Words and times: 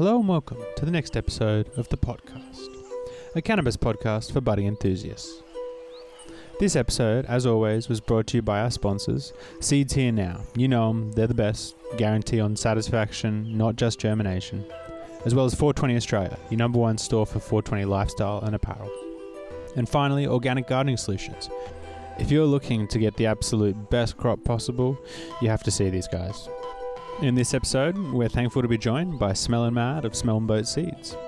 Hello 0.00 0.18
and 0.18 0.26
welcome 0.26 0.56
to 0.76 0.86
the 0.86 0.90
next 0.90 1.14
episode 1.14 1.68
of 1.76 1.86
The 1.90 1.96
Pot 1.98 2.24
Cast, 2.24 2.70
a 3.36 3.42
cannabis 3.42 3.76
podcast 3.76 4.32
for 4.32 4.40
budding 4.40 4.66
enthusiasts. 4.66 5.42
This 6.58 6.74
episode, 6.74 7.26
as 7.26 7.44
always, 7.44 7.90
was 7.90 8.00
brought 8.00 8.26
to 8.28 8.38
you 8.38 8.42
by 8.42 8.60
our 8.60 8.70
sponsors, 8.70 9.34
Seeds 9.60 9.92
Here 9.92 10.10
Now. 10.10 10.40
You 10.56 10.68
know 10.68 10.88
them, 10.88 11.12
they're 11.12 11.26
the 11.26 11.34
best, 11.34 11.76
guarantee 11.98 12.40
on 12.40 12.56
satisfaction, 12.56 13.58
not 13.58 13.76
just 13.76 14.00
germination. 14.00 14.64
As 15.26 15.34
well 15.34 15.44
as 15.44 15.54
420 15.54 15.96
Australia, 15.96 16.38
your 16.48 16.56
number 16.56 16.78
one 16.78 16.96
store 16.96 17.26
for 17.26 17.38
420 17.38 17.84
lifestyle 17.84 18.40
and 18.40 18.54
apparel. 18.54 18.90
And 19.76 19.86
finally, 19.86 20.26
Organic 20.26 20.66
Gardening 20.66 20.96
Solutions. 20.96 21.50
If 22.18 22.30
you're 22.30 22.46
looking 22.46 22.88
to 22.88 22.98
get 22.98 23.18
the 23.18 23.26
absolute 23.26 23.90
best 23.90 24.16
crop 24.16 24.44
possible, 24.44 24.98
you 25.42 25.50
have 25.50 25.62
to 25.64 25.70
see 25.70 25.90
these 25.90 26.08
guys. 26.08 26.48
In 27.22 27.34
this 27.34 27.52
episode, 27.52 27.98
we're 27.98 28.30
thankful 28.30 28.62
to 28.62 28.68
be 28.68 28.78
joined 28.78 29.18
by 29.18 29.34
Smellin' 29.34 29.74
Mad 29.74 30.06
of 30.06 30.16
Smell 30.16 30.40
Boat 30.40 30.66
Seeds. 30.66 31.18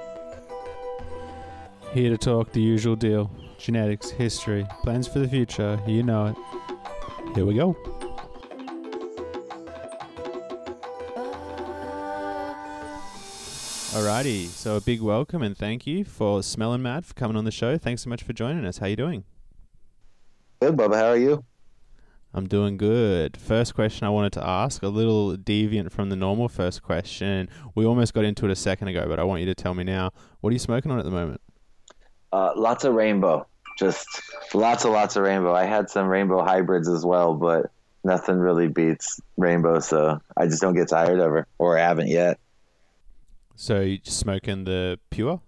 Here 1.92 2.08
to 2.08 2.16
talk 2.16 2.50
the 2.50 2.62
usual 2.62 2.96
deal 2.96 3.30
genetics, 3.58 4.08
history, 4.08 4.66
plans 4.82 5.06
for 5.06 5.18
the 5.18 5.28
future, 5.28 5.78
you 5.86 6.02
know 6.02 6.28
it. 6.28 6.36
Here 7.34 7.44
we 7.44 7.56
go. 7.56 7.76
Alrighty, 13.92 14.46
so 14.46 14.76
a 14.76 14.80
big 14.80 15.02
welcome 15.02 15.42
and 15.42 15.54
thank 15.54 15.86
you 15.86 16.04
for 16.04 16.42
Smellin' 16.42 16.80
Mad 16.80 17.04
for 17.04 17.12
coming 17.12 17.36
on 17.36 17.44
the 17.44 17.50
show. 17.50 17.76
Thanks 17.76 18.00
so 18.00 18.08
much 18.08 18.22
for 18.22 18.32
joining 18.32 18.64
us. 18.64 18.78
How 18.78 18.86
you 18.86 18.96
doing? 18.96 19.24
Good, 20.62 20.74
Bubba. 20.74 20.94
How 20.94 21.08
are 21.08 21.18
you? 21.18 21.44
I'm 22.34 22.48
doing 22.48 22.76
good. 22.76 23.36
First 23.36 23.74
question 23.74 24.06
I 24.06 24.10
wanted 24.10 24.32
to 24.34 24.46
ask, 24.46 24.82
a 24.82 24.88
little 24.88 25.36
deviant 25.36 25.92
from 25.92 26.08
the 26.08 26.16
normal 26.16 26.48
first 26.48 26.82
question. 26.82 27.48
We 27.74 27.84
almost 27.84 28.14
got 28.14 28.24
into 28.24 28.46
it 28.46 28.50
a 28.50 28.56
second 28.56 28.88
ago, 28.88 29.06
but 29.06 29.20
I 29.20 29.24
want 29.24 29.40
you 29.40 29.46
to 29.46 29.54
tell 29.54 29.74
me 29.74 29.84
now. 29.84 30.12
What 30.40 30.50
are 30.50 30.52
you 30.52 30.58
smoking 30.58 30.90
on 30.90 30.98
at 30.98 31.04
the 31.04 31.10
moment? 31.10 31.40
Uh, 32.32 32.52
lots 32.56 32.84
of 32.84 32.94
rainbow. 32.94 33.46
Just 33.78 34.06
lots 34.54 34.84
and 34.84 34.94
lots 34.94 35.16
of 35.16 35.24
rainbow. 35.24 35.54
I 35.54 35.64
had 35.64 35.90
some 35.90 36.06
rainbow 36.06 36.42
hybrids 36.42 36.88
as 36.88 37.04
well, 37.04 37.34
but 37.34 37.70
nothing 38.04 38.38
really 38.38 38.68
beats 38.68 39.20
rainbow, 39.36 39.80
so 39.80 40.20
I 40.36 40.46
just 40.46 40.62
don't 40.62 40.74
get 40.74 40.88
tired 40.88 41.20
of 41.20 41.30
her, 41.30 41.46
or 41.58 41.76
haven't 41.76 42.08
yet. 42.08 42.38
So 43.54 43.80
you 43.80 43.98
just 43.98 44.18
smoking 44.18 44.64
the 44.64 44.98
pure? 45.10 45.40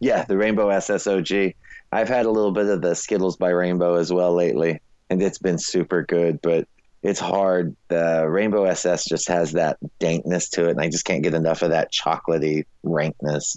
Yeah, 0.00 0.24
the 0.24 0.36
Rainbow 0.36 0.68
SSOG. 0.68 1.54
I've 1.92 2.08
had 2.08 2.26
a 2.26 2.30
little 2.30 2.52
bit 2.52 2.66
of 2.66 2.82
the 2.82 2.94
Skittles 2.94 3.36
by 3.36 3.50
Rainbow 3.50 3.94
as 3.94 4.12
well 4.12 4.34
lately, 4.34 4.80
and 5.10 5.22
it's 5.22 5.38
been 5.38 5.58
super 5.58 6.02
good, 6.02 6.40
but 6.42 6.66
it's 7.02 7.20
hard. 7.20 7.76
The 7.88 8.26
Rainbow 8.28 8.64
SS 8.64 9.04
just 9.04 9.28
has 9.28 9.52
that 9.52 9.78
dankness 10.00 10.50
to 10.50 10.68
it, 10.68 10.72
and 10.72 10.80
I 10.80 10.88
just 10.88 11.04
can't 11.04 11.22
get 11.22 11.34
enough 11.34 11.62
of 11.62 11.70
that 11.70 11.92
chocolatey 11.92 12.64
rankness. 12.82 13.56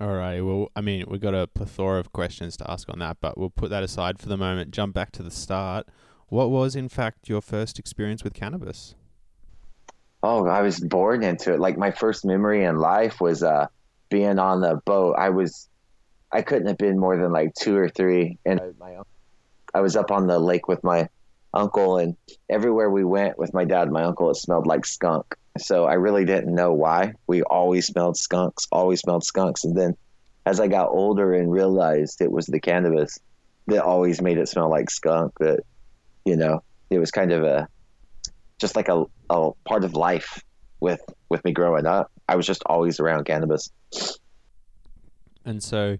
All 0.00 0.14
right. 0.14 0.40
Well, 0.40 0.70
I 0.74 0.80
mean, 0.80 1.04
we've 1.08 1.20
got 1.20 1.34
a 1.34 1.46
plethora 1.46 2.00
of 2.00 2.12
questions 2.12 2.56
to 2.56 2.70
ask 2.70 2.88
on 2.88 2.98
that, 3.00 3.18
but 3.20 3.36
we'll 3.36 3.50
put 3.50 3.70
that 3.70 3.82
aside 3.82 4.18
for 4.18 4.28
the 4.28 4.38
moment. 4.38 4.70
Jump 4.70 4.94
back 4.94 5.12
to 5.12 5.22
the 5.22 5.30
start. 5.30 5.86
What 6.28 6.50
was, 6.50 6.74
in 6.74 6.88
fact, 6.88 7.28
your 7.28 7.42
first 7.42 7.78
experience 7.78 8.24
with 8.24 8.32
cannabis? 8.32 8.94
Oh, 10.22 10.46
I 10.46 10.62
was 10.62 10.80
born 10.80 11.22
into 11.22 11.52
it. 11.52 11.60
Like 11.60 11.76
my 11.76 11.90
first 11.90 12.24
memory 12.24 12.64
in 12.64 12.76
life 12.76 13.20
was 13.20 13.42
uh, 13.42 13.66
being 14.08 14.38
on 14.38 14.62
the 14.62 14.80
boat. 14.86 15.16
I 15.18 15.30
was, 15.30 15.68
I 16.32 16.42
couldn't 16.42 16.68
have 16.68 16.78
been 16.78 16.98
more 16.98 17.16
than 17.16 17.30
like 17.30 17.54
two 17.54 17.76
or 17.76 17.88
three, 17.88 18.38
and 18.46 18.60
my, 18.78 18.96
I 19.74 19.80
was 19.80 19.96
up 19.96 20.10
on 20.10 20.26
the 20.26 20.38
lake 20.38 20.68
with 20.68 20.82
my 20.84 21.08
uncle, 21.52 21.98
and 21.98 22.16
everywhere 22.48 22.90
we 22.90 23.04
went 23.04 23.38
with 23.38 23.52
my 23.54 23.64
dad 23.64 23.84
and 23.84 23.92
my 23.92 24.04
uncle, 24.04 24.30
it 24.30 24.36
smelled 24.36 24.66
like 24.66 24.86
skunk. 24.86 25.34
So 25.58 25.84
I 25.84 25.94
really 25.94 26.24
didn't 26.24 26.54
know 26.54 26.72
why. 26.72 27.14
We 27.26 27.42
always 27.42 27.86
smelled 27.86 28.16
skunks, 28.16 28.66
always 28.70 29.00
smelled 29.00 29.24
skunks, 29.24 29.64
and 29.64 29.76
then 29.76 29.96
as 30.46 30.60
I 30.60 30.68
got 30.68 30.88
older 30.88 31.34
and 31.34 31.50
realized 31.50 32.20
it 32.20 32.32
was 32.32 32.46
the 32.46 32.60
cannabis 32.60 33.18
that 33.66 33.82
always 33.82 34.22
made 34.22 34.38
it 34.38 34.48
smell 34.48 34.70
like 34.70 34.90
skunk, 34.90 35.32
that 35.38 35.60
you 36.24 36.36
know, 36.36 36.62
it 36.90 36.98
was 36.98 37.10
kind 37.10 37.32
of 37.32 37.44
a 37.44 37.68
just 38.58 38.76
like 38.76 38.88
a, 38.88 39.04
a 39.30 39.50
part 39.64 39.84
of 39.84 39.94
life 39.94 40.42
with 40.80 41.00
with 41.28 41.44
me 41.44 41.52
growing 41.52 41.86
up. 41.86 42.10
I 42.28 42.36
was 42.36 42.46
just 42.46 42.62
always 42.66 43.00
around 43.00 43.24
cannabis. 43.24 43.70
And 45.44 45.62
so 45.62 45.98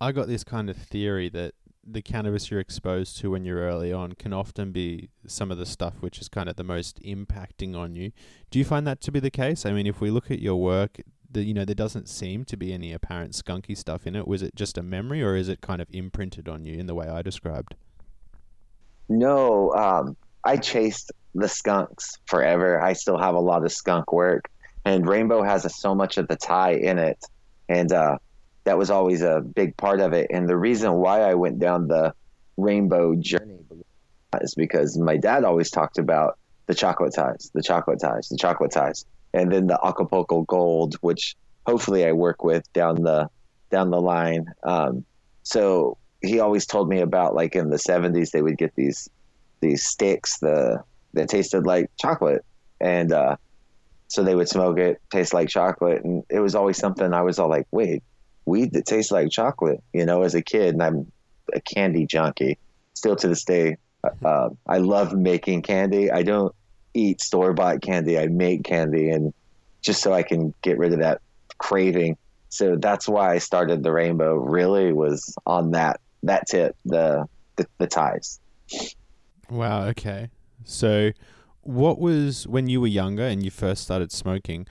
I 0.00 0.12
got 0.12 0.26
this 0.26 0.44
kind 0.44 0.68
of 0.68 0.76
theory 0.76 1.28
that 1.30 1.54
the 1.84 2.02
cannabis 2.02 2.50
you're 2.50 2.60
exposed 2.60 3.16
to 3.18 3.30
when 3.30 3.44
you're 3.44 3.60
early 3.60 3.92
on 3.92 4.12
can 4.12 4.32
often 4.32 4.70
be 4.70 5.10
some 5.26 5.50
of 5.50 5.58
the 5.58 5.66
stuff 5.66 5.94
which 6.00 6.20
is 6.20 6.28
kind 6.28 6.48
of 6.48 6.56
the 6.56 6.64
most 6.64 7.00
impacting 7.02 7.76
on 7.76 7.96
you. 7.96 8.12
Do 8.50 8.58
you 8.58 8.64
find 8.64 8.86
that 8.86 9.00
to 9.02 9.12
be 9.12 9.20
the 9.20 9.30
case? 9.30 9.66
I 9.66 9.72
mean, 9.72 9.86
if 9.86 10.00
we 10.00 10.10
look 10.10 10.30
at 10.30 10.38
your 10.38 10.56
work, 10.56 11.00
the, 11.30 11.42
you 11.42 11.54
know, 11.54 11.64
there 11.64 11.74
doesn't 11.74 12.08
seem 12.08 12.44
to 12.44 12.56
be 12.56 12.72
any 12.72 12.92
apparent 12.92 13.32
skunky 13.32 13.76
stuff 13.76 14.06
in 14.06 14.14
it. 14.14 14.28
Was 14.28 14.42
it 14.42 14.54
just 14.54 14.78
a 14.78 14.82
memory 14.82 15.22
or 15.22 15.34
is 15.34 15.48
it 15.48 15.60
kind 15.60 15.82
of 15.82 15.88
imprinted 15.90 16.48
on 16.48 16.64
you 16.64 16.78
in 16.78 16.86
the 16.86 16.94
way 16.94 17.08
I 17.08 17.22
described? 17.22 17.74
No, 19.08 19.72
um, 19.72 20.16
I 20.44 20.56
chased 20.56 21.12
the 21.34 21.48
skunks 21.48 22.18
forever. 22.26 22.80
I 22.80 22.92
still 22.92 23.18
have 23.18 23.34
a 23.34 23.40
lot 23.40 23.64
of 23.64 23.72
skunk 23.72 24.12
work, 24.12 24.48
and 24.84 25.06
Rainbow 25.06 25.42
has 25.42 25.64
a, 25.64 25.68
so 25.68 25.94
much 25.94 26.18
of 26.18 26.28
the 26.28 26.36
Thai 26.36 26.72
in 26.72 26.98
it, 26.98 27.24
and 27.68 27.92
uh, 27.92 28.18
that 28.64 28.78
was 28.78 28.90
always 28.90 29.22
a 29.22 29.40
big 29.40 29.76
part 29.76 30.00
of 30.00 30.12
it. 30.12 30.28
And 30.30 30.48
the 30.48 30.56
reason 30.56 30.94
why 30.94 31.22
I 31.22 31.34
went 31.34 31.58
down 31.58 31.88
the 31.88 32.14
Rainbow 32.56 33.14
journey 33.16 33.58
is 34.40 34.54
because 34.54 34.96
my 34.98 35.16
dad 35.16 35.44
always 35.44 35.70
talked 35.70 35.98
about 35.98 36.38
the 36.66 36.74
chocolate 36.74 37.14
Thais, 37.14 37.50
the 37.54 37.62
chocolate 37.62 38.00
Thais, 38.00 38.28
the 38.28 38.36
chocolate 38.36 38.70
Thais, 38.70 39.04
and 39.34 39.50
then 39.50 39.66
the 39.66 39.78
Acapulco 39.84 40.42
Gold, 40.42 40.96
which 41.00 41.36
hopefully 41.66 42.06
I 42.06 42.12
work 42.12 42.44
with 42.44 42.70
down 42.72 43.02
the 43.02 43.28
down 43.70 43.90
the 43.90 44.00
line. 44.00 44.46
Um, 44.62 45.04
so 45.42 45.98
he 46.22 46.38
always 46.38 46.66
told 46.66 46.88
me 46.88 47.00
about 47.00 47.34
like 47.34 47.56
in 47.56 47.70
the 47.70 47.76
70s 47.76 48.30
they 48.30 48.42
would 48.42 48.56
get 48.56 48.74
these 48.76 49.08
these 49.60 49.84
sticks 49.84 50.38
the 50.38 50.82
that 51.14 51.28
tasted 51.28 51.66
like 51.66 51.90
chocolate 52.00 52.44
and 52.80 53.12
uh, 53.12 53.36
so 54.08 54.22
they 54.22 54.34
would 54.34 54.48
smoke 54.48 54.78
it 54.78 55.00
taste 55.10 55.34
like 55.34 55.48
chocolate 55.48 56.04
and 56.04 56.22
it 56.30 56.40
was 56.40 56.54
always 56.54 56.78
something 56.78 57.12
i 57.12 57.22
was 57.22 57.38
all 57.38 57.48
like 57.48 57.66
wait 57.70 58.02
weed 58.44 58.72
that 58.72 58.86
tastes 58.86 59.12
like 59.12 59.30
chocolate 59.30 59.82
you 59.92 60.04
know 60.04 60.22
as 60.22 60.34
a 60.34 60.42
kid 60.42 60.74
and 60.74 60.82
i'm 60.82 61.10
a 61.54 61.60
candy 61.60 62.06
junkie 62.06 62.58
still 62.94 63.16
to 63.16 63.28
this 63.28 63.44
day 63.44 63.76
uh, 64.24 64.48
i 64.66 64.78
love 64.78 65.12
making 65.12 65.62
candy 65.62 66.10
i 66.10 66.22
don't 66.22 66.54
eat 66.94 67.20
store-bought 67.20 67.80
candy 67.80 68.18
i 68.18 68.26
make 68.26 68.64
candy 68.64 69.10
and 69.10 69.32
just 69.80 70.02
so 70.02 70.12
i 70.12 70.22
can 70.22 70.52
get 70.62 70.78
rid 70.78 70.92
of 70.92 71.00
that 71.00 71.20
craving 71.58 72.16
so 72.48 72.76
that's 72.76 73.08
why 73.08 73.32
i 73.32 73.38
started 73.38 73.82
the 73.82 73.92
rainbow 73.92 74.34
really 74.34 74.92
was 74.92 75.34
on 75.46 75.70
that 75.70 76.00
that 76.22 76.44
tip 76.48 76.76
the 76.84 77.24
the, 77.56 77.66
the 77.78 77.86
Thais 77.86 78.40
Wow. 79.52 79.84
Okay. 79.88 80.30
So, 80.64 81.10
what 81.60 81.98
was 81.98 82.46
when 82.46 82.68
you 82.68 82.80
were 82.80 82.86
younger 82.86 83.24
and 83.24 83.44
you 83.44 83.50
first 83.50 83.82
started 83.82 84.10
smoking? 84.10 84.66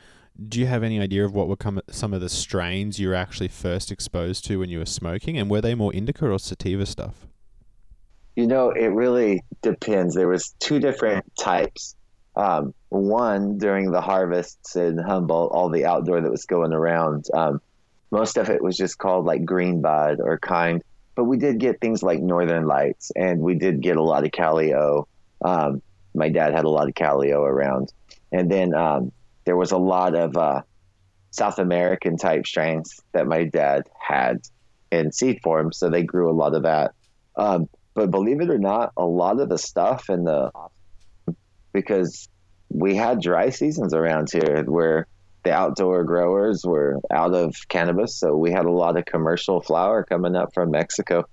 Do 0.48 0.60
you 0.60 0.66
have 0.66 0.84
any 0.84 1.00
idea 1.00 1.26
of 1.26 1.34
what 1.34 1.48
were 1.48 1.56
come, 1.56 1.82
some 1.90 2.14
of 2.14 2.22
the 2.22 2.30
strains 2.30 3.00
you 3.00 3.10
were 3.10 3.16
actually 3.16 3.50
first 3.50 3.92
exposed 3.92 4.46
to 4.46 4.58
when 4.58 4.70
you 4.70 4.80
were 4.80 4.86
smoking, 4.86 5.38
and 5.38 5.50
were 5.50 5.62
they 5.62 5.76
more 5.76 5.94
indica 5.94 6.30
or 6.30 6.40
sativa 6.40 6.86
stuff? 6.86 7.28
You 8.36 8.48
know, 8.48 8.72
it 8.72 8.88
really 8.88 9.44
depends. 9.62 10.16
There 10.16 10.28
was 10.28 10.56
two 10.60 10.80
different 10.80 11.26
types. 11.38 11.96
Um, 12.36 12.74
one 12.90 13.58
during 13.58 13.92
the 13.92 14.02
harvests 14.02 14.76
in 14.76 14.98
Humboldt, 14.98 15.52
all 15.52 15.70
the 15.70 15.86
outdoor 15.86 16.22
that 16.22 16.32
was 16.32 16.46
going 16.46 16.72
around. 16.72 17.26
Um, 17.34 17.62
most 18.10 18.38
of 18.38 18.50
it 18.50 18.64
was 18.64 18.78
just 18.78 18.98
called 18.98 19.26
like 19.26 19.44
green 19.46 19.82
bud 19.82 20.20
or 20.22 20.40
kind 20.40 20.82
but 21.16 21.26
we 21.26 21.38
did 21.38 21.60
get 21.60 21.80
things 21.80 22.02
like 22.02 22.20
Northern 22.20 22.66
Lights, 22.66 23.12
and 23.16 23.42
we 23.42 23.56
did 23.56 23.82
get 23.82 23.98
a 23.98 24.04
lot 24.04 24.24
of 24.24 24.32
Calio. 24.32 25.06
Um, 25.44 25.82
my 26.14 26.30
dad 26.30 26.54
had 26.54 26.66
a 26.66 26.70
lot 26.70 26.88
of 26.88 26.94
Calio 26.94 27.42
around, 27.42 27.92
and 28.32 28.50
then 28.50 28.74
um, 28.74 29.12
there 29.46 29.58
was 29.58 29.72
a 29.72 29.78
lot 29.78 30.16
of 30.16 30.38
uh, 30.38 30.62
South 31.32 31.60
American 31.60 32.18
type 32.18 32.46
strains 32.46 33.00
that 33.14 33.28
my 33.28 33.46
dad 33.46 33.84
had 34.00 34.42
in 34.92 35.12
seed 35.12 35.40
form, 35.42 35.72
so 35.72 35.90
they 35.90 36.04
grew 36.04 36.30
a 36.30 36.34
lot 36.36 36.54
of 36.54 36.64
that. 36.64 36.92
Um, 37.36 37.70
but 37.94 38.12
believe 38.12 38.42
it 38.42 38.50
or 38.50 38.58
not, 38.58 38.92
a 38.98 39.06
lot 39.06 39.40
of 39.40 39.50
the 39.50 39.58
stuff 39.58 40.10
in 40.10 40.26
the 40.26 40.52
because 41.74 42.28
we 42.70 42.96
had 42.96 43.22
dry 43.22 43.50
seasons 43.50 43.94
around 43.94 44.30
here 44.32 44.64
where 44.66 45.08
the 45.44 45.52
outdoor 45.52 46.04
growers 46.04 46.64
were 46.66 47.00
out 47.10 47.34
of 47.34 47.56
cannabis, 47.70 48.16
so 48.16 48.36
we 48.36 48.52
had 48.52 48.66
a 48.66 48.72
lot 48.72 48.98
of 48.98 49.06
commercial 49.06 49.62
flower 49.62 50.04
coming 50.04 50.36
up 50.36 50.54
from 50.54 50.72
Mexico, 50.72 51.26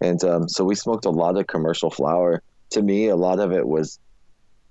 and 0.00 0.22
um, 0.24 0.48
so 0.48 0.64
we 0.64 0.74
smoked 0.74 1.04
a 1.04 1.10
lot 1.10 1.36
of 1.36 1.46
commercial 1.46 1.90
flower. 1.90 2.42
To 2.70 2.82
me, 2.82 3.08
a 3.08 3.16
lot 3.16 3.38
of 3.38 3.52
it 3.52 3.66
was 3.66 3.98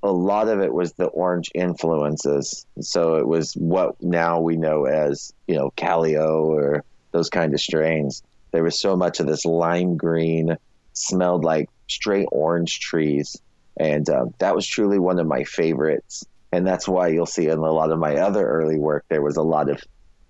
a 0.04 0.12
lot 0.12 0.48
of 0.48 0.60
it 0.62 0.74
was 0.74 0.94
the 0.94 1.06
orange 1.08 1.52
influences. 1.54 2.66
So 2.80 3.16
it 3.16 3.28
was 3.28 3.54
what 3.54 4.02
now 4.02 4.40
we 4.40 4.58
know 4.58 4.86
as 4.86 5.34
you 5.48 5.56
know 5.56 5.72
Calio 5.78 6.46
or 6.46 6.84
those 7.12 7.30
kind 7.30 7.54
of 7.54 7.60
strains. 7.60 8.24
There 8.52 8.64
was 8.64 8.80
so 8.80 8.96
much 8.96 9.20
of 9.20 9.28
this 9.28 9.46
lime 9.46 9.96
green, 9.96 10.58
smelled 10.94 11.44
like 11.46 11.70
straight 11.88 12.28
orange 12.32 12.80
trees, 12.80 13.40
and 13.78 14.10
um, 14.10 14.34
that 14.40 14.56
was 14.56 14.68
truly 14.68 15.00
one 15.00 15.20
of 15.20 15.28
my 15.28 15.44
favorites 15.44 16.26
and 16.52 16.68
that's 16.68 16.88
why 16.88 17.08
you'll 17.08 17.26
see 17.26 17.48
in 17.48 17.58
a 17.58 17.72
lot 17.72 17.92
of 17.92 18.00
my 18.00 18.18
other 18.18 18.46
early 18.46 18.78
work 18.78 19.06
there 19.10 19.22
was 19.22 19.38
a 19.38 19.44
lot 19.44 19.70
of 19.70 19.82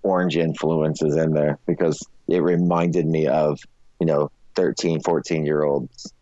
orange 0.02 0.36
influences 0.36 1.16
in 1.16 1.32
there 1.32 1.58
because 1.66 2.06
it 2.28 2.42
reminded 2.42 3.06
me 3.06 3.26
of 3.26 3.60
you 4.00 4.06
know 4.06 4.30
13 4.54 5.00
14 5.02 5.44
year 5.44 5.62
olds 5.62 6.12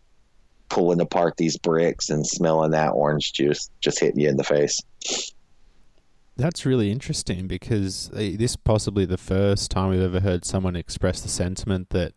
pulling 0.71 1.01
apart 1.01 1.35
these 1.37 1.57
bricks 1.57 2.09
and 2.09 2.25
smelling 2.25 2.71
that 2.71 2.89
orange 2.89 3.33
juice 3.33 3.69
just 3.81 3.99
hitting 3.99 4.21
you 4.21 4.29
in 4.29 4.37
the 4.37 4.43
face. 4.43 4.79
That's 6.37 6.65
really 6.65 6.91
interesting 6.91 7.47
because 7.47 8.09
uh, 8.13 8.31
this 8.37 8.55
possibly 8.55 9.05
the 9.05 9.17
first 9.17 9.69
time 9.69 9.89
we've 9.89 10.01
ever 10.01 10.21
heard 10.21 10.45
someone 10.45 10.77
express 10.77 11.21
the 11.21 11.27
sentiment 11.27 11.89
that 11.89 12.13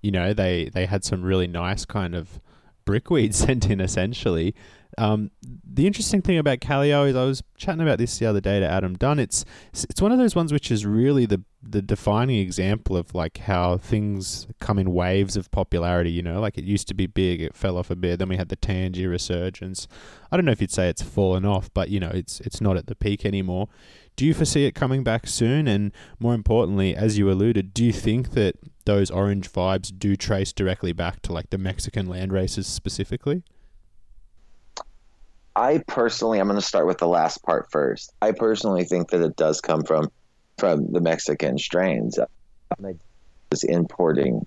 you 0.00 0.10
know 0.10 0.32
they 0.32 0.70
they 0.72 0.86
had 0.86 1.04
some 1.04 1.22
really 1.22 1.46
nice 1.46 1.84
kind 1.84 2.14
of 2.14 2.40
brickweed 2.86 3.34
sent 3.34 3.68
in 3.68 3.80
essentially 3.80 4.54
um, 4.98 5.30
the 5.64 5.86
interesting 5.86 6.22
thing 6.22 6.38
about 6.38 6.58
Calio 6.58 7.08
is 7.08 7.14
I 7.14 7.24
was 7.24 7.42
chatting 7.56 7.80
about 7.80 7.98
this 7.98 8.18
the 8.18 8.26
other 8.26 8.40
day 8.40 8.58
to 8.58 8.68
Adam 8.68 8.96
Dunn. 8.96 9.20
It's 9.20 9.44
it's 9.72 10.02
one 10.02 10.10
of 10.10 10.18
those 10.18 10.34
ones 10.34 10.52
which 10.52 10.72
is 10.72 10.84
really 10.84 11.24
the 11.24 11.42
the 11.62 11.80
defining 11.80 12.38
example 12.38 12.96
of 12.96 13.14
like 13.14 13.38
how 13.38 13.78
things 13.78 14.48
come 14.58 14.78
in 14.78 14.92
waves 14.92 15.36
of 15.36 15.50
popularity. 15.52 16.10
You 16.10 16.22
know, 16.22 16.40
like 16.40 16.58
it 16.58 16.64
used 16.64 16.88
to 16.88 16.94
be 16.94 17.06
big, 17.06 17.40
it 17.40 17.54
fell 17.54 17.76
off 17.76 17.90
a 17.90 17.96
bit. 17.96 18.18
Then 18.18 18.28
we 18.28 18.36
had 18.36 18.48
the 18.48 18.56
Tangie 18.56 19.08
resurgence. 19.08 19.86
I 20.32 20.36
don't 20.36 20.44
know 20.44 20.52
if 20.52 20.60
you'd 20.60 20.72
say 20.72 20.88
it's 20.88 21.02
fallen 21.02 21.44
off, 21.44 21.72
but 21.72 21.90
you 21.90 22.00
know, 22.00 22.10
it's 22.12 22.40
it's 22.40 22.60
not 22.60 22.76
at 22.76 22.88
the 22.88 22.96
peak 22.96 23.24
anymore. 23.24 23.68
Do 24.16 24.26
you 24.26 24.34
foresee 24.34 24.64
it 24.64 24.74
coming 24.74 25.04
back 25.04 25.28
soon? 25.28 25.68
And 25.68 25.92
more 26.18 26.34
importantly, 26.34 26.96
as 26.96 27.18
you 27.18 27.30
alluded, 27.30 27.72
do 27.72 27.84
you 27.84 27.92
think 27.92 28.32
that 28.32 28.56
those 28.84 29.12
orange 29.12 29.52
vibes 29.52 29.96
do 29.96 30.16
trace 30.16 30.52
directly 30.52 30.92
back 30.92 31.22
to 31.22 31.32
like 31.32 31.50
the 31.50 31.58
Mexican 31.58 32.06
land 32.06 32.32
races 32.32 32.66
specifically? 32.66 33.44
I 35.58 35.82
personally, 35.88 36.38
I'm 36.38 36.46
going 36.46 36.60
to 36.60 36.64
start 36.64 36.86
with 36.86 36.98
the 36.98 37.08
last 37.08 37.42
part 37.42 37.68
first. 37.72 38.12
I 38.22 38.30
personally 38.30 38.84
think 38.84 39.10
that 39.10 39.20
it 39.20 39.34
does 39.34 39.60
come 39.60 39.82
from 39.82 40.08
from 40.56 40.92
the 40.92 41.00
Mexican 41.00 41.58
strains. 41.58 42.16
I 42.16 42.94
was 43.50 43.64
importing 43.64 44.46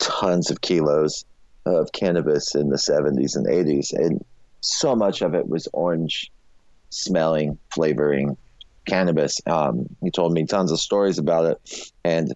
tons 0.00 0.50
of 0.50 0.60
kilos 0.60 1.24
of 1.64 1.92
cannabis 1.92 2.56
in 2.56 2.70
the 2.70 2.76
70s 2.76 3.36
and 3.36 3.46
80s, 3.46 3.92
and 3.92 4.24
so 4.60 4.96
much 4.96 5.22
of 5.22 5.36
it 5.36 5.48
was 5.48 5.68
orange 5.72 6.32
smelling, 6.90 7.56
flavoring 7.72 8.36
cannabis. 8.88 9.40
Um, 9.46 9.86
he 10.02 10.10
told 10.10 10.32
me 10.32 10.44
tons 10.44 10.72
of 10.72 10.80
stories 10.80 11.18
about 11.18 11.44
it, 11.44 11.92
and 12.04 12.34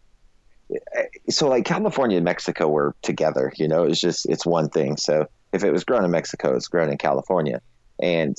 eh, 0.71 1.03
so 1.29 1.49
like 1.49 1.65
California 1.65 2.19
and 2.19 2.25
Mexico 2.25 2.69
were 2.69 2.95
together. 3.03 3.53
You 3.57 3.67
know, 3.67 3.83
it's 3.83 4.01
just 4.01 4.29
it's 4.29 4.47
one 4.47 4.69
thing. 4.69 4.97
So 4.97 5.27
if 5.53 5.65
it 5.65 5.73
was 5.73 5.83
grown 5.83 6.05
in 6.05 6.13
Mexico, 6.13 6.55
it's 6.55 6.69
grown 6.69 6.89
in 6.89 6.99
California 6.99 7.61
and 8.01 8.37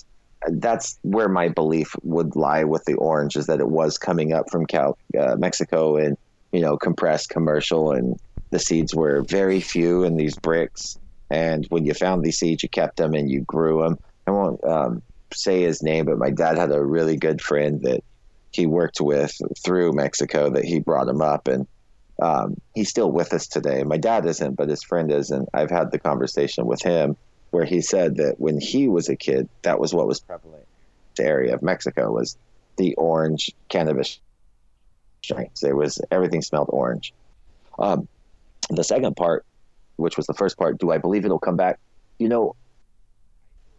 that's 0.49 0.97
where 1.01 1.29
my 1.29 1.49
belief 1.49 1.95
would 2.03 2.35
lie 2.35 2.63
with 2.63 2.83
the 2.85 2.93
orange 2.95 3.35
is 3.35 3.47
that 3.47 3.59
it 3.59 3.69
was 3.69 3.97
coming 3.97 4.33
up 4.33 4.49
from 4.51 4.65
Cal- 4.65 4.97
uh, 5.19 5.35
Mexico 5.37 5.97
and 5.97 6.15
you 6.51 6.61
know 6.61 6.77
compressed 6.77 7.29
commercial 7.29 7.91
and 7.91 8.15
the 8.51 8.59
seeds 8.59 8.95
were 8.95 9.25
very 9.27 9.59
few 9.59 10.03
in 10.03 10.15
these 10.15 10.37
bricks. 10.37 10.97
And 11.29 11.65
when 11.69 11.85
you 11.85 11.93
found 11.93 12.23
these 12.23 12.39
seeds 12.39 12.63
you 12.63 12.69
kept 12.69 12.97
them 12.97 13.13
and 13.13 13.29
you 13.29 13.41
grew 13.41 13.81
them. 13.81 13.97
I 14.27 14.31
won't 14.31 14.63
um, 14.63 15.01
say 15.33 15.61
his 15.61 15.81
name 15.81 16.05
but 16.05 16.17
my 16.17 16.29
dad 16.29 16.57
had 16.57 16.71
a 16.71 16.83
really 16.83 17.17
good 17.17 17.41
friend 17.41 17.81
that 17.83 18.01
he 18.51 18.65
worked 18.65 19.01
with 19.01 19.35
through 19.63 19.93
Mexico 19.93 20.49
that 20.51 20.65
he 20.65 20.79
brought 20.79 21.09
him 21.09 21.21
up 21.21 21.47
and 21.47 21.67
um, 22.19 22.55
he's 22.73 22.89
still 22.89 23.11
with 23.11 23.31
us 23.33 23.47
today. 23.47 23.83
My 23.83 23.97
dad 23.97 24.25
isn't 24.25 24.55
but 24.55 24.69
his 24.69 24.83
friend 24.83 25.11
is 25.11 25.31
and 25.31 25.47
I've 25.53 25.71
had 25.71 25.91
the 25.91 25.99
conversation 25.99 26.65
with 26.65 26.81
him 26.81 27.17
where 27.57 27.65
he 27.65 27.81
said 27.81 28.17
that 28.17 28.39
when 28.39 28.59
he 28.61 28.87
was 28.87 29.09
a 29.09 29.15
kid, 29.15 29.49
that 29.63 29.79
was 29.79 29.91
what 29.91 30.05
was 30.05 30.19
prevalent. 30.19 30.67
The 31.15 31.23
area 31.23 31.55
of 31.55 31.63
Mexico 31.63 32.11
was 32.11 32.37
the 32.75 32.93
orange 32.93 33.51
cannabis 33.67 34.19
strains. 35.23 35.63
It 35.63 35.75
was 35.75 35.99
everything 36.11 36.43
smelled 36.43 36.69
orange. 36.71 37.15
Um, 37.79 38.07
the 38.69 38.83
second 38.83 39.15
part, 39.15 39.43
which 39.95 40.17
was 40.17 40.27
the 40.27 40.35
first 40.35 40.55
part, 40.55 40.77
do 40.77 40.91
I 40.91 40.99
believe 40.99 41.25
it'll 41.25 41.39
come 41.39 41.57
back? 41.57 41.79
You 42.19 42.29
know, 42.29 42.55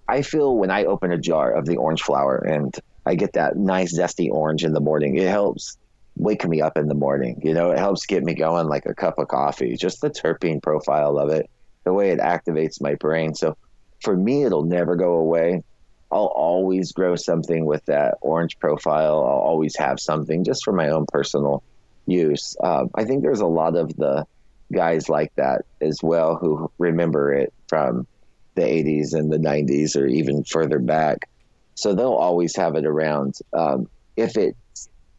I 0.09 0.23
feel 0.23 0.57
when 0.57 0.73
I 0.73 0.83
open 0.87 1.13
a 1.13 1.19
jar 1.19 1.53
of 1.53 1.65
the 1.65 1.77
orange 1.77 2.03
flower 2.03 2.39
and 2.39 2.75
I 3.07 3.15
get 3.15 3.35
that 3.35 3.57
nice 3.57 3.97
zesty 3.97 4.29
orange 4.29 4.65
in 4.65 4.73
the 4.73 4.81
morning, 4.81 5.15
it 5.15 5.29
helps 5.29 5.79
wake 6.17 6.45
me 6.49 6.61
up 6.61 6.77
in 6.77 6.89
the 6.89 6.97
morning. 6.97 7.41
You 7.45 7.55
know, 7.55 7.71
it 7.71 7.79
helps 7.79 8.07
get 8.07 8.25
me 8.25 8.35
going 8.35 8.67
like 8.67 8.87
a 8.87 8.95
cup 8.95 9.21
of 9.21 9.29
coffee. 9.29 9.77
Just 9.77 10.01
the 10.01 10.11
terpene 10.11 10.61
profile 10.61 11.17
of 11.17 11.31
it 11.31 11.49
the 11.85 11.93
way 11.93 12.11
it 12.11 12.19
activates 12.19 12.83
my 12.83 12.97
brain. 12.97 13.37
So 13.37 13.57
for 14.03 14.17
me, 14.17 14.45
it'll 14.45 14.65
never 14.65 14.97
go 14.97 15.15
away. 15.15 15.63
I'll 16.11 16.27
always 16.27 16.93
grow 16.93 17.17
something 17.17 17.67
with 17.67 17.85
that 17.87 18.17
orange 18.21 18.59
profile. 18.59 19.17
I'll 19.19 19.45
always 19.45 19.77
have 19.77 20.01
something 20.01 20.45
just 20.45 20.65
for 20.65 20.73
my 20.73 20.89
own 20.89 21.07
personal 21.07 21.63
use. 22.07 22.57
Um, 22.63 22.91
I 22.95 23.05
think 23.05 23.23
there's 23.23 23.41
a 23.41 23.47
lot 23.47 23.77
of 23.77 23.95
the 23.97 24.25
guys 24.73 25.09
like 25.09 25.35
that 25.37 25.63
as 25.81 26.01
well 26.03 26.37
who 26.37 26.71
remember 26.79 27.33
it 27.33 27.53
from 27.69 28.07
the 28.55 28.63
80s 28.63 29.15
and 29.15 29.31
the 29.31 29.39
90s 29.39 29.97
or 29.97 30.07
even 30.07 30.45
further 30.45 30.79
back. 30.79 31.29
So 31.75 31.95
they'll 31.95 32.13
always 32.13 32.57
have 32.57 32.75
it 32.75 32.85
around. 32.85 33.37
Um, 33.53 33.89
if 34.17 34.37
it 34.37 34.57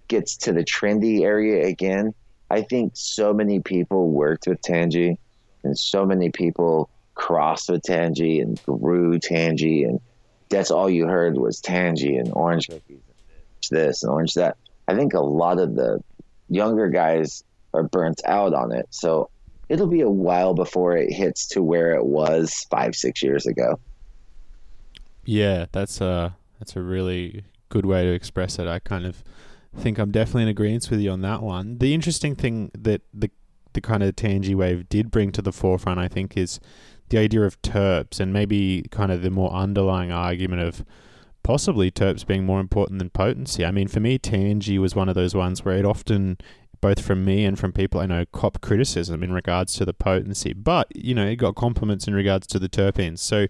gets 0.08 0.38
to 0.38 0.54
the 0.54 0.64
trendy 0.64 1.22
area 1.22 1.68
again, 1.68 2.14
I 2.50 2.64
think 2.64 2.94
so 2.96 3.34
many 3.34 3.60
people 3.60 4.10
worked 4.10 4.48
with 4.48 4.62
Tangie 4.62 5.18
and 5.64 5.78
so 5.78 6.06
many 6.06 6.32
people 6.32 6.90
crossed 7.20 7.70
with 7.70 7.84
Tangie 7.84 8.42
and 8.42 8.62
grew 8.64 9.20
Tangie, 9.20 9.84
and 9.84 10.00
that's 10.48 10.72
all 10.72 10.90
you 10.90 11.06
heard 11.06 11.38
was 11.38 11.62
Tangie 11.62 12.18
and 12.18 12.32
orange 12.34 12.70
cookies, 12.70 13.02
this 13.70 14.02
and 14.04 14.12
orange 14.12 14.34
that. 14.36 14.58
I 14.88 14.96
think 14.96 15.14
a 15.14 15.20
lot 15.20 15.60
of 15.60 15.76
the 15.76 16.02
younger 16.48 16.88
guys 16.88 17.44
are 17.74 17.84
burnt 17.84 18.22
out 18.26 18.54
on 18.54 18.72
it, 18.72 18.88
so 18.90 19.30
it'll 19.68 19.88
be 19.88 20.02
a 20.02 20.10
while 20.10 20.54
before 20.54 20.96
it 20.96 21.12
hits 21.12 21.46
to 21.50 21.62
where 21.62 21.94
it 21.94 22.06
was 22.06 22.66
five, 22.72 22.96
six 22.96 23.22
years 23.22 23.46
ago. 23.46 23.80
Yeah, 25.26 25.66
that's 25.72 26.00
a 26.02 26.38
that's 26.58 26.76
a 26.76 26.82
really 26.82 27.44
good 27.68 27.86
way 27.86 28.06
to 28.06 28.12
express 28.12 28.58
it. 28.58 28.68
I 28.68 28.80
kind 28.80 29.06
of 29.06 29.24
think 29.78 30.00
I'm 30.00 30.12
definitely 30.12 30.44
in 30.44 30.48
agreement 30.48 30.90
with 30.90 31.02
you 31.02 31.12
on 31.12 31.22
that 31.22 31.44
one. 31.44 31.78
The 31.78 31.94
interesting 31.94 32.34
thing 32.34 32.72
that 32.76 33.02
the 33.14 33.30
the 33.74 33.82
kind 33.82 34.02
of 34.02 34.16
Tangie 34.16 34.56
wave 34.56 34.90
did 34.90 35.12
bring 35.12 35.32
to 35.34 35.42
the 35.42 35.52
forefront, 35.52 36.00
I 36.00 36.08
think, 36.08 36.36
is 36.36 36.60
the 37.10 37.18
idea 37.18 37.42
of 37.42 37.62
terps 37.62 38.20
and 38.20 38.32
maybe 38.32 38.86
kind 38.92 39.12
of 39.12 39.22
the 39.22 39.30
more 39.30 39.52
underlying 39.52 40.12
argument 40.12 40.62
of 40.62 40.86
possibly 41.44 41.90
terps 41.90 42.26
being 42.26 42.46
more 42.46 42.60
important 42.60 43.00
than 43.00 43.10
potency. 43.10 43.66
I 43.66 43.72
mean, 43.72 43.88
for 43.88 44.00
me, 44.00 44.20
Tangie 44.20 44.80
was 44.80 44.96
one 44.96 45.10
of 45.10 45.16
those 45.16 45.34
ones 45.34 45.64
where 45.66 45.78
it 45.78 45.86
often, 45.86 46.38
both 46.82 47.02
from 47.02 47.26
me 47.26 47.46
and 47.46 47.58
from 47.58 47.72
people 47.72 48.00
I 48.00 48.06
know, 48.06 48.26
cop 48.32 48.62
criticism 48.62 49.24
in 49.24 49.34
regards 49.34 49.74
to 49.76 49.86
the 49.86 49.94
potency, 49.94 50.54
but 50.54 50.88
you 50.96 51.16
know, 51.16 51.26
it 51.26 51.38
got 51.38 51.56
compliments 51.56 52.08
in 52.08 52.14
regards 52.14 52.46
to 52.48 52.60
the 52.60 52.70
terpenes. 52.70 53.20
So, 53.20 53.48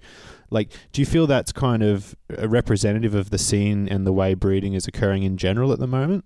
like, 0.49 0.71
do 0.93 1.01
you 1.01 1.05
feel 1.05 1.27
that's 1.27 1.51
kind 1.51 1.83
of 1.83 2.15
a 2.37 2.47
representative 2.47 3.15
of 3.15 3.29
the 3.29 3.37
scene 3.37 3.87
and 3.87 4.05
the 4.05 4.13
way 4.13 4.33
breeding 4.33 4.73
is 4.73 4.87
occurring 4.87 5.23
in 5.23 5.37
general 5.37 5.71
at 5.71 5.79
the 5.79 5.87
moment? 5.87 6.25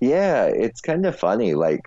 Yeah, 0.00 0.44
it's 0.46 0.80
kind 0.80 1.04
of 1.06 1.18
funny. 1.18 1.54
Like, 1.54 1.82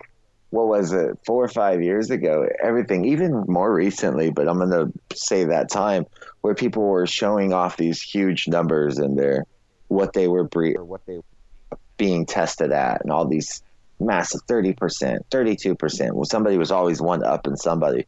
what 0.54 0.68
was 0.68 0.92
it 0.92 1.18
four 1.26 1.42
or 1.42 1.48
five 1.48 1.82
years 1.82 2.10
ago 2.10 2.46
everything 2.62 3.04
even 3.04 3.44
more 3.48 3.74
recently 3.74 4.30
but 4.30 4.46
i'm 4.48 4.58
going 4.58 4.70
to 4.70 4.92
say 5.16 5.44
that 5.44 5.68
time 5.68 6.06
where 6.42 6.54
people 6.54 6.84
were 6.84 7.08
showing 7.08 7.52
off 7.52 7.76
these 7.76 8.00
huge 8.00 8.46
numbers 8.46 8.98
and 8.98 9.18
their 9.18 9.44
what 9.88 10.12
they 10.12 10.28
were 10.28 10.44
bre- 10.44 10.80
what 10.80 11.04
they 11.06 11.16
were 11.16 11.78
being 11.96 12.24
tested 12.24 12.70
at 12.70 13.02
and 13.02 13.10
all 13.10 13.26
these 13.26 13.64
massive 13.98 14.40
30% 14.48 15.18
32% 15.28 16.12
well 16.12 16.24
somebody 16.24 16.56
was 16.56 16.70
always 16.70 17.00
one 17.00 17.24
up 17.24 17.46
and 17.46 17.58
somebody. 17.58 18.06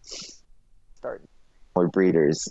Started 0.94 1.26
more 1.74 1.88
breeders 1.88 2.48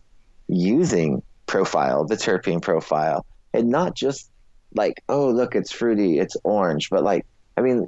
using 0.50 1.22
profile 1.48 2.06
the 2.06 2.16
terpene 2.16 2.62
profile 2.62 3.26
and 3.54 3.70
not 3.70 3.96
just 3.96 4.30
like 4.74 5.02
oh 5.08 5.30
look 5.30 5.56
it's 5.56 5.72
fruity 5.72 6.20
it's 6.20 6.36
orange 6.44 6.90
but 6.90 7.02
like 7.02 7.26
i 7.56 7.62
mean 7.62 7.88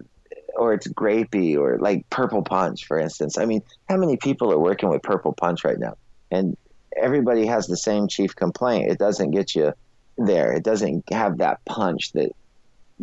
or 0.57 0.73
it's 0.73 0.87
grapey 0.87 1.57
or 1.57 1.77
like 1.79 2.09
purple 2.09 2.41
punch, 2.41 2.85
for 2.85 2.99
instance. 2.99 3.37
I 3.37 3.45
mean, 3.45 3.61
how 3.87 3.97
many 3.97 4.17
people 4.17 4.51
are 4.51 4.59
working 4.59 4.89
with 4.89 5.03
purple 5.03 5.33
punch 5.33 5.63
right 5.63 5.79
now? 5.79 5.95
And 6.31 6.57
everybody 6.95 7.45
has 7.45 7.67
the 7.67 7.77
same 7.77 8.07
chief 8.07 8.35
complaint. 8.35 8.91
It 8.91 8.97
doesn't 8.97 9.31
get 9.31 9.55
you 9.55 9.73
there. 10.17 10.51
It 10.53 10.63
doesn't 10.63 11.11
have 11.13 11.37
that 11.37 11.63
punch 11.65 12.11
that 12.13 12.31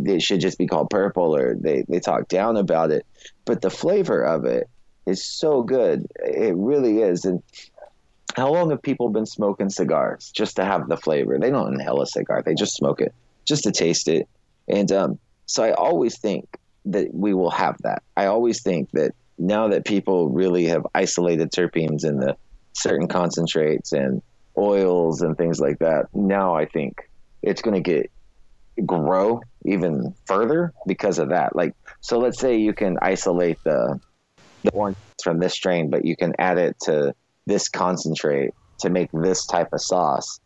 it 0.05 0.23
should 0.23 0.41
just 0.41 0.59
be 0.59 0.67
called 0.67 0.91
purple 0.91 1.35
or 1.35 1.55
they, 1.55 1.85
they 1.89 2.01
talk 2.01 2.29
down 2.29 2.57
about 2.57 2.91
it. 2.91 3.07
But 3.45 3.63
the 3.63 3.71
flavor 3.71 4.23
of 4.23 4.45
it 4.45 4.69
is 5.07 5.25
so 5.25 5.63
good. 5.63 6.07
It 6.17 6.55
really 6.57 7.03
is. 7.03 7.25
And 7.25 7.43
how 8.37 8.53
long 8.53 8.71
have 8.71 8.83
people 8.83 9.11
been 9.11 9.27
smoking 9.27 9.71
cigars 9.71 10.33
just 10.35 10.57
to 10.57 10.65
have 10.65 10.89
the 10.89 10.97
flavor? 10.97 11.39
They 11.39 11.51
don't 11.51 11.73
inhale 11.73 12.03
a 12.03 12.07
cigar, 12.07 12.43
they 12.43 12.55
just 12.55 12.75
smoke 12.75 13.01
it 13.01 13.15
just 13.45 13.63
to 13.65 13.71
taste 13.71 14.09
it. 14.09 14.29
And 14.69 14.91
um, 14.91 15.19
so 15.47 15.63
I 15.63 15.73
always 15.73 16.19
think 16.19 16.59
that 16.87 17.13
we 17.13 17.35
will 17.35 17.51
have 17.51 17.77
that. 17.83 18.03
I 18.17 18.27
always 18.27 18.63
think 18.63 18.91
that 18.93 19.13
now 19.39 19.69
that 19.69 19.85
people 19.85 20.29
really 20.29 20.67
have 20.67 20.87
isolated 20.95 21.51
terpenes 21.51 22.05
in 22.05 22.19
the 22.19 22.37
certain 22.73 23.09
concentrates 23.09 23.93
and 23.93 24.23
oils 24.57 25.23
and 25.23 25.37
things 25.37 25.61
like 25.61 25.79
that, 25.81 26.07
now 26.13 26.55
I 26.55 26.67
think 26.67 27.09
it's 27.43 27.63
going 27.63 27.75
to 27.75 27.81
get 27.81 28.11
grow 28.85 29.41
even 29.65 30.15
further 30.27 30.73
because 30.87 31.19
of 31.19 31.31
that. 31.31 31.55
Like, 31.55 31.75
so 32.01 32.19
let's 32.19 32.39
say 32.39 32.57
you 32.57 32.73
can 32.73 32.99
isolate 33.01 33.59
the 33.65 34.01
the 34.63 34.71
orange 34.71 34.97
from 35.23 35.39
this 35.39 35.53
strain, 35.53 35.91
but 35.91 36.05
you 36.05 36.17
can 36.17 36.33
add 36.39 36.59
it 36.59 36.77
to 36.85 37.15
this 37.47 37.69
concentrate 37.69 38.51
to 38.81 38.91
make 38.91 39.11
this 39.13 39.47
type 39.47 39.69
of 39.73 39.81
sauce. 39.81 40.41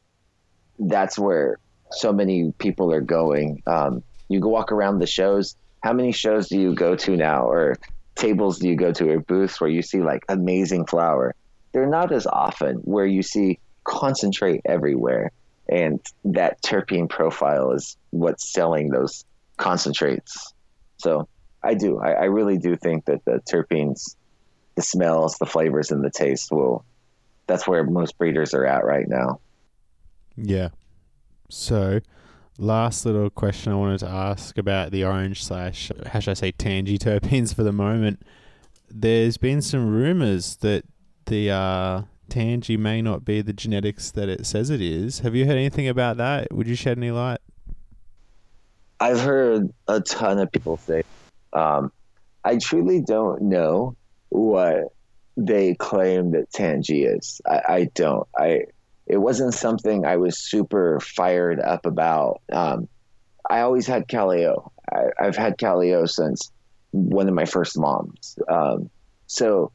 That's 0.78 1.18
where 1.18 1.58
so 1.92 2.12
many 2.12 2.52
people 2.58 2.92
are 2.92 3.00
going. 3.00 3.62
Um, 3.66 4.02
you 4.28 4.40
go 4.40 4.48
walk 4.48 4.72
around 4.72 4.98
the 4.98 5.06
shows. 5.06 5.56
How 5.82 5.92
many 5.92 6.12
shows 6.12 6.48
do 6.48 6.58
you 6.58 6.74
go 6.74 6.96
to 6.96 7.16
now, 7.16 7.46
or 7.46 7.76
tables 8.14 8.58
do 8.58 8.68
you 8.68 8.76
go 8.76 8.92
to, 8.92 9.10
or 9.10 9.20
booths 9.20 9.60
where 9.60 9.70
you 9.70 9.82
see 9.82 10.00
like 10.00 10.24
amazing 10.28 10.86
flower? 10.86 11.34
They're 11.72 11.88
not 11.88 12.12
as 12.12 12.26
often 12.26 12.76
where 12.76 13.06
you 13.06 13.22
see 13.22 13.58
concentrate 13.84 14.62
everywhere 14.64 15.32
and 15.68 16.00
that 16.24 16.62
terpene 16.62 17.08
profile 17.08 17.72
is 17.72 17.96
what's 18.10 18.52
selling 18.52 18.90
those 18.90 19.24
concentrates. 19.58 20.54
So 20.96 21.28
I 21.62 21.74
do, 21.74 21.98
I, 21.98 22.12
I, 22.12 22.24
really 22.24 22.58
do 22.58 22.76
think 22.76 23.04
that 23.04 23.24
the 23.24 23.42
terpenes, 23.50 24.16
the 24.76 24.82
smells, 24.82 25.36
the 25.38 25.46
flavors, 25.46 25.90
and 25.90 26.02
the 26.02 26.10
taste 26.10 26.50
will. 26.50 26.84
That's 27.46 27.66
where 27.66 27.84
most 27.84 28.16
breeders 28.18 28.54
are 28.54 28.64
at 28.64 28.84
right 28.84 29.08
now. 29.08 29.40
Yeah. 30.36 30.68
So, 31.48 32.00
last 32.58 33.06
little 33.06 33.30
question 33.30 33.72
I 33.72 33.76
wanted 33.76 34.00
to 34.00 34.08
ask 34.08 34.58
about 34.58 34.90
the 34.90 35.04
orange 35.04 35.44
slash, 35.44 35.90
how 36.06 36.20
should 36.20 36.32
I 36.32 36.34
say, 36.34 36.52
tangy 36.52 36.98
terpenes 36.98 37.54
for 37.54 37.62
the 37.62 37.72
moment. 37.72 38.20
There's 38.90 39.36
been 39.36 39.62
some 39.62 39.88
rumors 39.88 40.56
that 40.56 40.84
the 41.26 41.50
uh, 41.50 42.02
Tangie 42.28 42.78
may 42.78 43.00
not 43.00 43.24
be 43.24 43.40
the 43.42 43.52
genetics 43.52 44.10
that 44.12 44.28
it 44.28 44.46
says 44.46 44.70
it 44.70 44.80
is. 44.80 45.20
Have 45.20 45.34
you 45.34 45.46
heard 45.46 45.56
anything 45.56 45.88
about 45.88 46.16
that? 46.16 46.52
Would 46.52 46.66
you 46.66 46.74
shed 46.74 46.98
any 46.98 47.10
light? 47.10 47.40
I've 49.00 49.20
heard 49.20 49.72
a 49.86 50.00
ton 50.00 50.38
of 50.38 50.50
people 50.50 50.76
say. 50.78 51.02
Um, 51.52 51.92
I 52.44 52.56
truly 52.56 53.00
don't 53.00 53.42
know 53.42 53.96
what 54.30 54.92
they 55.36 55.74
claim 55.74 56.32
that 56.32 56.50
Tangie 56.50 57.16
is. 57.16 57.40
I, 57.46 57.62
I, 57.68 57.84
don't. 57.94 58.26
I 58.36 58.62
it 59.08 59.16
wasn't 59.16 59.54
something 59.54 60.04
I 60.04 60.16
was 60.16 60.38
super 60.38 61.00
fired 61.00 61.60
up 61.60 61.86
about. 61.86 62.42
Um, 62.52 62.88
I 63.48 63.60
always 63.60 63.86
had 63.86 64.06
Calio. 64.06 64.70
I, 64.92 65.24
have 65.24 65.36
had 65.36 65.56
Calio 65.56 66.08
since 66.08 66.52
one 66.90 67.26
of 67.28 67.34
my 67.34 67.46
first 67.46 67.78
moms. 67.78 68.38
Um, 68.48 68.90
so 69.26 69.72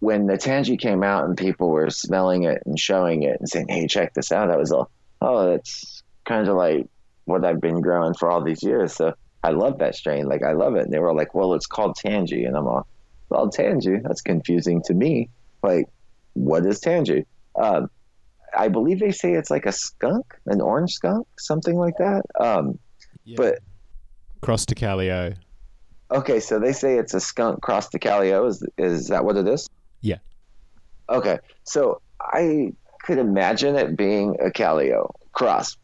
when 0.00 0.26
the 0.26 0.34
Tangie 0.34 0.78
came 0.78 1.04
out 1.04 1.24
and 1.24 1.36
people 1.36 1.70
were 1.70 1.90
smelling 1.90 2.44
it 2.44 2.62
and 2.66 2.78
showing 2.78 3.22
it 3.22 3.38
and 3.38 3.48
saying, 3.48 3.66
"Hey, 3.68 3.86
check 3.86 4.14
this 4.14 4.32
out," 4.32 4.50
I 4.50 4.56
was 4.56 4.72
all, 4.72 4.90
"Oh, 5.20 5.50
that's 5.50 6.02
kind 6.24 6.48
of 6.48 6.56
like 6.56 6.86
what 7.24 7.44
I've 7.44 7.60
been 7.60 7.80
growing 7.80 8.14
for 8.14 8.30
all 8.30 8.42
these 8.42 8.62
years." 8.62 8.92
So 8.92 9.14
I 9.42 9.50
love 9.50 9.78
that 9.78 9.94
strain. 9.94 10.28
Like 10.28 10.42
I 10.42 10.52
love 10.52 10.74
it. 10.76 10.84
And 10.84 10.92
they 10.92 10.98
were 10.98 11.14
like, 11.14 11.34
"Well, 11.34 11.54
it's 11.54 11.66
called 11.66 11.96
Tangie," 11.96 12.46
and 12.46 12.56
I'm 12.56 12.66
all, 12.66 12.86
"Well, 13.28 13.50
Tangie. 13.50 14.02
That's 14.02 14.20
confusing 14.22 14.82
to 14.82 14.94
me. 14.94 15.30
Like, 15.62 15.86
what 16.34 16.66
is 16.66 16.80
Tangie?" 16.80 17.26
Um, 17.56 17.90
I 18.58 18.66
believe 18.66 18.98
they 18.98 19.12
say 19.12 19.34
it's 19.34 19.50
like 19.50 19.66
a 19.66 19.72
skunk, 19.72 20.26
an 20.46 20.60
orange 20.60 20.92
skunk, 20.92 21.28
something 21.38 21.76
like 21.76 21.96
that. 21.98 22.22
Um, 22.40 22.78
yeah. 23.24 23.36
But 23.36 23.58
cross 24.40 24.66
to 24.66 24.74
Calio. 24.74 25.36
Okay, 26.10 26.40
so 26.40 26.58
they 26.58 26.72
say 26.72 26.98
it's 26.98 27.14
a 27.14 27.20
skunk 27.20 27.62
cross 27.62 27.88
to 27.90 28.00
Calio. 28.00 28.48
Is 28.48 28.66
is 28.76 29.08
that 29.08 29.24
what 29.24 29.36
it 29.36 29.46
is? 29.46 29.68
Yeah. 30.00 30.18
Okay. 31.08 31.38
So 31.62 32.00
I 32.20 32.72
could 33.04 33.18
imagine 33.18 33.76
it 33.76 33.96
being 33.96 34.36
a 34.40 34.50
Calio 34.50 35.12
cross. 35.32 35.76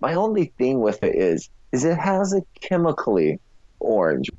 My 0.00 0.14
only 0.14 0.46
thing 0.56 0.80
with 0.80 1.02
it 1.02 1.14
is 1.14 1.50
is 1.72 1.84
it 1.84 1.98
has 1.98 2.32
a 2.32 2.42
chemically 2.60 3.38
orange. 3.80 4.30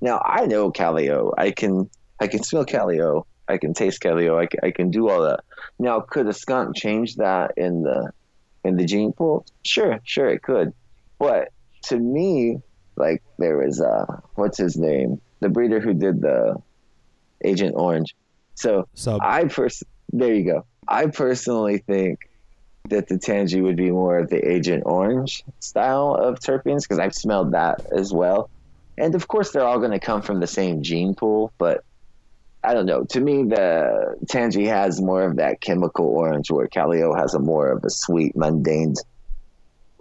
Now 0.00 0.22
I 0.24 0.46
know 0.46 0.70
Calio. 0.70 1.32
I 1.36 1.50
can 1.50 1.90
I 2.20 2.28
can 2.28 2.44
smell 2.44 2.64
Calio. 2.64 3.24
I 3.48 3.58
can 3.58 3.74
taste 3.74 4.00
Calio. 4.00 4.40
I 4.40 4.46
can, 4.46 4.60
I 4.62 4.70
can 4.70 4.90
do 4.92 5.08
all 5.08 5.22
that. 5.22 5.40
Now 5.82 5.98
could 5.98 6.28
a 6.28 6.32
skunk 6.32 6.76
change 6.76 7.16
that 7.16 7.54
in 7.56 7.82
the 7.82 8.12
in 8.64 8.76
the 8.76 8.84
gene 8.84 9.12
pool? 9.12 9.44
Sure, 9.64 9.98
sure 10.04 10.28
it 10.28 10.40
could. 10.40 10.72
But 11.18 11.48
to 11.86 11.98
me, 11.98 12.58
like 12.94 13.20
there 13.38 13.58
was 13.58 13.80
uh 13.80 14.06
what's 14.36 14.58
his 14.58 14.76
name? 14.76 15.20
The 15.40 15.48
breeder 15.48 15.80
who 15.80 15.92
did 15.92 16.20
the 16.20 16.54
Agent 17.44 17.74
Orange. 17.76 18.14
So 18.54 18.86
Sub. 18.94 19.20
I 19.22 19.46
pers- 19.46 19.82
there 20.12 20.32
you 20.32 20.44
go. 20.44 20.64
I 20.86 21.06
personally 21.06 21.78
think 21.78 22.30
that 22.88 23.08
the 23.08 23.16
Tangie 23.16 23.60
would 23.60 23.76
be 23.76 23.90
more 23.90 24.18
of 24.18 24.30
the 24.30 24.48
Agent 24.48 24.84
Orange 24.86 25.42
style 25.58 26.14
of 26.14 26.38
terpenes 26.38 26.82
because 26.82 27.00
I've 27.00 27.14
smelled 27.14 27.52
that 27.54 27.86
as 27.90 28.12
well. 28.12 28.50
And 28.98 29.16
of 29.16 29.26
course, 29.26 29.50
they're 29.50 29.64
all 29.64 29.78
going 29.78 29.90
to 29.90 29.98
come 29.98 30.22
from 30.22 30.38
the 30.38 30.46
same 30.46 30.84
gene 30.84 31.16
pool, 31.16 31.52
but 31.58 31.82
I 32.64 32.74
don't 32.74 32.86
know. 32.86 33.04
To 33.04 33.20
me, 33.20 33.44
the 33.44 34.16
Tangie 34.26 34.68
has 34.68 35.00
more 35.00 35.24
of 35.24 35.36
that 35.36 35.60
chemical 35.60 36.06
orange, 36.06 36.50
where 36.50 36.68
Calio 36.68 37.16
has 37.18 37.34
a 37.34 37.40
more 37.40 37.68
of 37.68 37.84
a 37.84 37.90
sweet, 37.90 38.36
mundane, 38.36 38.94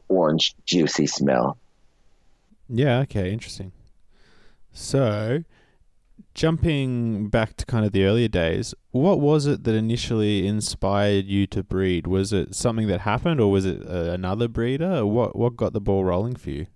orange, 0.10 0.56
juicy 0.66 1.08
smell. 1.08 1.58
Yeah. 2.70 3.00
Okay. 3.00 3.32
Interesting. 3.32 3.72
So, 4.74 5.44
jumping 6.34 7.30
back 7.30 7.58
to 7.58 7.66
kind 7.66 7.86
of 7.86 7.92
the 7.92 8.06
earlier 8.06 8.28
days, 8.28 8.74
what 8.92 9.20
was 9.20 9.46
it 9.46 9.64
that 9.64 9.76
initially 9.76 10.48
inspired 10.48 11.26
you 11.26 11.48
to 11.48 11.64
breed? 11.64 12.08
Was 12.08 12.32
it 12.32 12.56
something 12.56 12.88
that 12.88 13.02
happened, 13.02 13.42
or 13.42 13.52
was 13.52 13.66
it 13.66 13.82
uh, 13.88 14.12
another 14.12 14.48
breeder? 14.48 15.06
what 15.06 15.36
what 15.36 15.56
got 15.58 15.74
the 15.74 15.82
ball 15.82 16.06
rolling 16.06 16.36
for 16.36 16.52
you? 16.52 16.68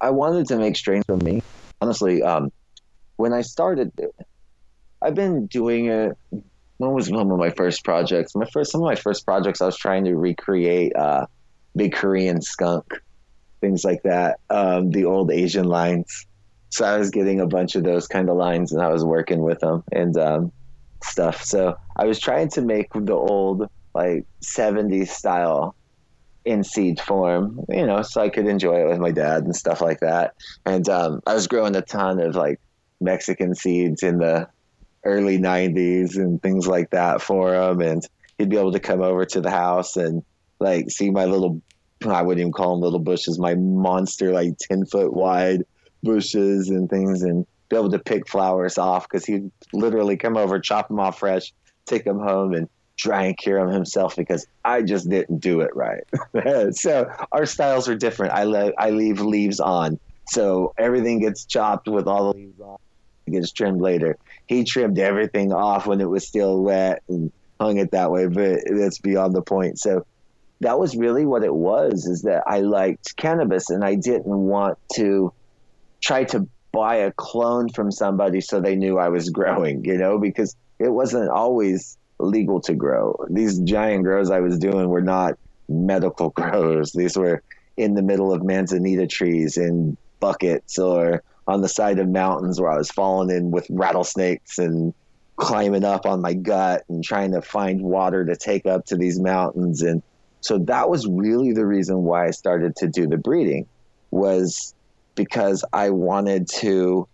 I 0.00 0.10
wanted 0.10 0.46
to 0.48 0.56
make 0.56 0.76
strains 0.76 1.04
for 1.06 1.16
me. 1.18 1.42
Honestly, 1.80 2.22
um, 2.22 2.50
when 3.20 3.32
I 3.32 3.42
started, 3.42 3.92
I've 5.02 5.14
been 5.14 5.46
doing 5.46 5.86
it. 5.86 6.16
When 6.78 6.92
was 6.92 7.10
one 7.10 7.30
of 7.30 7.38
my 7.38 7.50
first 7.50 7.84
projects? 7.84 8.34
My 8.34 8.46
first, 8.46 8.72
some 8.72 8.80
of 8.80 8.86
my 8.86 8.94
first 8.94 9.26
projects, 9.26 9.60
I 9.60 9.66
was 9.66 9.76
trying 9.76 10.04
to 10.06 10.16
recreate 10.16 10.96
uh, 10.96 11.26
big 11.76 11.92
Korean 11.92 12.40
skunk, 12.40 12.84
things 13.60 13.84
like 13.84 14.02
that. 14.04 14.40
Um, 14.48 14.90
the 14.90 15.04
old 15.04 15.30
Asian 15.30 15.66
lines 15.66 16.26
so 16.70 16.84
I 16.84 16.96
was 16.96 17.10
getting 17.10 17.40
a 17.40 17.46
bunch 17.46 17.74
of 17.74 17.82
those 17.82 18.06
kind 18.06 18.30
of 18.30 18.36
lines 18.36 18.72
and 18.72 18.80
I 18.80 18.88
was 18.88 19.04
working 19.04 19.42
with 19.42 19.58
them 19.58 19.82
and 19.90 20.16
um, 20.16 20.52
stuff. 21.02 21.42
So 21.42 21.76
I 21.96 22.06
was 22.06 22.20
trying 22.20 22.48
to 22.50 22.62
make 22.62 22.92
the 22.94 23.12
old 23.12 23.68
like 23.92 24.24
70s 24.40 25.08
style 25.08 25.74
in 26.44 26.62
seed 26.62 27.00
form, 27.00 27.60
you 27.68 27.84
know, 27.84 28.02
so 28.02 28.22
I 28.22 28.28
could 28.28 28.46
enjoy 28.46 28.82
it 28.82 28.88
with 28.88 28.98
my 28.98 29.10
dad 29.10 29.42
and 29.42 29.54
stuff 29.54 29.80
like 29.80 30.00
that. 30.00 30.34
And 30.64 30.88
um, 30.88 31.20
I 31.26 31.34
was 31.34 31.48
growing 31.48 31.74
a 31.74 31.82
ton 31.82 32.20
of 32.20 32.36
like 32.36 32.60
Mexican 33.00 33.54
seeds 33.54 34.02
in 34.02 34.18
the 34.18 34.48
early 35.04 35.38
90s 35.38 36.16
and 36.16 36.42
things 36.42 36.66
like 36.66 36.90
that 36.90 37.22
for 37.22 37.54
him. 37.54 37.80
And 37.80 38.06
he'd 38.38 38.50
be 38.50 38.58
able 38.58 38.72
to 38.72 38.80
come 38.80 39.00
over 39.00 39.24
to 39.24 39.40
the 39.40 39.50
house 39.50 39.96
and 39.96 40.22
like 40.58 40.90
see 40.90 41.10
my 41.10 41.24
little, 41.24 41.62
I 42.06 42.22
wouldn't 42.22 42.40
even 42.40 42.52
call 42.52 42.74
them 42.74 42.82
little 42.82 42.98
bushes, 42.98 43.38
my 43.38 43.54
monster, 43.54 44.32
like 44.32 44.56
10 44.70 44.86
foot 44.86 45.12
wide 45.12 45.64
bushes 46.02 46.68
and 46.68 46.88
things 46.88 47.22
and 47.22 47.46
be 47.68 47.76
able 47.76 47.90
to 47.90 47.98
pick 47.98 48.28
flowers 48.28 48.78
off 48.78 49.08
because 49.08 49.24
he'd 49.24 49.50
literally 49.72 50.16
come 50.16 50.36
over, 50.36 50.58
chop 50.58 50.88
them 50.88 51.00
off 51.00 51.18
fresh, 51.18 51.52
take 51.86 52.04
them 52.04 52.18
home, 52.18 52.52
and 52.52 52.68
try 52.98 53.24
and 53.24 53.38
cure 53.38 53.64
them 53.64 53.72
himself 53.72 54.16
because 54.16 54.46
I 54.64 54.82
just 54.82 55.08
didn't 55.08 55.38
do 55.38 55.60
it 55.60 55.70
right. 55.74 56.02
so 56.74 57.10
our 57.32 57.46
styles 57.46 57.88
are 57.88 57.94
different. 57.94 58.34
I 58.34 58.44
le- 58.44 58.72
I 58.76 58.90
leave 58.90 59.20
leaves 59.20 59.60
on, 59.60 59.98
so 60.28 60.74
everything 60.76 61.20
gets 61.20 61.44
chopped 61.46 61.88
with 61.88 62.06
all 62.06 62.32
the 62.32 62.38
leaves 62.38 62.60
on. 62.60 62.76
It 63.26 63.32
gets 63.32 63.52
trimmed 63.52 63.80
later. 63.80 64.16
He 64.46 64.64
trimmed 64.64 64.98
everything 64.98 65.52
off 65.52 65.86
when 65.86 66.00
it 66.00 66.08
was 66.08 66.26
still 66.26 66.62
wet 66.62 67.02
and 67.08 67.30
hung 67.60 67.78
it 67.78 67.92
that 67.92 68.10
way, 68.10 68.26
but 68.26 68.60
that's 68.70 68.98
beyond 68.98 69.34
the 69.34 69.42
point. 69.42 69.78
So 69.78 70.06
that 70.60 70.78
was 70.78 70.96
really 70.96 71.26
what 71.26 71.44
it 71.44 71.54
was 71.54 72.06
is 72.06 72.22
that 72.22 72.44
I 72.46 72.60
liked 72.60 73.16
cannabis 73.16 73.70
and 73.70 73.84
I 73.84 73.94
didn't 73.94 74.26
want 74.26 74.78
to 74.94 75.32
try 76.00 76.24
to 76.24 76.46
buy 76.72 76.96
a 76.96 77.12
clone 77.12 77.68
from 77.68 77.90
somebody 77.90 78.40
so 78.40 78.60
they 78.60 78.76
knew 78.76 78.98
I 78.98 79.08
was 79.08 79.28
growing, 79.30 79.84
you 79.84 79.98
know, 79.98 80.18
because 80.18 80.56
it 80.78 80.88
wasn't 80.88 81.30
always 81.30 81.98
legal 82.18 82.60
to 82.62 82.74
grow. 82.74 83.16
These 83.30 83.60
giant 83.60 84.04
grows 84.04 84.30
I 84.30 84.40
was 84.40 84.58
doing 84.58 84.88
were 84.88 85.02
not 85.02 85.38
medical 85.68 86.30
grows. 86.36 86.92
These 86.92 87.16
were 87.16 87.42
in 87.76 87.94
the 87.94 88.02
middle 88.02 88.32
of 88.32 88.42
manzanita 88.42 89.06
trees 89.06 89.56
in 89.56 89.96
buckets 90.20 90.78
or 90.78 91.22
on 91.50 91.60
the 91.60 91.68
side 91.68 91.98
of 91.98 92.08
mountains 92.08 92.60
where 92.60 92.70
I 92.70 92.78
was 92.78 92.90
falling 92.90 93.34
in 93.36 93.50
with 93.50 93.66
rattlesnakes 93.70 94.58
and 94.58 94.94
climbing 95.36 95.84
up 95.84 96.06
on 96.06 96.20
my 96.20 96.34
gut 96.34 96.84
and 96.88 97.02
trying 97.02 97.32
to 97.32 97.42
find 97.42 97.82
water 97.82 98.24
to 98.24 98.36
take 98.36 98.66
up 98.66 98.84
to 98.86 98.96
these 98.96 99.18
mountains 99.18 99.82
and 99.82 100.02
so 100.42 100.58
that 100.58 100.88
was 100.88 101.06
really 101.06 101.52
the 101.52 101.66
reason 101.66 102.02
why 102.04 102.26
I 102.26 102.30
started 102.30 102.74
to 102.76 102.88
do 102.88 103.06
the 103.06 103.18
breeding 103.18 103.66
was 104.10 104.74
because 105.14 105.64
I 105.72 105.90
wanted 105.90 106.48
to 106.60 107.06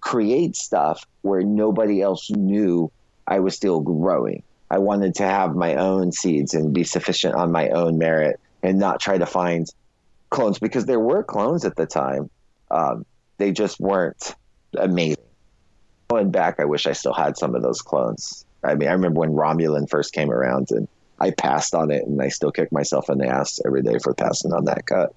create 0.00 0.56
stuff 0.56 1.04
where 1.22 1.42
nobody 1.42 2.00
else 2.00 2.30
knew 2.30 2.90
I 3.26 3.40
was 3.40 3.54
still 3.54 3.80
growing. 3.80 4.42
I 4.70 4.78
wanted 4.78 5.14
to 5.16 5.24
have 5.24 5.54
my 5.54 5.74
own 5.74 6.12
seeds 6.12 6.54
and 6.54 6.72
be 6.72 6.84
sufficient 6.84 7.34
on 7.34 7.52
my 7.52 7.68
own 7.68 7.98
merit 7.98 8.40
and 8.62 8.78
not 8.78 9.00
try 9.00 9.18
to 9.18 9.26
find 9.26 9.66
clones 10.30 10.58
because 10.58 10.86
there 10.86 11.00
were 11.00 11.22
clones 11.22 11.64
at 11.64 11.76
the 11.76 11.86
time. 11.86 12.30
Um, 12.70 13.04
they 13.40 13.50
just 13.50 13.80
weren't 13.80 14.36
amazing. 14.76 15.16
Going 16.08 16.30
back, 16.30 16.60
I 16.60 16.64
wish 16.64 16.86
I 16.86 16.92
still 16.92 17.14
had 17.14 17.36
some 17.36 17.54
of 17.54 17.62
those 17.62 17.80
clones. 17.80 18.44
I 18.62 18.74
mean, 18.74 18.88
I 18.88 18.92
remember 18.92 19.20
when 19.20 19.32
Romulan 19.32 19.88
first 19.88 20.12
came 20.12 20.30
around 20.30 20.70
and 20.70 20.86
I 21.18 21.30
passed 21.30 21.74
on 21.74 21.90
it 21.90 22.06
and 22.06 22.20
I 22.20 22.28
still 22.28 22.52
kick 22.52 22.70
myself 22.70 23.08
in 23.08 23.18
the 23.18 23.26
ass 23.26 23.60
every 23.64 23.82
day 23.82 23.98
for 24.02 24.14
passing 24.14 24.52
on 24.52 24.64
that 24.66 24.86
cut. 24.86 25.14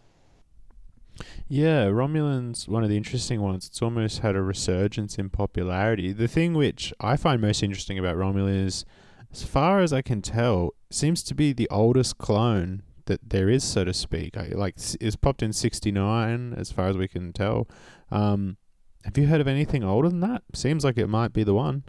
Yeah, 1.48 1.86
Romulan's 1.86 2.68
one 2.68 2.84
of 2.84 2.90
the 2.90 2.98
interesting 2.98 3.42
ones. 3.42 3.68
It's 3.68 3.82
almost 3.82 4.20
had 4.20 4.36
a 4.36 4.42
resurgence 4.42 5.18
in 5.18 5.30
popularity. 5.30 6.12
The 6.12 6.28
thing 6.28 6.54
which 6.54 6.94
I 7.00 7.18
find 7.18 7.42
most 7.42 7.62
interesting 7.62 8.00
about 8.00 8.16
Romulan 8.16 8.66
is, 8.66 8.86
as 9.32 9.44
far 9.44 9.80
as 9.80 9.92
I 9.92 10.02
can 10.02 10.22
tell, 10.22 10.74
seems 10.90 11.22
to 11.24 11.36
be 11.36 11.54
the 11.54 11.70
oldest 11.70 12.18
clone 12.18 12.84
that 13.06 13.30
there 13.30 13.50
is, 13.50 13.64
so 13.64 13.84
to 13.84 13.94
speak. 13.94 14.36
Like, 14.36 14.76
it's 14.78 15.16
popped 15.18 15.44
in 15.44 15.52
69, 15.52 16.54
as 16.54 16.72
far 16.72 16.88
as 16.88 16.96
we 16.96 17.08
can 17.08 17.34
tell. 17.34 17.68
Um, 18.12 18.58
have 19.06 19.18
you 19.18 19.28
heard 19.28 19.42
of 19.42 19.48
anything 19.48 19.84
older 19.84 20.10
than 20.10 20.22
that? 20.22 20.44
Seems 20.54 20.84
like 20.84 20.98
it 20.98 21.08
might 21.08 21.34
be 21.34 21.44
the 21.44 21.54
one. 21.54 21.84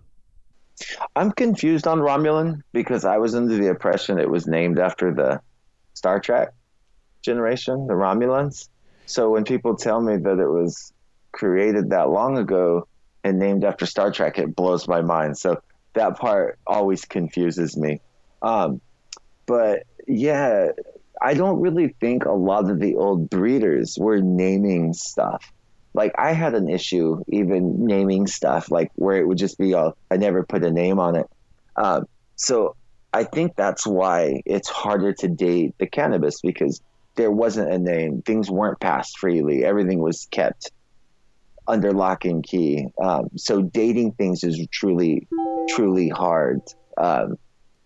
I'm 1.14 1.30
confused 1.30 1.86
on 1.86 2.00
Romulan 2.00 2.62
because 2.72 3.04
I 3.04 3.18
was 3.18 3.34
under 3.34 3.56
the 3.56 3.68
impression 3.68 4.18
it 4.18 4.28
was 4.28 4.46
named 4.46 4.78
after 4.78 5.14
the 5.14 5.40
Star 5.94 6.18
Trek 6.18 6.52
generation, 7.22 7.86
the 7.86 7.94
Romulans. 7.94 8.68
So 9.06 9.30
when 9.30 9.44
people 9.44 9.76
tell 9.76 10.00
me 10.00 10.16
that 10.16 10.38
it 10.38 10.48
was 10.48 10.92
created 11.32 11.90
that 11.90 12.10
long 12.10 12.38
ago 12.38 12.88
and 13.22 13.38
named 13.38 13.64
after 13.64 13.86
Star 13.86 14.10
Trek, 14.10 14.38
it 14.38 14.56
blows 14.56 14.88
my 14.88 15.00
mind. 15.00 15.38
So 15.38 15.62
that 15.94 16.18
part 16.18 16.58
always 16.66 17.04
confuses 17.04 17.76
me. 17.76 18.00
Um, 18.42 18.80
but 19.46 19.84
yeah, 20.08 20.68
I 21.22 21.34
don't 21.34 21.60
really 21.60 21.94
think 22.00 22.24
a 22.24 22.32
lot 22.32 22.70
of 22.70 22.80
the 22.80 22.96
old 22.96 23.30
breeders 23.30 23.96
were 23.98 24.20
naming 24.20 24.92
stuff. 24.92 25.52
Like 25.94 26.12
I 26.18 26.32
had 26.32 26.54
an 26.54 26.68
issue 26.68 27.22
even 27.28 27.86
naming 27.86 28.26
stuff, 28.26 28.70
like 28.70 28.90
where 28.96 29.16
it 29.16 29.26
would 29.26 29.38
just 29.38 29.58
be 29.58 29.74
all 29.74 29.96
I 30.10 30.16
never 30.16 30.44
put 30.44 30.64
a 30.64 30.70
name 30.70 30.98
on 30.98 31.16
it. 31.16 31.26
Um, 31.76 32.06
so 32.36 32.76
I 33.12 33.24
think 33.24 33.54
that's 33.54 33.86
why 33.86 34.42
it's 34.44 34.68
harder 34.68 35.12
to 35.12 35.28
date 35.28 35.74
the 35.78 35.86
cannabis 35.86 36.40
because 36.40 36.80
there 37.14 37.30
wasn't 37.30 37.72
a 37.72 37.78
name. 37.78 38.22
Things 38.22 38.50
weren't 38.50 38.80
passed 38.80 39.18
freely. 39.18 39.64
Everything 39.64 40.00
was 40.00 40.26
kept 40.32 40.72
under 41.66 41.92
lock 41.92 42.24
and 42.24 42.42
key. 42.42 42.86
Um, 43.00 43.28
so 43.36 43.62
dating 43.62 44.12
things 44.12 44.44
is 44.44 44.66
truly, 44.72 45.26
truly 45.68 46.08
hard. 46.08 46.60
Um, 46.98 47.38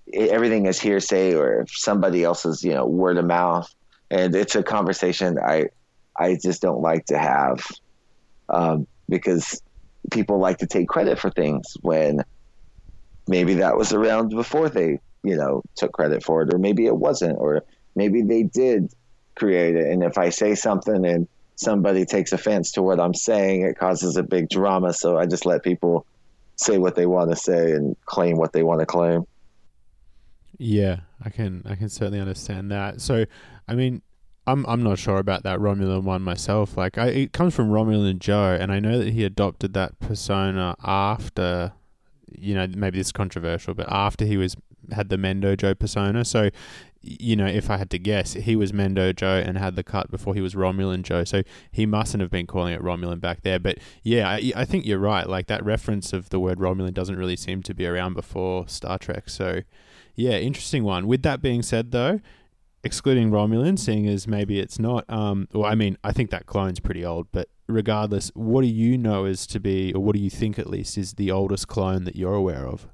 it, 0.06 0.30
everything 0.30 0.66
is 0.66 0.80
hearsay 0.80 1.34
or 1.34 1.66
somebody 1.68 2.24
else's, 2.24 2.64
you 2.64 2.74
know, 2.74 2.86
word 2.86 3.18
of 3.18 3.26
mouth, 3.26 3.72
and 4.10 4.34
it's 4.34 4.56
a 4.56 4.62
conversation 4.62 5.38
I, 5.38 5.66
I 6.16 6.38
just 6.42 6.62
don't 6.62 6.80
like 6.80 7.06
to 7.06 7.18
have, 7.18 7.64
um, 8.48 8.86
because 9.08 9.62
people 10.10 10.38
like 10.38 10.58
to 10.58 10.66
take 10.66 10.88
credit 10.88 11.18
for 11.18 11.30
things 11.30 11.76
when 11.80 12.22
maybe 13.26 13.54
that 13.54 13.76
was 13.76 13.92
around 13.92 14.30
before 14.30 14.68
they, 14.68 15.00
you 15.22 15.36
know, 15.36 15.62
took 15.76 15.92
credit 15.92 16.22
for 16.24 16.42
it, 16.42 16.52
or 16.52 16.58
maybe 16.58 16.86
it 16.86 16.96
wasn't, 16.96 17.38
or 17.38 17.64
maybe 17.94 18.22
they 18.22 18.42
did 18.42 18.92
create 19.34 19.76
it. 19.76 19.88
And 19.88 20.02
if 20.02 20.18
I 20.18 20.30
say 20.30 20.54
something 20.54 21.04
and 21.04 21.28
somebody 21.56 22.04
takes 22.04 22.32
offense 22.32 22.72
to 22.72 22.82
what 22.82 23.00
I'm 23.00 23.14
saying, 23.14 23.62
it 23.62 23.78
causes 23.78 24.16
a 24.16 24.22
big 24.22 24.48
drama. 24.48 24.92
So 24.92 25.18
I 25.18 25.26
just 25.26 25.44
let 25.44 25.62
people 25.62 26.06
say 26.56 26.78
what 26.78 26.94
they 26.94 27.06
want 27.06 27.30
to 27.30 27.36
say 27.36 27.72
and 27.72 27.96
claim 28.04 28.36
what 28.36 28.52
they 28.52 28.62
want 28.62 28.80
to 28.80 28.86
claim. 28.86 29.24
Yeah, 30.58 31.00
I 31.24 31.30
can 31.30 31.62
I 31.66 31.76
can 31.76 31.88
certainly 31.88 32.20
understand 32.20 32.72
that. 32.72 33.00
So, 33.00 33.26
I 33.68 33.74
mean, 33.74 34.02
I'm 34.48 34.66
I'm 34.66 34.82
not 34.82 34.98
sure 34.98 35.18
about 35.18 35.42
that 35.44 35.58
Romulan 35.58 36.02
one 36.02 36.22
myself. 36.22 36.76
Like, 36.76 36.98
I 36.98 37.08
it 37.08 37.32
comes 37.32 37.54
from 37.54 37.70
Romulan 37.70 38.18
Joe, 38.18 38.56
and 38.58 38.72
I 38.72 38.80
know 38.80 38.98
that 38.98 39.12
he 39.12 39.24
adopted 39.24 39.74
that 39.74 39.98
persona 40.00 40.74
after, 40.82 41.72
you 42.30 42.54
know, 42.54 42.66
maybe 42.66 42.98
this 42.98 43.08
is 43.08 43.12
controversial, 43.12 43.74
but 43.74 43.86
after 43.90 44.24
he 44.24 44.36
was 44.36 44.56
had 44.92 45.10
the 45.10 45.16
Mendo 45.16 45.56
Joe 45.56 45.74
persona. 45.74 46.24
So 46.24 46.50
you 47.00 47.36
know, 47.36 47.46
if 47.46 47.70
I 47.70 47.76
had 47.76 47.90
to 47.90 47.98
guess, 47.98 48.32
he 48.32 48.56
was 48.56 48.72
Mendo 48.72 49.14
Joe 49.14 49.42
and 49.44 49.56
had 49.56 49.76
the 49.76 49.84
cut 49.84 50.10
before 50.10 50.34
he 50.34 50.40
was 50.40 50.54
Romulan 50.54 51.02
Joe. 51.02 51.24
So 51.24 51.42
he 51.70 51.86
mustn't 51.86 52.20
have 52.20 52.30
been 52.30 52.46
calling 52.46 52.74
it 52.74 52.82
Romulan 52.82 53.20
back 53.20 53.42
there. 53.42 53.58
But 53.58 53.78
yeah, 54.02 54.28
I, 54.28 54.52
I 54.56 54.64
think 54.64 54.84
you're 54.84 54.98
right. 54.98 55.28
Like 55.28 55.46
that 55.46 55.64
reference 55.64 56.12
of 56.12 56.30
the 56.30 56.40
word 56.40 56.58
Romulan 56.58 56.94
doesn't 56.94 57.16
really 57.16 57.36
seem 57.36 57.62
to 57.62 57.74
be 57.74 57.86
around 57.86 58.14
before 58.14 58.66
Star 58.68 58.98
Trek. 58.98 59.28
So 59.28 59.62
yeah, 60.16 60.32
interesting 60.32 60.82
one. 60.82 61.06
With 61.06 61.22
that 61.22 61.40
being 61.40 61.62
said, 61.62 61.92
though, 61.92 62.20
excluding 62.84 63.30
Romulan, 63.30 63.78
seeing 63.78 64.06
as 64.06 64.26
maybe 64.26 64.60
it's 64.60 64.78
not, 64.78 65.04
um, 65.08 65.48
well, 65.52 65.64
I 65.64 65.74
mean, 65.74 65.98
I 66.04 66.12
think 66.12 66.30
that 66.30 66.46
clone's 66.46 66.80
pretty 66.80 67.04
old, 67.04 67.26
but 67.32 67.48
regardless, 67.66 68.30
what 68.34 68.62
do 68.62 68.68
you 68.68 68.96
know 68.96 69.24
is 69.24 69.46
to 69.48 69.60
be, 69.60 69.92
or 69.92 70.02
what 70.02 70.14
do 70.14 70.20
you 70.20 70.30
think 70.30 70.58
at 70.58 70.68
least 70.68 70.96
is 70.96 71.14
the 71.14 71.30
oldest 71.30 71.68
clone 71.68 72.04
that 72.04 72.16
you're 72.16 72.34
aware 72.34 72.66
of? 72.66 72.88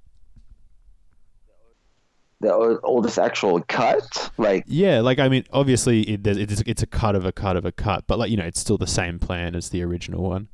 the 2.44 2.80
oldest 2.82 3.18
actual 3.18 3.62
cut? 3.62 4.30
Like 4.36 4.64
yeah 4.66 5.00
like 5.00 5.18
i 5.18 5.28
mean 5.28 5.44
obviously 5.52 6.02
it, 6.02 6.26
it's, 6.26 6.60
it's 6.66 6.82
a 6.82 6.86
cut 6.86 7.14
of 7.16 7.24
a 7.24 7.32
cut 7.32 7.56
of 7.56 7.64
a 7.64 7.72
cut 7.72 8.04
but 8.06 8.18
like 8.18 8.30
you 8.30 8.36
know 8.36 8.44
it's 8.44 8.60
still 8.60 8.76
the 8.76 8.86
same 8.86 9.18
plan 9.18 9.54
as 9.54 9.70
the 9.70 9.82
original 9.82 10.22
one. 10.22 10.48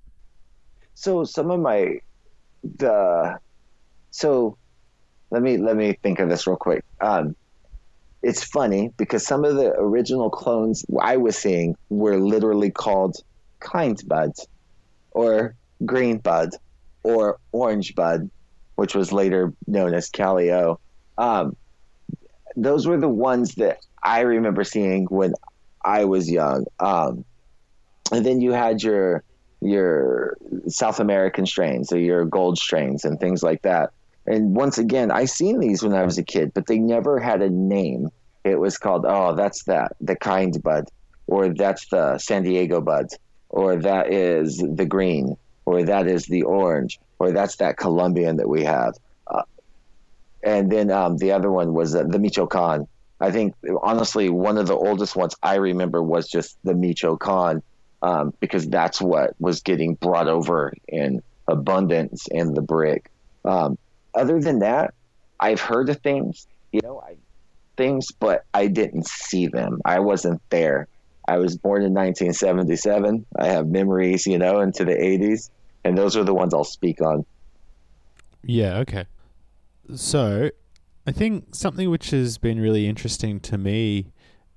So 0.94 1.24
some 1.24 1.50
of 1.50 1.60
my 1.60 2.00
the 2.76 3.38
so 4.10 4.56
let 5.30 5.42
me 5.42 5.56
let 5.56 5.76
me 5.76 5.96
think 6.02 6.18
of 6.20 6.28
this 6.28 6.46
real 6.46 6.56
quick. 6.56 6.84
Um 7.00 7.34
it's 8.22 8.44
funny 8.44 8.90
because 8.96 9.26
some 9.26 9.44
of 9.44 9.56
the 9.56 9.72
original 9.78 10.30
clones 10.30 10.84
i 11.00 11.16
was 11.16 11.36
seeing 11.36 11.76
were 11.88 12.18
literally 12.18 12.70
called 12.70 13.16
kind 13.60 14.00
bud 14.06 14.30
or 15.12 15.54
green 15.84 16.18
bud 16.18 16.50
or 17.02 17.38
orange 17.52 17.94
bud 17.94 18.30
which 18.76 18.94
was 18.94 19.12
later 19.12 19.52
known 19.66 19.94
as 19.94 20.10
calio 20.10 20.78
um, 21.18 21.54
those 22.56 22.86
were 22.86 22.98
the 22.98 23.08
ones 23.08 23.54
that 23.56 23.78
I 24.02 24.20
remember 24.20 24.64
seeing 24.64 25.04
when 25.06 25.34
I 25.84 26.04
was 26.04 26.30
young. 26.30 26.64
Um, 26.78 27.24
and 28.10 28.24
then 28.24 28.40
you 28.40 28.52
had 28.52 28.82
your 28.82 29.22
your 29.62 30.38
South 30.68 31.00
American 31.00 31.44
strains 31.44 31.92
or 31.92 31.98
your 31.98 32.24
gold 32.24 32.56
strains 32.56 33.04
and 33.04 33.20
things 33.20 33.42
like 33.42 33.62
that. 33.62 33.90
And 34.32 34.54
once 34.54 34.78
again, 34.78 35.10
I 35.10 35.24
seen 35.24 35.58
these 35.58 35.82
when 35.82 35.94
I 35.94 36.04
was 36.04 36.18
a 36.18 36.22
kid, 36.22 36.52
but 36.54 36.66
they 36.66 36.78
never 36.78 37.18
had 37.18 37.42
a 37.42 37.50
name. 37.50 38.08
It 38.44 38.58
was 38.58 38.78
called 38.78 39.04
oh, 39.06 39.34
that's 39.34 39.64
that 39.64 39.96
the 40.00 40.16
kind 40.16 40.56
bud, 40.62 40.88
or 41.26 41.52
that's 41.52 41.88
the 41.88 42.18
San 42.18 42.42
Diego 42.44 42.80
bud, 42.80 43.06
or 43.48 43.76
that 43.76 44.12
is 44.12 44.56
the 44.58 44.86
green, 44.86 45.36
or 45.66 45.84
that 45.84 46.06
is 46.06 46.26
the 46.26 46.42
orange, 46.44 46.98
or 47.18 47.32
that's 47.32 47.56
that 47.56 47.76
Colombian 47.76 48.36
that 48.36 48.48
we 48.48 48.64
have 48.64 48.94
and 50.42 50.70
then 50.70 50.90
um, 50.90 51.16
the 51.16 51.32
other 51.32 51.50
one 51.50 51.74
was 51.74 51.94
uh, 51.94 52.04
the 52.04 52.18
Michoacan. 52.18 52.86
I 53.20 53.30
think 53.30 53.54
honestly, 53.82 54.30
one 54.30 54.56
of 54.56 54.66
the 54.66 54.76
oldest 54.76 55.14
ones 55.14 55.34
I 55.42 55.56
remember 55.56 56.02
was 56.02 56.28
just 56.28 56.56
the 56.64 56.74
Michoacan, 56.74 57.62
um, 58.02 58.32
because 58.40 58.66
that's 58.68 59.00
what 59.00 59.34
was 59.38 59.60
getting 59.60 59.94
brought 59.94 60.28
over 60.28 60.72
in 60.88 61.22
abundance 61.46 62.26
in 62.30 62.54
the 62.54 62.62
brick. 62.62 63.10
Um, 63.44 63.76
other 64.14 64.40
than 64.40 64.60
that, 64.60 64.94
I've 65.38 65.60
heard 65.60 65.88
of 65.88 66.00
things, 66.00 66.46
you 66.72 66.80
know, 66.82 67.00
I, 67.00 67.16
things, 67.76 68.10
but 68.12 68.44
I 68.52 68.66
didn't 68.66 69.06
see 69.06 69.46
them. 69.46 69.80
I 69.84 70.00
wasn't 70.00 70.40
there. 70.50 70.86
I 71.28 71.38
was 71.38 71.56
born 71.56 71.82
in 71.82 71.94
1977. 71.94 73.24
I 73.38 73.46
have 73.46 73.68
memories, 73.68 74.26
you 74.26 74.38
know, 74.38 74.60
into 74.60 74.84
the 74.84 74.94
80s, 74.94 75.50
and 75.84 75.96
those 75.96 76.16
are 76.16 76.24
the 76.24 76.34
ones 76.34 76.52
I'll 76.52 76.64
speak 76.64 77.00
on. 77.00 77.24
Yeah. 78.42 78.78
Okay. 78.78 79.06
So, 79.94 80.50
I 81.06 81.12
think 81.12 81.54
something 81.54 81.88
which 81.90 82.10
has 82.10 82.38
been 82.38 82.60
really 82.60 82.86
interesting 82.86 83.40
to 83.40 83.58
me, 83.58 84.12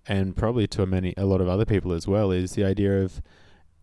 and 0.08 0.36
probably 0.36 0.68
to 0.68 0.86
many 0.86 1.14
a 1.16 1.26
lot 1.26 1.42
of 1.42 1.48
other 1.48 1.66
people 1.66 1.94
as 1.94 2.08
well, 2.08 2.32
is 2.32 2.54
the 2.54 2.64
idea 2.64 3.02
of 3.02 3.22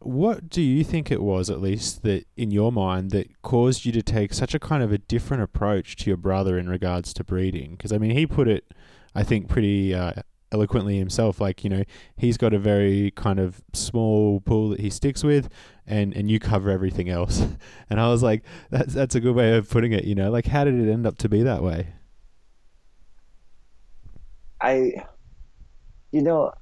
what 0.01 0.49
do 0.49 0.63
you 0.63 0.83
think 0.83 1.11
it 1.11 1.23
was, 1.23 1.51
at 1.51 1.61
least, 1.61 2.03
that 2.03 2.27
in 2.37 2.51
your 2.51 2.73
mind 2.73 3.11
that 3.11 3.43
caused 3.43 3.85
you 3.85 3.93
to 3.93 4.03
take 4.03 4.33
such 4.33 4.55
a 4.55 4.59
kind 4.59 4.83
of 4.83 4.93
a 4.93 4.99
different 4.99 5.43
approach 5.43 5.97
to 5.97 6.11
your 6.11 6.17
brother 6.17 6.59
in 6.59 6.69
regards 6.69 7.13
to 7.15 7.25
breeding? 7.25 7.73
Because 7.73 7.93
I 7.93 7.99
mean, 7.99 8.13
he 8.13 8.27
put 8.27 8.49
it, 8.49 8.73
I 9.15 9.23
think, 9.23 9.49
pretty 9.49 9.95
uh, 9.95 10.15
eloquently 10.53 10.99
himself. 10.99 11.41
Like 11.41 11.65
you 11.65 11.71
know, 11.71 11.85
he's 12.17 12.37
got 12.37 12.55
a 12.55 12.59
very 12.59 13.11
kind 13.13 13.39
of 13.39 13.63
small 13.73 14.41
pool 14.41 14.71
that 14.71 14.81
he 14.81 14.91
sticks 14.91 15.23
with, 15.23 15.49
and 15.87 16.15
and 16.15 16.31
you 16.31 16.39
cover 16.39 16.71
everything 16.71 17.09
else. 17.09 17.43
And 17.93 17.99
I 18.01 18.09
was 18.09 18.23
like, 18.23 18.45
that's 18.71 18.95
that's 18.95 19.17
a 19.17 19.21
good 19.21 19.35
way 19.35 19.57
of 19.57 19.69
putting 19.69 19.93
it. 19.93 20.05
You 20.05 20.15
know, 20.15 20.31
like 20.31 20.47
how 20.47 20.63
did 20.63 20.75
it 20.75 20.91
end 20.91 21.07
up 21.07 21.19
to 21.19 21.29
be 21.29 21.43
that 21.43 21.61
way? 21.61 21.95
I, 24.61 25.07
you 26.13 26.23
know, 26.23 26.53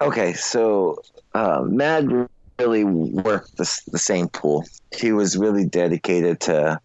okay, 0.00 0.32
so 0.32 1.00
uh, 1.34 1.62
Mad 1.66 2.28
really 2.58 2.84
worked 2.84 3.56
the, 3.56 3.80
the 3.88 3.98
same 3.98 4.28
pool. 4.28 4.64
He 4.96 5.12
was 5.12 5.36
really 5.36 5.66
dedicated 5.66 6.40
to 6.40 6.80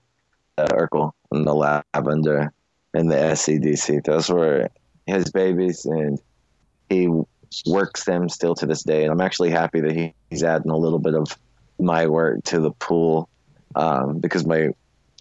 uh, 0.57 0.67
Urkel 0.67 1.11
and 1.31 1.45
the 1.45 1.53
lavender 1.53 2.51
and 2.93 3.11
the 3.11 3.15
SCDC. 3.15 4.03
Those 4.03 4.29
were 4.29 4.69
his 5.05 5.31
babies, 5.31 5.85
and 5.85 6.19
he 6.89 7.09
works 7.65 8.05
them 8.05 8.29
still 8.29 8.55
to 8.55 8.65
this 8.65 8.83
day. 8.83 9.03
And 9.03 9.11
I'm 9.11 9.21
actually 9.21 9.51
happy 9.51 9.81
that 9.81 9.95
he, 9.95 10.13
he's 10.29 10.43
adding 10.43 10.71
a 10.71 10.77
little 10.77 10.99
bit 10.99 11.13
of 11.13 11.37
my 11.79 12.07
work 12.07 12.43
to 12.45 12.59
the 12.59 12.71
pool 12.71 13.29
um, 13.75 14.19
because 14.19 14.45
my 14.45 14.69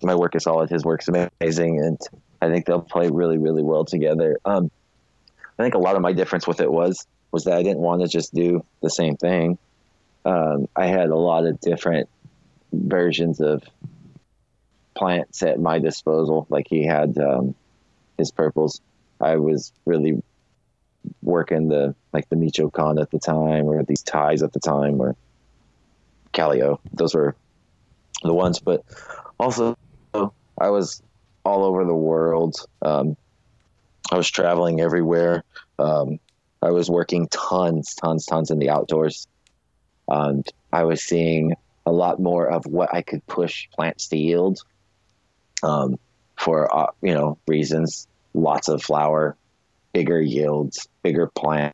my 0.02 0.14
work 0.14 0.34
is 0.34 0.44
solid, 0.44 0.68
his 0.68 0.84
work's 0.84 1.08
amazing, 1.08 1.80
and 1.80 1.98
I 2.42 2.48
think 2.50 2.66
they'll 2.66 2.82
play 2.82 3.08
really, 3.08 3.38
really 3.38 3.62
well 3.62 3.84
together. 3.84 4.36
Um, 4.44 4.70
I 5.58 5.62
think 5.62 5.74
a 5.74 5.78
lot 5.78 5.96
of 5.96 6.02
my 6.02 6.12
difference 6.12 6.46
with 6.46 6.60
it 6.60 6.70
was 6.70 7.06
was 7.36 7.44
that 7.44 7.58
I 7.58 7.62
didn't 7.62 7.80
want 7.80 8.00
to 8.00 8.08
just 8.08 8.32
do 8.34 8.64
the 8.80 8.88
same 8.88 9.18
thing. 9.18 9.58
Um, 10.24 10.68
I 10.74 10.86
had 10.86 11.10
a 11.10 11.16
lot 11.16 11.44
of 11.44 11.60
different 11.60 12.08
versions 12.72 13.42
of 13.42 13.62
plants 14.94 15.42
at 15.42 15.60
my 15.60 15.78
disposal. 15.78 16.46
Like 16.48 16.66
he 16.66 16.82
had 16.82 17.18
um, 17.18 17.54
his 18.16 18.30
purples. 18.30 18.80
I 19.20 19.36
was 19.36 19.70
really 19.84 20.22
working 21.20 21.68
the 21.68 21.94
like 22.10 22.26
the 22.30 22.36
Michoacan 22.36 22.98
at 22.98 23.10
the 23.10 23.18
time, 23.18 23.66
or 23.66 23.82
these 23.84 24.02
Thais 24.02 24.42
at 24.42 24.54
the 24.54 24.60
time, 24.60 24.98
or 24.98 25.14
Calio. 26.32 26.78
Those 26.94 27.14
were 27.14 27.36
the 28.22 28.32
ones. 28.32 28.60
But 28.60 28.82
also, 29.38 29.76
I 30.14 30.70
was 30.70 31.02
all 31.44 31.64
over 31.64 31.84
the 31.84 31.94
world. 31.94 32.56
Um, 32.80 33.14
I 34.10 34.16
was 34.16 34.30
traveling 34.30 34.80
everywhere. 34.80 35.44
Um, 35.78 36.18
I 36.66 36.70
was 36.72 36.90
working 36.90 37.28
tons, 37.28 37.94
tons, 37.94 38.26
tons 38.26 38.50
in 38.50 38.58
the 38.58 38.70
outdoors. 38.70 39.28
And 40.08 40.44
I 40.72 40.82
was 40.82 41.00
seeing 41.00 41.54
a 41.86 41.92
lot 41.92 42.18
more 42.18 42.50
of 42.50 42.64
what 42.66 42.92
I 42.92 43.02
could 43.02 43.24
push 43.28 43.68
plants 43.72 44.08
to 44.08 44.16
yield 44.16 44.58
um, 45.62 45.94
for, 46.36 46.74
uh, 46.76 46.90
you 47.02 47.14
know, 47.14 47.38
reasons. 47.46 48.08
Lots 48.34 48.68
of 48.68 48.82
flower, 48.82 49.36
bigger 49.94 50.20
yields, 50.20 50.88
bigger 51.04 51.30
plants, 51.36 51.72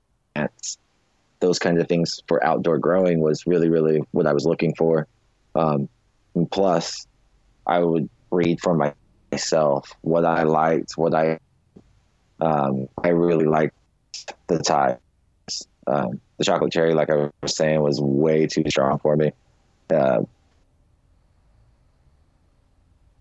those 1.40 1.58
kinds 1.58 1.80
of 1.80 1.88
things 1.88 2.20
for 2.28 2.44
outdoor 2.44 2.78
growing 2.78 3.20
was 3.20 3.42
really, 3.46 3.70
really 3.70 4.02
what 4.10 4.26
I 4.26 4.34
was 4.34 4.44
looking 4.44 4.74
for. 4.76 5.08
Um, 5.54 5.88
plus, 6.50 7.06
I 7.66 7.78
would 7.78 8.08
read 8.30 8.60
for 8.60 8.92
myself 9.32 9.90
what 10.02 10.26
I 10.26 10.42
liked, 10.42 10.92
what 10.96 11.14
I 11.14 11.38
um, 12.40 12.88
I 13.02 13.08
really 13.08 13.46
liked 13.46 13.74
the 14.56 14.62
Thais. 14.62 14.98
Um, 15.86 16.20
the 16.38 16.44
chocolate 16.44 16.72
cherry, 16.72 16.94
like 16.94 17.10
I 17.10 17.30
was 17.42 17.56
saying, 17.56 17.80
was 17.80 18.00
way 18.00 18.46
too 18.46 18.64
strong 18.68 18.98
for 18.98 19.16
me. 19.16 19.32
Uh, 19.92 20.22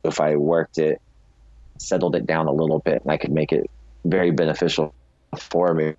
if 0.04 0.20
I 0.20 0.36
worked 0.36 0.78
it, 0.78 1.02
settled 1.80 2.16
it 2.16 2.26
down 2.26 2.48
a 2.48 2.52
little 2.52 2.80
bit, 2.80 3.02
and 3.02 3.12
I 3.12 3.18
could 3.18 3.32
make 3.32 3.52
it 3.52 3.70
very 4.06 4.32
beneficial 4.32 4.94
for 5.38 5.74
me. 5.74 5.96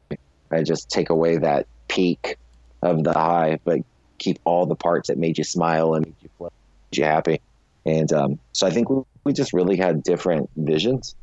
I 0.50 0.62
just 0.62 0.88
take 0.90 1.10
away 1.10 1.38
that 1.38 1.66
peak 1.88 2.36
of 2.82 3.04
the 3.04 3.12
high, 3.12 3.58
but 3.64 3.80
keep 4.18 4.38
all 4.44 4.66
the 4.66 4.74
parts 4.74 5.08
that 5.08 5.18
made 5.18 5.38
you 5.38 5.44
smile 5.44 5.94
and 5.94 6.06
made 6.06 6.50
you, 6.92 7.04
happy. 7.04 7.40
And 7.84 8.12
um, 8.12 8.38
so 8.52 8.66
I 8.66 8.70
think 8.70 8.88
we 9.24 9.32
just 9.32 9.52
really 9.52 9.76
had 9.76 10.02
different 10.02 10.50
visions 10.56 11.16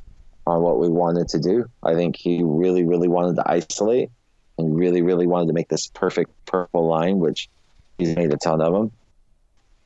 on 0.50 0.62
what 0.62 0.80
we 0.80 0.90
wanted 0.90 1.30
to 1.30 1.40
do. 1.40 1.70
I 1.84 1.94
think 1.94 2.16
he 2.16 2.42
really, 2.44 2.84
really 2.84 3.08
wanted 3.08 3.36
to 3.36 3.44
isolate 3.46 4.10
and 4.58 4.76
really, 4.76 5.02
really 5.02 5.28
wanted 5.28 5.48
to 5.48 5.54
make 5.54 5.70
this 5.70 5.88
perfect 5.88 6.32
purple 6.46 6.88
line, 6.88 7.20
which 7.20 7.50
he's 7.98 8.16
made 8.16 8.34
a 8.34 8.38
ton 8.38 8.62
of 8.62 8.74
them. 8.74 8.92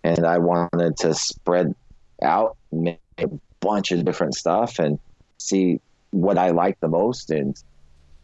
And 0.04 0.26
I 0.26 0.38
wanted 0.38 0.98
to 0.98 1.14
spread 1.14 1.76
out, 2.22 2.58
make 2.72 3.00
a 3.18 3.30
bunch 3.60 3.92
of 3.92 4.06
different 4.06 4.36
stuff, 4.36 4.80
and 4.80 5.00
see 5.38 5.80
what 6.12 6.38
I 6.38 6.52
like 6.52 6.80
the 6.80 6.88
most 6.88 7.30
and 7.30 7.56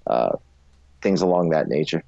uh, 0.08 0.38
things 1.02 1.22
along 1.22 1.50
that 1.50 1.68
nature. 1.68 2.04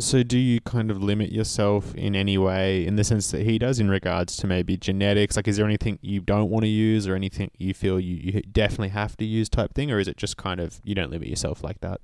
So, 0.00 0.22
do 0.22 0.38
you 0.38 0.60
kind 0.60 0.92
of 0.92 1.02
limit 1.02 1.32
yourself 1.32 1.92
in 1.96 2.14
any 2.14 2.38
way 2.38 2.86
in 2.86 2.94
the 2.94 3.02
sense 3.02 3.32
that 3.32 3.42
he 3.42 3.58
does 3.58 3.80
in 3.80 3.90
regards 3.90 4.36
to 4.36 4.46
maybe 4.46 4.76
genetics? 4.76 5.34
Like, 5.34 5.48
is 5.48 5.56
there 5.56 5.66
anything 5.66 5.98
you 6.02 6.20
don't 6.20 6.50
want 6.50 6.62
to 6.62 6.68
use 6.68 7.08
or 7.08 7.16
anything 7.16 7.50
you 7.58 7.74
feel 7.74 7.98
you, 7.98 8.14
you 8.14 8.42
definitely 8.42 8.90
have 8.90 9.16
to 9.16 9.24
use 9.24 9.48
type 9.48 9.74
thing? 9.74 9.90
Or 9.90 9.98
is 9.98 10.06
it 10.06 10.16
just 10.16 10.36
kind 10.36 10.60
of 10.60 10.80
you 10.84 10.94
don't 10.94 11.10
limit 11.10 11.26
yourself 11.26 11.64
like 11.64 11.80
that? 11.80 12.00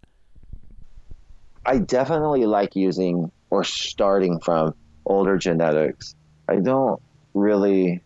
I 1.64 1.78
definitely 1.78 2.46
like 2.46 2.74
using 2.74 3.30
or 3.50 3.62
starting 3.62 4.40
from 4.40 4.74
older 5.06 5.38
genetics. 5.38 6.16
I 6.48 6.56
don't 6.56 7.00
really 7.32 8.00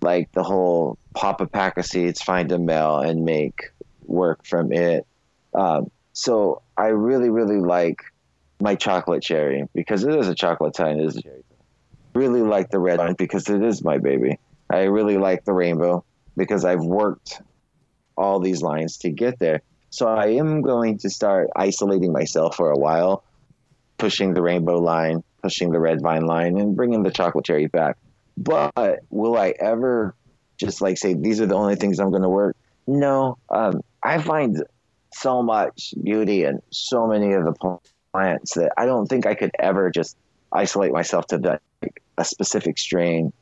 like 0.00 0.32
the 0.32 0.42
whole 0.42 0.96
pop 1.14 1.42
a 1.42 1.46
pack 1.46 1.76
of 1.76 1.84
seeds, 1.84 2.22
find 2.22 2.50
a 2.50 2.58
male, 2.58 3.00
and 3.00 3.26
make 3.26 3.72
work 4.06 4.46
from 4.46 4.72
it. 4.72 5.06
Um, 5.52 5.90
so 6.14 6.62
I 6.78 6.86
really, 6.86 7.28
really 7.28 7.60
like 7.60 8.02
my 8.60 8.74
chocolate 8.74 9.22
cherry 9.22 9.64
because 9.74 10.04
it 10.04 10.14
is 10.14 10.28
a 10.28 10.34
chocolate 10.34 10.78
and 10.78 11.00
it 11.00 11.06
is 11.06 11.16
a 11.16 11.22
cherry. 11.22 11.44
Really 12.14 12.42
like 12.42 12.70
the 12.70 12.78
red 12.78 12.98
one 12.98 13.14
because 13.14 13.48
it 13.48 13.62
is 13.62 13.84
my 13.84 13.98
baby. 13.98 14.38
I 14.70 14.84
really 14.84 15.18
like 15.18 15.44
the 15.44 15.52
rainbow 15.52 16.04
because 16.36 16.64
I've 16.64 16.82
worked 16.82 17.40
all 18.16 18.40
these 18.40 18.62
lines 18.62 18.98
to 18.98 19.10
get 19.10 19.38
there. 19.38 19.62
So 19.90 20.06
I 20.08 20.28
am 20.32 20.60
going 20.60 20.98
to 20.98 21.10
start 21.10 21.48
isolating 21.56 22.12
myself 22.12 22.56
for 22.56 22.70
a 22.70 22.76
while, 22.76 23.24
pushing 23.96 24.34
the 24.34 24.42
rainbow 24.42 24.78
line, 24.78 25.22
pushing 25.42 25.70
the 25.70 25.80
red 25.80 26.02
vine 26.02 26.26
line, 26.26 26.58
and 26.58 26.76
bringing 26.76 27.02
the 27.02 27.10
chocolate 27.10 27.44
cherry 27.44 27.66
back. 27.66 27.96
But 28.36 29.00
will 29.10 29.36
I 29.36 29.54
ever 29.58 30.14
just 30.58 30.82
like 30.82 30.98
say 30.98 31.14
these 31.14 31.40
are 31.40 31.46
the 31.46 31.54
only 31.54 31.76
things 31.76 31.98
I'm 31.98 32.10
going 32.10 32.22
to 32.22 32.28
work? 32.28 32.56
No. 32.86 33.38
Um, 33.48 33.80
I 34.02 34.20
find 34.20 34.62
so 35.12 35.42
much 35.42 35.94
beauty 36.02 36.44
in 36.44 36.60
so 36.70 37.06
many 37.06 37.32
of 37.32 37.44
the 37.44 37.52
plants 38.18 38.54
that 38.54 38.72
I 38.76 38.84
don't 38.84 39.06
think 39.06 39.26
I 39.26 39.34
could 39.34 39.52
ever 39.60 39.90
just 39.90 40.16
isolate 40.52 40.92
myself 40.92 41.28
to 41.28 41.38
that 41.38 41.62
like, 41.82 42.02
a 42.16 42.24
specific 42.24 42.76
strain 42.76 43.32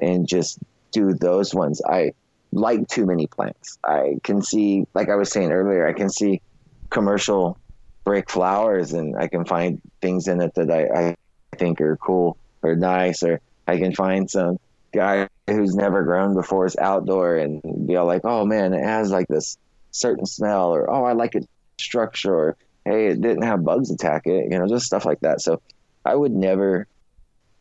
and 0.00 0.26
just 0.26 0.58
do 0.90 1.12
those 1.12 1.54
ones. 1.54 1.82
I 1.86 2.12
like 2.50 2.88
too 2.88 3.04
many 3.04 3.26
plants. 3.26 3.78
I 3.84 4.16
can 4.22 4.40
see, 4.40 4.86
like 4.94 5.10
I 5.10 5.16
was 5.16 5.30
saying 5.30 5.52
earlier, 5.52 5.86
I 5.86 5.92
can 5.92 6.08
see 6.08 6.40
commercial 6.88 7.58
break 8.04 8.30
flowers 8.30 8.94
and 8.94 9.16
I 9.18 9.28
can 9.28 9.44
find 9.44 9.82
things 10.00 10.28
in 10.28 10.40
it 10.40 10.54
that 10.54 10.70
I, 10.70 11.08
I 11.08 11.16
think 11.58 11.82
are 11.82 11.98
cool 11.98 12.38
or 12.62 12.74
nice, 12.74 13.22
or 13.22 13.38
I 13.68 13.76
can 13.76 13.94
find 13.94 14.30
some 14.30 14.58
guy 14.94 15.28
who's 15.46 15.74
never 15.74 16.04
grown 16.04 16.32
before 16.34 16.64
is 16.64 16.76
outdoor 16.76 17.36
and 17.36 17.60
be 17.86 17.96
all 17.96 18.06
like, 18.06 18.24
oh 18.24 18.46
man, 18.46 18.72
it 18.72 18.82
has 18.82 19.10
like 19.10 19.28
this 19.28 19.58
certain 19.90 20.24
smell, 20.24 20.74
or 20.74 20.90
oh, 20.90 21.04
I 21.04 21.12
like 21.12 21.34
its 21.34 21.46
structure, 21.78 22.34
or 22.34 22.56
hey, 22.84 23.08
it 23.08 23.20
didn't 23.20 23.42
have 23.42 23.64
bugs 23.64 23.90
attack 23.90 24.26
it, 24.26 24.50
you 24.50 24.58
know, 24.58 24.66
just 24.66 24.86
stuff 24.86 25.04
like 25.04 25.20
that. 25.20 25.40
So 25.40 25.60
I 26.04 26.14
would 26.14 26.32
never 26.32 26.86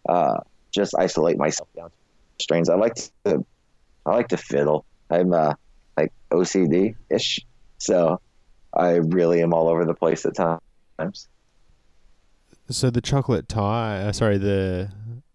uh, 0.08 0.38
just 0.72 0.96
isolate 0.98 1.38
myself 1.38 1.70
down 1.76 1.90
to 1.90 2.44
strains. 2.44 2.70
I 2.70 2.76
like 2.76 2.96
to, 3.26 3.46
I 4.06 4.12
like 4.12 4.30
to 4.30 4.38
fiddle. 4.38 4.86
I'm 5.10 5.34
uh, 5.34 5.54
like 5.98 6.12
OCD 6.32 6.96
ish, 7.10 7.40
so 7.78 8.20
I 8.74 8.96
really 8.96 9.42
am 9.42 9.54
all 9.54 9.68
over 9.68 9.86
the 9.86 9.94
place 9.94 10.26
at 10.26 10.36
times. 10.36 11.28
So 12.70 12.90
the 12.90 13.02
chocolate 13.02 13.50
Thai, 13.50 14.02
uh, 14.02 14.12
sorry, 14.14 14.38
the 14.38 14.92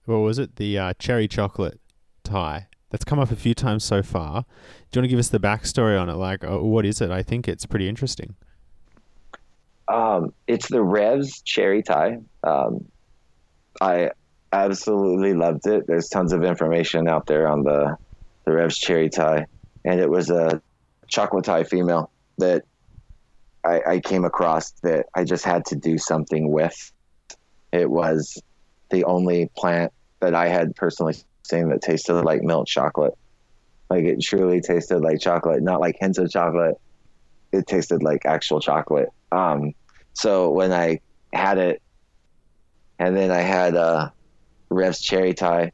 what 0.07 0.19
was 0.19 0.39
it? 0.39 0.57
The 0.57 0.79
uh, 0.79 0.95
cherry 0.99 1.29
chocolate 1.29 1.81
Thai 2.25 2.69
that's 2.91 3.05
come 3.05 3.19
up 3.19 3.31
a 3.31 3.37
few 3.37 3.55
times 3.55 3.85
so 3.85 4.03
far. 4.03 4.45
Do 4.91 4.99
you 4.99 5.01
want 5.01 5.05
to 5.05 5.09
give 5.09 5.19
us 5.19 5.29
the 5.29 5.41
backstory 5.41 6.01
on 6.01 6.09
it? 6.09 6.15
Like, 6.15 6.45
uh, 6.45 6.61
what 6.61 6.87
is 6.87 7.01
it? 7.01 7.11
I 7.11 7.23
think 7.23 7.49
it's 7.49 7.67
pretty 7.67 7.89
interesting. 7.89 8.37
Um, 9.89 10.33
it's 10.47 10.69
the 10.69 10.83
Revs 10.83 11.43
cherry 11.43 11.83
Thai. 11.83 12.19
Um, 12.43 12.87
I 13.81 14.11
absolutely 14.53 15.35
loved 15.35 15.67
it. 15.67 15.87
There's 15.87 16.09
tons 16.09 16.33
of 16.33 16.43
information 16.45 17.09
out 17.09 17.27
there 17.27 17.49
on 17.49 17.63
the 17.63 17.97
the 18.45 18.53
Revs 18.53 18.79
cherry 18.79 19.11
Thai, 19.11 19.47
and 19.85 20.01
it 20.01 20.09
was 20.09 20.31
a 20.31 20.61
chocolate 21.09 21.45
Thai 21.45 21.65
female 21.65 22.11
that 22.39 22.65
I, 23.65 23.81
I 23.87 24.01
came 24.01 24.25
across 24.25 24.71
that 24.83 25.07
I 25.15 25.25
just 25.25 25.45
had 25.45 25.65
to 25.67 25.77
do 25.77 25.99
something 25.99 26.51
with. 26.51 26.93
It 27.73 27.91
was 27.91 28.41
the 28.91 29.05
only 29.05 29.51
plant 29.57 29.93
that 30.21 30.35
I 30.35 30.49
had 30.49 30.77
personally 30.77 31.15
seen 31.43 31.69
that 31.71 31.83
tasted 31.83 32.23
like 32.23 32.43
milk 32.43 32.67
chocolate. 32.67 33.15
Like 33.91 34.05
it 34.05 34.21
truly 34.21 34.61
tasted 34.61 35.01
like 35.01 35.21
chocolate, 35.21 35.63
not 35.63 35.81
like 35.81 35.97
hints 36.01 36.19
of 36.19 36.31
chocolate. 36.31 36.77
It 37.53 37.67
tasted 37.67 38.03
like 38.03 38.27
actual 38.27 38.61
chocolate. 38.61 39.09
Um, 39.37 39.73
so 40.15 40.51
when 40.51 40.73
I 40.73 41.01
had 41.33 41.59
it, 41.59 41.83
and 42.99 43.17
then 43.17 43.31
I 43.31 43.41
had 43.41 43.77
uh, 43.77 44.11
Rev's 44.71 45.01
cherry 45.01 45.35
Thai, 45.35 45.73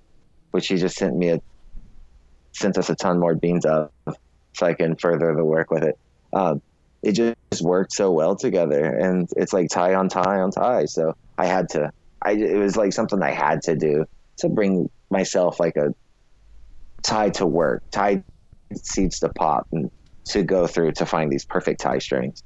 which 0.50 0.66
he 0.66 0.76
just 0.76 0.96
sent 0.96 1.16
me 1.16 1.28
a 1.28 1.40
sent 2.54 2.76
us 2.76 2.90
a 2.90 2.94
ton 2.94 3.18
more 3.18 3.34
beans 3.34 3.64
of, 3.64 3.90
so 4.54 4.66
I 4.66 4.74
can 4.74 4.96
further 4.96 5.34
the 5.34 5.44
work 5.44 5.70
with 5.70 5.84
it. 5.84 5.98
Um, 6.32 6.60
it 7.02 7.12
just 7.12 7.62
worked 7.62 7.92
so 7.92 8.10
well 8.10 8.36
together, 8.36 8.84
and 8.84 9.28
it's 9.36 9.52
like 9.52 9.68
Thai 9.70 9.94
on 9.94 10.08
Thai 10.08 10.40
on 10.40 10.50
Thai. 10.50 10.86
So 10.86 11.14
I 11.38 11.46
had 11.46 11.68
to. 11.70 11.90
I 12.24 12.32
it 12.32 12.58
was 12.58 12.76
like 12.76 12.92
something 12.92 13.22
I 13.22 13.30
had 13.30 13.62
to 13.62 13.76
do 13.76 14.04
to 14.38 14.48
bring 14.48 14.90
myself 15.10 15.60
like 15.60 15.76
a 15.76 15.94
Thai 17.04 17.30
to 17.30 17.46
work, 17.46 17.82
Thai 17.92 18.24
seeds 18.74 19.20
to 19.20 19.28
pop, 19.30 19.66
and 19.72 19.90
to 20.26 20.42
go 20.42 20.66
through 20.66 20.92
to 20.92 21.06
find 21.06 21.30
these 21.30 21.44
perfect 21.44 21.80
Thai 21.80 21.98
strains. 21.98 22.42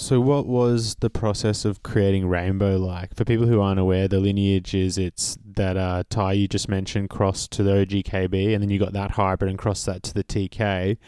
So, 0.00 0.20
what 0.20 0.46
was 0.46 0.94
the 1.00 1.10
process 1.10 1.64
of 1.64 1.82
creating 1.82 2.28
Rainbow 2.28 2.76
like? 2.76 3.16
For 3.16 3.24
people 3.24 3.48
who 3.48 3.60
aren't 3.60 3.80
aware, 3.80 4.06
the 4.06 4.20
lineage 4.20 4.72
is 4.72 4.96
it's 4.96 5.36
that 5.56 5.76
uh, 5.76 6.04
Thai 6.08 6.34
you 6.34 6.46
just 6.46 6.68
mentioned 6.68 7.10
crossed 7.10 7.50
to 7.52 7.64
the 7.64 7.72
OGKB, 7.72 8.54
and 8.54 8.62
then 8.62 8.70
you 8.70 8.78
got 8.78 8.92
that 8.92 9.10
hybrid 9.10 9.50
and 9.50 9.58
crossed 9.58 9.86
that 9.86 10.04
to 10.04 10.14
the 10.14 10.22
TK. 10.22 10.98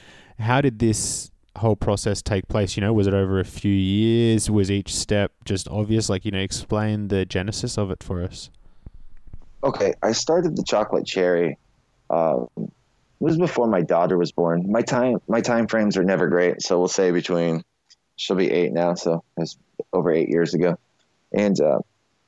How 0.40 0.60
did 0.60 0.80
this 0.80 1.30
whole 1.56 1.76
process 1.76 2.20
take 2.20 2.48
place? 2.48 2.76
You 2.76 2.80
know, 2.80 2.92
was 2.92 3.06
it 3.06 3.14
over 3.14 3.38
a 3.38 3.44
few 3.44 3.72
years? 3.72 4.50
Was 4.50 4.72
each 4.72 4.92
step 4.92 5.30
just 5.44 5.68
obvious? 5.68 6.08
Like, 6.08 6.24
you 6.24 6.32
know, 6.32 6.40
explain 6.40 7.08
the 7.08 7.24
genesis 7.24 7.78
of 7.78 7.92
it 7.92 8.02
for 8.02 8.24
us. 8.24 8.50
Okay, 9.62 9.94
I 10.02 10.10
started 10.10 10.56
the 10.56 10.64
chocolate 10.64 11.06
cherry. 11.06 11.58
Uh, 12.10 12.40
it 12.56 12.72
was 13.20 13.38
before 13.38 13.68
my 13.68 13.82
daughter 13.82 14.18
was 14.18 14.32
born. 14.32 14.64
My 14.68 14.82
time 14.82 15.20
my 15.28 15.40
time 15.40 15.68
frames 15.68 15.96
are 15.96 16.02
never 16.02 16.26
great, 16.26 16.60
so 16.60 16.76
we'll 16.76 16.88
say 16.88 17.12
between 17.12 17.62
she'll 18.20 18.36
be 18.36 18.50
eight 18.50 18.72
now, 18.72 18.94
so 18.94 19.24
it's 19.38 19.56
over 19.92 20.12
eight 20.12 20.28
years 20.28 20.52
ago. 20.52 20.78
And 21.32 21.58
uh, 21.58 21.78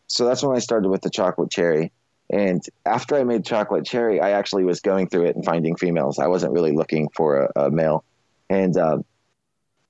so 0.06 0.24
that's 0.24 0.42
when 0.42 0.56
I 0.56 0.60
started 0.60 0.88
with 0.88 1.02
the 1.02 1.10
chocolate 1.10 1.50
cherry. 1.50 1.92
And 2.30 2.62
after 2.86 3.14
I 3.14 3.24
made 3.24 3.44
chocolate 3.44 3.84
cherry, 3.84 4.18
I 4.18 4.30
actually 4.30 4.64
was 4.64 4.80
going 4.80 5.08
through 5.08 5.26
it 5.26 5.36
and 5.36 5.44
finding 5.44 5.76
females. 5.76 6.18
I 6.18 6.28
wasn't 6.28 6.54
really 6.54 6.72
looking 6.72 7.10
for 7.10 7.50
a, 7.54 7.66
a 7.66 7.70
male. 7.70 8.04
And 8.48 8.74
uh, 8.76 8.98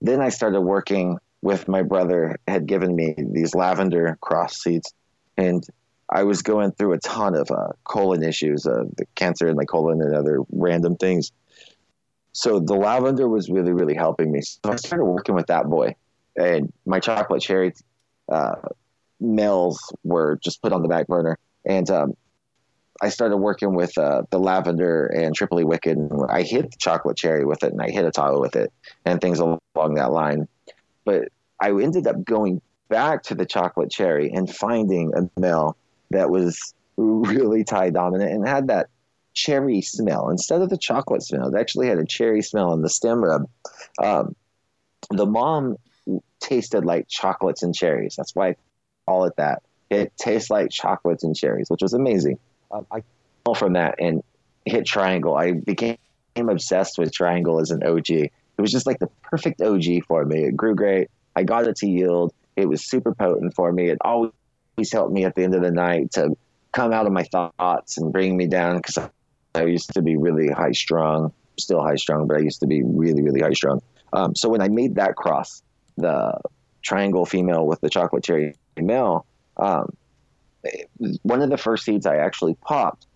then 0.00 0.20
I 0.20 0.30
started 0.30 0.62
working 0.62 1.18
with 1.40 1.68
my 1.68 1.82
brother 1.82 2.36
had 2.48 2.66
given 2.66 2.96
me 2.96 3.14
these 3.16 3.54
lavender 3.54 4.18
cross 4.20 4.60
seeds, 4.60 4.92
and 5.36 5.64
I 6.08 6.24
was 6.24 6.42
going 6.42 6.72
through 6.72 6.92
a 6.92 6.98
ton 6.98 7.34
of 7.34 7.50
uh, 7.50 7.72
colon 7.84 8.22
issues, 8.22 8.66
uh, 8.66 8.84
the 8.96 9.06
cancer 9.14 9.48
in 9.48 9.56
my 9.56 9.64
colon 9.64 10.02
and 10.02 10.14
other 10.14 10.40
random 10.50 10.96
things 10.96 11.32
so 12.32 12.58
the 12.58 12.74
lavender 12.74 13.28
was 13.28 13.48
really 13.50 13.72
really 13.72 13.94
helping 13.94 14.32
me. 14.32 14.40
So 14.40 14.72
i 14.72 14.76
started 14.76 15.04
working 15.04 15.34
with 15.34 15.46
that 15.46 15.68
boy 15.68 15.94
and 16.36 16.72
my 16.86 17.00
chocolate 17.00 17.42
cherry 17.42 17.72
uh, 18.30 18.54
males 19.20 19.78
were 20.04 20.38
just 20.42 20.62
put 20.62 20.72
on 20.72 20.82
the 20.82 20.88
back 20.88 21.06
burner. 21.06 21.38
And 21.64 21.88
um, 21.90 22.14
i 23.00 23.08
started 23.08 23.36
working 23.36 23.74
with 23.74 23.96
uh, 23.98 24.22
the 24.30 24.38
lavender 24.38 25.06
and 25.06 25.34
tripoli 25.34 25.64
wicked 25.64 25.96
And 25.96 26.30
i 26.30 26.42
hit 26.42 26.70
the 26.70 26.76
chocolate 26.78 27.16
cherry 27.16 27.44
with 27.44 27.62
it 27.62 27.72
and 27.72 27.80
i 27.80 27.90
hit 27.90 28.04
Ottawa 28.04 28.40
with 28.40 28.56
it 28.56 28.72
and 29.04 29.20
things 29.20 29.38
along 29.38 29.60
that 29.94 30.12
line. 30.12 30.48
But 31.04 31.28
i 31.60 31.70
ended 31.70 32.06
up 32.06 32.24
going 32.24 32.60
back 32.88 33.22
to 33.24 33.34
the 33.34 33.46
chocolate 33.46 33.90
cherry 33.90 34.30
and 34.30 34.54
finding 34.54 35.12
a 35.14 35.40
male 35.40 35.76
that 36.10 36.30
was 36.30 36.74
really 36.96 37.64
Thai 37.64 37.90
dominant 37.90 38.32
and 38.32 38.46
had 38.46 38.68
that 38.68 38.88
cherry 39.34 39.80
smell 39.80 40.28
instead 40.30 40.62
of 40.62 40.68
the 40.68 40.78
chocolate 40.78 41.22
smell. 41.22 41.54
It 41.54 41.58
actually 41.58 41.88
had 41.88 41.98
a 41.98 42.06
cherry 42.06 42.42
smell 42.42 42.72
in 42.72 42.82
the 42.82 42.90
stem 42.90 43.22
rub. 43.22 43.48
Um, 44.02 44.34
the 45.10 45.26
mom 45.26 45.76
tasted 46.40 46.84
like 46.84 47.08
chocolates 47.08 47.62
and 47.62 47.74
cherries. 47.74 48.14
That's 48.16 48.34
why 48.34 48.48
I 48.48 48.56
call 49.06 49.24
it 49.24 49.36
that. 49.36 49.62
It 49.90 50.12
tastes 50.16 50.50
like 50.50 50.70
chocolates 50.70 51.24
and 51.24 51.36
cherries, 51.36 51.68
which 51.68 51.82
was 51.82 51.92
amazing. 51.92 52.38
Um, 52.70 52.86
I 52.90 53.02
from 53.56 53.72
that 53.72 53.96
and 53.98 54.22
hit 54.64 54.86
Triangle. 54.86 55.36
I 55.36 55.52
became 55.52 55.98
obsessed 56.36 56.96
with 56.96 57.12
Triangle 57.12 57.60
as 57.60 57.70
an 57.70 57.82
OG. 57.84 58.10
It 58.10 58.30
was 58.58 58.70
just 58.70 58.86
like 58.86 58.98
the 58.98 59.08
perfect 59.22 59.60
OG 59.60 60.04
for 60.06 60.24
me. 60.24 60.44
It 60.44 60.56
grew 60.56 60.74
great. 60.74 61.10
I 61.34 61.42
got 61.42 61.66
it 61.66 61.76
to 61.76 61.88
yield. 61.88 62.32
It 62.56 62.66
was 62.66 62.88
super 62.88 63.14
potent 63.14 63.54
for 63.54 63.72
me. 63.72 63.88
It 63.88 63.98
always 64.02 64.32
helped 64.92 65.12
me 65.12 65.24
at 65.24 65.34
the 65.34 65.42
end 65.42 65.54
of 65.54 65.62
the 65.62 65.70
night 65.70 66.12
to 66.12 66.36
come 66.72 66.92
out 66.92 67.06
of 67.06 67.12
my 67.12 67.24
thoughts 67.24 67.98
and 67.98 68.12
bring 68.12 68.36
me 68.36 68.46
down 68.46 68.76
because 68.76 68.98
I 69.54 69.64
used 69.64 69.92
to 69.94 70.02
be 70.02 70.16
really 70.16 70.48
high 70.48 70.72
strung, 70.72 71.32
still 71.58 71.82
high 71.82 71.96
strung, 71.96 72.26
but 72.26 72.36
I 72.36 72.40
used 72.40 72.60
to 72.60 72.66
be 72.66 72.82
really, 72.82 73.22
really 73.22 73.40
high 73.40 73.52
strung. 73.52 73.82
Um, 74.12 74.34
so 74.34 74.48
when 74.48 74.60
I 74.60 74.68
made 74.68 74.96
that 74.96 75.16
cross, 75.16 75.62
the 75.96 76.38
triangle 76.82 77.26
female 77.26 77.66
with 77.66 77.80
the 77.80 77.90
chocolate 77.90 78.24
cherry 78.24 78.56
male, 78.76 79.26
um, 79.56 79.94
one 81.22 81.42
of 81.42 81.50
the 81.50 81.56
first 81.58 81.84
seeds 81.84 82.06
I 82.06 82.16
actually 82.16 82.54
popped 82.54 83.06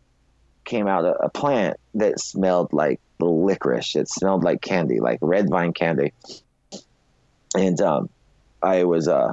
came 0.64 0.88
out 0.88 1.05
a, 1.05 1.12
a 1.25 1.31
plant 1.31 1.79
that 1.94 2.20
smelled 2.20 2.72
like 2.72 3.01
licorice. 3.20 3.96
It 3.96 4.09
smelled 4.09 4.44
like 4.44 4.61
candy, 4.61 5.01
like 5.01 5.18
red 5.22 5.49
vine 5.49 5.72
candy. 5.72 6.12
And 7.55 7.81
um, 7.81 8.11
I 8.62 8.85
was 8.85 9.09
uh, 9.09 9.33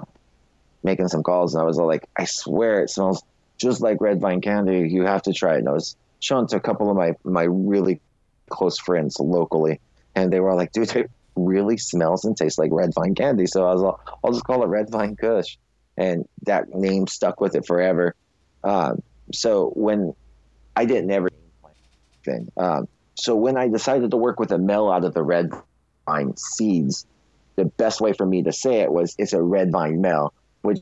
making 0.84 1.10
some 1.10 1.24
calls, 1.24 1.56
and 1.56 1.62
I 1.62 1.66
was 1.66 1.78
like, 1.78 2.08
I 2.16 2.26
swear 2.26 2.82
it 2.82 2.90
smells 2.90 3.24
just 3.58 3.82
like 3.82 4.00
red 4.00 4.22
vine 4.22 4.42
candy. 4.42 4.88
You 4.90 5.04
have 5.04 5.24
to 5.24 5.34
try 5.34 5.56
it. 5.56 5.60
And 5.60 5.70
I 5.70 5.74
was 5.74 5.98
shown 6.24 6.48
to 6.48 6.56
a 6.56 6.60
couple 6.60 6.90
of 6.90 6.96
my 6.96 7.14
my 7.24 7.44
really 7.44 8.02
close 8.50 8.80
friends 8.80 9.20
locally, 9.20 9.80
and 10.16 10.32
they 10.32 10.40
were 10.40 10.56
like, 10.56 10.72
"Dude, 10.72 10.96
it 10.96 11.12
really 11.36 11.78
smells 11.78 12.26
and 12.26 12.36
tastes 12.38 12.58
like 12.58 12.72
red 12.72 12.94
vine 12.94 13.16
candy." 13.16 13.46
So 13.46 13.68
I 13.68 13.74
was 13.74 13.82
like, 13.82 13.96
"I'll 14.24 14.32
just 14.32 14.46
call 14.46 14.64
it 14.64 14.68
Red 14.68 14.90
Vine 14.90 15.16
Kush," 15.16 15.58
and 15.98 16.28
that 16.44 16.70
name 16.70 17.08
stuck 17.08 17.42
with 17.42 17.56
it 17.56 17.66
forever. 17.66 18.16
Um, 18.64 19.04
so 19.34 19.70
when 19.70 20.14
I 20.76 20.86
didn't 20.86 21.12
ever 21.12 21.30
thing, 22.24 22.52
um, 22.58 22.88
so 23.16 23.36
when 23.36 23.58
I 23.58 23.68
decided 23.68 24.12
to 24.12 24.18
work 24.18 24.40
with 24.40 24.52
a 24.52 24.58
male 24.58 24.90
out 24.90 25.04
of 25.04 25.14
the 25.14 25.24
red 25.24 25.52
vine 26.06 26.36
seeds, 26.38 27.06
the 27.56 27.66
best 27.66 28.02
way 28.02 28.14
for 28.14 28.26
me 28.26 28.44
to 28.44 28.52
say 28.52 28.80
it 28.80 28.92
was 28.92 29.16
it's 29.18 29.34
a 29.34 29.42
red 29.42 29.72
vine 29.72 30.02
male, 30.02 30.34
which 30.62 30.80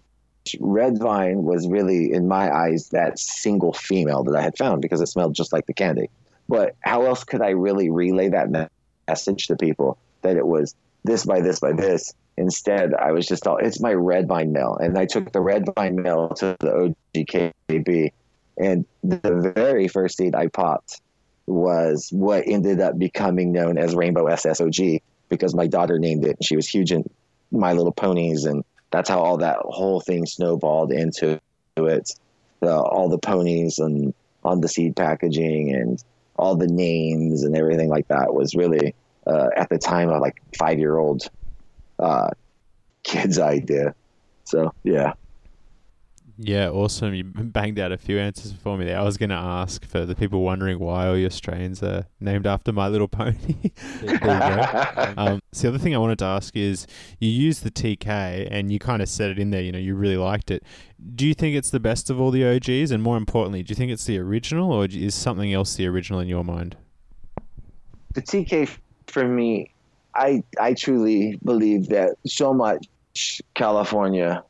Red 0.60 0.97
Vine 0.97 1.43
was 1.43 1.67
really, 1.67 2.12
in 2.13 2.27
my 2.27 2.54
eyes, 2.54 2.89
that 2.89 3.19
single 3.19 3.73
female 3.73 4.23
that 4.23 4.36
I 4.36 4.41
had 4.41 4.58
found 4.58 4.82
because 4.82 5.01
it 5.01 5.08
smelled 5.08 5.36
just 5.36 5.54
like 5.54 5.65
the 5.65 5.73
candy. 5.73 6.10
But 6.49 6.75
how 6.82 7.06
else 7.06 7.23
could 7.23 7.41
I 7.41 7.49
really 7.51 7.89
relay 7.89 8.30
that 8.30 8.71
message 9.08 9.47
to 9.47 9.56
people 9.56 9.97
that 10.21 10.36
it 10.36 10.45
was 10.45 10.75
this 11.04 11.25
by 11.25 11.41
this 11.41 11.60
by 11.60 11.73
this? 11.73 12.13
Instead, 12.38 12.93
I 12.93 13.12
was 13.12 13.27
just 13.27 13.45
all, 13.45 13.58
it's 13.58 13.80
my 13.80 13.93
Red 13.93 14.27
Vine 14.27 14.51
male. 14.51 14.77
And 14.82 14.97
I 14.97 15.06
took 15.06 15.32
the 15.32 15.41
Red 15.41 15.65
Vine 15.75 16.01
male 16.01 16.30
to 16.30 16.56
the 16.60 16.93
OGKB. 17.15 18.12
And 18.58 18.86
the 19.04 19.54
very 19.56 19.88
first 19.88 20.17
seed 20.17 20.36
I 20.36 20.47
popped 20.47 21.01
was 21.45 22.10
what 22.12 22.43
ended 22.47 22.80
up 22.80 22.97
becoming 22.97 23.51
known 23.51 23.77
as 23.77 23.95
Rainbow 23.95 24.25
SSOG 24.25 25.01
because 25.30 25.54
my 25.54 25.67
daughter 25.67 25.99
named 25.99 26.25
it. 26.25 26.38
And 26.38 26.45
she 26.45 26.56
was 26.56 26.67
huge 26.67 26.91
in 26.91 27.10
My 27.51 27.73
Little 27.73 27.91
Ponies 27.91 28.45
and 28.45 28.63
that's 28.91 29.10
how 29.10 29.19
all 29.19 29.38
that 29.38 29.58
whole 29.62 30.01
thing 30.01 30.25
snowballed 30.25 30.91
into 30.91 31.39
it. 31.77 32.12
The, 32.60 32.75
all 32.75 33.10
the 33.10 33.17
ponies 33.17 33.80
and 33.80 34.13
on 34.43 34.62
the 34.62 34.67
seed 34.67 34.95
packaging 34.95 35.73
and 35.73 36.04
all 36.38 36.56
the 36.56 36.67
names 36.67 37.43
and 37.43 37.56
everything 37.56 37.89
like 37.89 38.08
that 38.10 38.34
was 38.34 38.56
really 38.56 38.93
uh, 39.25 39.49
at 39.56 39.69
the 39.69 39.77
time 39.77 40.10
a 40.10 40.19
like 40.19 40.41
five 40.58 40.80
year 40.80 40.97
old 40.97 41.23
uh, 41.99 42.30
kid's 43.04 43.39
idea. 43.39 43.95
So 44.43 44.73
yeah. 44.84 45.13
Yeah, 46.43 46.69
awesome. 46.69 47.13
You 47.13 47.23
banged 47.23 47.77
out 47.77 47.91
a 47.91 47.99
few 47.99 48.17
answers 48.17 48.51
for 48.51 48.75
me 48.75 48.86
there. 48.86 48.97
I 48.97 49.04
was 49.04 49.15
going 49.15 49.30
to 49.30 49.36
ask 49.36 49.86
for 49.86 50.08
the 50.08 50.15
people 50.15 50.41
wondering 50.41 50.80
why 50.80 51.08
all 51.08 51.15
your 51.15 51.30
strains 51.30 51.84
are 51.84 52.08
named 52.19 52.47
after 52.47 52.71
My 52.71 52.88
Little 52.88 53.08
Pony. 53.08 53.36
um, 55.17 55.39
so 55.51 55.67
the 55.67 55.67
other 55.67 55.77
thing 55.77 55.93
I 55.93 55.99
wanted 55.99 56.17
to 56.19 56.25
ask 56.25 56.58
is, 56.58 56.88
you 57.19 57.30
used 57.30 57.63
the 57.63 57.69
TK 57.69 58.47
and 58.49 58.71
you 58.71 58.80
kind 58.80 59.04
of 59.04 59.10
said 59.10 59.30
it 59.30 59.38
in 59.38 59.51
there. 59.51 59.62
You 59.62 59.71
know, 59.71 59.77
you 59.77 59.93
really 59.93 60.17
liked 60.17 60.49
it. 60.49 60.63
Do 61.13 61.27
you 61.27 61.36
think 61.36 61.56
it's 61.56 61.69
the 61.69 61.80
best 61.80 62.10
of 62.10 62.19
all 62.19 62.32
the 62.32 62.43
OGs? 62.43 62.89
And 62.89 63.04
more 63.04 63.17
importantly, 63.17 63.62
do 63.62 63.69
you 63.69 63.75
think 63.75 63.91
it's 63.91 64.06
the 64.06 64.17
original, 64.17 64.71
or 64.71 64.86
is 64.86 65.13
something 65.13 65.54
else 65.54 65.75
the 65.75 65.86
original 65.86 66.21
in 66.21 66.27
your 66.27 66.43
mind? 66.43 66.75
The 68.15 68.21
TK 68.23 68.75
for 69.06 69.27
me, 69.27 69.71
I 70.15 70.43
I 70.60 70.73
truly 70.73 71.38
believe 71.43 71.89
that 71.89 72.15
so 72.25 72.51
much 72.51 72.88
California 73.54 74.43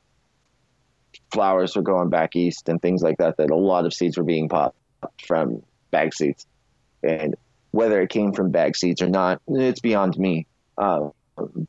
flowers 1.31 1.75
were 1.75 1.81
going 1.81 2.09
back 2.09 2.35
east 2.35 2.69
and 2.69 2.81
things 2.81 3.01
like 3.01 3.17
that, 3.17 3.37
that 3.37 3.49
a 3.49 3.55
lot 3.55 3.85
of 3.85 3.93
seeds 3.93 4.17
were 4.17 4.23
being 4.23 4.49
popped 4.49 4.77
from 5.25 5.63
bag 5.91 6.13
seeds. 6.13 6.45
And 7.03 7.35
whether 7.71 8.01
it 8.01 8.09
came 8.09 8.33
from 8.33 8.51
bag 8.51 8.75
seeds 8.75 9.01
or 9.01 9.07
not, 9.07 9.41
it's 9.47 9.79
beyond 9.79 10.17
me. 10.17 10.45
Uh, 10.77 11.09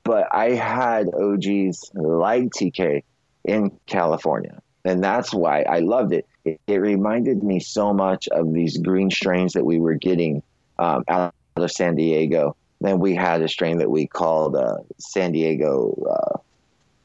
but 0.05 0.29
I 0.33 0.51
had 0.51 1.09
OGs 1.14 1.92
like 1.94 2.51
TK 2.51 3.03
in 3.44 3.79
California. 3.87 4.61
And 4.85 5.03
that's 5.03 5.33
why 5.33 5.62
I 5.62 5.79
loved 5.79 6.12
it. 6.12 6.27
It, 6.44 6.61
it 6.66 6.77
reminded 6.77 7.42
me 7.42 7.61
so 7.61 7.92
much 7.92 8.29
of 8.29 8.53
these 8.53 8.79
green 8.79 9.11
strains 9.11 9.53
that 9.53 9.64
we 9.64 9.79
were 9.79 9.94
getting 9.94 10.42
um, 10.79 11.05
out 11.09 11.35
of 11.57 11.70
San 11.70 11.94
Diego. 11.94 12.57
Then 12.81 12.98
we 12.98 13.14
had 13.14 13.42
a 13.42 13.48
strain 13.48 13.79
that 13.79 13.90
we 13.90 14.09
called 14.09 14.57
uh, 14.57 14.79
San 14.98 15.33
Diego 15.33 15.94
uh, 16.11 16.38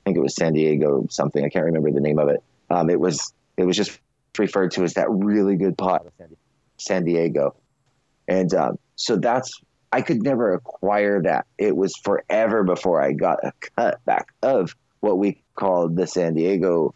think 0.07 0.17
it 0.17 0.21
was 0.21 0.35
San 0.35 0.53
Diego 0.53 1.05
something. 1.09 1.43
I 1.43 1.49
can't 1.49 1.65
remember 1.65 1.91
the 1.91 1.99
name 1.99 2.19
of 2.19 2.29
it. 2.29 2.41
Um, 2.69 2.89
it 2.89 2.99
was 2.99 3.33
it 3.57 3.65
was 3.65 3.75
just 3.75 3.99
referred 4.37 4.71
to 4.71 4.83
as 4.83 4.93
that 4.93 5.09
really 5.09 5.55
good 5.55 5.77
pot 5.77 6.05
San 6.77 7.03
Diego, 7.03 7.55
and 8.27 8.53
um, 8.53 8.79
so 8.95 9.17
that's 9.17 9.61
I 9.91 10.01
could 10.01 10.23
never 10.23 10.53
acquire 10.53 11.21
that. 11.23 11.45
It 11.57 11.75
was 11.75 11.95
forever 11.97 12.63
before 12.63 13.01
I 13.01 13.13
got 13.13 13.43
a 13.43 13.51
cut 13.75 14.03
back 14.05 14.29
of 14.41 14.75
what 14.99 15.17
we 15.17 15.41
called 15.55 15.95
the 15.95 16.07
San 16.07 16.33
Diego 16.33 16.93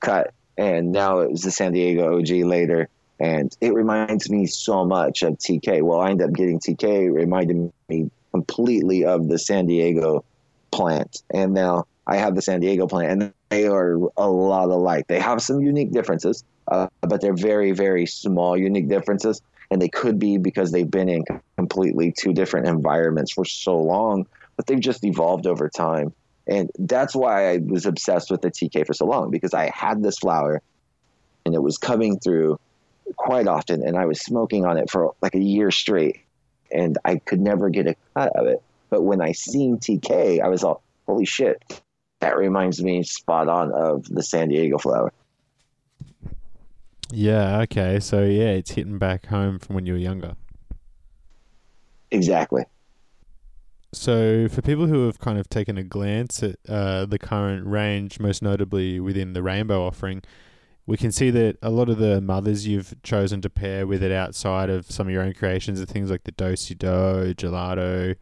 cut, 0.00 0.32
and 0.56 0.92
now 0.92 1.20
it 1.20 1.30
was 1.30 1.42
the 1.42 1.50
San 1.50 1.72
Diego 1.72 2.18
OG 2.18 2.28
later. 2.28 2.88
And 3.20 3.56
it 3.60 3.72
reminds 3.72 4.28
me 4.28 4.44
so 4.46 4.84
much 4.84 5.22
of 5.22 5.34
TK. 5.34 5.82
Well, 5.82 6.00
I 6.00 6.10
ended 6.10 6.28
up 6.28 6.34
getting 6.34 6.58
TK, 6.58 7.12
reminded 7.12 7.72
me 7.88 8.10
completely 8.32 9.04
of 9.04 9.28
the 9.28 9.38
San 9.38 9.66
Diego 9.66 10.24
plant, 10.72 11.22
and 11.32 11.54
now 11.54 11.86
I 12.06 12.16
have 12.16 12.34
the 12.34 12.42
San 12.42 12.60
Diego 12.60 12.86
plant, 12.86 13.22
and 13.22 13.32
they 13.48 13.66
are 13.66 13.94
a 14.16 14.28
lot 14.28 14.68
alike. 14.68 15.06
They 15.06 15.20
have 15.20 15.40
some 15.40 15.60
unique 15.60 15.92
differences, 15.92 16.44
uh, 16.68 16.88
but 17.00 17.20
they're 17.20 17.34
very, 17.34 17.72
very 17.72 18.06
small 18.06 18.56
unique 18.56 18.88
differences, 18.88 19.40
and 19.70 19.80
they 19.80 19.88
could 19.88 20.18
be 20.18 20.36
because 20.36 20.70
they've 20.70 20.90
been 20.90 21.08
in 21.08 21.24
completely 21.56 22.12
two 22.12 22.32
different 22.32 22.68
environments 22.68 23.32
for 23.32 23.44
so 23.44 23.76
long, 23.76 24.26
but 24.56 24.66
they've 24.66 24.80
just 24.80 25.04
evolved 25.04 25.46
over 25.46 25.68
time. 25.68 26.12
And 26.46 26.70
that's 26.78 27.16
why 27.16 27.50
I 27.50 27.58
was 27.58 27.86
obsessed 27.86 28.30
with 28.30 28.42
the 28.42 28.50
TK 28.50 28.86
for 28.86 28.92
so 28.92 29.06
long 29.06 29.30
because 29.30 29.54
I 29.54 29.70
had 29.74 30.02
this 30.02 30.18
flower 30.18 30.60
and 31.46 31.54
it 31.54 31.62
was 31.62 31.78
coming 31.78 32.18
through 32.18 32.60
quite 33.16 33.46
often 33.46 33.82
and 33.82 33.96
I 33.96 34.04
was 34.04 34.20
smoking 34.20 34.64
on 34.64 34.76
it 34.76 34.90
for 34.90 35.14
like 35.22 35.34
a 35.34 35.40
year 35.40 35.70
straight 35.70 36.20
and 36.70 36.98
I 37.04 37.16
could 37.16 37.40
never 37.40 37.70
get 37.70 37.86
a 37.86 37.96
cut 38.14 38.36
of 38.36 38.46
it. 38.46 38.62
But 38.90 39.02
when 39.02 39.20
I 39.20 39.32
seen 39.32 39.78
TK, 39.78 40.40
I 40.40 40.48
was 40.48 40.62
all, 40.62 40.82
holy 41.06 41.24
shit, 41.24 41.62
that 42.24 42.38
reminds 42.38 42.82
me 42.82 43.02
spot 43.02 43.48
on 43.48 43.70
of 43.72 44.06
the 44.08 44.22
San 44.22 44.48
Diego 44.48 44.78
flower. 44.78 45.12
Yeah, 47.10 47.60
okay. 47.60 48.00
So 48.00 48.24
yeah, 48.24 48.52
it's 48.52 48.70
hitting 48.70 48.98
back 48.98 49.26
home 49.26 49.58
from 49.58 49.74
when 49.74 49.84
you 49.84 49.92
were 49.92 49.98
younger. 49.98 50.34
Exactly. 52.10 52.64
So, 53.92 54.48
for 54.48 54.60
people 54.60 54.86
who 54.86 55.06
have 55.06 55.20
kind 55.20 55.38
of 55.38 55.48
taken 55.48 55.78
a 55.78 55.84
glance 55.84 56.42
at 56.42 56.56
uh, 56.68 57.04
the 57.06 57.18
current 57.18 57.64
range, 57.66 58.18
most 58.18 58.42
notably 58.42 58.98
within 58.98 59.34
the 59.34 59.42
rainbow 59.42 59.86
offering, 59.86 60.22
we 60.84 60.96
can 60.96 61.12
see 61.12 61.30
that 61.30 61.58
a 61.62 61.70
lot 61.70 61.88
of 61.88 61.98
the 61.98 62.20
mothers 62.20 62.66
you've 62.66 63.00
chosen 63.04 63.40
to 63.42 63.50
pair 63.50 63.86
with 63.86 64.02
it 64.02 64.10
outside 64.10 64.68
of 64.68 64.90
some 64.90 65.06
of 65.06 65.12
your 65.12 65.22
own 65.22 65.32
creations 65.32 65.80
are 65.80 65.86
things 65.86 66.10
like 66.10 66.24
the 66.24 66.32
Do-si-do, 66.32 67.34
gelato, 67.34 68.16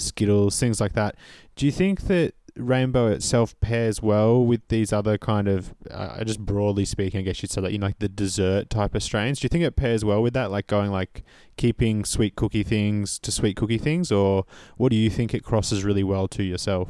Skittles, 0.00 0.58
things 0.58 0.80
like 0.80 0.94
that. 0.94 1.16
Do 1.56 1.66
you 1.66 1.72
think 1.72 2.02
that 2.02 2.34
rainbow 2.56 3.08
itself 3.08 3.58
pairs 3.60 4.02
well 4.02 4.44
with 4.44 4.66
these 4.68 4.92
other 4.92 5.18
kind 5.18 5.48
of, 5.48 5.74
uh, 5.90 6.22
just 6.24 6.40
broadly 6.40 6.84
speaking, 6.84 7.20
I 7.20 7.22
guess 7.22 7.42
you'd 7.42 7.50
say 7.50 7.60
like 7.60 7.72
you 7.72 7.78
know 7.78 7.86
like 7.86 7.98
the 7.98 8.08
dessert 8.08 8.70
type 8.70 8.94
of 8.94 9.02
strains. 9.02 9.40
Do 9.40 9.44
you 9.44 9.48
think 9.48 9.64
it 9.64 9.76
pairs 9.76 10.04
well 10.04 10.22
with 10.22 10.34
that, 10.34 10.50
like 10.50 10.66
going 10.66 10.90
like 10.90 11.22
keeping 11.56 12.04
sweet 12.04 12.36
cookie 12.36 12.62
things 12.62 13.18
to 13.20 13.32
sweet 13.32 13.56
cookie 13.56 13.78
things, 13.78 14.10
or 14.12 14.44
what 14.76 14.90
do 14.90 14.96
you 14.96 15.10
think 15.10 15.34
it 15.34 15.44
crosses 15.44 15.84
really 15.84 16.04
well 16.04 16.28
to 16.28 16.42
yourself? 16.42 16.88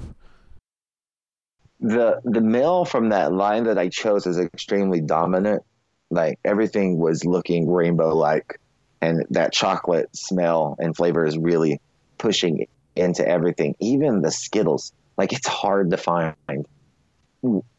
The 1.80 2.20
the 2.24 2.40
male 2.40 2.84
from 2.84 3.08
that 3.08 3.32
line 3.32 3.64
that 3.64 3.78
I 3.78 3.88
chose 3.88 4.26
is 4.26 4.38
extremely 4.38 5.00
dominant. 5.00 5.62
Like 6.10 6.38
everything 6.44 6.98
was 6.98 7.24
looking 7.24 7.70
rainbow 7.70 8.14
like, 8.14 8.60
and 9.00 9.24
that 9.30 9.52
chocolate 9.52 10.14
smell 10.14 10.76
and 10.78 10.96
flavor 10.96 11.24
is 11.24 11.38
really 11.38 11.80
pushing 12.18 12.66
into 12.96 13.26
everything. 13.26 13.74
Even 13.80 14.20
the 14.20 14.30
Skittles 14.30 14.92
like 15.16 15.32
it's 15.32 15.46
hard 15.46 15.90
to 15.90 15.96
find 15.96 16.34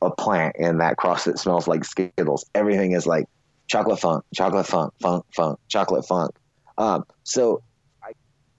a 0.02 0.12
plant 0.12 0.56
in 0.58 0.78
that 0.80 0.98
cross 0.98 1.26
that 1.26 1.40
smells 1.40 1.68
like 1.68 1.86
Skittles. 1.86 2.46
Everything 2.56 2.94
is 2.94 3.06
like 3.06 3.26
chocolate 3.68 4.00
funk, 4.00 4.24
chocolate 4.34 4.68
funk, 4.68 4.94
funk, 5.02 5.26
funk, 5.34 5.60
chocolate 5.68 6.06
funk. 6.06 6.32
Um, 6.78 7.06
so 7.24 7.62
I 8.04 8.12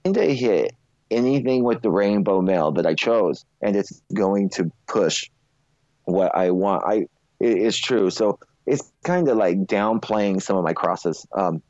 kind 0.03 0.17
of 0.17 0.29
hit 0.29 0.73
anything 1.11 1.63
with 1.63 1.81
the 1.81 1.91
rainbow 1.91 2.41
male 2.41 2.71
that 2.71 2.85
I 2.85 2.93
chose, 2.95 3.45
and 3.61 3.75
it's 3.75 4.01
going 4.13 4.49
to 4.51 4.71
push 4.87 5.29
what 6.05 6.35
I 6.35 6.51
want. 6.51 6.83
I 6.85 7.07
it 7.39 7.57
is 7.57 7.77
true. 7.77 8.09
So 8.09 8.39
it's 8.65 8.91
kind 9.03 9.27
of 9.27 9.37
like 9.37 9.57
downplaying 9.59 10.41
some 10.41 10.57
of 10.57 10.63
my 10.63 10.73
crosses 10.73 11.25
um, 11.33 11.61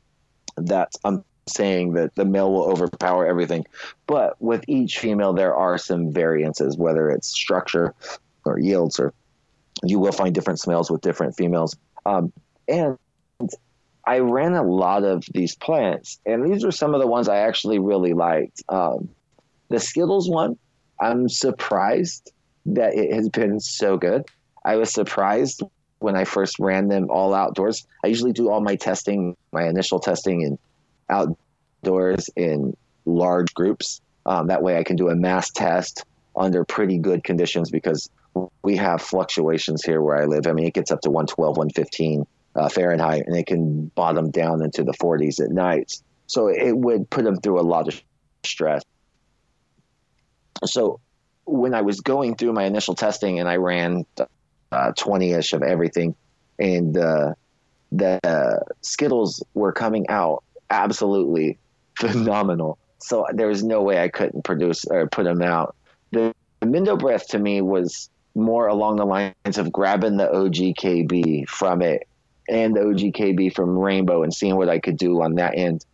that 0.56 0.90
I'm 1.04 1.24
saying 1.46 1.94
that 1.94 2.14
the 2.14 2.24
male 2.24 2.52
will 2.52 2.64
overpower 2.64 3.26
everything. 3.26 3.64
But 4.06 4.40
with 4.40 4.64
each 4.68 4.98
female, 4.98 5.32
there 5.32 5.54
are 5.54 5.78
some 5.78 6.12
variances, 6.12 6.76
whether 6.76 7.10
it's 7.10 7.28
structure 7.28 7.94
or 8.44 8.58
yields, 8.58 8.98
or 8.98 9.12
you 9.82 9.98
will 9.98 10.12
find 10.12 10.34
different 10.34 10.60
smells 10.60 10.90
with 10.90 11.00
different 11.00 11.36
females. 11.36 11.76
Um, 12.06 12.32
and 12.68 12.98
I 14.06 14.18
ran 14.18 14.54
a 14.54 14.62
lot 14.62 15.04
of 15.04 15.24
these 15.32 15.54
plants, 15.56 16.20
and 16.26 16.50
these 16.50 16.64
are 16.64 16.70
some 16.70 16.94
of 16.94 17.00
the 17.00 17.06
ones 17.06 17.28
I 17.28 17.38
actually 17.38 17.78
really 17.78 18.12
liked. 18.12 18.62
Um, 18.68 19.08
the 19.70 19.80
Skittles 19.80 20.28
one, 20.28 20.58
I'm 21.00 21.28
surprised 21.28 22.32
that 22.66 22.94
it 22.94 23.12
has 23.12 23.28
been 23.28 23.60
so 23.60 23.96
good. 23.96 24.24
I 24.64 24.76
was 24.76 24.92
surprised 24.92 25.62
when 25.98 26.16
I 26.16 26.24
first 26.24 26.58
ran 26.58 26.88
them 26.88 27.08
all 27.10 27.34
outdoors. 27.34 27.86
I 28.04 28.08
usually 28.08 28.32
do 28.32 28.50
all 28.50 28.60
my 28.60 28.76
testing, 28.76 29.36
my 29.52 29.66
initial 29.66 30.00
testing 30.00 30.44
and 30.44 30.58
outdoors 31.08 32.30
in 32.36 32.76
large 33.04 33.52
groups. 33.54 34.00
Um, 34.26 34.46
that 34.48 34.62
way 34.62 34.78
I 34.78 34.84
can 34.84 34.96
do 34.96 35.08
a 35.08 35.16
mass 35.16 35.50
test 35.50 36.04
under 36.36 36.64
pretty 36.64 36.98
good 36.98 37.22
conditions 37.24 37.70
because 37.70 38.10
we 38.62 38.76
have 38.76 39.00
fluctuations 39.00 39.84
here 39.84 40.00
where 40.00 40.20
I 40.20 40.24
live. 40.24 40.46
I 40.46 40.52
mean, 40.52 40.66
it 40.66 40.74
gets 40.74 40.90
up 40.90 41.00
to 41.02 41.10
112, 41.10 41.56
115 41.56 42.26
uh, 42.56 42.68
Fahrenheit, 42.68 43.24
and 43.26 43.36
it 43.36 43.46
can 43.46 43.86
bottom 43.94 44.30
down 44.30 44.62
into 44.62 44.82
the 44.82 44.92
40s 44.92 45.42
at 45.44 45.50
nights. 45.50 46.02
So 46.26 46.48
it 46.48 46.76
would 46.76 47.08
put 47.10 47.24
them 47.24 47.36
through 47.36 47.60
a 47.60 47.62
lot 47.62 47.88
of 47.88 48.00
stress. 48.44 48.82
So 50.64 51.00
when 51.44 51.74
I 51.74 51.82
was 51.82 52.00
going 52.00 52.36
through 52.36 52.52
my 52.52 52.64
initial 52.64 52.94
testing 52.94 53.38
and 53.38 53.48
I 53.48 53.56
ran 53.56 54.06
20 54.96 55.34
uh, 55.34 55.38
ish 55.38 55.52
of 55.52 55.62
everything, 55.62 56.14
and 56.58 56.96
uh, 56.96 57.34
the 57.92 58.62
Skittles 58.80 59.42
were 59.54 59.72
coming 59.72 60.08
out 60.08 60.42
absolutely 60.82 61.58
phenomenal. 61.98 62.78
So 62.98 63.26
there 63.32 63.48
was 63.48 63.62
no 63.62 63.82
way 63.82 64.02
I 64.02 64.08
couldn't 64.08 64.44
produce 64.44 64.84
or 64.86 65.06
put 65.08 65.24
them 65.24 65.42
out. 65.42 65.76
The, 66.10 66.34
the 66.60 66.66
Mendo 66.66 66.98
breath 66.98 67.28
to 67.28 67.38
me 67.38 67.60
was 67.60 68.08
more 68.34 68.66
along 68.66 68.96
the 68.96 69.04
lines 69.04 69.58
of 69.58 69.70
grabbing 69.70 70.16
the 70.16 70.26
OGKB 70.26 71.48
from 71.48 71.82
it 71.82 72.08
and 72.48 72.74
the 72.74 72.80
OGKB 72.80 73.54
from 73.54 73.78
Rainbow 73.78 74.22
and 74.22 74.34
seeing 74.34 74.56
what 74.56 74.68
I 74.68 74.78
could 74.78 74.96
do 74.96 75.22
on 75.22 75.36
that 75.36 75.56
end. 75.56 75.84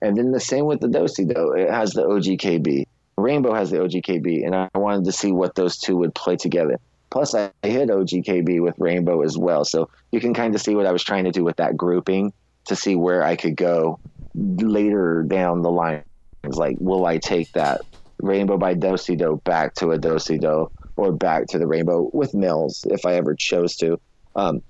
And 0.00 0.16
then 0.16 0.32
the 0.32 0.40
same 0.40 0.66
with 0.66 0.80
the 0.80 0.88
Do-si-do. 0.88 1.52
It 1.52 1.70
has 1.70 1.92
the 1.92 2.02
OGKB. 2.02 2.86
Rainbow 3.16 3.54
has 3.54 3.70
the 3.70 3.78
OGKB, 3.78 4.44
and 4.44 4.54
I 4.54 4.68
wanted 4.74 5.04
to 5.04 5.12
see 5.12 5.32
what 5.32 5.54
those 5.54 5.78
two 5.78 5.96
would 5.98 6.14
play 6.14 6.36
together. 6.36 6.78
Plus, 7.10 7.34
I 7.34 7.50
hit 7.62 7.90
OGKB 7.90 8.60
with 8.60 8.74
Rainbow 8.78 9.22
as 9.22 9.38
well. 9.38 9.64
So 9.64 9.88
you 10.10 10.20
can 10.20 10.34
kind 10.34 10.54
of 10.54 10.60
see 10.60 10.74
what 10.74 10.86
I 10.86 10.92
was 10.92 11.04
trying 11.04 11.24
to 11.24 11.30
do 11.30 11.44
with 11.44 11.56
that 11.56 11.76
grouping 11.76 12.32
to 12.66 12.76
see 12.76 12.96
where 12.96 13.22
I 13.22 13.36
could 13.36 13.56
go 13.56 14.00
later 14.34 15.22
down 15.22 15.62
the 15.62 15.70
line. 15.70 16.04
It's 16.42 16.56
like, 16.56 16.76
will 16.78 17.06
I 17.06 17.18
take 17.18 17.52
that 17.52 17.82
rainbow 18.20 18.58
by 18.58 18.74
Do-si-do 18.74 19.40
back 19.44 19.74
to 19.76 19.90
a 19.90 19.98
Do-si-do 19.98 20.70
or 20.96 21.12
back 21.12 21.46
to 21.48 21.58
the 21.58 21.66
rainbow 21.66 22.10
with 22.12 22.34
Mills 22.34 22.84
if 22.88 23.06
I 23.06 23.14
ever 23.14 23.34
chose 23.34 23.76
to? 23.76 23.98
Um, 24.36 24.62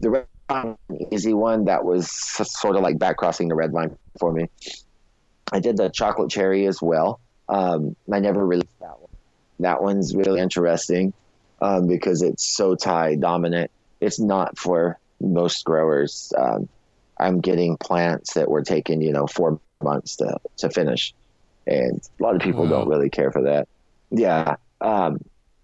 the 0.00 0.10
red 0.10 0.26
line, 0.50 0.76
easy 1.10 1.34
one 1.34 1.64
that 1.64 1.84
was 1.84 2.10
sort 2.10 2.76
of 2.76 2.82
like 2.82 2.98
back 2.98 3.16
crossing 3.16 3.48
the 3.48 3.54
red 3.54 3.72
line 3.72 3.96
for 4.18 4.32
me. 4.32 4.48
I 5.52 5.60
did 5.60 5.76
the 5.76 5.88
chocolate 5.88 6.30
cherry 6.30 6.66
as 6.66 6.82
well. 6.82 7.20
Um, 7.48 7.96
I 8.12 8.18
never 8.20 8.44
released 8.44 8.78
that 8.80 9.00
one. 9.00 9.10
That 9.60 9.82
one's 9.82 10.14
really 10.14 10.40
interesting 10.40 11.12
um, 11.60 11.86
because 11.86 12.22
it's 12.22 12.44
so 12.44 12.74
Thai 12.74 13.14
dominant. 13.14 13.70
It's 14.00 14.20
not 14.20 14.58
for 14.58 14.98
most 15.20 15.64
growers. 15.64 16.32
Um, 16.36 16.68
I'm 17.18 17.40
getting 17.40 17.76
plants 17.76 18.34
that 18.34 18.50
were 18.50 18.62
taking, 18.62 19.00
you 19.00 19.12
know, 19.12 19.26
four 19.26 19.60
months 19.82 20.16
to, 20.16 20.38
to 20.58 20.70
finish. 20.70 21.14
And 21.66 22.00
a 22.18 22.22
lot 22.22 22.36
of 22.36 22.42
people 22.42 22.64
wow. 22.64 22.70
don't 22.70 22.88
really 22.88 23.10
care 23.10 23.30
for 23.30 23.42
that. 23.42 23.68
Yeah. 24.10 24.56
Um, 24.80 25.18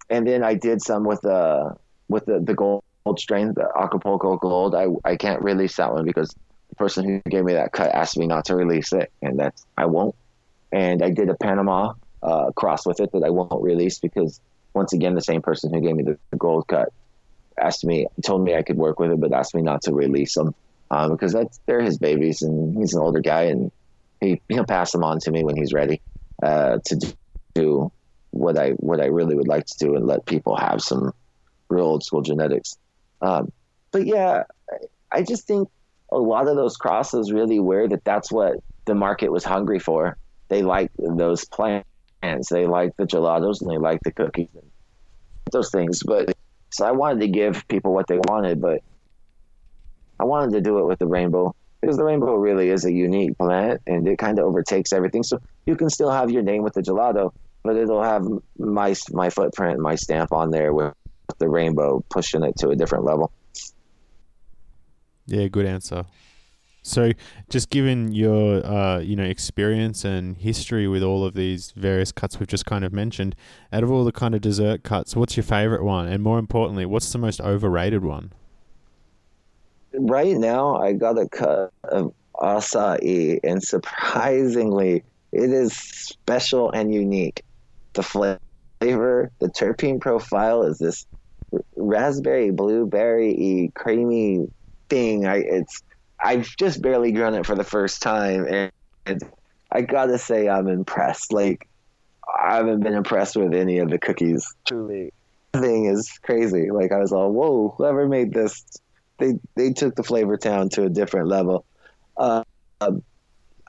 and 0.09 0.27
then 0.27 0.43
I 0.43 0.55
did 0.55 0.81
some 0.81 1.03
with 1.03 1.21
the, 1.21 1.75
with 2.09 2.25
the, 2.25 2.39
the 2.39 2.53
gold 2.53 2.83
strain, 3.17 3.53
the 3.53 3.69
Acapulco 3.77 4.37
gold. 4.37 4.75
I, 4.75 4.87
I 5.05 5.15
can't 5.15 5.41
release 5.41 5.75
that 5.77 5.93
one 5.93 6.05
because 6.05 6.35
the 6.69 6.75
person 6.75 7.05
who 7.05 7.21
gave 7.29 7.43
me 7.43 7.53
that 7.53 7.71
cut 7.71 7.91
asked 7.93 8.17
me 8.17 8.27
not 8.27 8.45
to 8.45 8.55
release 8.55 8.91
it. 8.91 9.11
And 9.21 9.39
that's, 9.39 9.65
I 9.77 9.85
won't. 9.85 10.15
And 10.71 11.03
I 11.03 11.11
did 11.11 11.29
a 11.29 11.35
Panama, 11.35 11.93
uh, 12.21 12.51
cross 12.51 12.85
with 12.85 12.99
it 12.99 13.11
that 13.11 13.23
I 13.23 13.29
won't 13.29 13.61
release 13.61 13.99
because 13.99 14.39
once 14.73 14.93
again, 14.93 15.13
the 15.13 15.21
same 15.21 15.41
person 15.41 15.73
who 15.73 15.81
gave 15.81 15.95
me 15.95 16.03
the, 16.03 16.17
the 16.31 16.37
gold 16.37 16.67
cut 16.67 16.89
asked 17.61 17.85
me, 17.85 18.07
told 18.23 18.43
me 18.43 18.55
I 18.55 18.63
could 18.63 18.77
work 18.77 18.99
with 18.99 19.11
it, 19.11 19.19
but 19.19 19.31
asked 19.31 19.53
me 19.53 19.61
not 19.61 19.83
to 19.83 19.93
release 19.93 20.33
them 20.33 20.55
um, 20.93 21.11
because 21.11 21.33
that's 21.33 21.59
they're 21.65 21.81
his 21.81 21.97
babies, 21.97 22.43
and 22.43 22.77
he's 22.77 22.93
an 22.93 23.01
older 23.01 23.19
guy, 23.19 23.43
and 23.43 23.71
he 24.21 24.41
he'll 24.47 24.65
pass 24.65 24.91
them 24.91 25.03
on 25.03 25.19
to 25.21 25.31
me 25.31 25.43
when 25.43 25.55
he's 25.55 25.73
ready 25.73 26.01
uh, 26.43 26.77
to 26.85 27.15
do 27.55 27.91
what 28.29 28.57
I 28.57 28.71
what 28.71 29.01
I 29.01 29.05
really 29.05 29.35
would 29.35 29.47
like 29.47 29.65
to 29.65 29.77
do 29.79 29.95
and 29.95 30.05
let 30.05 30.25
people 30.25 30.55
have 30.55 30.81
some 30.81 31.11
real 31.69 31.85
old 31.85 32.03
school 32.03 32.21
genetics. 32.21 32.77
Um, 33.21 33.51
but 33.91 34.05
yeah, 34.05 34.43
I 35.11 35.23
just 35.23 35.47
think 35.47 35.67
a 36.11 36.17
lot 36.17 36.47
of 36.47 36.55
those 36.55 36.77
crosses 36.77 37.31
really 37.31 37.59
were 37.59 37.87
that 37.87 38.03
that's 38.03 38.31
what 38.31 38.57
the 38.85 38.93
market 38.93 39.31
was 39.31 39.43
hungry 39.43 39.79
for. 39.79 40.17
They 40.49 40.61
like 40.61 40.91
those 40.99 41.45
plants, 41.45 42.49
they 42.51 42.67
like 42.67 42.95
the 42.97 43.05
gelatos, 43.05 43.61
and 43.61 43.71
they 43.71 43.77
like 43.77 44.01
the 44.03 44.11
cookies, 44.11 44.49
and 44.53 44.69
those 45.51 45.71
things. 45.71 46.03
But 46.03 46.35
so 46.69 46.85
I 46.85 46.91
wanted 46.91 47.21
to 47.21 47.27
give 47.29 47.67
people 47.67 47.93
what 47.93 48.07
they 48.07 48.19
wanted, 48.27 48.61
but 48.61 48.83
I 50.23 50.25
wanted 50.25 50.53
to 50.53 50.61
do 50.61 50.79
it 50.79 50.85
with 50.85 50.99
the 50.99 51.05
rainbow 51.05 51.53
because 51.81 51.97
the 51.97 52.05
rainbow 52.05 52.35
really 52.35 52.69
is 52.69 52.85
a 52.85 52.91
unique 52.93 53.37
plant 53.37 53.81
and 53.85 54.07
it 54.07 54.17
kind 54.17 54.39
of 54.39 54.45
overtakes 54.45 54.93
everything. 54.93 55.21
So 55.21 55.37
you 55.65 55.75
can 55.75 55.89
still 55.89 56.09
have 56.09 56.31
your 56.31 56.41
name 56.41 56.63
with 56.63 56.75
the 56.75 56.81
gelato, 56.81 57.33
but 57.61 57.75
it'll 57.75 58.01
have 58.01 58.25
my 58.57 58.95
my 59.11 59.29
footprint, 59.29 59.81
my 59.81 59.95
stamp 59.95 60.31
on 60.31 60.49
there 60.49 60.73
with 60.73 60.93
the 61.39 61.49
rainbow 61.49 62.05
pushing 62.09 62.41
it 62.41 62.55
to 62.59 62.69
a 62.69 62.75
different 62.77 63.03
level. 63.03 63.33
Yeah, 65.25 65.49
good 65.49 65.65
answer. 65.65 66.05
So, 66.83 67.11
just 67.49 67.69
given 67.69 68.13
your 68.13 68.65
uh, 68.65 68.99
you 68.99 69.17
know 69.17 69.25
experience 69.25 70.05
and 70.05 70.37
history 70.37 70.87
with 70.87 71.03
all 71.03 71.25
of 71.25 71.33
these 71.33 71.71
various 71.75 72.13
cuts 72.13 72.39
we've 72.39 72.47
just 72.47 72.65
kind 72.65 72.85
of 72.85 72.93
mentioned, 72.93 73.35
out 73.73 73.83
of 73.83 73.91
all 73.91 74.05
the 74.05 74.13
kind 74.13 74.33
of 74.33 74.39
dessert 74.39 74.83
cuts, 74.83 75.17
what's 75.17 75.35
your 75.35 75.43
favorite 75.43 75.83
one? 75.83 76.07
And 76.07 76.23
more 76.23 76.39
importantly, 76.39 76.85
what's 76.85 77.11
the 77.11 77.17
most 77.17 77.41
overrated 77.41 78.05
one? 78.05 78.31
Right 79.93 80.35
now, 80.37 80.75
I 80.75 80.93
got 80.93 81.19
a 81.19 81.27
cut 81.29 81.71
of 81.83 82.13
acai, 82.35 83.39
and 83.43 83.61
surprisingly, 83.61 85.03
it 85.31 85.51
is 85.51 85.73
special 85.73 86.71
and 86.71 86.93
unique. 86.93 87.43
The 87.93 88.03
flavor, 88.03 89.31
the 89.39 89.49
terpene 89.49 90.01
profile 90.01 90.63
is 90.63 90.79
this 90.79 91.05
raspberry, 91.75 92.51
blueberry, 92.51 93.71
creamy 93.75 94.47
thing. 94.89 95.27
I 95.27 95.37
it's 95.37 95.83
I've 96.19 96.47
just 96.57 96.81
barely 96.81 97.11
grown 97.11 97.35
it 97.35 97.45
for 97.45 97.55
the 97.55 97.63
first 97.63 98.01
time, 98.01 98.45
and, 98.47 98.71
and 99.05 99.21
I 99.71 99.81
gotta 99.81 100.17
say 100.17 100.49
I'm 100.49 100.67
impressed. 100.67 101.31
Like 101.33 101.67
I 102.41 102.55
haven't 102.55 102.81
been 102.81 102.93
impressed 102.93 103.35
with 103.35 103.53
any 103.53 103.79
of 103.79 103.89
the 103.89 103.99
cookies. 103.99 104.45
Truly, 104.67 105.11
thing 105.53 105.85
is 105.85 106.09
crazy. 106.23 106.71
Like 106.71 106.91
I 106.91 106.97
was 106.97 107.11
all, 107.11 107.31
whoa, 107.31 107.75
whoever 107.77 108.07
made 108.07 108.33
this, 108.33 108.63
they 109.17 109.33
they 109.55 109.73
took 109.73 109.95
the 109.95 110.03
flavor 110.03 110.37
town 110.37 110.69
to 110.69 110.83
a 110.83 110.89
different 110.89 111.27
level. 111.27 111.65
Uh, 112.17 112.43
um, 112.81 113.03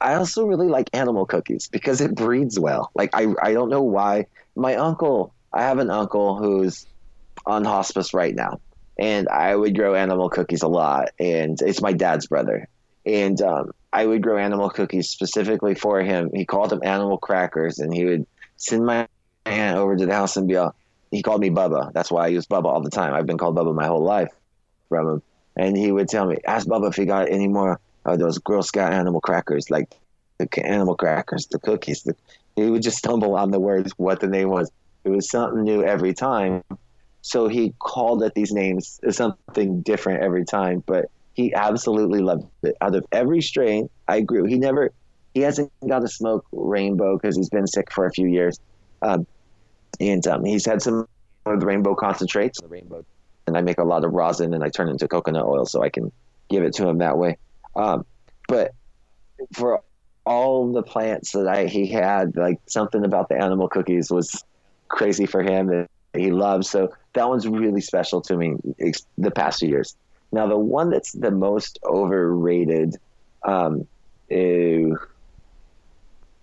I 0.00 0.14
also 0.14 0.46
really 0.46 0.68
like 0.68 0.90
animal 0.92 1.26
cookies 1.26 1.68
because 1.68 2.00
it 2.00 2.14
breeds 2.14 2.58
well. 2.58 2.90
Like 2.94 3.10
I 3.14 3.34
I 3.42 3.52
don't 3.52 3.70
know 3.70 3.82
why. 3.82 4.26
My 4.56 4.76
uncle, 4.76 5.34
I 5.52 5.62
have 5.62 5.78
an 5.78 5.90
uncle 5.90 6.36
who's 6.36 6.86
on 7.46 7.64
hospice 7.64 8.14
right 8.14 8.34
now, 8.34 8.60
and 8.98 9.28
I 9.28 9.54
would 9.54 9.76
grow 9.76 9.94
animal 9.94 10.28
cookies 10.30 10.62
a 10.62 10.68
lot. 10.68 11.10
And 11.18 11.60
it's 11.60 11.80
my 11.80 11.92
dad's 11.92 12.26
brother, 12.26 12.68
and 13.06 13.40
um, 13.40 13.72
I 13.92 14.06
would 14.06 14.22
grow 14.22 14.38
animal 14.38 14.70
cookies 14.70 15.08
specifically 15.08 15.74
for 15.74 16.00
him. 16.00 16.30
He 16.34 16.44
called 16.44 16.70
them 16.70 16.80
animal 16.82 17.18
crackers, 17.18 17.78
and 17.78 17.92
he 17.94 18.04
would 18.04 18.26
send 18.56 18.84
my 18.84 19.08
aunt 19.46 19.78
over 19.78 19.96
to 19.96 20.06
the 20.06 20.14
house 20.14 20.36
and 20.36 20.48
be 20.48 20.56
all. 20.56 20.74
He 21.10 21.22
called 21.22 21.40
me 21.40 21.50
Bubba. 21.50 21.92
That's 21.92 22.10
why 22.10 22.24
I 22.24 22.28
use 22.28 22.46
Bubba 22.46 22.64
all 22.64 22.80
the 22.80 22.90
time. 22.90 23.14
I've 23.14 23.26
been 23.26 23.38
called 23.38 23.54
Bubba 23.54 23.72
my 23.72 23.86
whole 23.86 24.02
life 24.02 24.32
from 24.88 25.08
him. 25.08 25.22
And 25.56 25.76
he 25.76 25.92
would 25.92 26.08
tell 26.08 26.26
me, 26.26 26.38
ask 26.46 26.66
Bubba 26.66 26.88
if 26.88 26.96
he 26.96 27.04
got 27.04 27.30
any 27.30 27.48
more 27.48 27.80
of 28.04 28.18
those 28.18 28.38
Girl 28.38 28.62
Scout 28.62 28.92
animal 28.92 29.20
crackers, 29.20 29.70
like 29.70 29.94
the 30.38 30.48
animal 30.66 30.96
crackers, 30.96 31.46
the 31.46 31.58
cookies. 31.58 32.02
The, 32.02 32.16
he 32.56 32.68
would 32.70 32.82
just 32.82 32.98
stumble 33.04 33.36
on 33.36 33.50
the 33.50 33.60
words, 33.60 33.92
what 33.96 34.20
the 34.20 34.26
name 34.26 34.48
was. 34.48 34.70
It 35.04 35.10
was 35.10 35.30
something 35.30 35.62
new 35.62 35.84
every 35.84 36.14
time. 36.14 36.62
So 37.22 37.48
he 37.48 37.74
called 37.78 38.22
it 38.22 38.34
these 38.34 38.52
names 38.52 39.00
something 39.10 39.80
different 39.82 40.22
every 40.22 40.44
time, 40.44 40.82
but 40.86 41.06
he 41.34 41.54
absolutely 41.54 42.20
loved 42.20 42.46
it. 42.62 42.76
Out 42.80 42.94
of 42.94 43.04
every 43.12 43.40
strain 43.40 43.88
I 44.08 44.20
grew, 44.20 44.44
he 44.44 44.56
never, 44.56 44.92
he 45.32 45.40
hasn't 45.40 45.72
got 45.86 46.00
to 46.00 46.08
smoke 46.08 46.46
rainbow 46.52 47.16
because 47.16 47.36
he's 47.36 47.48
been 47.48 47.66
sick 47.66 47.90
for 47.92 48.06
a 48.06 48.12
few 48.12 48.28
years. 48.28 48.58
Um, 49.02 49.26
and 50.00 50.26
um, 50.26 50.44
he's 50.44 50.66
had 50.66 50.82
some 50.82 51.08
of 51.46 51.60
the 51.60 51.66
rainbow 51.66 51.94
concentrates, 51.94 52.60
the 52.60 52.68
rainbow, 52.68 53.04
and 53.46 53.56
I 53.56 53.60
make 53.60 53.78
a 53.78 53.84
lot 53.84 54.04
of 54.04 54.12
rosin 54.12 54.54
and 54.54 54.64
I 54.64 54.68
turn 54.68 54.88
it 54.88 54.92
into 54.92 55.08
coconut 55.08 55.44
oil 55.44 55.66
so 55.66 55.82
I 55.82 55.88
can 55.88 56.12
give 56.48 56.62
it 56.62 56.74
to 56.74 56.88
him 56.88 56.98
that 56.98 57.18
way. 57.18 57.38
Um, 57.76 58.04
but 58.48 58.72
for 59.52 59.82
all 60.24 60.72
the 60.72 60.82
plants 60.82 61.32
that 61.32 61.46
I 61.46 61.66
he 61.66 61.86
had, 61.86 62.36
like 62.36 62.60
something 62.66 63.04
about 63.04 63.28
the 63.28 63.36
animal 63.36 63.68
cookies 63.68 64.10
was 64.10 64.42
crazy 64.88 65.26
for 65.26 65.42
him 65.42 65.66
that 65.68 65.90
he 66.14 66.30
loves. 66.30 66.70
So 66.70 66.92
that 67.14 67.28
one's 67.28 67.46
really 67.46 67.80
special 67.80 68.20
to 68.22 68.36
me 68.36 68.56
the 69.18 69.30
past 69.30 69.60
few 69.60 69.68
years. 69.68 69.96
Now, 70.32 70.46
the 70.46 70.58
one 70.58 70.90
that's 70.90 71.12
the 71.12 71.30
most 71.30 71.78
overrated, 71.84 72.96
um, 73.44 73.86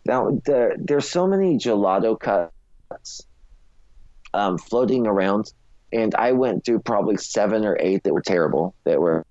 now 0.05 0.41
there, 0.45 0.75
there's 0.77 1.09
so 1.09 1.27
many 1.27 1.57
gelato 1.57 2.17
cuts 2.19 3.25
um, 4.33 4.57
floating 4.57 5.07
around, 5.07 5.51
and 5.93 6.15
I 6.15 6.31
went 6.31 6.65
through 6.65 6.79
probably 6.79 7.17
seven 7.17 7.65
or 7.65 7.77
eight 7.79 8.03
that 8.03 8.13
were 8.13 8.21
terrible. 8.21 8.73
That 8.85 8.99
were, 8.99 9.25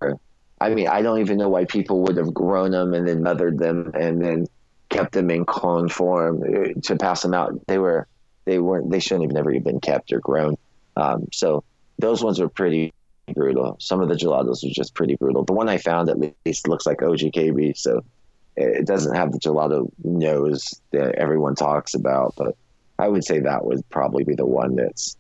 I 0.61 0.71
mean, 0.71 0.89
I 0.89 1.03
don't 1.03 1.21
even 1.21 1.39
know 1.39 1.49
why 1.49 1.65
people 1.65 2.03
would 2.03 2.17
have 2.17 2.35
grown 2.35 2.73
them 2.73 2.95
and 2.95 3.09
then 3.09 3.23
mothered 3.23 3.59
them 3.59 3.93
and 3.95 4.23
then 4.23 4.47
kept 4.89 5.13
them 5.13 5.31
in 5.31 5.45
clone 5.45 5.89
form 5.89 6.43
uh, 6.43 6.81
to 6.83 6.97
pass 6.97 7.23
them 7.23 7.35
out. 7.35 7.67
They 7.67 7.79
were, 7.79 8.07
they 8.45 8.59
weren't, 8.59 8.91
they 8.91 9.01
shouldn't 9.01 9.31
have 9.31 9.35
never 9.35 9.51
even 9.51 9.63
been 9.63 9.81
kept 9.81 10.13
or 10.13 10.21
grown. 10.21 10.57
Um, 10.97 11.29
so 11.33 11.65
those 11.99 12.23
ones 12.23 12.41
were 12.41 12.49
pretty 12.49 12.93
brutal. 13.33 13.77
Some 13.79 14.01
of 14.01 14.09
the 14.09 14.17
gelatos 14.17 14.63
were 14.63 14.73
just 14.73 14.95
pretty 14.95 15.17
brutal. 15.17 15.45
The 15.45 15.53
one 15.53 15.69
I 15.69 15.79
found 15.79 16.11
at 16.11 16.19
least 16.45 16.69
looks 16.69 16.87
like 16.87 16.99
OGKB, 16.99 17.77
so 17.77 18.03
it 18.57 18.87
doesn't 18.87 19.15
have 19.15 19.33
the 19.33 19.39
gelato 19.39 19.91
nose 20.05 20.81
that 20.91 21.15
everyone 21.15 21.55
talks 21.55 21.95
about. 21.95 22.35
But 22.37 22.57
I 22.99 23.09
would 23.09 23.25
say 23.25 23.41
that 23.41 23.65
would 23.65 23.89
probably 23.89 24.25
be 24.25 24.35
the 24.35 24.47
one 24.47 24.77
that's 24.77 25.17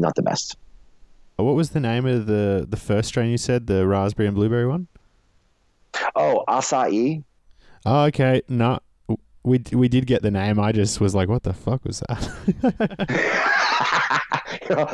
not 0.00 0.14
the 0.14 0.22
best. 0.22 0.56
Uh, 1.38 1.44
what 1.44 1.54
was 1.54 1.70
the 1.70 1.80
name 1.80 2.06
of 2.06 2.26
the 2.26 2.66
the 2.68 2.76
first 2.76 3.08
strain 3.08 3.30
you 3.30 3.38
said, 3.38 3.66
the 3.66 3.86
raspberry 3.86 4.26
and 4.26 4.36
blueberry 4.36 4.66
one? 4.66 4.88
Oh, 6.14 6.44
acai. 6.48 7.22
Oh, 7.86 8.04
okay. 8.04 8.42
No, 8.48 8.78
we 9.42 9.62
we 9.72 9.88
did 9.88 10.06
get 10.06 10.22
the 10.22 10.30
name. 10.30 10.60
I 10.60 10.72
just 10.72 11.00
was 11.00 11.14
like, 11.14 11.28
what 11.28 11.42
the 11.42 11.52
fuck 11.52 11.84
was 11.84 12.02
that? 12.08 13.20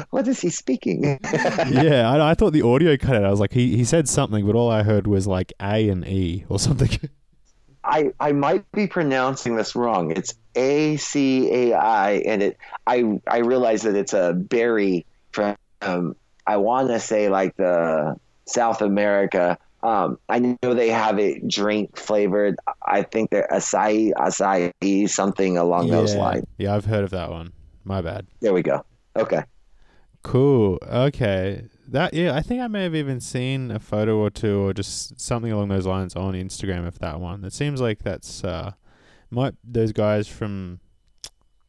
what 0.10 0.28
is 0.28 0.40
he 0.40 0.50
speaking? 0.50 1.04
yeah, 1.68 2.10
I, 2.10 2.30
I, 2.30 2.34
thought 2.34 2.52
the 2.52 2.62
audio 2.62 2.96
cut 2.96 3.16
out. 3.16 3.24
I 3.24 3.30
was 3.30 3.40
like, 3.40 3.52
he, 3.52 3.76
he 3.76 3.84
said 3.84 4.08
something, 4.08 4.46
but 4.46 4.54
all 4.54 4.70
I 4.70 4.82
heard 4.82 5.06
was 5.06 5.26
like 5.26 5.52
A 5.60 5.88
and 5.88 6.06
E 6.06 6.44
or 6.48 6.58
something. 6.58 6.90
I, 7.84 8.12
I 8.18 8.32
might 8.32 8.70
be 8.72 8.86
pronouncing 8.86 9.56
this 9.56 9.76
wrong. 9.76 10.10
It's 10.10 10.34
A 10.56 10.96
C 10.96 11.52
A 11.52 11.74
I, 11.74 12.12
and 12.26 12.42
it 12.42 12.56
I 12.86 13.20
I 13.26 13.38
realize 13.38 13.82
that 13.82 13.94
it's 13.94 14.12
a 14.12 14.32
berry 14.32 15.06
from 15.32 15.56
um, 15.82 16.16
I 16.46 16.56
want 16.56 16.88
to 16.88 16.98
say 16.98 17.28
like 17.28 17.56
the 17.56 18.16
South 18.46 18.82
America. 18.82 19.58
Um, 19.82 20.18
I 20.28 20.38
know 20.40 20.74
they 20.74 20.88
have 20.88 21.18
it 21.18 21.46
drink 21.46 21.96
flavored. 21.96 22.56
I 22.84 23.02
think 23.02 23.30
they're 23.30 23.46
acai, 23.52 24.12
acai, 24.14 25.08
something 25.08 25.58
along 25.58 25.88
yeah. 25.88 25.94
those 25.94 26.14
lines. 26.16 26.46
Yeah, 26.58 26.74
I've 26.74 26.86
heard 26.86 27.04
of 27.04 27.10
that 27.10 27.30
one. 27.30 27.52
My 27.84 28.00
bad. 28.00 28.26
There 28.40 28.52
we 28.52 28.62
go. 28.62 28.84
Okay. 29.14 29.44
Cool. 30.22 30.78
Okay. 30.82 31.66
That 31.88 32.14
yeah, 32.14 32.34
I 32.34 32.42
think 32.42 32.62
I 32.62 32.66
may 32.66 32.82
have 32.82 32.96
even 32.96 33.20
seen 33.20 33.70
a 33.70 33.78
photo 33.78 34.16
or 34.16 34.28
two 34.28 34.66
or 34.66 34.72
just 34.72 35.20
something 35.20 35.52
along 35.52 35.68
those 35.68 35.86
lines 35.86 36.16
on 36.16 36.34
Instagram 36.34 36.84
of 36.84 36.98
that 36.98 37.20
one. 37.20 37.44
It 37.44 37.52
seems 37.52 37.80
like 37.80 38.02
that's 38.02 38.42
uh 38.42 38.72
might 39.30 39.54
those 39.64 39.92
guys 39.92 40.28
from 40.28 40.80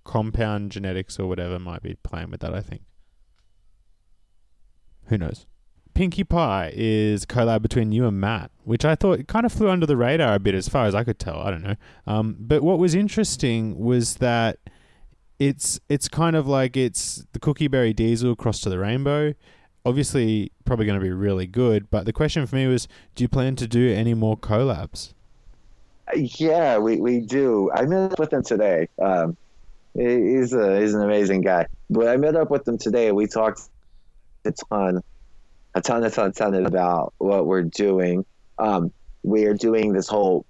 compound 0.03 0.71
genetics 0.71 1.19
or 1.19 1.27
whatever 1.27 1.59
might 1.59 1.83
be 1.83 1.95
playing 2.03 2.31
with 2.31 2.39
that, 2.41 2.53
I 2.53 2.61
think. 2.61 2.81
Who 5.07 5.17
knows? 5.17 5.45
Pinkie 5.93 6.23
Pie 6.23 6.71
is 6.75 7.25
collab 7.25 7.63
between 7.63 7.91
you 7.91 8.05
and 8.05 8.19
Matt, 8.19 8.51
which 8.63 8.85
I 8.85 8.93
thought 8.93 9.27
kind 9.27 9.47
of 9.47 9.51
flew 9.51 9.69
under 9.69 9.87
the 9.87 9.97
radar 9.97 10.35
a 10.35 10.39
bit 10.39 10.53
as 10.53 10.69
far 10.69 10.85
as 10.85 10.93
I 10.93 11.03
could 11.03 11.17
tell. 11.17 11.39
I 11.39 11.49
don't 11.49 11.63
know. 11.63 11.75
Um, 12.05 12.35
but 12.39 12.61
what 12.61 12.77
was 12.77 12.93
interesting 12.93 13.79
was 13.79 14.17
that 14.17 14.59
it's 15.39 15.79
it's 15.89 16.07
kind 16.07 16.35
of 16.35 16.47
like 16.47 16.77
it's 16.77 17.25
the 17.31 17.39
cookie 17.39 17.67
berry 17.67 17.93
diesel 17.93 18.35
crossed 18.35 18.63
to 18.63 18.69
the 18.69 18.77
rainbow. 18.77 19.33
Obviously, 19.85 20.51
probably 20.65 20.85
going 20.85 20.99
to 20.99 21.03
be 21.03 21.11
really 21.11 21.47
good. 21.47 21.89
But 21.89 22.05
the 22.05 22.13
question 22.13 22.45
for 22.45 22.55
me 22.55 22.67
was, 22.67 22.87
do 23.15 23.23
you 23.23 23.27
plan 23.27 23.55
to 23.55 23.67
do 23.67 23.91
any 23.91 24.13
more 24.13 24.37
collabs? 24.37 25.13
Yeah, 26.15 26.77
we, 26.77 26.97
we 26.99 27.19
do. 27.19 27.71
I 27.71 27.85
met 27.85 28.13
up 28.13 28.19
with 28.19 28.31
him 28.31 28.43
today. 28.43 28.87
Um, 29.01 29.35
he's 29.93 30.53
a, 30.53 30.79
he's 30.79 30.93
an 30.93 31.01
amazing 31.01 31.41
guy. 31.41 31.67
But 31.89 32.07
I 32.07 32.17
met 32.17 32.35
up 32.35 32.49
with 32.49 32.67
him 32.67 32.77
today. 32.77 33.07
And 33.07 33.15
we 33.15 33.27
talked 33.27 33.61
a 34.45 34.51
ton, 34.51 35.01
a 35.75 35.81
ton, 35.81 36.03
a 36.03 36.09
ton, 36.09 36.29
a 36.29 36.33
ton 36.33 36.65
about 36.65 37.13
what 37.17 37.45
we're 37.45 37.63
doing. 37.63 38.25
Um, 38.57 38.91
we 39.23 39.45
are 39.45 39.53
doing 39.53 39.93
this 39.93 40.07
whole. 40.07 40.45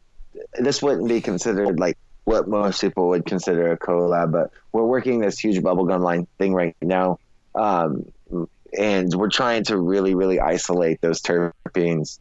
This 0.60 0.82
wouldn't 0.82 1.08
be 1.08 1.22
considered 1.22 1.80
like 1.80 1.97
what 2.26 2.47
most 2.47 2.82
people 2.82 3.08
would 3.08 3.26
consider 3.26 3.72
a 3.72 3.78
collab, 3.78 4.32
but 4.32 4.51
we're 4.72 4.84
working 4.84 5.20
this 5.20 5.39
huge 5.39 5.64
bubblegum 5.64 6.01
line 6.01 6.28
thing 6.38 6.53
right 6.53 6.76
now. 6.82 7.20
Um, 7.55 8.12
and 8.78 9.14
we're 9.14 9.30
trying 9.30 9.64
to 9.66 9.78
really, 9.78 10.14
really 10.14 10.39
isolate 10.39 11.01
those 11.01 11.22
terpenes 11.22 12.20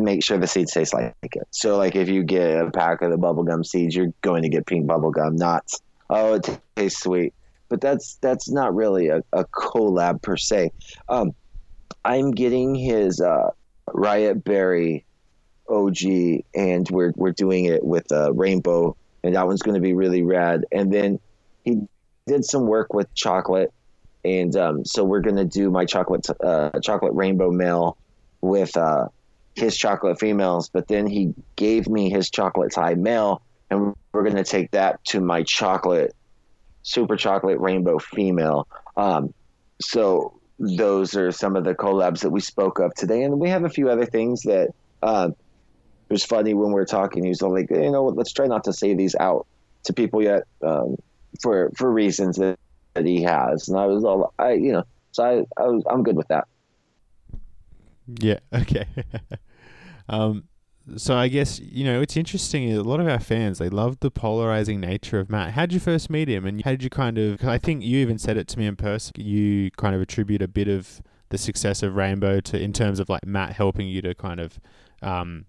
to 0.00 0.04
make 0.04 0.24
sure 0.24 0.38
the 0.38 0.46
seeds 0.46 0.72
taste 0.72 0.94
like 0.94 1.14
it. 1.22 1.48
So, 1.50 1.76
like, 1.76 1.96
if 1.96 2.08
you 2.08 2.22
get 2.22 2.60
a 2.60 2.70
pack 2.70 3.02
of 3.02 3.10
the 3.10 3.18
bubblegum 3.18 3.64
seeds, 3.64 3.94
you're 3.94 4.12
going 4.22 4.42
to 4.42 4.48
get 4.48 4.66
pink 4.66 4.86
bubblegum, 4.86 5.38
not, 5.38 5.70
oh, 6.08 6.34
it 6.34 6.60
tastes 6.76 7.02
sweet. 7.02 7.34
But 7.68 7.80
that's 7.80 8.16
that's 8.16 8.50
not 8.50 8.74
really 8.74 9.08
a, 9.08 9.22
a 9.32 9.44
collab 9.44 10.22
per 10.22 10.36
se. 10.36 10.72
Um, 11.08 11.32
I'm 12.04 12.32
getting 12.32 12.74
his 12.74 13.20
uh, 13.20 13.50
Riot 13.92 14.42
Berry 14.42 15.04
OG, 15.68 15.98
and 16.54 16.88
we're 16.90 17.12
we're 17.16 17.32
doing 17.32 17.66
it 17.66 17.84
with 17.84 18.10
uh, 18.10 18.32
Rainbow, 18.32 18.96
and 19.22 19.36
that 19.36 19.46
one's 19.46 19.62
going 19.62 19.76
to 19.76 19.80
be 19.80 19.92
really 19.92 20.22
rad. 20.22 20.64
And 20.72 20.92
then 20.92 21.20
he 21.64 21.82
did 22.26 22.44
some 22.44 22.66
work 22.66 22.92
with 22.92 23.12
chocolate, 23.14 23.72
and 24.24 24.56
um, 24.56 24.84
so 24.84 25.04
we're 25.04 25.20
going 25.20 25.36
to 25.36 25.44
do 25.44 25.70
my 25.70 25.84
chocolate 25.84 26.26
uh, 26.42 26.78
chocolate 26.80 27.14
rainbow 27.14 27.52
male 27.52 27.96
with 28.40 28.76
uh, 28.76 29.06
his 29.54 29.76
chocolate 29.76 30.18
females. 30.18 30.68
But 30.68 30.88
then 30.88 31.06
he 31.06 31.34
gave 31.56 31.88
me 31.88 32.10
his 32.10 32.30
chocolate 32.30 32.72
Thai 32.72 32.94
male, 32.94 33.42
and 33.70 33.94
we're 34.12 34.22
going 34.24 34.36
to 34.36 34.44
take 34.44 34.70
that 34.72 35.04
to 35.06 35.20
my 35.20 35.42
chocolate 35.42 36.14
super 36.82 37.16
chocolate 37.16 37.60
rainbow 37.60 37.98
female. 37.98 38.66
Um, 38.96 39.34
so 39.80 40.40
those 40.58 41.14
are 41.14 41.30
some 41.30 41.56
of 41.56 41.64
the 41.64 41.74
collabs 41.74 42.20
that 42.20 42.30
we 42.30 42.40
spoke 42.40 42.78
of 42.78 42.94
today, 42.94 43.22
and 43.22 43.38
we 43.38 43.50
have 43.50 43.64
a 43.64 43.70
few 43.70 43.90
other 43.90 44.06
things 44.06 44.42
that. 44.42 44.70
Uh, 45.02 45.30
it 46.10 46.14
was 46.14 46.24
funny 46.24 46.54
when 46.54 46.70
we 46.70 46.74
were 46.74 46.84
talking. 46.84 47.22
He 47.22 47.28
was 47.28 47.40
like, 47.40 47.70
you 47.70 47.92
know, 47.92 48.06
let's 48.06 48.32
try 48.32 48.48
not 48.48 48.64
to 48.64 48.72
say 48.72 48.94
these 48.94 49.14
out 49.14 49.46
to 49.84 49.92
people 49.92 50.20
yet, 50.20 50.42
um, 50.60 50.96
for 51.40 51.70
for 51.76 51.90
reasons 51.90 52.36
that, 52.36 52.58
that 52.94 53.06
he 53.06 53.22
has. 53.22 53.68
And 53.68 53.78
I 53.78 53.86
was 53.86 54.04
all, 54.04 54.34
I, 54.36 54.54
you 54.54 54.72
know, 54.72 54.82
so 55.12 55.24
I, 55.24 55.62
I 55.62 55.66
was, 55.68 55.84
I'm 55.88 56.02
good 56.02 56.16
with 56.16 56.26
that. 56.26 56.48
Yeah. 58.18 58.38
Okay. 58.54 58.86
um, 60.08 60.44
so 60.96 61.16
I 61.16 61.28
guess 61.28 61.60
you 61.60 61.84
know 61.84 62.00
it's 62.00 62.16
interesting. 62.16 62.72
A 62.72 62.82
lot 62.82 63.00
of 63.00 63.06
our 63.06 63.20
fans 63.20 63.58
they 63.58 63.68
love 63.68 64.00
the 64.00 64.10
polarizing 64.10 64.80
nature 64.80 65.20
of 65.20 65.30
Matt. 65.30 65.52
How 65.52 65.62
did 65.62 65.74
you 65.74 65.80
first 65.80 66.10
meet 66.10 66.28
him, 66.28 66.46
and 66.46 66.62
how 66.64 66.72
did 66.72 66.82
you 66.82 66.90
kind 66.90 67.18
of? 67.18 67.44
I 67.44 67.58
think 67.58 67.84
you 67.84 67.98
even 67.98 68.18
said 68.18 68.36
it 68.36 68.48
to 68.48 68.58
me 68.58 68.66
in 68.66 68.76
person. 68.76 69.12
You 69.16 69.70
kind 69.72 69.94
of 69.94 70.00
attribute 70.00 70.42
a 70.42 70.48
bit 70.48 70.68
of 70.68 71.00
the 71.28 71.38
success 71.38 71.82
of 71.82 71.94
Rainbow 71.94 72.40
to 72.40 72.60
in 72.60 72.72
terms 72.72 72.98
of 72.98 73.08
like 73.08 73.24
Matt 73.24 73.52
helping 73.52 73.86
you 73.86 74.02
to 74.02 74.14
kind 74.14 74.40
of 74.40 74.58
um, 75.02 75.44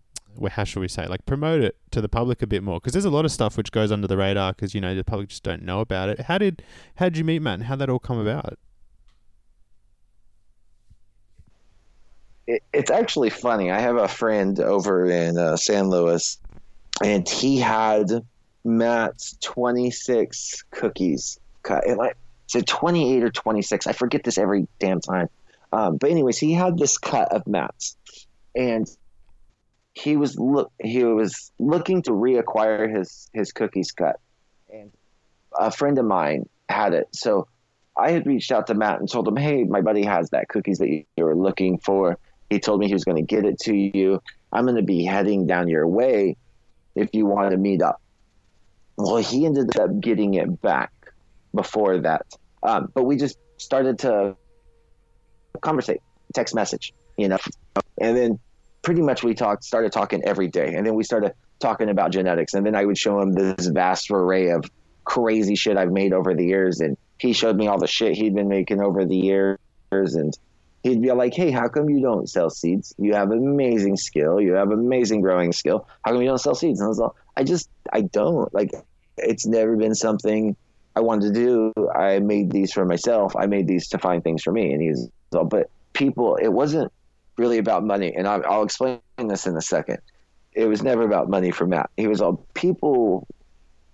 how 0.52 0.64
should 0.64 0.80
we 0.80 0.88
say, 0.88 1.08
like 1.08 1.26
promote 1.26 1.62
it 1.62 1.78
to 1.92 2.02
the 2.02 2.10
public 2.10 2.42
a 2.42 2.48
bit 2.48 2.64
more? 2.64 2.80
Because 2.80 2.94
there's 2.94 3.06
a 3.06 3.10
lot 3.10 3.26
of 3.26 3.32
stuff 3.32 3.58
which 3.58 3.72
goes 3.72 3.92
under 3.92 4.08
the 4.08 4.18
radar 4.18 4.54
because 4.54 4.74
you 4.74 4.82
know 4.82 4.96
the 4.96 5.04
public 5.04 5.30
just 5.30 5.44
don't 5.44 5.64
know 5.64 5.80
about 5.82 6.10
it. 6.10 6.22
How 6.22 6.38
did 6.38 6.64
how 6.96 7.06
did 7.06 7.18
you 7.18 7.24
meet 7.24 7.42
Matt, 7.42 7.56
and 7.56 7.64
how 7.64 7.76
that 7.76 7.90
all 7.90 8.00
come 8.00 8.20
about? 8.20 8.58
It, 12.48 12.64
it's 12.74 12.92
actually 12.92 13.30
funny. 13.30 13.72
I 13.72 13.80
have 13.80 13.98
a 13.98 14.08
friend 14.08 14.60
over 14.60 15.06
in 15.06 15.38
uh, 15.38 15.58
San 15.58 15.90
Luis, 15.90 16.40
and 17.04 17.28
he 17.28 17.60
had 17.60 18.08
Matt's 18.64 19.38
26 19.42 20.64
cookies 20.72 21.40
cut. 21.64 21.86
It 21.88 21.98
like 21.98 22.18
said 22.48 22.68
28 22.68 23.24
or 23.24 23.30
26. 23.30 23.88
I 23.88 23.94
forget 23.94 24.24
this 24.24 24.38
every 24.38 24.68
damn 24.80 25.00
time. 25.00 25.30
Um, 25.72 25.98
but 25.98 26.10
anyways, 26.10 26.38
he 26.38 26.54
had 26.54 26.78
this 26.78 26.98
cut 26.98 27.32
of 27.32 27.48
Matt's, 27.48 27.96
and 28.56 28.88
he 29.94 30.18
was 30.18 30.38
look 30.38 30.72
he 30.82 31.04
was 31.04 31.52
looking 31.60 32.02
to 32.04 32.12
reacquire 32.12 32.94
his 32.94 33.30
his 33.34 33.52
cookies 33.52 33.92
cut, 33.92 34.20
and 34.72 34.92
a 35.58 35.72
friend 35.72 35.98
of 35.98 36.06
mine 36.06 36.50
had 36.68 36.94
it. 36.94 37.08
So 37.14 37.48
I 37.98 38.12
had 38.12 38.26
reached 38.26 38.52
out 38.52 38.68
to 38.68 38.74
Matt 38.74 39.00
and 39.00 39.10
told 39.10 39.28
him, 39.28 39.38
"Hey, 39.38 39.64
my 39.64 39.82
buddy 39.82 40.04
has 40.04 40.30
that 40.32 40.50
cookies 40.50 40.80
that 40.80 40.90
you 40.90 41.06
were 41.18 41.36
looking 41.36 41.78
for. 41.78 42.18
He 42.52 42.60
told 42.60 42.80
me 42.80 42.88
he 42.88 42.94
was 42.94 43.06
going 43.06 43.18
to 43.18 43.24
get 43.24 43.46
it 43.46 43.58
to 43.62 43.74
you. 43.74 44.22
I'm 44.52 44.66
going 44.66 44.76
to 44.76 44.84
be 44.84 45.06
heading 45.06 45.48
down 45.48 45.68
your 45.70 45.88
way 45.88 46.36
if 46.96 47.10
you 47.14 47.26
want 47.26 47.52
to 47.52 47.58
meet 47.58 47.82
up." 47.82 48.00
Well, 48.98 49.18
he 49.18 49.46
ended 49.46 49.80
up 49.80 50.00
getting 50.00 50.36
it 50.36 50.62
back 50.62 50.92
before 51.56 52.02
that, 52.02 52.26
um, 52.62 52.92
but 52.94 53.04
we 53.04 53.16
just 53.16 53.38
started 53.58 54.00
to 54.00 54.36
conversate, 55.62 56.02
text 56.34 56.54
message, 56.54 56.94
you 57.18 57.30
know, 57.30 57.38
and 58.00 58.18
then 58.18 58.40
pretty 58.82 59.02
much 59.02 59.24
we 59.24 59.34
talked 59.34 59.64
started 59.64 59.92
talking 59.92 60.22
every 60.26 60.48
day. 60.48 60.74
And 60.76 60.86
then 60.86 60.96
we 60.96 61.04
started 61.04 61.34
talking 61.60 61.90
about 61.90 62.12
genetics. 62.12 62.54
And 62.54 62.66
then 62.66 62.76
i 62.76 62.84
would 62.84 62.98
show 62.98 63.22
him 63.22 63.34
this 63.34 63.68
vast 63.68 64.10
array 64.12 64.50
of 64.50 64.66
crazy 65.04 65.56
shit 65.56 65.78
i've 65.78 65.92
made 65.92 66.14
over 66.14 66.34
the 66.34 66.46
years. 66.46 66.80
And 66.80 66.98
he 67.18 67.34
showed 67.34 67.56
me 67.56 67.68
all 67.68 67.80
the 67.80 67.88
shit 67.88 68.16
he'd 68.16 68.36
been 68.36 68.50
making 68.50 68.82
over 68.82 69.06
the 69.06 69.18
years. 69.18 69.60
And 69.92 70.38
he'd 70.84 71.02
be 71.02 71.12
like 71.12 71.34
hey 71.34 71.52
how 71.52 71.68
come 71.68 71.90
you 71.90 72.02
don't 72.02 72.30
sell 72.30 72.50
seeds 72.50 72.94
you 72.98 73.14
have 73.14 73.32
amazing 73.32 73.96
skill 73.98 74.40
you 74.40 74.54
have 74.54 74.72
amazing 74.72 75.22
growing 75.22 75.52
skill 75.52 75.88
how 76.04 76.12
come 76.12 76.22
you 76.22 76.28
don't 76.28 76.40
sell 76.40 76.56
seeds 76.56 76.80
and 76.80 76.88
i 76.88 76.90
was 76.90 77.00
like 77.00 77.12
i 77.38 77.44
just 77.44 77.70
i 77.94 78.02
don't 78.02 78.54
like 78.54 78.72
it's 79.18 79.46
never 79.46 79.76
been 79.76 79.96
something 79.96 80.56
i 80.96 81.00
wanted 81.00 81.34
to 81.34 81.40
do 81.40 81.74
i 81.96 82.20
made 82.20 82.52
these 82.52 82.72
for 82.72 82.86
myself 82.86 83.36
i 83.36 83.46
made 83.46 83.68
these 83.68 83.88
to 83.88 83.98
find 83.98 84.24
things 84.24 84.42
for 84.42 84.52
me 84.52 84.74
and 84.74 84.82
he's 84.82 85.08
but 85.50 85.70
people 85.94 86.36
it 86.36 86.50
wasn't 86.50 86.92
really 87.38 87.58
about 87.58 87.84
money, 87.84 88.14
and 88.16 88.28
I'll, 88.28 88.44
I'll 88.46 88.64
explain 88.64 89.00
this 89.18 89.48
in 89.48 89.58
a 89.58 89.62
second. 89.62 90.00
It 90.54 90.66
was 90.66 90.82
never 90.84 91.04
about 91.04 91.30
money 91.30 91.52
for 91.52 91.66
Matt. 91.66 91.90
He 91.98 92.08
was 92.08 92.22
all 92.22 92.46
people 92.54 93.28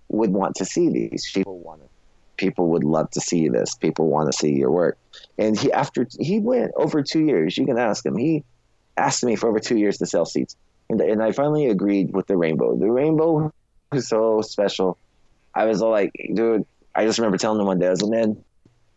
would 0.09 0.31
want 0.31 0.55
to 0.55 0.65
see 0.65 0.89
these. 0.89 1.29
People 1.33 1.59
wanted, 1.59 1.89
people 2.35 2.69
would 2.69 2.83
love 2.83 3.09
to 3.11 3.21
see 3.21 3.47
this. 3.49 3.75
People 3.75 4.07
want 4.07 4.31
to 4.31 4.37
see 4.37 4.53
your 4.53 4.71
work. 4.71 4.97
And 5.37 5.57
he 5.57 5.71
after 5.71 6.07
he 6.19 6.39
went 6.39 6.71
over 6.75 7.03
two 7.03 7.25
years. 7.25 7.57
You 7.57 7.65
can 7.65 7.77
ask 7.77 8.05
him. 8.05 8.17
He 8.17 8.43
asked 8.95 9.23
me 9.23 9.35
for 9.35 9.49
over 9.49 9.59
two 9.59 9.77
years 9.77 9.97
to 9.99 10.05
sell 10.05 10.25
seats, 10.25 10.55
and 10.89 10.99
and 10.99 11.21
I 11.21 11.31
finally 11.31 11.67
agreed 11.67 12.13
with 12.13 12.27
the 12.27 12.37
rainbow. 12.37 12.75
The 12.75 12.89
rainbow 12.89 13.53
was 13.91 14.07
so 14.07 14.41
special. 14.41 14.97
I 15.53 15.65
was 15.65 15.81
all 15.81 15.91
like, 15.91 16.11
dude. 16.33 16.65
I 16.95 17.05
just 17.05 17.19
remember 17.19 17.37
telling 17.37 17.59
him 17.59 17.67
one 17.67 17.77
day, 17.77 17.85
I 17.85 17.91
was 17.91 18.01
like, 18.01 18.09
man, 18.09 18.43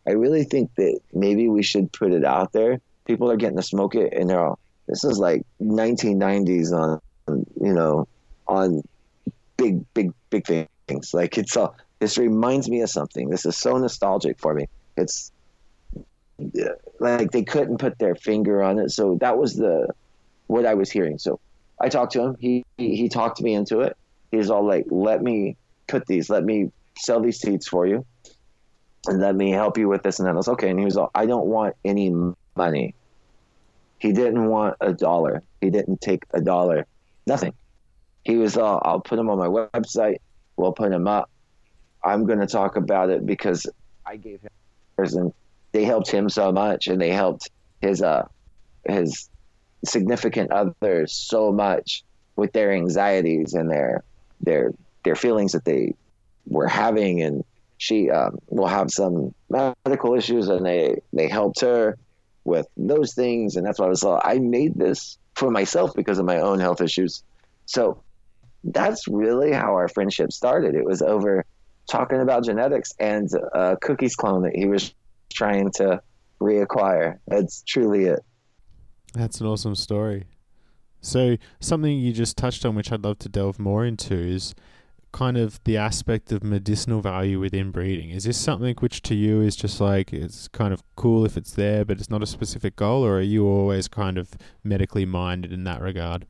I 0.09 0.13
really 0.13 0.45
think 0.45 0.75
that 0.77 1.01
maybe 1.13 1.49
we 1.49 1.63
should 1.63 1.93
put 1.93 2.13
it 2.13 2.25
out 2.25 2.53
there 2.53 2.81
people 3.11 3.29
are 3.29 3.37
getting 3.37 3.57
to 3.57 3.63
smoke 3.63 3.97
it 3.97 4.13
and 4.13 4.31
they're 4.31 4.41
all 4.41 4.59
this 4.87 5.03
is 5.03 5.19
like 5.19 5.45
1990s 5.61 6.73
on 6.73 7.01
you 7.61 7.73
know 7.73 8.07
on 8.47 8.83
big 9.57 9.85
big 9.95 10.13
big 10.31 10.47
things 10.87 11.13
like 11.13 11.37
it's 11.37 11.57
all 11.57 11.75
this 11.99 12.19
reminds 12.19 12.69
me 12.69 12.81
of 12.83 12.89
something 12.89 13.29
this 13.29 13.45
is 13.45 13.57
so 13.57 13.77
nostalgic 13.77 14.39
for 14.39 14.55
me 14.55 14.69
it's 14.97 15.33
like 17.01 17.31
they 17.31 17.43
couldn't 17.43 17.79
put 17.79 17.99
their 17.99 18.15
finger 18.15 18.63
on 18.63 18.79
it 18.79 18.91
so 18.91 19.17
that 19.21 19.37
was 19.37 19.57
the 19.57 19.89
what 20.47 20.67
i 20.67 20.75
was 20.75 20.91
hearing 20.91 21.19
so 21.19 21.39
i 21.81 21.89
talked 21.89 22.13
to 22.13 22.21
him 22.21 22.37
he 22.41 22.65
he, 22.79 22.97
he 22.97 23.09
talked 23.09 23.41
me 23.41 23.55
into 23.55 23.81
it 23.81 23.97
he's 24.31 24.51
all 24.51 24.67
like 24.67 24.85
let 24.91 25.23
me 25.23 25.57
put 25.87 26.07
these 26.07 26.31
let 26.31 26.45
me 26.45 26.71
sell 26.97 27.21
these 27.21 27.41
seats 27.41 27.69
for 27.69 27.87
you 27.87 28.05
and 29.07 29.21
let 29.21 29.35
me 29.35 29.51
help 29.51 29.79
you 29.79 29.89
with 29.89 30.03
this 30.03 30.19
and 30.19 30.27
that. 30.27 30.33
I 30.33 30.37
was 30.37 30.49
okay. 30.49 30.71
And 30.71 30.79
he 30.79 30.85
was 30.85 30.97
all, 30.97 31.11
I 31.15 31.27
don't 31.27 31.47
want 31.47 31.77
any 31.85 32.13
money. 32.57 32.95
He 33.99 34.13
didn't 34.13 34.47
want 34.47 34.77
a 34.81 34.93
dollar. 34.93 35.43
He 35.61 35.71
didn't 35.71 36.01
take 36.01 36.25
a 36.33 36.41
dollar. 36.41 36.87
Nothing. 37.27 37.55
He 38.25 38.37
was 38.37 38.57
all, 38.57 38.81
I'll 38.85 39.01
put 39.01 39.19
him 39.19 39.31
on 39.31 39.39
my 39.39 39.47
website. 39.47 40.19
We'll 40.57 40.73
put 40.73 40.93
him 40.93 41.07
up. 41.07 41.31
I'm 42.05 42.27
going 42.27 42.41
to 42.41 42.47
talk 42.47 42.77
about 42.77 43.11
it 43.11 43.25
because 43.25 43.67
I 44.05 44.17
gave 44.17 44.41
him 44.41 44.51
and 44.99 45.33
they 45.73 45.85
helped 45.85 46.11
him 46.11 46.29
so 46.29 46.53
much 46.53 46.87
and 46.87 47.01
they 47.01 47.11
helped 47.11 47.51
his 47.81 48.03
uh 48.03 48.27
his 48.87 49.29
significant 49.85 50.51
others 50.51 51.13
so 51.13 51.53
much 51.53 52.05
with 52.37 52.53
their 52.53 52.73
anxieties 52.73 53.55
and 53.55 53.71
their 53.71 54.03
their 54.41 54.73
their 55.05 55.17
feelings 55.17 55.53
that 55.53 55.65
they 55.65 55.95
were 56.47 56.69
having 56.69 57.23
and 57.23 57.45
she 57.79 58.11
um, 58.11 58.39
will 58.49 58.67
have 58.67 58.91
some 58.91 59.35
medical 59.49 60.15
issues 60.15 60.49
and 60.49 60.67
they 60.67 61.01
they 61.15 61.29
helped 61.29 61.61
her 61.61 61.97
with 62.45 62.67
those 62.77 63.15
things. 63.15 63.57
And 63.57 63.67
that's 63.67 63.79
why 63.79 63.87
I 63.87 63.89
was 63.89 64.03
like, 64.03 64.23
I 64.25 64.39
made 64.39 64.75
this 64.75 65.19
for 65.35 65.51
myself 65.51 65.93
because 65.95 66.19
of 66.19 66.27
my 66.27 66.41
own 66.41 66.59
health 66.59 66.81
issues. 66.81 67.23
So 67.67 68.03
that's 68.65 69.09
really 69.09 69.53
how 69.53 69.75
our 69.75 69.89
friendship 69.89 70.33
started. 70.33 70.75
It 70.75 70.85
was 70.85 71.01
over 71.01 71.45
talking 71.89 72.21
about 72.21 72.45
genetics 72.45 72.93
and 72.99 73.31
a 73.55 73.77
cookies 73.81 74.15
clone 74.15 74.43
that 74.43 74.55
he 74.55 74.67
was 74.67 74.93
trying 75.33 75.71
to 75.77 76.03
reacquire. 76.41 77.19
That's 77.27 77.63
truly 77.63 78.05
it. 78.05 78.21
That's 79.15 79.41
an 79.41 79.47
awesome 79.47 79.75
story. 79.75 80.27
So, 81.01 81.37
something 81.61 81.99
you 81.99 82.13
just 82.13 82.37
touched 82.37 82.65
on, 82.65 82.75
which 82.75 82.93
I'd 82.93 83.05
love 83.05 83.19
to 83.21 83.29
delve 83.29 83.59
more 83.59 83.85
into, 83.85 84.15
is 84.15 84.55
kind 85.13 85.37
of 85.37 85.63
the 85.65 85.77
aspect 85.77 86.31
of 86.31 86.45
medicinal 86.45 87.01
value 87.01 87.41
within 87.41 87.71
breeding? 87.71 88.11
Is 88.11 88.25
this 88.25 88.39
something 88.39 88.77
which 88.77 89.03
to 89.03 89.15
you 89.15 89.41
is 89.41 89.57
just 89.57 89.81
like 89.81 90.13
it's 90.13 90.49
kind 90.49 90.73
of 90.73 90.83
cool 90.97 91.25
if 91.25 91.37
it's 91.37 91.53
there, 91.53 91.85
but 91.85 91.99
it's 91.99 92.11
not 92.11 92.23
a 92.23 92.27
specific 92.27 92.77
goal, 92.77 93.05
or 93.05 93.19
are 93.19 93.23
you 93.23 93.47
always 93.47 93.89
kind 93.89 94.19
of 94.19 94.33
medically 94.63 95.05
minded 95.05 95.53
in 95.53 95.65
that 95.65 95.81
regard? 95.81 96.27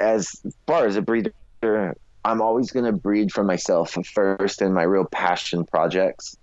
As 0.00 0.42
far 0.66 0.86
as 0.86 0.96
a 0.96 1.02
breeder, 1.02 1.32
I'm 2.24 2.40
always 2.40 2.70
going 2.70 2.86
to 2.86 2.92
breed 2.92 3.32
for 3.32 3.44
myself 3.44 3.96
first 4.12 4.60
in 4.60 4.72
my 4.72 4.82
real 4.82 5.04
passion 5.04 5.64
projects. 5.64 6.36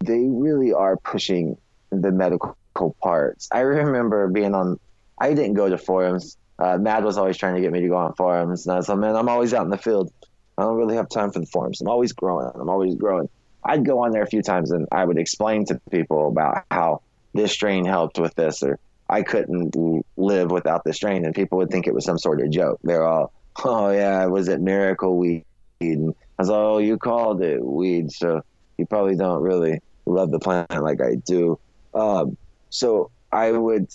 They 0.00 0.20
really 0.20 0.72
are 0.72 0.96
pushing 0.96 1.56
the 1.90 2.10
medical 2.10 2.56
parts. 3.02 3.48
I 3.52 3.60
remember 3.60 4.28
being 4.28 4.54
on, 4.54 4.78
I 5.18 5.34
didn't 5.34 5.54
go 5.54 5.68
to 5.68 5.78
forums 5.78 6.36
uh, 6.58 6.78
Matt 6.78 7.02
was 7.02 7.18
always 7.18 7.36
trying 7.36 7.56
to 7.56 7.60
get 7.60 7.72
me 7.72 7.80
to 7.80 7.88
go 7.88 7.96
on 7.96 8.14
forums, 8.14 8.66
and 8.66 8.74
I 8.74 8.76
was 8.76 8.88
like, 8.88 8.98
man, 8.98 9.16
I'm 9.16 9.28
always 9.28 9.52
out 9.52 9.64
in 9.64 9.70
the 9.70 9.78
field. 9.78 10.12
I 10.56 10.62
don't 10.62 10.76
really 10.76 10.96
have 10.96 11.08
time 11.08 11.32
for 11.32 11.40
the 11.40 11.46
forums. 11.46 11.80
I'm 11.80 11.88
always 11.88 12.12
growing. 12.12 12.50
I'm 12.54 12.68
always 12.68 12.94
growing. 12.94 13.28
I'd 13.64 13.84
go 13.84 14.00
on 14.04 14.12
there 14.12 14.22
a 14.22 14.26
few 14.26 14.42
times 14.42 14.70
and 14.70 14.86
I 14.92 15.04
would 15.04 15.18
explain 15.18 15.64
to 15.66 15.80
people 15.90 16.28
about 16.28 16.64
how 16.70 17.00
this 17.32 17.50
strain 17.50 17.84
helped 17.84 18.18
with 18.18 18.34
this, 18.34 18.62
or 18.62 18.78
I 19.08 19.22
couldn't 19.22 19.74
live 20.16 20.50
without 20.50 20.84
this 20.84 20.96
strain, 20.96 21.24
and 21.24 21.34
people 21.34 21.58
would 21.58 21.70
think 21.70 21.86
it 21.86 21.94
was 21.94 22.04
some 22.04 22.18
sort 22.18 22.40
of 22.40 22.50
joke. 22.50 22.78
They're 22.84 23.06
all, 23.06 23.32
"Oh 23.64 23.90
yeah, 23.90 24.26
was 24.26 24.46
it 24.48 24.60
miracle 24.60 25.16
weed?" 25.16 25.44
And 25.80 26.14
I 26.38 26.42
was 26.42 26.48
like, 26.48 26.56
"Oh, 26.56 26.78
you 26.78 26.98
called 26.98 27.42
it 27.42 27.64
weed, 27.64 28.12
so 28.12 28.42
you 28.78 28.86
probably 28.86 29.16
don't 29.16 29.42
really 29.42 29.80
love 30.06 30.30
the 30.30 30.38
plant 30.38 30.70
like 30.82 31.00
I 31.00 31.16
do." 31.16 31.58
Um, 31.94 32.36
so 32.70 33.10
I 33.32 33.52
would 33.52 33.88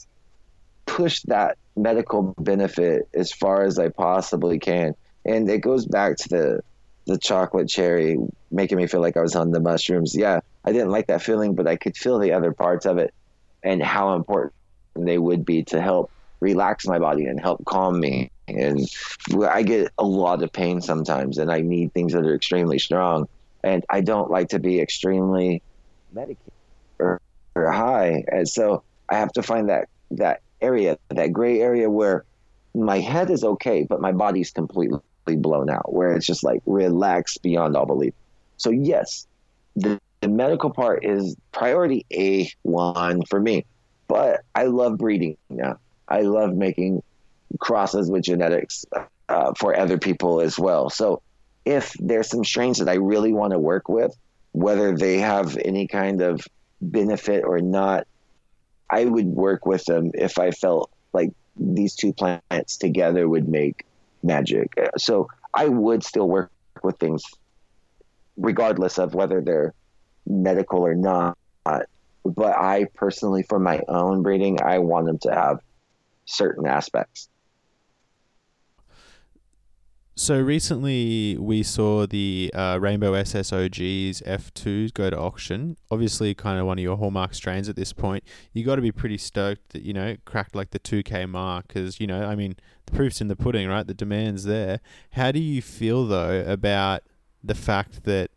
push 0.86 1.22
that 1.24 1.58
medical 1.76 2.34
benefit 2.40 3.08
as 3.14 3.32
far 3.32 3.64
as 3.64 3.80
I 3.80 3.90
possibly 3.90 4.60
can, 4.60 4.96
and 5.26 5.50
it 5.50 5.60
goes 5.60 5.86
back 5.86 6.18
to 6.18 6.30
the 6.30 6.60
the 7.06 7.18
chocolate 7.18 7.68
cherry 7.68 8.18
making 8.52 8.78
me 8.78 8.88
feel 8.88 9.02
like 9.02 9.18
I 9.18 9.22
was 9.22 9.36
on 9.36 9.52
the 9.52 9.60
mushrooms. 9.60 10.16
Yeah, 10.16 10.42
I 10.64 10.72
didn't 10.72 10.92
like 10.92 11.08
that 11.08 11.24
feeling, 11.24 11.56
but 11.56 11.68
I 11.68 11.76
could 11.76 11.98
feel 11.98 12.20
the 12.20 12.34
other 12.34 12.54
parts 12.54 12.86
of 12.86 12.98
it 12.98 13.14
and 13.64 13.82
how 13.82 14.14
important 14.14 14.54
they 14.96 15.18
would 15.18 15.46
be 15.46 15.64
to 15.64 15.82
help 15.82 16.12
relax 16.40 16.88
my 16.88 17.00
body 17.00 17.26
and 17.26 17.40
help 17.40 17.66
calm 17.66 18.00
me. 18.00 18.32
And 18.48 18.88
I 19.48 19.64
get 19.64 19.92
a 19.98 20.04
lot 20.04 20.42
of 20.42 20.52
pain 20.52 20.82
sometimes, 20.82 21.38
and 21.38 21.52
I 21.52 21.62
need 21.62 21.94
things 21.94 22.14
that 22.14 22.26
are 22.26 22.36
extremely 22.36 22.80
strong. 22.80 23.28
And 23.64 23.84
I 23.90 24.02
don't 24.02 24.32
like 24.32 24.50
to 24.50 24.60
be 24.60 24.80
extremely 24.80 25.62
medicated 26.12 26.54
or, 26.98 27.22
or 27.56 27.72
high. 27.72 28.24
And 28.28 28.48
so 28.48 28.84
I 29.10 29.16
have 29.16 29.32
to 29.34 29.44
find 29.44 29.70
that 29.70 29.90
that 30.12 30.42
area, 30.62 30.98
that 31.10 31.34
gray 31.34 31.62
area 31.62 31.90
where 31.90 32.26
my 32.74 33.00
head 33.00 33.30
is 33.30 33.44
okay, 33.44 33.84
but 33.84 34.02
my 34.02 34.12
body's 34.12 34.52
completely 34.52 35.00
blown 35.28 35.70
out, 35.70 35.94
where 35.94 36.14
it's 36.16 36.26
just 36.26 36.44
like 36.44 36.62
relaxed 36.66 37.42
beyond 37.42 37.76
all 37.76 37.86
belief. 37.86 38.14
So 38.58 38.70
yes, 38.70 39.28
the, 39.76 40.00
the 40.22 40.28
medical 40.28 40.70
part 40.70 41.06
is 41.06 41.36
priority 41.52 42.06
A 42.14 42.50
one 42.64 43.24
for 43.30 43.40
me, 43.40 43.66
but 44.08 44.42
I 44.56 44.66
love 44.66 44.98
breeding 44.98 45.38
now. 45.50 45.78
I 46.08 46.22
love 46.22 46.54
making 46.54 47.04
crosses 47.60 48.10
with 48.10 48.24
genetics 48.24 48.86
uh, 49.30 49.54
for 49.58 49.78
other 49.78 49.98
people 49.98 50.42
as 50.42 50.58
well. 50.58 50.90
So 50.90 51.22
if 51.66 51.94
there's 52.00 52.30
some 52.30 52.44
strains 52.44 52.80
that 52.80 52.90
I 52.90 52.96
really 52.96 53.34
want 53.34 53.54
to 53.54 53.60
work 53.60 53.90
with, 53.90 54.16
whether 54.52 54.96
they 54.96 55.20
have 55.20 55.58
any 55.58 55.88
kind 55.88 56.22
of 56.22 56.48
benefit 56.82 57.44
or 57.44 57.60
not, 57.60 58.08
I 58.90 59.06
would 59.06 59.28
work 59.28 59.66
with 59.66 59.86
them 59.86 60.12
if 60.14 60.40
I 60.40 60.52
felt 60.52 60.90
like 61.14 61.32
these 61.56 61.96
two 61.96 62.14
plants 62.14 62.78
together 62.78 63.28
would 63.28 63.48
make 63.48 63.86
magic. 64.24 64.74
Uh, 64.78 64.98
so 64.98 65.30
I 65.54 65.68
would 65.68 66.04
still 66.04 66.28
work 66.28 66.52
with 66.82 66.98
things 66.98 67.24
regardless 68.38 68.98
of 68.98 69.14
whether 69.14 69.42
they're 69.42 69.74
medical 70.26 70.80
or 70.86 70.96
not. 70.96 71.38
But 71.64 72.58
I 72.58 72.86
personally, 72.96 73.44
for 73.44 73.60
my 73.60 73.82
own 73.88 74.24
breeding, 74.24 74.62
I 74.62 74.80
want 74.80 75.06
them 75.06 75.20
to 75.20 75.34
have 75.34 75.60
certain 76.26 76.68
aspects. 76.68 77.30
So 80.20 80.38
recently 80.38 81.38
we 81.40 81.64
saw 81.64 82.06
the 82.06 82.52
uh, 82.54 82.78
Rainbow 82.82 83.14
SSOGs 83.14 84.22
F2s 84.24 84.94
go 84.94 85.10
to 85.10 85.18
auction. 85.18 85.78
Obviously, 85.90 86.36
kind 86.36 86.60
of 86.60 86.66
one 86.66 86.78
of 86.78 86.84
your 86.84 86.98
hallmark 86.98 87.34
strains 87.34 87.70
at 87.70 87.78
this 87.78 87.94
point. 87.94 88.26
You 88.52 88.66
got 88.66 88.76
to 88.76 88.82
be 88.82 88.92
pretty 88.92 89.18
stoked 89.18 89.70
that 89.70 89.84
you 89.84 89.94
know 89.94 90.18
cracked 90.26 90.56
like 90.56 90.72
the 90.72 90.80
2K 90.80 91.30
mark 91.30 91.70
because 91.70 92.02
you 92.02 92.06
know 92.06 92.26
I 92.26 92.36
mean 92.36 92.58
the 92.88 92.92
proof's 92.92 93.22
in 93.22 93.30
the 93.30 93.38
pudding, 93.38 93.70
right? 93.70 93.88
The 93.88 93.94
demand's 93.94 94.44
there. 94.44 94.82
How 95.12 95.32
do 95.32 95.40
you 95.40 95.62
feel 95.62 96.06
though 96.06 96.44
about 96.46 97.04
the 97.42 97.56
fact 97.56 98.04
that 98.04 98.30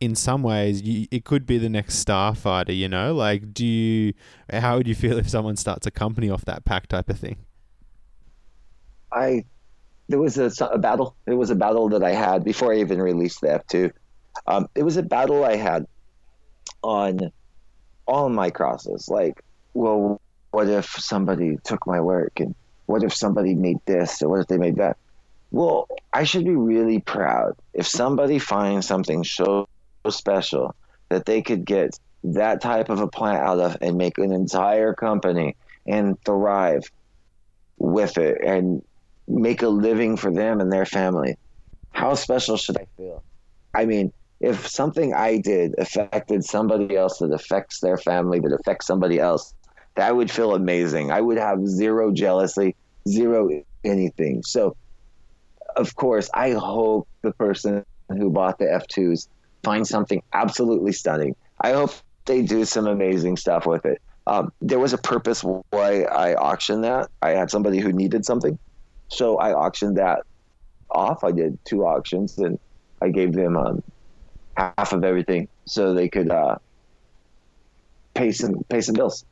in 0.00 0.16
some 0.16 0.42
ways 0.42 0.82
you, 0.82 1.06
it 1.12 1.24
could 1.24 1.46
be 1.46 1.58
the 1.58 1.68
next 1.68 2.04
starfighter? 2.04 2.76
You 2.76 2.88
know, 2.88 3.14
like 3.14 3.54
do 3.54 3.64
you? 3.64 4.14
How 4.52 4.78
would 4.78 4.88
you 4.88 4.96
feel 4.96 5.16
if 5.18 5.30
someone 5.30 5.54
starts 5.54 5.86
a 5.86 5.92
company 5.92 6.28
off 6.28 6.44
that 6.46 6.64
pack 6.64 6.88
type 6.88 7.08
of 7.08 7.20
thing? 7.20 7.36
I 9.12 9.44
there 10.08 10.18
was 10.18 10.38
a, 10.38 10.50
a, 10.66 10.78
battle. 10.78 11.16
It 11.26 11.34
was 11.34 11.50
a 11.50 11.54
battle 11.54 11.88
that 11.90 12.02
I 12.02 12.12
had 12.12 12.44
before 12.44 12.72
I 12.72 12.78
even 12.78 13.00
released 13.00 13.40
the 13.40 13.48
F2. 13.48 13.90
Um, 14.46 14.68
it 14.74 14.82
was 14.82 14.96
a 14.96 15.02
battle 15.02 15.44
I 15.44 15.56
had 15.56 15.86
on 16.82 17.32
all 18.06 18.28
my 18.28 18.50
crosses. 18.50 19.08
Like, 19.08 19.42
well, 19.72 20.20
what 20.50 20.68
if 20.68 20.86
somebody 20.86 21.56
took 21.64 21.86
my 21.86 22.00
work? 22.00 22.40
And 22.40 22.54
what 22.86 23.02
if 23.02 23.14
somebody 23.14 23.54
made 23.54 23.78
this? 23.86 24.22
Or 24.22 24.28
what 24.28 24.40
if 24.40 24.46
they 24.46 24.58
made 24.58 24.76
that? 24.76 24.96
Well, 25.50 25.88
I 26.12 26.24
should 26.24 26.44
be 26.44 26.56
really 26.56 27.00
proud 27.00 27.56
if 27.72 27.86
somebody 27.86 28.38
finds 28.38 28.86
something 28.86 29.24
so 29.24 29.68
special 30.10 30.74
that 31.08 31.26
they 31.26 31.42
could 31.42 31.64
get 31.64 31.98
that 32.24 32.60
type 32.60 32.88
of 32.88 33.00
a 33.00 33.06
plant 33.06 33.40
out 33.40 33.60
of 33.60 33.76
and 33.80 33.96
make 33.96 34.18
an 34.18 34.32
entire 34.32 34.94
company 34.94 35.56
and 35.86 36.20
thrive 36.24 36.90
with 37.78 38.18
it 38.18 38.38
and 38.42 38.82
make 39.28 39.62
a 39.62 39.68
living 39.68 40.16
for 40.16 40.32
them 40.32 40.60
and 40.60 40.72
their 40.72 40.86
family. 40.86 41.36
How 41.92 42.14
special 42.14 42.56
should 42.56 42.76
I 42.76 42.86
feel? 42.96 43.22
I 43.74 43.84
mean, 43.86 44.12
if 44.40 44.66
something 44.68 45.14
I 45.14 45.38
did 45.38 45.74
affected 45.78 46.44
somebody 46.44 46.96
else 46.96 47.18
that 47.18 47.32
affects 47.32 47.80
their 47.80 47.96
family, 47.96 48.40
that 48.40 48.52
affects 48.52 48.86
somebody 48.86 49.18
else, 49.18 49.54
that 49.96 50.14
would 50.14 50.30
feel 50.30 50.54
amazing. 50.54 51.10
I 51.10 51.20
would 51.20 51.38
have 51.38 51.66
zero 51.66 52.12
jealousy, 52.12 52.74
zero 53.08 53.48
anything. 53.84 54.42
So, 54.42 54.76
of 55.76 55.94
course, 55.94 56.28
I 56.34 56.50
hope 56.50 57.08
the 57.22 57.32
person 57.32 57.84
who 58.08 58.30
bought 58.30 58.58
the 58.58 58.66
F2s 58.66 59.28
finds 59.62 59.88
something 59.88 60.22
absolutely 60.32 60.92
stunning. 60.92 61.34
I 61.60 61.72
hope 61.72 61.92
they 62.26 62.42
do 62.42 62.64
some 62.64 62.86
amazing 62.86 63.36
stuff 63.36 63.66
with 63.66 63.84
it. 63.86 64.00
Um, 64.26 64.52
there 64.60 64.78
was 64.78 64.92
a 64.92 64.98
purpose 64.98 65.42
why 65.42 66.02
I 66.02 66.34
auctioned 66.34 66.84
that. 66.84 67.08
I 67.22 67.30
had 67.30 67.50
somebody 67.50 67.78
who 67.78 67.92
needed 67.92 68.24
something 68.24 68.58
so 69.08 69.36
I 69.36 69.52
auctioned 69.52 69.96
that 69.98 70.22
off. 70.90 71.24
I 71.24 71.32
did 71.32 71.58
two 71.64 71.84
auctions 71.84 72.38
and 72.38 72.58
I 73.02 73.08
gave 73.08 73.32
them 73.32 73.56
um, 73.56 73.82
half 74.56 74.92
of 74.92 75.04
everything 75.04 75.48
so 75.66 75.94
they 75.94 76.08
could 76.08 76.30
uh, 76.30 76.56
pay 78.14 78.32
some 78.32 78.64
pay 78.68 78.80
some 78.80 78.94
bills. 78.94 79.24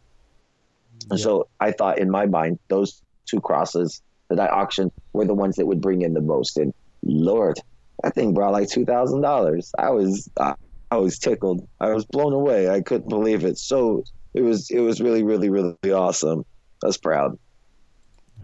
And 1.10 1.18
so 1.18 1.48
I 1.60 1.72
thought 1.72 1.98
in 1.98 2.10
my 2.10 2.26
mind 2.26 2.58
those 2.68 3.02
two 3.26 3.40
crosses 3.40 4.02
that 4.28 4.38
I 4.40 4.46
auctioned 4.46 4.92
were 5.12 5.24
the 5.24 5.34
ones 5.34 5.56
that 5.56 5.66
would 5.66 5.80
bring 5.80 6.02
in 6.02 6.14
the 6.14 6.20
most. 6.20 6.56
And 6.58 6.72
Lord, 7.02 7.58
that 8.02 8.14
thing 8.14 8.34
brought 8.34 8.52
like 8.52 8.68
two 8.68 8.84
thousand 8.84 9.20
dollars. 9.20 9.72
I 9.78 9.90
was 9.90 10.28
uh, 10.36 10.54
I 10.90 10.96
was 10.96 11.18
tickled. 11.18 11.66
I 11.80 11.92
was 11.92 12.04
blown 12.04 12.32
away. 12.32 12.68
I 12.68 12.80
couldn't 12.80 13.08
believe 13.08 13.44
it. 13.44 13.58
So 13.58 14.04
it 14.34 14.42
was 14.42 14.70
it 14.70 14.80
was 14.80 15.00
really 15.00 15.22
really 15.22 15.50
really 15.50 15.92
awesome. 15.92 16.44
I 16.82 16.86
was 16.86 16.98
proud. 16.98 17.38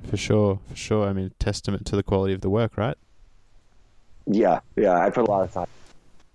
For 0.05 0.16
sure, 0.16 0.61
for 0.68 0.76
sure. 0.76 1.09
I 1.09 1.12
mean, 1.12 1.32
testament 1.38 1.86
to 1.86 1.96
the 1.96 2.03
quality 2.03 2.32
of 2.32 2.40
the 2.40 2.51
work, 2.51 2.76
right? 2.76 2.96
Yeah, 4.26 4.61
yeah. 4.76 4.99
I 4.99 5.11
put 5.11 5.28
a 5.28 5.30
lot 5.30 5.44
of 5.44 5.53
time 5.53 5.66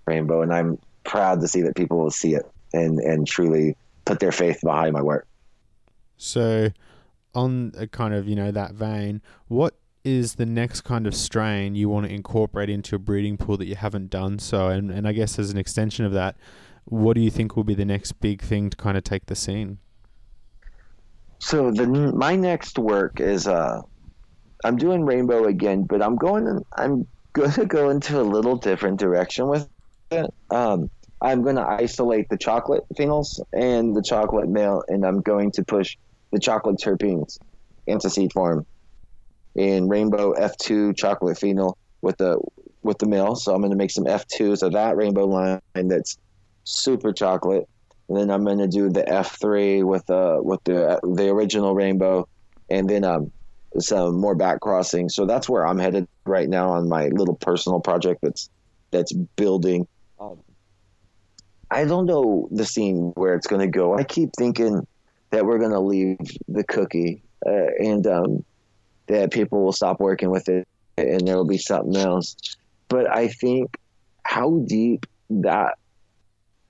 Rainbow, 0.05 0.41
and 0.41 0.53
I'm 0.53 0.77
proud 1.03 1.41
to 1.41 1.47
see 1.47 1.61
that 1.61 1.75
people 1.75 1.97
will 1.97 2.11
see 2.11 2.35
it 2.35 2.49
and 2.73 2.99
and 2.99 3.27
truly 3.27 3.75
put 4.05 4.19
their 4.19 4.31
faith 4.31 4.61
behind 4.61 4.93
my 4.93 5.01
work. 5.01 5.27
So, 6.17 6.69
on 7.33 7.73
a 7.77 7.87
kind 7.87 8.13
of 8.13 8.27
you 8.27 8.35
know 8.35 8.51
that 8.51 8.73
vein, 8.73 9.21
what 9.47 9.75
is 10.03 10.35
the 10.35 10.45
next 10.45 10.81
kind 10.81 11.07
of 11.07 11.15
strain 11.15 11.75
you 11.75 11.87
want 11.87 12.05
to 12.05 12.13
incorporate 12.13 12.69
into 12.69 12.95
a 12.95 12.99
breeding 12.99 13.37
pool 13.37 13.57
that 13.57 13.65
you 13.65 13.75
haven't 13.75 14.09
done 14.09 14.39
so? 14.39 14.67
And 14.67 14.91
and 14.91 15.07
I 15.07 15.13
guess 15.13 15.39
as 15.39 15.51
an 15.51 15.57
extension 15.57 16.05
of 16.05 16.11
that, 16.13 16.35
what 16.85 17.13
do 17.13 17.21
you 17.21 17.29
think 17.29 17.55
will 17.55 17.63
be 17.63 17.75
the 17.75 17.85
next 17.85 18.13
big 18.13 18.41
thing 18.41 18.69
to 18.69 18.77
kind 18.77 18.97
of 18.97 19.03
take 19.03 19.27
the 19.27 19.35
scene? 19.35 19.79
So 21.43 21.71
the 21.71 21.85
my 21.87 22.37
next 22.37 22.79
work 22.79 23.19
is 23.19 23.47
uh, 23.47 23.81
I'm 24.63 24.77
doing 24.77 25.03
rainbow 25.03 25.43
again, 25.43 25.83
but 25.83 26.01
I'm 26.01 26.15
going 26.15 26.63
I'm 26.77 27.05
going 27.33 27.51
to 27.59 27.65
go 27.65 27.89
into 27.89 28.19
a 28.19 28.23
little 28.23 28.55
different 28.55 28.97
direction 28.97 29.49
with 29.49 29.67
it. 30.11 30.33
Um, 30.49 30.89
I'm 31.21 31.43
going 31.43 31.57
to 31.57 31.67
isolate 31.67 32.27
the 32.29 32.37
chocolate 32.37 32.83
phenols 32.97 33.41
and 33.51 33.93
the 33.93 34.01
chocolate 34.01 34.47
male, 34.47 34.83
and 34.87 35.05
I'm 35.05 35.19
going 35.19 35.51
to 35.53 35.65
push 35.65 35.97
the 36.31 36.39
chocolate 36.39 36.77
terpenes 36.81 37.37
into 37.87 38.09
seed 38.09 38.31
form 38.31 38.65
in 39.55 39.89
rainbow 39.89 40.33
F2 40.35 40.95
chocolate 40.95 41.37
phenol 41.37 41.77
with 42.01 42.15
the 42.19 42.39
with 42.83 42.99
the 42.99 43.05
male. 43.05 43.35
So 43.35 43.53
I'm 43.53 43.59
going 43.59 43.71
to 43.71 43.77
make 43.77 43.91
some 43.91 44.05
F2s 44.05 44.63
of 44.63 44.71
that 44.73 44.95
rainbow 44.95 45.25
line 45.25 45.59
that's 45.75 46.17
super 46.63 47.11
chocolate 47.11 47.67
and 48.09 48.17
then 48.17 48.29
I'm 48.29 48.43
gonna 48.45 48.67
do 48.67 48.89
the 48.89 49.03
F3 49.03 49.83
with 49.83 50.05
the 50.05 50.39
with 50.41 50.63
the 50.63 50.99
the 51.03 51.29
original 51.29 51.73
rainbow, 51.73 52.27
and 52.69 52.89
then 52.89 53.03
um 53.03 53.31
some 53.79 54.19
more 54.19 54.35
back 54.35 54.59
crossing. 54.59 55.09
So 55.09 55.25
that's 55.25 55.49
where 55.49 55.65
I'm 55.65 55.79
headed 55.79 56.07
right 56.25 56.47
now 56.47 56.71
on 56.71 56.87
my 56.87 57.07
little 57.07 57.35
personal 57.35 57.79
project 57.79 58.19
that's 58.21 58.49
that's 58.91 59.13
building. 59.13 59.87
Um, 60.19 60.39
I 61.71 61.85
don't 61.85 62.05
know 62.05 62.47
the 62.51 62.65
scene 62.65 63.13
where 63.15 63.33
it's 63.35 63.47
gonna 63.47 63.67
go. 63.67 63.97
I 63.97 64.03
keep 64.03 64.29
thinking 64.37 64.85
that 65.31 65.45
we're 65.45 65.59
gonna 65.59 65.81
leave 65.81 66.19
the 66.47 66.63
cookie 66.63 67.23
uh, 67.45 67.71
and 67.79 68.05
um, 68.05 68.45
that 69.07 69.31
people 69.31 69.63
will 69.63 69.73
stop 69.73 69.99
working 69.99 70.29
with 70.29 70.49
it 70.49 70.67
and 70.97 71.27
there 71.27 71.35
will 71.35 71.47
be 71.47 71.57
something 71.57 71.95
else. 71.95 72.35
But 72.89 73.09
I 73.09 73.27
think 73.29 73.75
how 74.23 74.63
deep 74.67 75.05
that 75.29 75.77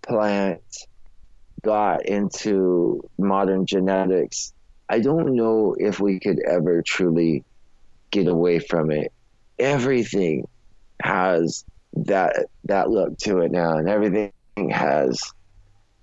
plant 0.02 0.62
got 1.64 2.06
into 2.06 3.02
modern 3.18 3.66
genetics 3.66 4.54
I 4.90 5.00
don't 5.00 5.36
know 5.36 5.76
if 5.78 6.00
we 6.00 6.20
could 6.20 6.40
ever 6.48 6.84
truly 6.84 7.44
get 8.12 8.28
away 8.28 8.60
from 8.60 8.92
it. 8.92 9.12
Everything 9.58 10.48
has 11.02 11.66
that 11.94 12.48
that 12.66 12.90
look 12.90 13.18
to 13.20 13.40
it 13.40 13.52
now, 13.52 13.78
and 13.78 13.90
everything 13.90 14.32
has 14.70 15.20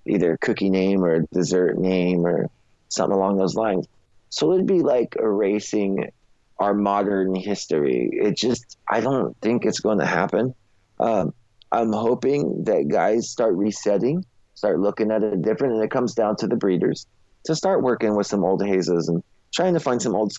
either 0.05 0.33
a 0.33 0.37
cookie 0.39 0.69
name 0.69 1.05
or 1.05 1.15
a 1.15 1.27
dessert 1.27 1.77
name 1.77 2.25
or 2.25 2.49
something 2.89 3.15
along 3.15 3.37
those 3.37 3.55
lines. 3.55 3.87
So 4.29 4.51
it'd 4.53 4.67
be 4.67 4.81
like 4.81 5.15
erasing 5.17 6.11
our 6.59 6.73
modern 6.73 7.33
history. 7.33 8.09
It 8.11 8.35
just, 8.35 8.77
I 8.89 8.99
don't 8.99 9.35
think 9.41 9.65
it's 9.65 9.79
going 9.79 9.99
to 9.99 10.05
happen. 10.05 10.53
Um, 10.99 11.33
I'm 11.71 11.93
hoping 11.93 12.65
that 12.65 12.87
guys 12.87 13.29
start 13.29 13.55
resetting, 13.55 14.25
start 14.61 14.79
looking 14.79 15.09
at 15.09 15.23
it 15.23 15.41
different, 15.41 15.73
and 15.73 15.83
it 15.83 15.89
comes 15.89 16.13
down 16.13 16.35
to 16.35 16.45
the 16.45 16.55
breeders 16.55 17.07
to 17.45 17.55
start 17.55 17.81
working 17.81 18.15
with 18.15 18.27
some 18.27 18.43
old 18.43 18.63
hazes 18.63 19.09
and 19.09 19.23
trying 19.51 19.73
to 19.73 19.79
find 19.79 19.99
some 19.99 20.13
old 20.13 20.31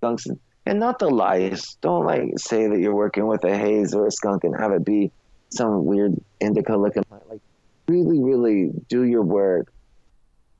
skunks 0.00 0.26
and, 0.26 0.36
and 0.66 0.80
not 0.80 0.98
the 0.98 1.08
lies. 1.08 1.76
Don't 1.80 2.04
like 2.04 2.36
say 2.38 2.66
that 2.66 2.80
you're 2.80 2.96
working 2.96 3.28
with 3.28 3.44
a 3.44 3.56
haze 3.56 3.94
or 3.94 4.08
a 4.08 4.10
skunk 4.10 4.42
and 4.42 4.58
have 4.58 4.72
it 4.72 4.84
be 4.84 5.12
some 5.50 5.84
weird 5.84 6.12
indica 6.40 6.76
looking 6.76 7.04
like 7.30 7.40
really, 7.86 8.18
really 8.18 8.72
do 8.88 9.04
your 9.04 9.22
work, 9.22 9.72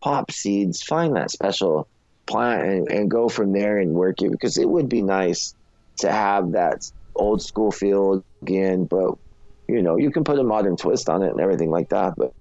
pop 0.01 0.31
seeds, 0.31 0.81
find 0.85 1.17
that 1.17 1.33
special 1.33 1.89
plant 2.25 2.63
and, 2.63 2.89
and 2.93 3.11
go 3.11 3.29
from 3.29 3.51
there 3.51 3.79
and 3.79 3.95
work 3.95 4.23
it 4.23 4.31
because 4.31 4.59
it 4.59 4.69
would 4.69 4.89
be 4.89 5.03
nice 5.03 5.57
to 5.97 6.13
have 6.13 6.53
that 6.53 6.89
old 7.17 7.43
school 7.43 7.73
feel 7.73 8.23
again, 8.43 8.85
but 8.85 9.19
you 9.67 9.83
know, 9.83 9.97
you 9.97 10.13
can 10.13 10.23
put 10.23 10.39
a 10.39 10.45
modern 10.45 10.77
twist 10.77 11.09
on 11.09 11.25
it 11.25 11.33
and 11.33 11.41
everything 11.41 11.71
like 11.71 11.89
that. 11.89 12.15
But 12.17 12.33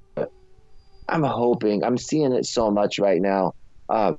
I'm 1.10 1.24
hoping, 1.24 1.84
I'm 1.84 1.98
seeing 1.98 2.34
it 2.34 2.46
so 2.46 2.70
much 2.72 3.00
right 3.00 3.22
now. 3.22 3.54
Uh, 3.90 4.14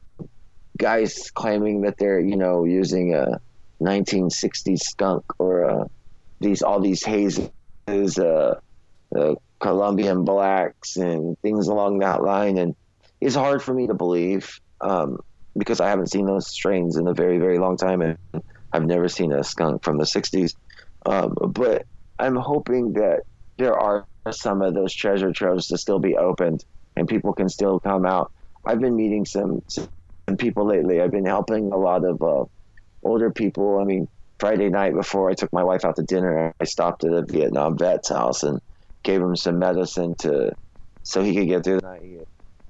guys 0.78 1.30
claiming 1.30 1.82
that 1.82 1.98
they're, 1.98 2.20
you 2.20 2.36
know, 2.36 2.64
using 2.64 3.14
a 3.14 3.40
1960s 3.80 4.80
skunk 4.80 5.24
or 5.38 5.64
uh, 5.68 5.84
these 6.40 6.62
all 6.62 6.80
these 6.80 7.04
hazes, 7.04 7.50
uh, 8.18 8.54
uh, 9.16 9.34
Colombian 9.58 10.24
blacks 10.24 10.96
and 10.96 11.38
things 11.40 11.68
along 11.68 11.98
that 11.98 12.22
line, 12.22 12.58
and 12.58 12.74
it's 13.20 13.34
hard 13.34 13.62
for 13.62 13.74
me 13.74 13.86
to 13.86 13.94
believe. 13.94 14.60
Um, 14.80 15.18
because 15.56 15.80
I 15.80 15.88
haven't 15.88 16.10
seen 16.10 16.26
those 16.26 16.46
strains 16.46 16.96
in 16.96 17.08
a 17.08 17.14
very, 17.14 17.38
very 17.38 17.58
long 17.58 17.76
time, 17.76 18.00
and 18.00 18.16
I've 18.72 18.84
never 18.84 19.08
seen 19.08 19.32
a 19.32 19.42
skunk 19.42 19.82
from 19.82 19.98
the 19.98 20.04
'60s. 20.04 20.54
Um, 21.04 21.34
but 21.48 21.84
I'm 22.18 22.36
hoping 22.36 22.92
that 22.92 23.22
there 23.56 23.74
are 23.74 24.06
some 24.30 24.62
of 24.62 24.74
those 24.74 24.94
treasure 24.94 25.32
troves 25.32 25.66
to 25.68 25.78
still 25.78 25.98
be 25.98 26.16
opened, 26.16 26.64
and 26.98 27.08
people 27.08 27.32
can 27.32 27.48
still 27.48 27.78
come 27.78 28.04
out. 28.04 28.32
I've 28.66 28.80
been 28.80 28.96
meeting 28.96 29.24
some, 29.24 29.62
some 29.68 30.36
people 30.36 30.66
lately. 30.66 31.00
I've 31.00 31.12
been 31.12 31.26
helping 31.26 31.72
a 31.72 31.76
lot 31.76 32.04
of 32.04 32.20
uh, 32.20 32.44
older 33.04 33.30
people. 33.30 33.78
I 33.78 33.84
mean, 33.84 34.08
Friday 34.40 34.68
night 34.68 34.94
before 34.94 35.30
I 35.30 35.34
took 35.34 35.52
my 35.52 35.62
wife 35.62 35.84
out 35.84 35.96
to 35.96 36.02
dinner, 36.02 36.52
I 36.60 36.64
stopped 36.64 37.04
at 37.04 37.12
a 37.12 37.22
Vietnam 37.22 37.78
vet's 37.78 38.08
house 38.08 38.42
and 38.42 38.60
gave 39.04 39.20
him 39.20 39.36
some 39.36 39.58
medicine 39.58 40.14
to 40.20 40.52
so 41.04 41.22
he 41.22 41.34
could 41.34 41.46
get 41.46 41.64
through 41.64 41.80
the 41.80 41.86
night. 41.86 42.02
He 42.02 42.18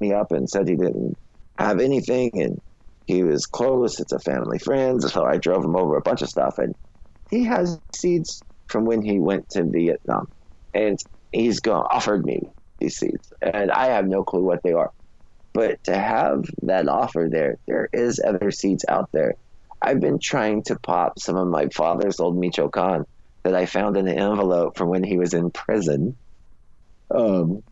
me 0.01 0.13
up 0.13 0.31
and 0.31 0.49
said 0.49 0.69
he 0.69 0.77
didn't 0.77 1.17
have 1.59 1.81
anything, 1.81 2.31
and 2.35 2.61
he 3.07 3.25
was 3.25 3.47
close. 3.47 3.99
It's 3.99 4.13
a 4.13 4.21
family 4.21 4.59
friend. 4.59 5.03
So 5.03 5.25
I 5.25 5.39
drove 5.39 5.65
him 5.65 5.75
over 5.75 5.97
a 5.97 6.03
bunch 6.03 6.23
of 6.23 6.29
stuff. 6.29 6.59
And 6.59 6.75
he 7.31 7.45
has 7.45 7.81
seeds 7.97 8.45
from 8.69 8.85
when 8.85 9.03
he 9.03 9.19
went 9.19 9.49
to 9.51 9.65
Vietnam. 9.65 10.29
And 10.75 10.99
he's 11.33 11.59
gone, 11.61 11.87
offered 11.91 12.25
me 12.25 12.49
these 12.79 12.97
seeds. 12.97 13.33
And 13.41 13.71
I 13.71 13.87
have 13.87 14.07
no 14.07 14.25
clue 14.25 14.43
what 14.43 14.63
they 14.63 14.73
are. 14.73 14.91
But 15.55 15.83
to 15.85 15.97
have 15.97 16.45
that 16.63 16.89
offer 16.89 17.29
there, 17.31 17.59
there 17.67 17.89
is 17.93 18.21
other 18.25 18.51
seeds 18.51 18.85
out 18.89 19.09
there. 19.13 19.35
I've 19.81 20.01
been 20.01 20.19
trying 20.19 20.63
to 20.65 20.79
pop 20.79 21.19
some 21.19 21.37
of 21.37 21.49
my 21.49 21.69
father's 21.69 22.21
old 22.21 22.37
Michoacan 22.37 23.05
that 23.45 23.55
I 23.55 23.67
found 23.67 23.97
in 23.97 24.09
an 24.09 24.19
envelope 24.19 24.77
from 24.77 24.89
when 24.89 25.05
he 25.05 25.19
was 25.19 25.35
in 25.35 25.51
prison. 25.51 26.17
Um, 27.15 27.63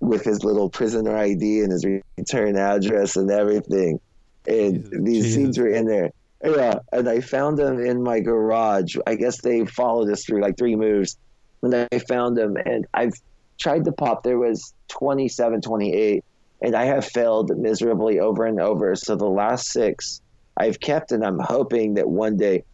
with 0.00 0.24
his 0.24 0.42
little 0.42 0.68
prisoner 0.68 1.16
ID 1.16 1.60
and 1.60 1.70
his 1.70 1.86
return 2.18 2.56
address 2.56 3.16
and 3.16 3.30
everything 3.30 4.00
and 4.46 4.84
Jesus. 4.84 4.98
these 5.02 5.24
Jesus. 5.24 5.34
seeds 5.34 5.58
were 5.58 5.68
in 5.68 5.86
there. 5.86 6.10
Yeah, 6.44 6.80
and 6.92 7.08
I 7.08 7.20
found 7.20 7.58
them 7.58 7.78
in 7.78 8.02
my 8.02 8.20
garage. 8.20 8.96
I 9.06 9.14
guess 9.14 9.40
they 9.40 9.64
followed 9.64 10.10
us 10.10 10.24
through 10.24 10.42
like 10.42 10.56
three 10.58 10.74
moves, 10.74 11.16
and 11.62 11.74
I 11.74 11.98
found 12.08 12.36
them. 12.36 12.56
And 12.56 12.86
I've 12.92 13.14
tried 13.62 13.84
to 13.84 13.92
pop. 13.92 14.22
There 14.22 14.38
was 14.38 14.74
27, 14.88 15.60
28, 15.60 16.24
and 16.62 16.74
I 16.74 16.84
have 16.84 17.04
failed 17.04 17.56
miserably 17.56 18.18
over 18.18 18.44
and 18.44 18.60
over. 18.60 18.94
So 18.96 19.14
the 19.14 19.26
last 19.26 19.70
six 19.70 20.20
I've 20.56 20.80
kept, 20.80 21.12
and 21.12 21.24
I'm 21.24 21.38
hoping 21.38 21.94
that 21.94 22.08
one 22.08 22.36
day 22.36 22.64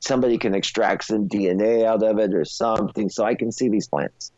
somebody 0.00 0.36
can 0.38 0.54
extract 0.54 1.04
some 1.04 1.28
DNA 1.28 1.84
out 1.84 2.02
of 2.02 2.18
it 2.18 2.34
or 2.34 2.44
something, 2.44 3.08
so 3.08 3.24
I 3.24 3.34
can 3.34 3.50
see 3.50 3.68
these 3.68 3.88
plants. 3.88 4.32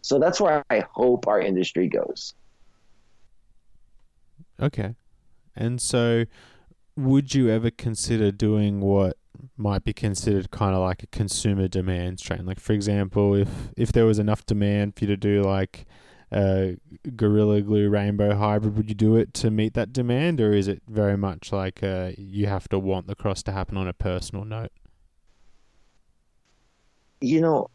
So 0.00 0.18
that's 0.18 0.40
where 0.40 0.64
I 0.70 0.84
hope 0.90 1.28
our 1.28 1.40
industry 1.40 1.88
goes. 1.88 2.34
Okay. 4.60 4.94
And 5.54 5.80
so, 5.80 6.24
would 6.96 7.34
you 7.34 7.48
ever 7.48 7.70
consider 7.70 8.32
doing 8.32 8.80
what 8.80 9.16
might 9.56 9.84
be 9.84 9.92
considered 9.92 10.50
kind 10.50 10.74
of 10.74 10.80
like 10.80 11.02
a 11.02 11.06
consumer 11.08 11.68
demand 11.68 12.20
strain? 12.20 12.46
Like, 12.46 12.60
for 12.60 12.72
example, 12.72 13.34
if 13.34 13.48
if 13.76 13.92
there 13.92 14.06
was 14.06 14.18
enough 14.18 14.44
demand 14.46 14.96
for 14.96 15.04
you 15.04 15.08
to 15.08 15.16
do 15.16 15.42
like 15.42 15.86
a 16.32 16.76
Gorilla 17.16 17.60
Glue 17.62 17.88
Rainbow 17.88 18.36
Hybrid, 18.36 18.76
would 18.76 18.88
you 18.88 18.94
do 18.94 19.16
it 19.16 19.34
to 19.34 19.50
meet 19.50 19.74
that 19.74 19.92
demand, 19.92 20.40
or 20.40 20.52
is 20.52 20.68
it 20.68 20.82
very 20.88 21.16
much 21.16 21.52
like 21.52 21.82
uh, 21.82 22.12
you 22.16 22.46
have 22.46 22.68
to 22.68 22.78
want 22.78 23.06
the 23.06 23.14
cross 23.14 23.42
to 23.44 23.52
happen 23.52 23.76
on 23.76 23.88
a 23.88 23.94
personal 23.94 24.44
note? 24.44 24.72
You 27.20 27.40
know, 27.40 27.70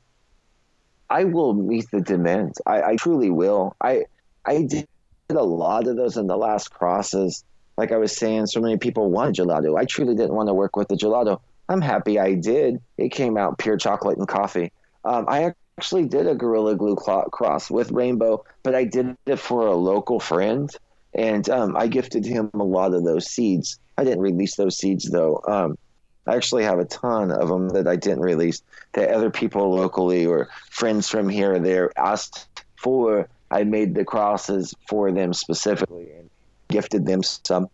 I 1.09 1.25
will 1.25 1.53
meet 1.53 1.89
the 1.91 2.01
demand. 2.01 2.55
I, 2.65 2.81
I 2.81 2.95
truly 2.95 3.29
will. 3.29 3.75
I 3.81 4.05
I 4.45 4.63
did 4.63 4.87
a 5.29 5.43
lot 5.43 5.87
of 5.87 5.95
those 5.95 6.17
in 6.17 6.27
the 6.27 6.37
last 6.37 6.69
crosses 6.69 7.43
like 7.77 7.91
I 7.91 7.97
was 7.97 8.15
saying, 8.15 8.47
so 8.47 8.61
many 8.61 8.77
people 8.77 9.09
wanted 9.09 9.35
gelato. 9.35 9.77
I 9.77 9.85
truly 9.85 10.15
didn't 10.15 10.35
want 10.35 10.47
to 10.47 10.53
work 10.53 10.75
with 10.75 10.87
the 10.87 10.95
gelato. 10.95 11.39
I'm 11.69 11.81
happy 11.81 12.19
I 12.19 12.35
did. 12.35 12.81
It 12.97 13.09
came 13.09 13.37
out 13.37 13.57
pure 13.57 13.77
chocolate 13.77 14.17
and 14.17 14.27
coffee. 14.27 14.71
Um, 15.05 15.25
I 15.27 15.53
actually 15.77 16.05
did 16.05 16.27
a 16.27 16.35
Gorilla 16.35 16.75
Glue 16.75 16.95
cross 16.95 17.69
with 17.69 17.91
Rainbow, 17.91 18.45
but 18.63 18.75
I 18.75 18.83
did 18.83 19.15
it 19.25 19.37
for 19.37 19.67
a 19.67 19.75
local 19.75 20.19
friend, 20.19 20.69
and 21.13 21.49
um, 21.49 21.75
I 21.75 21.87
gifted 21.87 22.25
him 22.25 22.51
a 22.53 22.63
lot 22.63 22.93
of 22.93 23.03
those 23.03 23.29
seeds. 23.29 23.79
I 23.97 24.03
didn't 24.03 24.21
release 24.21 24.55
those 24.55 24.77
seeds 24.77 25.09
though. 25.09 25.41
Um, 25.47 25.77
I 26.25 26.35
actually 26.35 26.63
have 26.63 26.79
a 26.79 26.85
ton 26.85 27.31
of 27.31 27.49
them 27.49 27.69
that 27.69 27.87
I 27.87 27.95
didn't 27.95 28.21
release 28.21 28.61
that 28.93 29.09
other 29.09 29.29
people 29.29 29.75
locally 29.75 30.25
or 30.25 30.49
friends 30.71 31.09
from 31.09 31.27
here 31.27 31.55
or 31.55 31.59
there 31.59 31.91
asked 31.97 32.63
for. 32.75 33.27
I 33.51 33.63
made 33.63 33.93
the 33.93 34.05
crosses 34.05 34.73
for 34.87 35.11
them 35.11 35.33
specifically, 35.33 36.11
and 36.17 36.29
gifted 36.69 37.05
them 37.05 37.23
some. 37.23 37.67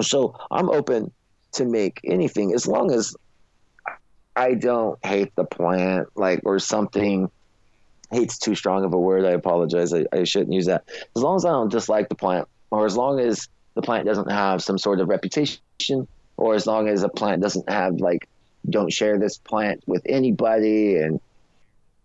So 0.00 0.36
I'm 0.50 0.70
open 0.70 1.12
to 1.52 1.64
make 1.64 2.00
anything 2.04 2.54
as 2.54 2.66
long 2.66 2.92
as 2.92 3.16
I 4.36 4.54
don't 4.54 5.04
hate 5.04 5.34
the 5.34 5.44
plant, 5.44 6.08
like 6.14 6.42
or 6.44 6.58
something. 6.58 7.30
Hate's 8.10 8.38
too 8.38 8.54
strong 8.54 8.84
of 8.84 8.94
a 8.94 8.98
word. 8.98 9.24
I 9.24 9.32
apologize. 9.32 9.92
I, 9.92 10.06
I 10.12 10.24
shouldn't 10.24 10.52
use 10.52 10.66
that. 10.66 10.84
As 11.16 11.22
long 11.22 11.36
as 11.36 11.44
I 11.44 11.50
don't 11.50 11.70
dislike 11.70 12.08
the 12.08 12.14
plant, 12.14 12.48
or 12.70 12.86
as 12.86 12.96
long 12.96 13.18
as 13.20 13.48
the 13.74 13.82
plant 13.82 14.06
doesn't 14.06 14.30
have 14.30 14.62
some 14.62 14.78
sort 14.78 15.00
of 15.00 15.08
reputation, 15.08 16.06
or 16.36 16.54
as 16.54 16.66
long 16.66 16.88
as 16.88 17.02
a 17.02 17.08
plant 17.08 17.42
doesn't 17.42 17.68
have 17.68 18.00
like 18.00 18.28
don't 18.68 18.92
share 18.92 19.18
this 19.18 19.38
plant 19.38 19.82
with 19.86 20.02
anybody 20.06 20.96
and 20.96 21.20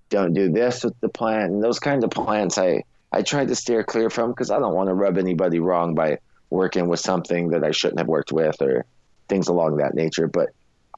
don't 0.10 0.34
do 0.34 0.52
this 0.52 0.84
with 0.84 1.00
the 1.02 1.10
plant 1.10 1.52
and 1.52 1.64
those 1.64 1.80
kinds 1.80 2.04
of 2.04 2.10
plants 2.10 2.58
I 2.58 2.84
I 3.12 3.22
try 3.22 3.46
to 3.46 3.56
steer 3.56 3.84
clear 3.84 4.10
from 4.10 4.32
because 4.32 4.52
I 4.52 4.60
don't 4.60 4.74
want 4.74 4.90
to 4.90 4.94
rub 4.94 5.18
anybody 5.18 5.60
wrong 5.60 5.94
by 5.94 6.18
working 6.50 6.88
with 6.88 7.00
something 7.00 7.50
that 7.50 7.64
I 7.64 7.72
shouldn't 7.72 8.00
have 8.00 8.08
worked 8.08 8.32
with 8.32 8.62
or 8.62 8.86
things 9.34 9.48
along 9.48 9.78
that 9.78 9.96
nature. 9.96 10.28
But 10.28 10.50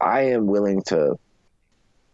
I 0.02 0.22
am 0.36 0.48
willing 0.48 0.82
to 0.88 1.18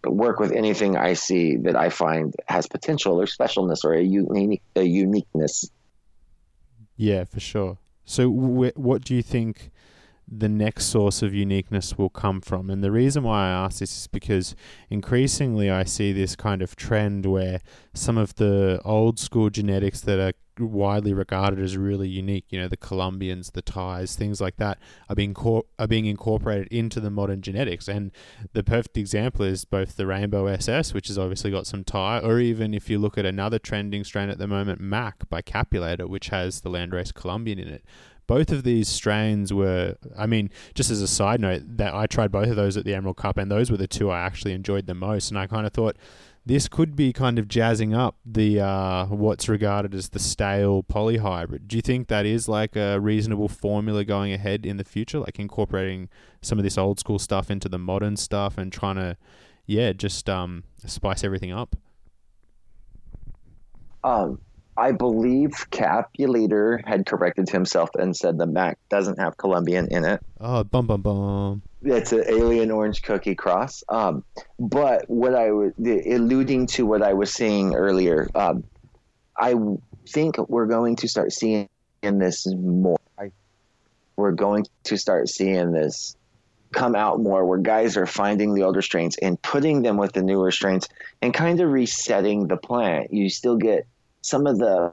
work 0.06 0.40
with 0.40 0.52
anything 0.52 0.96
I 0.96 1.14
see 1.14 1.58
that 1.58 1.76
I 1.76 1.90
find 1.90 2.34
has 2.48 2.68
potential 2.68 3.20
or 3.20 3.26
specialness 3.26 3.84
or 3.84 3.94
a 3.94 4.02
unique 4.02 4.62
a 4.76 4.84
uniqueness. 4.84 5.70
Yeah, 6.96 7.24
for 7.24 7.40
sure. 7.40 7.78
So, 8.06 8.30
wh- 8.30 8.78
what 8.78 9.04
do 9.04 9.16
you 9.16 9.24
think 9.24 9.72
the 10.32 10.48
next 10.48 10.86
source 10.86 11.22
of 11.22 11.34
uniqueness 11.34 11.98
will 11.98 12.10
come 12.10 12.40
from. 12.40 12.70
And 12.70 12.82
the 12.82 12.92
reason 12.92 13.24
why 13.24 13.48
I 13.48 13.50
ask 13.50 13.80
this 13.80 13.98
is 13.98 14.08
because 14.08 14.56
increasingly 14.90 15.70
I 15.70 15.84
see 15.84 16.14
this 16.14 16.38
kind 16.38 16.62
of 16.62 16.78
trend 16.78 17.26
where 17.26 17.60
some 17.94 18.18
of 18.18 18.36
the 18.36 18.80
old 18.86 19.20
school 19.20 19.50
genetics 19.50 20.00
that 20.02 20.20
are 20.20 20.34
widely 20.58 21.14
regarded 21.14 21.60
as 21.60 21.76
really 21.76 22.08
unique, 22.08 22.46
you 22.50 22.60
know, 22.60 22.70
the 22.70 22.78
Colombians, 22.78 23.52
the 23.52 23.62
Thais, 23.62 24.16
things 24.16 24.40
like 24.40 24.56
that, 24.58 24.80
are 25.10 25.16
being 25.16 25.34
cor- 25.34 25.66
are 25.78 25.88
being 25.88 26.06
incorporated 26.06 26.68
into 26.70 27.02
the 27.02 27.10
modern 27.10 27.42
genetics. 27.42 27.90
And 27.90 28.12
the 28.54 28.64
perfect 28.64 28.98
example 28.98 29.44
is 29.44 29.66
both 29.66 29.98
the 29.98 30.08
Rainbow 30.08 30.46
SS, 30.48 30.94
which 30.94 31.08
has 31.08 31.18
obviously 31.18 31.52
got 31.52 31.68
some 31.68 31.84
Thai, 31.84 32.20
or 32.20 32.40
even 32.40 32.74
if 32.74 32.90
you 32.90 33.00
look 33.00 33.18
at 33.18 33.26
another 33.26 33.60
trending 33.60 34.04
strain 34.04 34.30
at 34.30 34.38
the 34.38 34.48
moment, 34.48 34.80
Mac 34.80 35.30
by 35.30 35.42
Capulator, 35.42 36.08
which 36.08 36.30
has 36.30 36.62
the 36.62 36.70
Landrace 36.70 37.14
Colombian 37.14 37.60
in 37.60 37.68
it 37.68 37.84
both 38.32 38.50
of 38.54 38.64
these 38.64 38.88
strains 38.88 39.52
were. 39.52 39.98
I 40.18 40.26
mean, 40.26 40.52
just 40.74 40.90
as 40.90 41.02
a 41.02 41.08
side 41.08 41.42
note, 41.42 41.64
that 41.76 41.94
I 41.94 42.08
tried 42.08 42.32
both 42.32 42.48
of 42.48 42.56
those 42.56 42.78
at 42.78 42.86
the 42.86 42.94
Emerald 42.94 43.18
Cup, 43.18 43.38
and 43.38 43.52
those 43.52 43.70
were 43.70 43.76
the 43.76 43.88
two 43.90 44.10
I 44.10 44.22
actually 44.22 44.54
enjoyed 44.54 44.88
the 44.88 44.94
most. 44.94 45.32
And 45.32 45.38
I 45.38 45.48
kind 45.48 45.68
of 45.68 45.74
thought 45.74 45.98
this 46.46 46.70
could 46.70 46.96
be 46.96 47.12
kind 47.12 47.38
of 47.38 47.50
jazzing 47.50 47.94
up 47.94 48.16
the 48.26 48.62
uh, 48.62 49.08
what's 49.08 49.50
regarded 49.50 49.94
as 49.94 50.08
the 50.10 50.20
stale 50.20 50.82
polyhybrid. 50.82 51.68
Do 51.68 51.76
you 51.76 51.82
think 51.82 52.08
that 52.08 52.26
is 52.26 52.48
like 52.48 52.78
a 52.78 53.02
reasonable 53.02 53.50
formula 53.50 54.06
going 54.06 54.32
ahead 54.32 54.66
in 54.66 54.78
the 54.78 54.86
future, 54.86 55.20
like 55.20 55.38
incorporating 55.38 56.08
some 56.42 56.58
of 56.58 56.64
this 56.64 56.78
old 56.78 57.02
school 57.02 57.20
stuff 57.20 57.52
into 57.52 57.68
the 57.68 57.78
modern 57.78 58.16
stuff 58.16 58.58
and 58.58 58.72
trying 58.72 58.96
to, 58.96 59.18
yeah, 59.66 59.92
just 59.92 60.30
um, 60.30 60.64
spice 60.86 61.26
everything 61.26 61.52
up? 61.52 61.76
Um, 64.06 64.40
I 64.78 64.92
believe 64.92 65.52
Capulator 65.70 66.82
had 66.86 67.06
corrected 67.06 67.50
himself 67.50 67.90
and 67.96 68.16
said 68.16 68.38
the 68.38 68.48
Mac 68.48 68.78
doesn't 68.90 69.20
have 69.20 69.38
Colombian 69.38 69.88
in 69.92 70.06
it. 70.06 70.22
Oh, 70.40 70.64
bum 70.64 70.88
bum 70.88 71.02
bum. 71.02 71.62
It's 71.84 72.14
an 72.14 72.24
alien 72.28 72.72
orange 72.72 73.02
cookie 73.02 73.36
cross. 73.36 73.84
Um, 73.90 74.24
but 74.60 75.10
what 75.10 75.36
I 75.36 75.52
was 75.52 75.74
alluding 75.78 76.68
to 76.68 76.86
what 76.86 77.02
I 77.02 77.14
was 77.14 77.34
saying 77.34 77.76
earlier, 77.76 78.30
um, 78.36 78.64
I 79.38 79.56
think 80.08 80.38
we're 80.50 80.68
going 80.68 80.96
to 80.98 81.08
start 81.08 81.34
seeing 81.34 81.68
this 82.02 82.46
more. 82.48 83.00
I, 83.20 83.32
we're 84.16 84.32
going 84.32 84.66
to 84.86 84.98
start 84.98 85.28
seeing 85.30 85.72
this 85.72 86.16
come 86.72 86.96
out 86.96 87.20
more 87.20 87.46
where 87.46 87.60
guys 87.60 87.98
are 87.98 88.06
finding 88.06 88.54
the 88.54 88.64
older 88.64 88.82
strains 88.82 89.18
and 89.18 89.42
putting 89.42 89.82
them 89.82 89.98
with 89.98 90.14
the 90.14 90.22
newer 90.22 90.52
strains 90.52 90.88
and 91.22 91.34
kind 91.34 91.60
of 91.60 91.70
resetting 91.70 92.48
the 92.48 92.58
plant. 92.58 93.14
You 93.14 93.30
still 93.30 93.58
get 93.58 93.86
some 94.22 94.48
of 94.48 94.58
the 94.58 94.92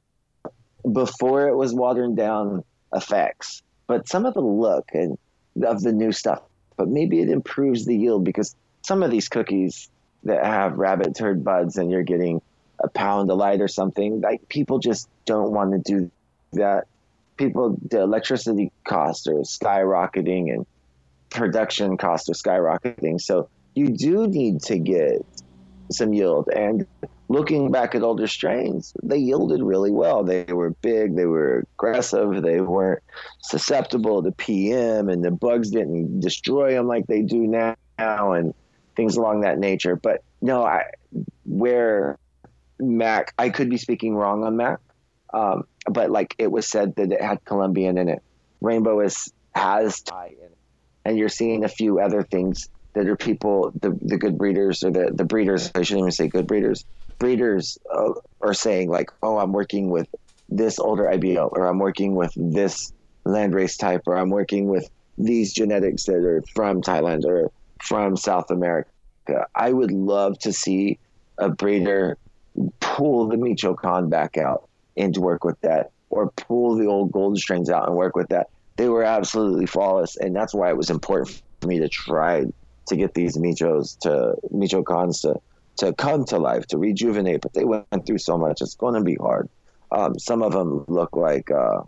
before 0.93 1.49
it 1.49 1.57
was 1.57 1.75
watered 1.75 2.17
down 2.17 2.65
effects, 2.95 3.63
but 3.87 4.09
some 4.09 4.27
of 4.27 4.35
the 4.35 4.41
look 4.41 4.89
and 4.93 5.19
of 5.63 5.83
the 5.83 5.93
new 5.93 6.13
stuff. 6.13 6.43
But 6.77 6.89
maybe 6.89 7.21
it 7.21 7.29
improves 7.29 7.85
the 7.85 7.97
yield 7.97 8.25
because 8.25 8.55
some 8.83 9.03
of 9.03 9.11
these 9.11 9.29
cookies 9.29 9.91
that 10.25 10.45
have 10.45 10.79
rabbit 10.79 11.17
turd 11.17 11.45
buds 11.45 11.77
and 11.77 11.91
you're 11.91 12.03
getting 12.03 12.41
a 12.83 12.89
pound 12.89 13.31
a 13.31 13.35
light 13.35 13.61
or 13.61 13.69
something, 13.69 14.21
like 14.21 14.49
people 14.49 14.79
just 14.79 15.09
don't 15.25 15.53
want 15.53 15.73
to 15.73 15.79
do 15.93 16.11
that. 16.53 16.87
People, 17.37 17.77
the 17.91 18.01
electricity 18.01 18.73
costs 18.85 19.27
are 19.27 19.43
skyrocketing 19.43 20.53
and 20.53 20.67
production 21.31 21.97
costs 21.97 22.29
are 22.29 22.33
skyrocketing. 22.33 23.21
So 23.21 23.49
you 23.75 23.91
do 23.91 24.27
need 24.27 24.63
to 24.63 24.79
get 24.79 25.25
some 25.91 26.13
yield. 26.13 26.49
And 26.49 26.87
looking 27.29 27.71
back 27.71 27.95
at 27.95 28.03
older 28.03 28.27
strains, 28.27 28.93
they 29.03 29.19
yielded 29.19 29.63
really 29.63 29.91
well. 29.91 30.25
They 30.25 30.45
were 30.45 30.71
big, 30.71 31.15
they 31.15 31.27
were 31.27 31.65
aggressive, 31.75 32.43
they 32.43 32.61
weren't 32.61 33.03
susceptible 33.43 34.23
to 34.23 34.33
PM, 34.33 35.09
and 35.09 35.23
the 35.23 35.31
bugs 35.31 35.71
didn't 35.71 36.21
destroy 36.21 36.73
them 36.73 36.89
like 36.89 37.07
they 37.07 37.23
do 37.23 37.47
now, 37.47 38.33
and 38.33 38.55
things 38.97 39.17
along 39.17 39.43
that 39.43 39.59
nature. 39.59 39.97
But 39.97 40.23
no, 40.41 40.65
I 40.65 40.85
where 41.45 42.19
Mac, 42.79 43.35
I 43.39 43.51
could 43.51 43.71
be 43.71 43.79
speaking 43.79 44.15
wrong 44.15 44.45
on 44.45 44.57
Mac, 44.57 44.79
um, 45.35 45.65
but 45.91 46.11
like 46.11 46.35
it 46.39 46.51
was 46.51 46.67
said 46.67 46.97
that 46.97 47.13
it 47.13 47.21
had 47.21 47.45
Colombian 47.45 47.99
in 47.99 48.09
it. 48.09 48.23
Rainbow 48.61 49.01
is 49.01 49.33
has 49.55 50.01
Thai 50.01 50.29
in 50.29 50.45
it, 50.45 50.59
and 51.05 51.19
you're 51.19 51.29
seeing 51.29 51.65
a 51.65 51.69
few 51.69 52.01
other 52.01 52.23
things 52.23 52.69
that 52.95 53.07
are 53.07 53.17
people, 53.17 53.71
the 53.81 53.97
the 54.01 54.17
good 54.17 54.39
breeders 54.39 54.83
or 54.83 54.91
the 54.91 55.11
the 55.15 55.25
breeders. 55.25 55.71
I 55.75 55.83
shouldn't 55.83 56.05
even 56.05 56.13
say 56.13 56.29
good 56.29 56.47
breeders 56.47 56.85
breeders 57.19 57.79
uh, 57.93 58.13
are 58.41 58.55
saying 58.55 58.89
like, 58.91 59.11
oh, 59.23 59.39
I'm 59.39 59.53
working 59.53 59.91
with 59.91 60.09
this 60.49 60.79
older 60.79 61.09
IBO, 61.09 61.49
or 61.49 61.67
I'm 61.67 61.79
working 61.79 62.15
with 62.15 62.33
this 62.37 62.93
landrace 63.25 63.79
type, 63.79 64.03
or 64.07 64.17
I'm 64.17 64.31
working 64.31 64.69
with 64.69 64.89
these 65.19 65.53
genetics 65.53 66.05
that 66.05 66.15
are 66.15 66.43
from 66.55 66.81
Thailand 66.81 67.25
or 67.25 67.51
from 67.83 68.17
South 68.17 68.51
America. 68.51 68.91
I 69.55 69.73
would 69.73 69.93
love 69.93 70.39
to 70.41 70.53
see 70.53 70.99
a 71.37 71.49
breeder 71.49 72.17
pull 72.81 73.29
the 73.29 73.37
Michoacan 73.37 74.09
back 74.09 74.37
out 74.37 74.69
and 74.97 75.17
work 75.17 75.45
with 75.45 75.61
that, 75.61 75.91
or 76.11 76.31
pull 76.31 76.77
the 76.77 76.87
old 76.87 77.13
golden 77.13 77.37
strains 77.37 77.71
out 77.71 77.87
and 77.89 77.97
work 77.97 78.17
with 78.17 78.29
that. 78.29 78.49
They 78.77 78.89
were 78.89 79.05
absolutely 79.05 79.67
flawless, 79.67 80.17
and 80.17 80.35
that's 80.35 80.55
why 80.55 80.71
it 80.71 80.77
was 80.77 80.91
important 80.91 81.43
for 81.61 81.69
me 81.69 81.81
to 81.81 81.89
try 81.89 82.47
to 82.87 82.97
get 82.97 83.15
these 83.15 83.37
Michos 83.37 83.99
to 84.01 84.35
Michoacans 84.53 85.23
to 85.23 85.41
to 85.79 85.93
come 85.93 86.25
to 86.27 86.39
life, 86.39 86.67
to 86.69 86.79
rejuvenate, 86.79 87.41
but 87.41 87.53
they 87.55 87.65
went 87.65 88.07
through 88.07 88.19
so 88.19 88.37
much. 88.37 88.61
It's 88.61 88.75
going 88.75 88.95
to 88.95 89.01
be 89.01 89.17
hard. 89.17 89.49
Um, 89.91 90.19
some 90.19 90.43
of 90.43 90.53
them 90.53 90.85
look 90.89 91.17
like 91.17 91.51
uh, 91.51 91.83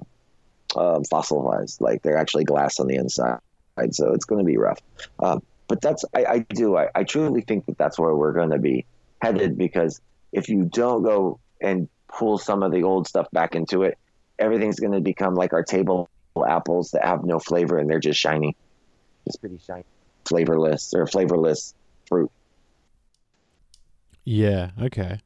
um, 0.76 1.05
fossilized, 1.05 1.80
like 1.80 2.03
they're 2.03 2.16
actually 2.16 2.45
glass 2.45 2.80
on 2.80 2.86
the 2.86 2.97
inside. 2.97 3.41
So 3.91 4.12
it's 4.12 4.24
going 4.24 4.41
to 4.41 4.45
be 4.45 4.57
rough. 4.57 4.80
Um, 5.18 5.43
but 5.68 5.80
that's, 5.80 6.05
I, 6.14 6.24
I 6.24 6.38
do, 6.41 6.76
I, 6.76 6.88
I 6.95 7.05
truly 7.05 7.41
think 7.43 7.66
that 7.66 7.78
that's 7.78 7.99
where 7.99 8.14
we're 8.14 8.32
going 8.32 8.51
to 8.51 8.59
be 8.59 8.86
headed 9.22 9.57
because 9.57 10.01
if 10.32 10.49
you 10.49 10.64
don't 10.64 11.03
go 11.03 11.38
and 11.61 11.88
pull 12.09 12.38
some 12.38 12.62
of 12.62 12.72
the 12.72 12.82
old 12.82 13.07
stuff 13.07 13.30
back 13.30 13.55
into 13.55 13.82
it, 13.82 13.99
everything's 14.38 14.80
going 14.80 14.93
to 14.93 15.01
become 15.01 15.34
like 15.34 15.53
our 15.53 15.62
table 15.62 16.09
apples 16.47 16.93
that 16.93 17.05
have 17.05 17.24
no 17.24 17.38
flavor 17.38 17.78
and 17.78 17.88
they're 17.88 18.01
just 18.01 18.18
shiny. 18.18 18.57
It's 19.26 19.36
pretty 19.36 19.59
shiny, 19.59 19.84
flavorless 20.24 20.95
or 20.95 21.07
flavorless 21.07 21.74
fruit. 22.07 22.30
Yeah. 24.24 24.70
Okay. 24.80 25.20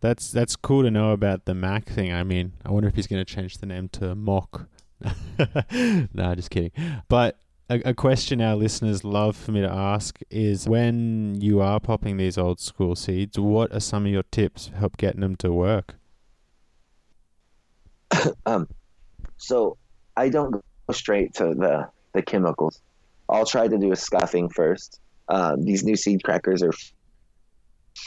That's 0.00 0.30
that's 0.30 0.54
cool 0.54 0.82
to 0.82 0.90
know 0.90 1.12
about 1.12 1.44
the 1.44 1.54
Mac 1.54 1.86
thing. 1.86 2.12
I 2.12 2.22
mean, 2.22 2.52
I 2.64 2.70
wonder 2.70 2.88
if 2.88 2.94
he's 2.94 3.06
going 3.06 3.24
to 3.24 3.34
change 3.34 3.58
the 3.58 3.66
name 3.66 3.88
to 3.90 4.14
Mock. 4.14 4.68
no, 6.12 6.34
just 6.34 6.50
kidding. 6.50 6.70
But 7.08 7.38
a, 7.68 7.80
a, 7.90 7.94
question 7.94 8.40
our 8.40 8.56
listeners 8.56 9.04
love 9.04 9.36
for 9.36 9.52
me 9.52 9.60
to 9.60 9.70
ask 9.70 10.18
is 10.30 10.68
when 10.68 11.40
you 11.40 11.60
are 11.60 11.78
popping 11.78 12.16
these 12.16 12.38
old 12.38 12.58
school 12.60 12.96
seeds, 12.96 13.38
what 13.38 13.72
are 13.72 13.80
some 13.80 14.06
of 14.06 14.12
your 14.12 14.24
tips 14.24 14.70
help 14.74 14.96
getting 14.96 15.20
them 15.20 15.36
to 15.36 15.52
work? 15.52 15.96
um, 18.46 18.68
so 19.36 19.76
I 20.16 20.28
don't 20.28 20.50
go 20.50 20.62
straight 20.92 21.34
to 21.34 21.54
the 21.54 21.88
the 22.14 22.22
chemicals. 22.22 22.80
I'll 23.28 23.46
try 23.46 23.68
to 23.68 23.78
do 23.78 23.92
a 23.92 23.96
scuffing 23.96 24.48
first. 24.48 25.00
Uh, 25.28 25.56
these 25.58 25.84
new 25.84 25.96
seed 25.96 26.22
crackers 26.24 26.62
are 26.62 26.72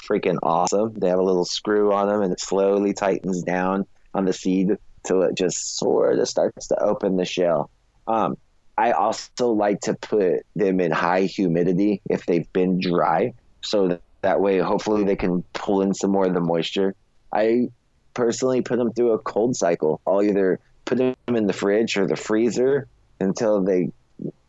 freaking 0.10 0.38
awesome. 0.44 0.94
They 0.94 1.10
have 1.10 1.20
a 1.20 1.24
little 1.24 1.46
screw 1.46 1.94
on 1.94 2.08
them 2.08 2.22
and 2.22 2.32
it 2.32 2.40
slowly 2.40 2.94
tightens 2.94 3.44
down 3.44 3.86
on 4.14 4.26
the 4.26 4.34
seed 4.34 4.78
till 5.04 5.24
it 5.24 5.36
just 5.36 5.78
sort 5.78 6.20
of 6.20 6.28
starts 6.28 6.68
to 6.68 6.82
open 6.82 7.18
the 7.18 7.26
shell. 7.26 7.70
Um, 8.08 8.38
I 8.78 8.92
also 8.92 9.52
like 9.52 9.82
to 9.82 9.94
put 9.96 10.46
them 10.56 10.80
in 10.80 10.92
high 10.92 11.24
humidity 11.24 12.02
if 12.10 12.26
they've 12.26 12.52
been 12.54 12.80
dry, 12.80 13.34
so 13.62 13.90
that, 13.90 14.02
that 14.22 14.42
way 14.42 14.60
hopefully 14.60 15.04
they 15.04 15.16
can 15.16 15.44
pull 15.54 15.82
in 15.82 15.94
some 15.94 16.12
more 16.12 16.26
of 16.26 16.34
the 16.34 16.40
moisture. 16.40 16.96
I 17.32 17.70
personally 18.14 18.62
put 18.62 18.78
them 18.78 18.92
through 18.92 19.12
a 19.12 19.20
cold 19.20 19.56
cycle. 19.56 20.02
I'll 20.06 20.24
either 20.24 20.60
put 20.86 20.98
them 20.98 21.16
in 21.28 21.48
the 21.48 21.54
fridge 21.54 21.98
or 21.98 22.08
the 22.08 22.16
freezer 22.16 22.88
until 23.20 23.62
they 23.62 23.92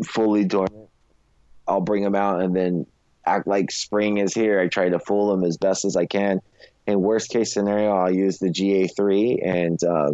fully 0.05 0.45
dormant. 0.45 0.89
I'll 1.67 1.81
bring 1.81 2.03
them 2.03 2.15
out 2.15 2.43
and 2.43 2.55
then 2.55 2.87
act 3.27 3.47
like 3.47 3.71
spring 3.71 4.19
is 4.19 4.35
here. 4.35 4.61
I 4.61 4.69
try 4.69 4.89
to 4.89 4.99
fool 4.99 5.31
them 5.31 5.45
as 5.45 5.57
best 5.57 5.85
as 5.85 5.97
I 5.97 6.07
can. 6.07 6.41
In 6.87 7.01
worst 7.01 7.31
case 7.31 7.53
scenario, 7.53 7.93
I'll 7.93 8.13
use 8.13 8.39
the 8.39 8.49
GA3 8.49 9.47
and 9.47 9.85
uh, 9.85 10.13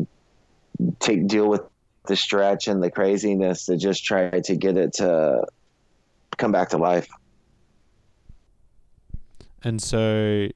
take 1.01 1.27
deal 1.27 1.49
with 1.49 1.63
the 2.07 2.17
stretch 2.17 2.69
and 2.69 2.83
the 2.83 2.91
craziness 2.91 3.67
to 3.67 3.77
just 3.77 4.05
try 4.05 4.29
to 4.41 4.57
get 4.57 4.77
it 4.77 4.95
to 4.95 5.45
come 6.37 6.53
back 6.53 6.71
to 6.71 6.79
life. 6.79 7.09
And 9.65 9.81
so 9.81 10.49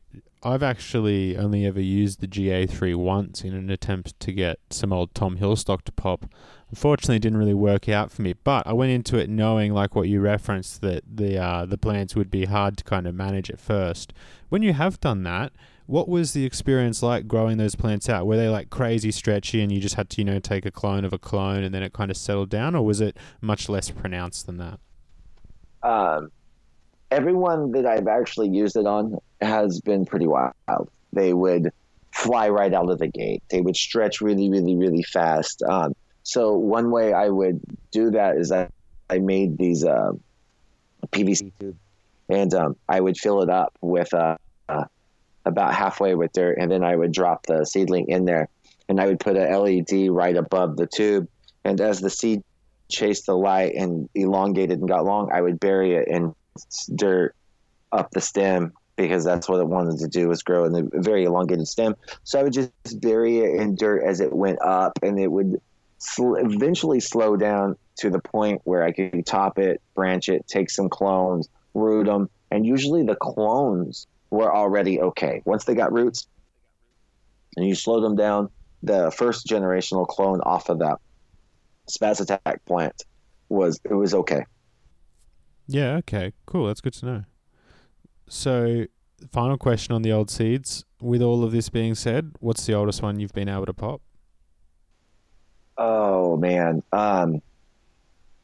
I've 0.44 0.62
actually 0.62 1.36
only 1.36 1.64
ever 1.64 1.80
used 1.80 2.20
the 2.20 2.26
GA3 2.26 2.96
once 2.96 3.42
in 3.42 3.54
an 3.54 3.70
attempt 3.70 4.18
to 4.20 4.32
get 4.32 4.58
some 4.70 4.92
old 4.92 5.14
Tom 5.14 5.36
Hill 5.36 5.54
stock 5.54 5.84
to 5.84 5.92
pop. 5.92 6.26
Unfortunately, 6.70 7.16
it 7.16 7.22
didn't 7.22 7.38
really 7.38 7.54
work 7.54 7.88
out 7.88 8.10
for 8.10 8.22
me. 8.22 8.34
But 8.42 8.66
I 8.66 8.72
went 8.72 8.90
into 8.90 9.18
it 9.18 9.30
knowing, 9.30 9.72
like 9.72 9.94
what 9.94 10.08
you 10.08 10.20
referenced, 10.20 10.80
that 10.80 11.04
the 11.06 11.38
uh, 11.38 11.66
the 11.66 11.78
plants 11.78 12.16
would 12.16 12.30
be 12.30 12.46
hard 12.46 12.76
to 12.78 12.84
kind 12.84 13.06
of 13.06 13.14
manage 13.14 13.50
at 13.50 13.60
first. 13.60 14.12
When 14.48 14.62
you 14.62 14.72
have 14.72 14.98
done 14.98 15.22
that, 15.22 15.52
what 15.86 16.08
was 16.08 16.32
the 16.32 16.44
experience 16.44 17.02
like 17.02 17.28
growing 17.28 17.58
those 17.58 17.76
plants 17.76 18.08
out? 18.08 18.26
Were 18.26 18.36
they 18.36 18.48
like 18.48 18.68
crazy 18.68 19.12
stretchy, 19.12 19.62
and 19.62 19.70
you 19.70 19.80
just 19.80 19.94
had 19.94 20.10
to, 20.10 20.20
you 20.20 20.24
know, 20.24 20.40
take 20.40 20.66
a 20.66 20.72
clone 20.72 21.04
of 21.04 21.12
a 21.12 21.18
clone, 21.18 21.62
and 21.62 21.72
then 21.72 21.84
it 21.84 21.92
kind 21.92 22.10
of 22.10 22.16
settled 22.16 22.50
down, 22.50 22.74
or 22.74 22.84
was 22.84 23.00
it 23.00 23.16
much 23.40 23.68
less 23.68 23.90
pronounced 23.90 24.46
than 24.46 24.56
that? 24.56 24.80
Um, 25.84 26.32
everyone 27.12 27.72
that 27.72 27.84
I've 27.84 28.08
actually 28.08 28.48
used 28.48 28.76
it 28.76 28.86
on 28.86 29.18
has 29.42 29.80
been 29.80 30.06
pretty 30.06 30.26
wild. 30.26 30.54
They 31.12 31.34
would 31.34 31.70
fly 32.10 32.48
right 32.48 32.72
out 32.72 32.90
of 32.90 32.98
the 32.98 33.06
gate. 33.06 33.42
They 33.50 33.60
would 33.60 33.76
stretch 33.76 34.22
really, 34.22 34.48
really, 34.48 34.76
really 34.76 35.02
fast. 35.02 35.62
Um, 35.62 35.94
so 36.22 36.54
one 36.56 36.90
way 36.90 37.12
I 37.12 37.28
would 37.28 37.60
do 37.90 38.10
that 38.12 38.36
is 38.36 38.50
I, 38.50 38.68
I 39.10 39.18
made 39.18 39.58
these 39.58 39.84
uh, 39.84 40.12
PVC 41.08 41.52
tube, 41.60 41.76
and 42.30 42.54
um, 42.54 42.76
I 42.88 43.00
would 43.00 43.18
fill 43.18 43.42
it 43.42 43.50
up 43.50 43.76
with 43.82 44.12
uh, 44.14 44.38
uh, 44.68 44.84
about 45.44 45.74
halfway 45.74 46.14
with 46.14 46.32
dirt, 46.32 46.56
and 46.58 46.70
then 46.70 46.82
I 46.82 46.96
would 46.96 47.12
drop 47.12 47.44
the 47.46 47.66
seedling 47.66 48.08
in 48.08 48.24
there, 48.24 48.48
and 48.88 48.98
I 48.98 49.06
would 49.06 49.20
put 49.20 49.36
a 49.36 49.58
LED 49.58 50.10
right 50.10 50.36
above 50.36 50.76
the 50.76 50.86
tube, 50.86 51.28
And 51.64 51.78
as 51.80 52.00
the 52.00 52.10
seed 52.10 52.42
chased 52.88 53.26
the 53.26 53.36
light 53.36 53.74
and 53.74 54.08
elongated 54.14 54.78
and 54.78 54.88
got 54.88 55.04
long, 55.04 55.30
I 55.30 55.42
would 55.42 55.60
bury 55.60 55.94
it 55.94 56.08
in 56.08 56.34
dirt 56.94 57.34
up 57.90 58.10
the 58.10 58.20
stem 58.20 58.72
because 58.96 59.24
that's 59.24 59.48
what 59.48 59.60
it 59.60 59.66
wanted 59.66 59.98
to 59.98 60.08
do 60.08 60.28
was 60.28 60.42
grow 60.42 60.64
in 60.64 60.74
a 60.74 61.00
very 61.00 61.24
elongated 61.24 61.66
stem. 61.66 61.94
So 62.24 62.38
I 62.38 62.42
would 62.42 62.52
just 62.52 62.72
bury 63.00 63.38
it 63.38 63.60
in 63.60 63.74
dirt 63.74 64.02
as 64.04 64.20
it 64.20 64.32
went 64.32 64.60
up, 64.62 64.92
and 65.02 65.18
it 65.18 65.30
would 65.30 65.60
sl- 65.98 66.34
eventually 66.34 67.00
slow 67.00 67.36
down 67.36 67.76
to 67.96 68.10
the 68.10 68.20
point 68.20 68.60
where 68.64 68.84
I 68.84 68.92
could 68.92 69.24
top 69.26 69.58
it, 69.58 69.80
branch 69.94 70.28
it, 70.28 70.46
take 70.46 70.70
some 70.70 70.88
clones, 70.88 71.48
root 71.74 72.06
them, 72.06 72.28
and 72.50 72.66
usually 72.66 73.02
the 73.02 73.16
clones 73.16 74.06
were 74.30 74.54
already 74.54 75.00
okay. 75.00 75.42
Once 75.44 75.64
they 75.64 75.74
got 75.74 75.92
roots, 75.92 76.26
and 77.56 77.66
you 77.66 77.74
slow 77.74 78.00
them 78.00 78.16
down, 78.16 78.50
the 78.82 79.10
first 79.10 79.46
generational 79.46 80.06
clone 80.06 80.40
off 80.40 80.68
of 80.68 80.78
that 80.80 80.98
spaz 81.88 82.20
attack 82.20 82.64
plant 82.64 83.04
was 83.48 83.80
it 83.84 83.94
was 83.94 84.14
okay. 84.14 84.44
Yeah, 85.66 85.96
okay. 85.98 86.32
Cool. 86.46 86.66
That's 86.66 86.80
good 86.80 86.94
to 86.94 87.06
know. 87.06 87.24
So, 88.28 88.86
final 89.30 89.58
question 89.58 89.94
on 89.94 90.02
the 90.02 90.12
old 90.12 90.30
seeds. 90.30 90.84
With 91.00 91.22
all 91.22 91.44
of 91.44 91.52
this 91.52 91.68
being 91.68 91.94
said, 91.94 92.32
what's 92.40 92.64
the 92.66 92.74
oldest 92.74 93.02
one 93.02 93.18
you've 93.18 93.32
been 93.32 93.48
able 93.48 93.66
to 93.66 93.74
pop? 93.74 94.00
Oh 95.76 96.36
man. 96.36 96.82
Um 96.92 97.42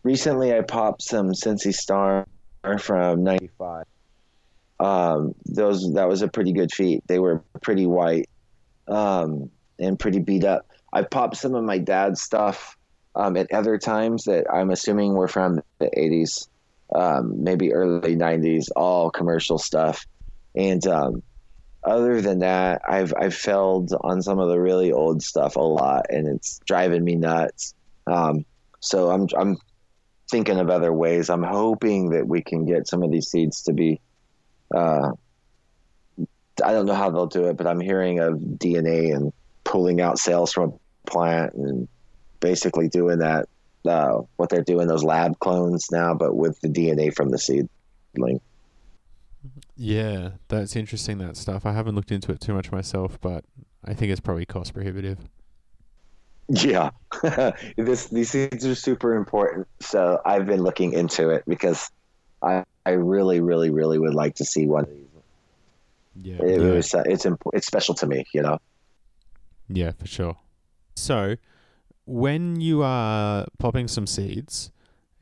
recently 0.03 0.53
I 0.53 0.63
popped 0.63 1.03
some 1.03 1.35
Sensi 1.35 1.71
Star 1.71 2.27
from 2.79 3.23
95. 3.23 3.85
Um 4.81 5.35
those 5.45 5.93
that 5.95 6.09
was 6.09 6.23
a 6.23 6.29
pretty 6.29 6.53
good 6.53 6.73
feat. 6.73 7.05
They 7.07 7.21
were 7.21 7.45
pretty 7.63 7.87
white. 7.87 8.29
Um 8.89 9.51
and 9.79 9.99
pretty 9.99 10.19
beat 10.19 10.45
up. 10.45 10.67
I 10.93 11.03
popped 11.03 11.37
some 11.37 11.55
of 11.55 11.63
my 11.65 11.79
dad's 11.79 12.23
stuff 12.23 12.77
um, 13.15 13.37
at 13.37 13.53
other 13.53 13.79
times 13.79 14.25
that 14.25 14.47
I'm 14.53 14.71
assuming 14.71 15.15
were 15.15 15.29
from 15.29 15.61
the 15.79 15.91
80s, 15.97 16.49
um, 16.95 17.43
maybe 17.43 17.73
early 17.73 18.17
90s, 18.17 18.69
all 18.77 19.11
commercial 19.11 19.59
stuff. 19.59 20.07
And 20.55 20.85
um, 20.87 21.23
other 21.85 22.21
than 22.21 22.41
that, 22.41 22.83
I've 22.89 23.13
I've 23.19 23.35
failed 23.35 23.93
on 24.01 24.23
some 24.23 24.39
of 24.39 24.49
the 24.49 24.61
really 24.61 24.93
old 24.93 25.23
stuff 25.23 25.57
a 25.57 25.61
lot, 25.61 26.07
and 26.11 26.27
it's 26.27 26.61
driving 26.67 27.05
me 27.05 27.15
nuts. 27.15 27.75
Um, 28.07 28.45
so 28.81 29.11
I'm 29.11 29.29
I'm 29.39 29.57
thinking 30.31 30.59
of 30.59 30.71
other 30.71 30.93
ways. 30.93 31.31
I'm 31.31 31.43
hoping 31.43 32.11
that 32.11 32.27
we 32.27 32.43
can 32.43 32.67
get 32.67 32.89
some 32.89 33.03
of 33.03 33.11
these 33.11 33.29
seeds 33.29 33.63
to 33.65 33.73
be. 33.73 34.01
Uh, 34.75 35.13
I 36.65 36.73
don't 36.73 36.87
know 36.87 36.95
how 36.95 37.11
they'll 37.11 37.27
do 37.27 37.47
it, 37.47 37.57
but 37.57 37.67
I'm 37.67 37.81
hearing 37.81 38.19
of 38.19 38.35
DNA 38.35 39.15
and 39.15 39.33
pulling 39.65 40.01
out 40.01 40.19
cells 40.19 40.53
from 40.53 40.71
a 40.71 41.11
plant 41.11 41.55
and 41.55 41.87
basically 42.41 42.89
doing 42.89 43.21
that 43.21 43.49
uh, 43.89 44.23
what 44.37 44.51
they're 44.51 44.63
doing 44.63 44.87
those 44.87 45.03
lab 45.05 45.39
clones 45.41 45.91
now, 45.91 46.15
but 46.15 46.37
with 46.37 46.61
the 46.61 46.69
DNA 46.69 47.15
from 47.15 47.31
the 47.31 47.39
seedling. 47.39 48.41
Yeah, 49.77 50.31
that's 50.49 50.77
interesting. 50.77 51.19
That 51.19 51.37
stuff. 51.37 51.65
I 51.65 51.73
haven't 51.73 51.95
looked 51.95 52.13
into 52.13 52.33
it 52.33 52.41
too 52.41 52.53
much 52.55 52.71
myself, 52.73 53.21
but 53.21 53.45
I 53.85 53.95
think 53.95 54.11
it's 54.13 54.21
probably 54.21 54.45
cost 54.47 54.75
prohibitive. 54.75 55.19
Yeah, 56.49 56.91
this 57.77 58.07
these 58.07 58.31
seeds 58.31 58.67
are 58.67 58.75
super 58.75 59.15
important. 59.15 59.69
So 59.81 60.21
I've 60.25 60.47
been 60.47 60.63
looking 60.63 60.93
into 60.95 61.31
it 61.31 61.45
because 61.47 61.91
I 62.43 62.65
I 62.87 62.93
really 62.93 63.41
really 63.41 63.71
really 63.71 63.99
would 63.99 64.15
like 64.15 64.35
to 64.37 64.45
see 64.45 64.67
one. 64.67 64.87
Yeah, 66.21 66.37
It 66.43 66.61
yeah. 66.61 66.73
was 66.73 66.95
uh, 66.95 67.03
it's 67.07 67.27
imp- 67.27 67.43
it's 67.53 67.67
special 67.67 67.95
to 67.97 68.07
me, 68.07 68.25
you 68.33 68.43
know. 68.43 68.59
Yeah, 69.69 69.93
for 69.93 70.07
sure. 70.07 70.37
So, 70.97 71.37
when 72.09 72.59
you 72.59 72.83
are 72.83 73.47
popping 73.59 73.87
some 73.87 74.07
seeds, 74.07 74.71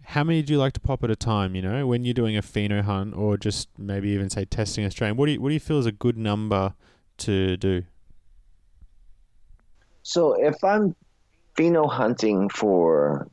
how 0.05 0.23
many 0.23 0.41
do 0.43 0.53
you 0.53 0.59
like 0.59 0.73
to 0.75 0.81
pop 0.81 1.03
at 1.03 1.11
a 1.11 1.17
time? 1.17 1.57
You 1.57 1.63
know, 1.63 1.87
when 1.87 2.05
you're 2.05 2.15
doing 2.15 2.37
a 2.37 2.43
pheno 2.43 2.81
hunt 2.83 3.15
or 3.17 3.37
just 3.37 3.69
maybe 3.77 4.11
even 4.11 4.31
say 4.31 4.45
testing 4.45 4.85
a 4.85 4.91
strain, 4.91 5.17
what 5.17 5.27
do 5.27 5.33
you 5.33 5.41
what 5.41 5.49
do 5.49 5.55
you 5.55 5.61
feel 5.61 5.81
is 5.81 5.87
a 5.87 5.93
good 5.93 6.17
number 6.17 6.75
to 7.19 7.57
do? 7.57 7.83
So 10.05 10.35
if 10.35 10.63
I'm 10.63 10.95
pheno 11.57 11.91
hunting 11.91 12.49
for 12.49 13.29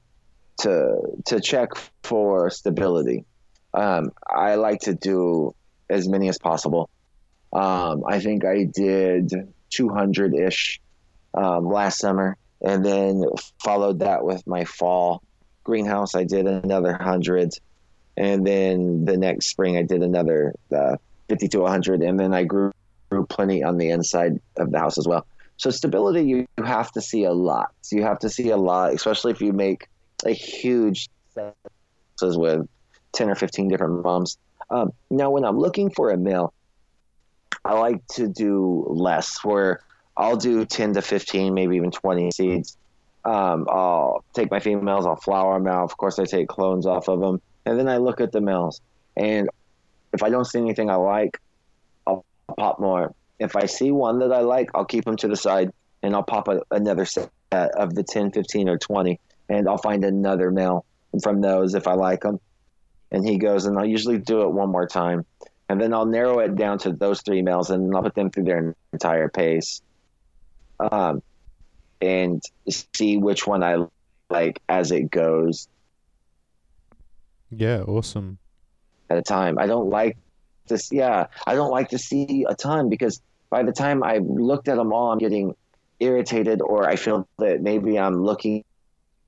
to 0.62 0.99
to 1.28 1.39
check 1.39 1.70
for 2.01 2.49
stability, 2.49 3.24
um, 3.76 4.12
I 4.28 4.56
like 4.56 4.82
to 4.82 4.95
do 4.95 5.54
as 5.91 6.10
many 6.10 6.28
as 6.28 6.39
possible. 6.39 6.89
Um, 7.54 8.04
I 8.08 8.20
think 8.20 8.45
I 8.45 8.64
did 8.64 9.32
200 9.70 10.34
ish 10.34 10.82
um, 11.36 11.68
last 11.68 11.99
summer, 11.99 12.36
and 12.64 12.86
then 12.86 13.24
followed 13.64 13.99
that 13.99 14.24
with 14.24 14.45
my 14.47 14.64
fall 14.66 15.22
greenhouse. 15.64 16.16
I 16.16 16.24
did 16.24 16.47
another 16.47 16.93
hundred, 16.93 17.53
and 18.18 18.45
then 18.45 19.05
the 19.05 19.18
next 19.18 19.49
spring 19.49 19.78
I 19.78 19.84
did 19.84 20.01
another 20.01 20.53
uh, 20.76 20.97
50 21.30 21.47
to 21.49 21.59
100, 21.59 22.01
and 22.01 22.20
then 22.20 22.34
I 22.34 22.43
grew, 22.43 22.72
grew 23.09 23.26
plenty 23.26 23.64
on 23.64 23.78
the 23.78 23.89
inside 23.89 24.39
of 24.57 24.72
the 24.72 24.80
house 24.80 24.97
as 24.97 25.07
well. 25.07 25.26
So 25.57 25.70
stability, 25.70 26.24
you, 26.24 26.47
have 26.57 26.91
to 26.93 27.01
see 27.01 27.26
a 27.26 27.32
lot. 27.32 27.72
You 27.91 28.03
have 28.03 28.20
to 28.20 28.30
see 28.30 28.49
a 28.49 28.57
lot, 28.57 28.93
especially 28.93 29.32
if 29.32 29.41
you 29.41 29.53
make 29.53 29.88
a 30.26 30.32
huge 30.32 31.09
set 31.34 31.55
with 32.22 32.68
10 33.14 33.30
or 33.30 33.36
15 33.36 33.68
different 33.68 34.03
moms. 34.03 34.38
Um, 34.70 34.91
now, 35.09 35.30
when 35.30 35.43
I'm 35.43 35.59
looking 35.59 35.89
for 35.89 36.09
a 36.09 36.18
male, 36.18 36.53
I 37.64 37.74
like 37.74 38.05
to 38.14 38.28
do 38.28 38.86
less, 38.89 39.43
where 39.43 39.82
I'll 40.16 40.38
do 40.38 40.66
10 40.66 40.93
to 40.93 41.01
15, 41.01 41.53
maybe 41.53 41.76
even 41.76 41.91
20 41.91 42.32
seeds. 42.32 42.78
Um, 43.26 43.68
I'll 43.70 44.24
take 44.34 44.51
my 44.51 44.59
females, 44.59 45.05
I'll 45.05 45.16
flower 45.16 45.57
them 45.57 45.68
out. 45.68 45.84
Of 45.84 45.97
course, 45.97 46.20
I 46.20 46.26
take 46.26 46.47
clones 46.47 46.86
off 46.86 47.07
of 47.07 47.20
them. 47.20 47.41
And 47.66 47.80
then 47.80 47.88
I 47.88 47.97
look 47.97 48.22
at 48.22 48.32
the 48.32 48.41
males. 48.41 48.82
And 49.16 49.49
if 50.14 50.24
I 50.24 50.30
don't 50.30 50.45
see 50.45 50.59
anything 50.59 50.89
I 50.89 50.95
like, 50.95 51.39
I'll 52.05 52.26
pop 52.57 52.80
more. 52.80 53.16
If 53.39 53.55
I 53.55 53.66
see 53.66 53.91
one 53.91 54.20
that 54.20 54.32
I 54.32 54.41
like, 54.41 54.70
I'll 54.76 54.86
keep 54.86 55.05
them 55.05 55.16
to 55.18 55.28
the 55.28 55.36
side 55.36 55.72
and 56.01 56.14
I'll 56.14 56.24
pop 56.24 56.47
a, 56.47 56.61
another 56.72 57.05
set 57.05 57.30
of 57.51 57.95
the 57.95 58.03
10, 58.03 58.32
15, 58.32 58.70
or 58.70 58.78
20. 58.78 59.20
And 59.49 59.68
I'll 59.68 59.78
find 59.78 60.03
another 60.03 60.51
male 60.51 60.86
from 61.22 61.41
those 61.41 61.76
if 61.76 61.88
I 61.88 61.93
like 61.93 62.22
them. 62.22 62.39
And 63.11 63.28
he 63.28 63.38
goes, 63.38 63.66
and 63.66 63.78
I'll 63.78 63.86
usually 63.86 64.18
do 64.18 64.41
it 64.41 64.51
one 64.51 64.70
more 64.70 64.88
time. 64.88 65.26
And 65.70 65.80
then 65.80 65.93
I'll 65.93 66.05
narrow 66.05 66.39
it 66.39 66.55
down 66.55 66.78
to 66.80 66.91
those 66.91 67.22
three 67.22 67.41
males 67.41 67.70
and 67.70 67.95
I'll 67.95 68.03
put 68.03 68.16
them 68.16 68.30
through 68.30 68.43
their 68.43 68.76
entire 68.91 69.30
pace. 69.30 69.82
Um, 70.80 71.22
and 72.02 72.42
see 72.70 73.18
which 73.18 73.48
one 73.48 73.64
I 73.64 73.86
like 74.30 74.62
as 74.68 74.92
it 74.92 75.10
goes 75.10 75.68
Yeah, 77.50 77.82
awesome. 77.82 78.40
at 79.10 79.18
a 79.18 79.22
time. 79.22 79.58
I 79.58 79.68
don't 79.68 79.90
like 79.90 80.18
this. 80.68 80.92
Yeah, 80.92 81.28
I 81.48 81.56
don't 81.56 81.72
like 81.72 81.90
to 81.90 81.98
see 81.98 82.46
a 82.50 82.56
ton 82.56 82.90
because 82.90 83.22
by 83.50 83.64
the 83.64 83.72
time 83.72 84.04
I've 84.04 84.26
looked 84.26 84.68
at 84.68 84.78
them 84.78 84.92
all, 84.92 85.12
I'm 85.12 85.20
getting 85.20 85.56
irritated, 86.00 86.62
or 86.62 86.90
I 86.90 86.96
feel 86.96 87.28
that 87.38 87.62
maybe 87.62 87.98
I'm 88.00 88.24
looking 88.24 88.64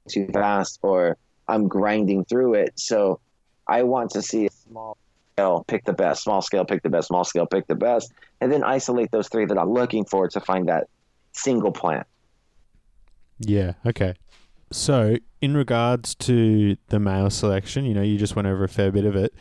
too 0.10 0.28
fast, 0.34 0.80
or 0.82 1.18
I'm 1.48 1.68
grinding 1.68 2.26
through 2.26 2.56
it. 2.56 2.74
So 2.80 3.20
I 3.68 3.84
want 3.84 4.12
to 4.12 4.22
see 4.22 4.48
a 4.48 4.52
small 4.52 4.98
scale, 5.34 5.64
pick 5.68 5.86
the 5.86 5.94
best, 5.94 6.24
small 6.24 6.42
scale, 6.42 6.66
pick 6.66 6.82
the 6.84 6.90
best, 6.90 7.08
small 7.08 7.24
scale, 7.24 7.46
pick 7.46 7.68
the 7.68 7.76
best, 7.76 8.12
and 8.42 8.52
then 8.52 8.64
isolate 8.64 9.12
those 9.12 9.30
three 9.30 9.46
that 9.46 9.58
I'm 9.58 9.72
looking 9.72 10.06
for 10.06 10.28
to 10.28 10.40
find 10.42 10.68
that 10.68 10.88
single 11.36 11.72
plant. 11.72 12.08
Yeah, 13.40 13.74
okay. 13.86 14.16
So, 14.72 15.18
in 15.42 15.56
regards 15.56 16.16
to 16.16 16.78
the 16.88 17.00
male 17.00 17.30
selection, 17.30 17.86
you 17.86 17.94
know, 17.94 18.02
you 18.02 18.18
just 18.18 18.36
went 18.36 18.48
over 18.48 18.64
a 18.64 18.70
fair 18.70 18.92
bit 18.92 19.06
of 19.06 19.16
it. 19.16 19.34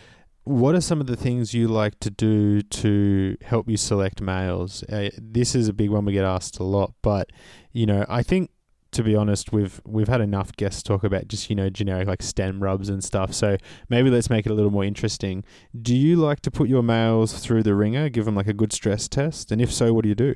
What 0.45 0.75
are 0.75 0.81
some 0.81 1.01
of 1.01 1.07
the 1.07 1.17
things 1.17 1.55
you 1.55 1.69
like 1.69 1.99
to 2.01 2.11
do 2.11 2.61
to 2.61 3.37
help 3.43 3.69
you 3.69 3.79
select 3.79 4.21
males? 4.21 4.83
Uh, 4.85 5.09
this 5.17 5.55
is 5.55 5.69
a 5.69 5.73
big 5.73 5.89
one 5.89 6.05
we 6.05 6.13
get 6.13 6.25
asked 6.25 6.59
a 6.59 6.65
lot, 6.65 6.93
but 7.01 7.31
you 7.73 7.87
know, 7.87 8.05
I 8.09 8.23
think 8.23 8.51
to 8.95 9.03
be 9.03 9.17
honest, 9.17 9.53
we've 9.53 9.81
we've 9.85 10.09
had 10.09 10.21
enough 10.21 10.55
guests 10.57 10.83
talk 10.83 11.03
about 11.03 11.29
just 11.29 11.51
you 11.51 11.57
know 11.57 11.69
generic 11.69 12.07
like 12.07 12.23
stem 12.23 12.63
rubs 12.63 12.89
and 12.89 13.03
stuff. 13.03 13.35
So 13.35 13.57
maybe 13.89 14.09
let's 14.09 14.31
make 14.31 14.47
it 14.47 14.53
a 14.53 14.55
little 14.55 14.71
more 14.71 14.85
interesting. 14.85 15.45
Do 15.81 15.97
you 15.97 16.17
like 16.17 16.41
to 16.41 16.51
put 16.51 16.69
your 16.69 16.83
males 16.83 17.39
through 17.39 17.65
the 17.65 17.75
ringer, 17.75 18.09
give 18.09 18.25
them 18.25 18.37
like 18.37 18.47
a 18.47 18.53
good 18.53 18.73
stress 18.73 19.09
test, 19.09 19.51
and 19.51 19.61
if 19.61 19.73
so, 19.73 19.93
what 19.93 20.03
do 20.03 20.09
you 20.09 20.15
do? 20.15 20.35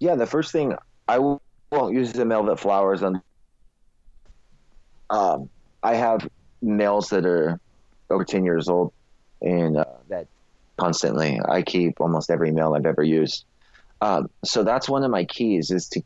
Yeah, 0.00 0.14
the 0.14 0.26
first 0.26 0.50
thing 0.50 0.74
I 1.06 1.18
won't 1.18 1.94
use 1.94 2.14
male 2.16 2.44
that 2.44 2.58
flowers 2.58 3.02
on. 3.02 3.22
Um, 5.10 5.50
I 5.82 5.94
have 5.94 6.26
males 6.62 7.10
that 7.10 7.26
are 7.26 7.60
over 8.08 8.24
ten 8.24 8.44
years 8.44 8.68
old, 8.68 8.92
and 9.42 9.76
uh, 9.76 9.84
that 10.08 10.26
constantly 10.78 11.38
I 11.46 11.62
keep 11.62 12.00
almost 12.00 12.30
every 12.30 12.50
male 12.50 12.74
I've 12.74 12.86
ever 12.86 13.02
used. 13.02 13.44
Um, 14.00 14.30
so 14.44 14.64
that's 14.64 14.88
one 14.88 15.04
of 15.04 15.10
my 15.10 15.24
keys 15.24 15.70
is 15.70 15.88
to 15.90 16.02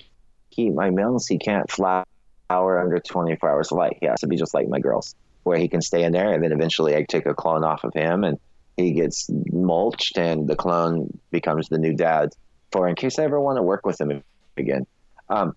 keep 0.50 0.74
my 0.74 0.90
males. 0.90 1.28
He 1.28 1.38
can't 1.38 1.70
flower 1.70 2.04
under 2.50 2.98
24 2.98 3.48
hours 3.48 3.70
of 3.70 3.78
light. 3.78 3.98
He 4.00 4.06
has 4.06 4.20
to 4.20 4.26
be 4.26 4.36
just 4.36 4.54
like 4.54 4.68
my 4.68 4.80
girls, 4.80 5.14
where 5.44 5.58
he 5.58 5.68
can 5.68 5.80
stay 5.80 6.02
in 6.02 6.12
there, 6.12 6.32
and 6.32 6.42
then 6.42 6.50
eventually 6.50 6.96
I 6.96 7.04
take 7.08 7.26
a 7.26 7.34
clone 7.34 7.62
off 7.62 7.84
of 7.84 7.94
him, 7.94 8.24
and 8.24 8.38
he 8.76 8.92
gets 8.92 9.30
mulched, 9.52 10.18
and 10.18 10.48
the 10.48 10.56
clone 10.56 11.16
becomes 11.30 11.68
the 11.68 11.78
new 11.78 11.94
dad. 11.94 12.30
For 12.74 12.88
in 12.88 12.96
case 12.96 13.20
I 13.20 13.22
ever 13.22 13.40
want 13.40 13.56
to 13.58 13.62
work 13.62 13.86
with 13.86 14.00
him 14.00 14.24
again. 14.56 14.84
Um, 15.28 15.54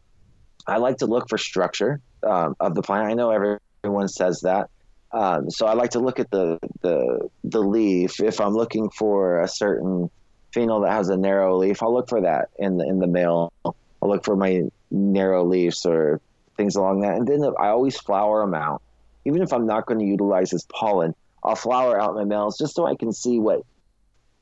I 0.67 0.77
like 0.77 0.97
to 0.97 1.07
look 1.07 1.27
for 1.27 1.39
structure. 1.39 1.99
um, 2.23 2.55
of 2.59 2.75
the 2.75 2.81
plant. 2.81 3.07
I 3.07 3.13
know 3.13 3.31
everyone 3.31 4.07
says 4.07 4.41
that. 4.41 4.69
Um, 5.11 5.49
so 5.49 5.65
I 5.65 5.73
like 5.73 5.91
to 5.91 5.99
look 5.99 6.19
at 6.19 6.29
the, 6.29 6.59
the 6.81 7.29
the 7.43 7.59
leaf. 7.59 8.19
If 8.19 8.39
I'm 8.41 8.53
looking 8.53 8.89
for 8.89 9.41
a 9.41 9.47
certain 9.47 10.09
phenol 10.53 10.81
that 10.81 10.91
has 10.91 11.09
a 11.09 11.17
narrow 11.17 11.57
leaf, 11.57 11.81
I'll 11.81 11.93
look 11.93 12.09
for 12.09 12.21
that 12.21 12.49
in 12.59 12.77
the 12.77 12.85
in 12.85 12.99
the 12.99 13.07
male. 13.07 13.51
I'll 13.65 13.75
look 14.03 14.25
for 14.25 14.35
my 14.35 14.63
narrow 14.91 15.43
leaves 15.45 15.85
or 15.85 16.21
things 16.57 16.75
along 16.75 17.01
that. 17.01 17.15
And 17.15 17.27
then 17.27 17.43
I 17.59 17.69
always 17.69 17.97
flower 17.97 18.41
them 18.41 18.53
out, 18.53 18.81
even 19.25 19.41
if 19.41 19.53
I'm 19.53 19.65
not 19.65 19.85
going 19.85 19.99
to 19.99 20.05
utilize 20.05 20.51
his 20.51 20.65
pollen. 20.65 21.15
I'll 21.43 21.55
flower 21.55 21.99
out 21.99 22.15
my 22.15 22.25
males 22.25 22.57
just 22.57 22.75
so 22.75 22.85
I 22.85 22.95
can 22.95 23.13
see 23.13 23.39
what 23.39 23.61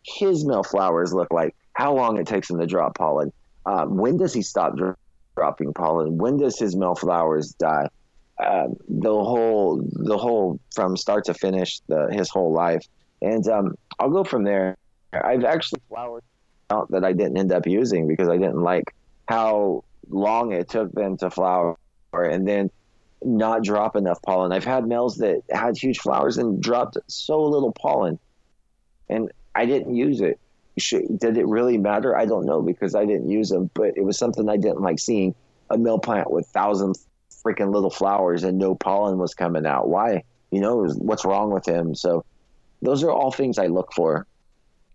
his 0.04 0.46
male 0.46 0.64
flowers 0.64 1.14
look 1.14 1.32
like, 1.32 1.56
how 1.76 1.94
long 1.94 2.18
it 2.18 2.26
takes 2.26 2.50
him 2.50 2.60
to 2.60 2.66
drop 2.66 2.96
pollen, 2.98 3.32
um, 3.66 3.98
when 3.98 4.18
does 4.18 4.34
he 4.34 4.42
stop 4.42 4.76
dro- 4.76 4.96
dropping 5.36 5.74
pollen, 5.74 6.18
when 6.18 6.38
does 6.38 6.58
his 6.58 6.76
male 6.76 6.96
flowers 6.96 7.54
die. 7.54 7.88
Um, 8.44 8.76
the 8.90 9.10
whole, 9.10 9.82
the 9.94 10.18
whole 10.18 10.60
from 10.74 10.98
start 10.98 11.26
to 11.26 11.34
finish, 11.34 11.80
the, 11.88 12.10
his 12.12 12.30
whole 12.30 12.52
life, 12.52 12.86
and 13.22 13.48
um, 13.48 13.76
I'll 13.98 14.10
go 14.10 14.24
from 14.24 14.44
there. 14.44 14.78
I've 15.14 15.46
actually 15.46 15.82
flowered 15.88 16.24
out 16.70 16.92
that 16.92 17.06
I 17.06 17.14
didn't 17.14 17.38
end 17.38 17.54
up 17.54 17.66
using 17.66 18.08
because 18.08 18.28
I 18.28 18.38
didn't 18.38 18.62
like 18.62 18.94
how 19.28 19.86
long 20.10 20.52
it 20.52 20.70
took 20.70 20.92
them 20.92 21.16
to 21.18 21.30
flower, 21.30 21.78
and 22.14 22.46
then 22.46 22.72
not 23.24 23.64
drop 23.64 23.96
enough 23.96 24.22
pollen. 24.22 24.52
I've 24.52 24.66
had 24.66 24.86
males 24.86 25.18
that 25.18 25.44
had 25.50 25.78
huge 25.78 26.00
flowers 26.00 26.38
and 26.38 26.62
dropped 26.62 26.98
so 27.08 27.42
little 27.42 27.72
pollen, 27.72 28.20
and 29.10 29.32
I 29.54 29.66
didn't 29.66 29.96
use 29.96 30.20
it. 30.20 30.40
Should, 30.78 31.20
did 31.20 31.38
it 31.38 31.48
really 31.48 31.78
matter? 31.78 32.18
I 32.18 32.26
don't 32.26 32.46
know 32.46 32.62
because 32.62 32.96
I 32.96 33.06
didn't 33.06 33.30
use 33.30 33.50
them, 33.50 33.70
but 33.74 33.98
it 33.98 34.04
was 34.04 34.18
something 34.18 34.50
I 34.50 34.58
didn't 34.58 34.82
like 34.82 35.00
seeing 35.00 35.34
a 35.70 35.78
male 35.78 36.00
plant 36.00 36.32
with 36.32 36.48
thousands 36.48 37.08
freaking 37.46 37.74
little 37.74 37.90
flowers 37.90 38.44
and 38.44 38.58
no 38.58 38.76
pollen 38.76 39.18
was 39.18 39.34
coming 39.34 39.66
out. 39.66 39.88
Why? 39.88 40.24
You 40.52 40.62
know, 40.62 40.86
what's 40.98 41.26
wrong 41.26 41.52
with 41.52 41.68
him? 41.68 41.96
So 41.96 42.26
those 42.82 43.04
are 43.04 43.12
all 43.12 43.32
things 43.32 43.58
I 43.58 43.68
look 43.68 43.94
for. 43.94 44.26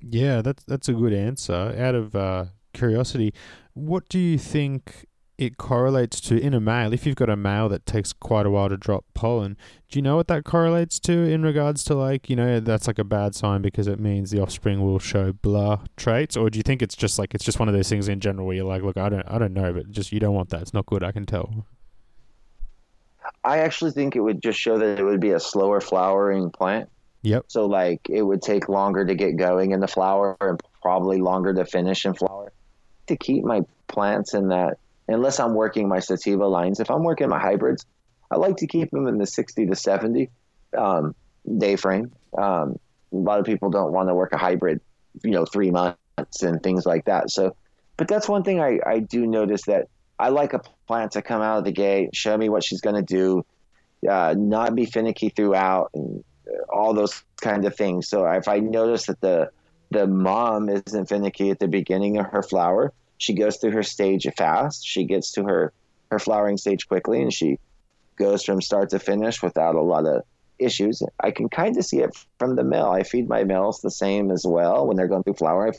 Yeah, 0.03 0.43
that's 0.43 0.65
that's 0.65 0.89
a 0.89 0.95
good 0.95 1.13
answer. 1.13 1.75
Out 1.79 1.95
of 1.95 2.15
uh, 2.15 2.47
curiosity, 2.73 3.35
what 3.75 4.09
do 4.09 4.19
you 4.19 4.39
think 4.39 5.07
it 5.41 5.57
correlates 5.57 6.21
to 6.21 6.39
in 6.39 6.53
a 6.53 6.61
male? 6.61 6.93
If 6.93 7.07
you've 7.07 7.17
got 7.17 7.31
a 7.31 7.37
male 7.37 7.69
that 7.71 7.87
takes 7.87 8.13
quite 8.13 8.45
a 8.45 8.51
while 8.51 8.69
to 8.69 8.77
drop 8.77 9.07
pollen, 9.15 9.57
do 9.89 9.99
you 9.99 10.03
know 10.03 10.17
what 10.17 10.29
that 10.29 10.45
correlates 10.45 11.01
to 11.01 11.13
in 11.13 11.43
regards 11.43 11.83
to 11.85 11.95
like 11.95 12.29
you 12.29 12.37
know 12.37 12.61
that's 12.61 12.87
like 12.87 12.99
a 12.99 13.05
bad 13.05 13.35
sign 13.35 13.63
because 13.63 13.87
it 13.87 13.99
means 13.99 14.31
the 14.31 14.41
offspring 14.41 14.83
will 14.83 14.99
show 14.99 15.33
blah 15.33 15.81
traits, 15.97 16.37
or 16.37 16.51
do 16.51 16.59
you 16.59 16.63
think 16.63 16.83
it's 16.83 16.95
just 16.95 17.19
like 17.19 17.35
it's 17.35 17.45
just 17.45 17.59
one 17.59 17.69
of 17.69 17.75
those 17.75 17.89
things 17.89 18.07
in 18.07 18.21
general 18.21 18.47
where 18.47 18.57
you're 18.57 18.67
like, 18.67 18.83
look, 18.83 18.99
I 18.99 19.09
don't 19.09 19.27
I 19.27 19.39
don't 19.39 19.55
know, 19.55 19.73
but 19.73 19.91
just 19.91 20.13
you 20.13 20.21
don't 20.21 20.35
want 20.35 20.51
that. 20.51 20.61
It's 20.61 20.75
not 20.75 20.85
good. 20.85 21.03
I 21.03 21.11
can 21.11 21.25
tell. 21.25 21.67
I 23.43 23.59
actually 23.59 23.93
think 23.93 24.17
it 24.17 24.21
would 24.21 24.43
just 24.43 24.59
show 24.59 24.77
that 24.77 24.99
it 24.99 25.05
would 25.05 25.21
be 25.21 25.31
a 25.31 25.41
slower 25.41 25.81
flowering 25.81 26.51
plant. 26.51 26.91
Yep. 27.23 27.47
So 27.49 27.65
like 27.65 28.11
it 28.11 28.23
would 28.23 28.43
take 28.43 28.69
longer 28.69 29.07
to 29.07 29.15
get 29.15 29.37
going 29.37 29.71
in 29.71 29.81
the 29.81 29.89
flower 29.89 30.37
and 30.41 30.61
probably 30.83 31.19
longer 31.19 31.55
to 31.55 31.65
finish 31.65 32.05
in 32.05 32.13
flower. 32.13 32.53
To 33.07 33.17
keep 33.17 33.43
my 33.43 33.63
plants 33.89 34.35
in 34.35 34.49
that, 34.49 34.79
unless 35.15 35.41
I'm 35.41 35.55
working 35.55 35.89
my 35.89 36.01
sativa 36.01 36.47
lines, 36.47 36.81
if 36.81 36.91
I'm 36.91 37.03
working 37.03 37.29
my 37.29 37.39
hybrids, 37.39 37.87
I 38.31 38.37
like 38.37 38.57
to 38.59 38.67
keep 38.67 38.91
them 38.91 39.07
in 39.07 39.19
the 39.19 39.27
60 39.27 39.67
to 39.67 39.77
70 39.77 40.31
um, 40.77 41.15
day 41.59 41.77
frame. 41.77 42.13
Um, 42.37 42.79
a 43.13 43.17
lot 43.17 43.41
of 43.41 43.47
people 43.47 43.71
don't 43.71 43.93
want 43.93 44.09
to 44.09 44.15
work 44.15 44.33
a 44.33 44.39
hybrid, 44.39 44.81
you 45.25 45.31
know, 45.31 45.45
three 45.45 45.71
months 45.71 46.43
and 46.43 46.63
things 46.63 46.87
like 46.87 47.07
that. 47.07 47.31
So, 47.31 47.57
but 47.97 48.09
that's 48.09 48.29
one 48.29 48.45
thing 48.45 48.61
I, 48.61 48.79
I 48.87 49.01
do 49.01 49.27
notice 49.27 49.63
that 49.63 49.89
I 50.19 50.29
like 50.29 50.53
a 50.53 50.61
plant 50.87 51.13
to 51.13 51.23
come 51.23 51.43
out 51.43 51.59
of 51.59 51.65
the 51.65 51.73
gate, 51.73 52.15
show 52.15 52.37
me 52.37 52.49
what 52.49 52.63
she's 52.63 52.81
going 52.81 52.97
to 52.97 53.03
do, 53.03 53.45
uh, 54.09 54.35
not 54.37 54.75
be 54.75 54.87
finicky 54.87 55.31
throughout, 55.31 55.91
and 55.95 56.23
all 56.69 56.95
those 56.95 57.23
kind 57.41 57.65
of 57.65 57.75
things. 57.75 58.09
So 58.09 58.27
if 58.27 58.49
I 58.49 58.59
notice 58.59 59.07
that 59.07 59.21
the 59.21 59.51
the 59.91 60.07
mom 60.07 60.69
isn't 60.69 61.09
finicky 61.09 61.51
at 61.51 61.59
the 61.59 61.67
beginning 61.67 62.19
of 62.19 62.27
her 62.27 62.45
flower, 62.45 62.93
she 63.21 63.35
goes 63.35 63.59
through 63.59 63.73
her 63.73 63.83
stage 63.83 64.27
fast. 64.37 64.85
She 64.85 65.05
gets 65.05 65.33
to 65.33 65.45
her 65.45 65.73
her 66.11 66.19
flowering 66.19 66.57
stage 66.57 66.89
quickly, 66.89 67.21
and 67.23 67.33
she 67.33 67.59
goes 68.17 68.43
from 68.43 68.63
start 68.63 68.91
to 68.91 68.99
finish 68.99 69.43
without 69.43 69.75
a 69.75 69.83
lot 69.83 70.07
of 70.07 70.23
issues. 70.59 71.03
I 71.21 71.31
can 71.31 71.49
kind 71.51 71.77
of 71.77 71.85
see 71.85 72.01
it 72.01 72.17
from 72.39 72.57
the 72.57 72.65
male. 72.65 72.91
I 72.91 73.03
feed 73.03 73.29
my 73.29 73.45
males 73.45 73.81
the 73.81 73.91
same 73.91 74.31
as 74.31 74.45
well 74.47 74.87
when 74.87 74.97
they're 74.97 75.07
going 75.07 75.23
through 75.23 75.35
flower. 75.35 75.69
I 75.69 75.73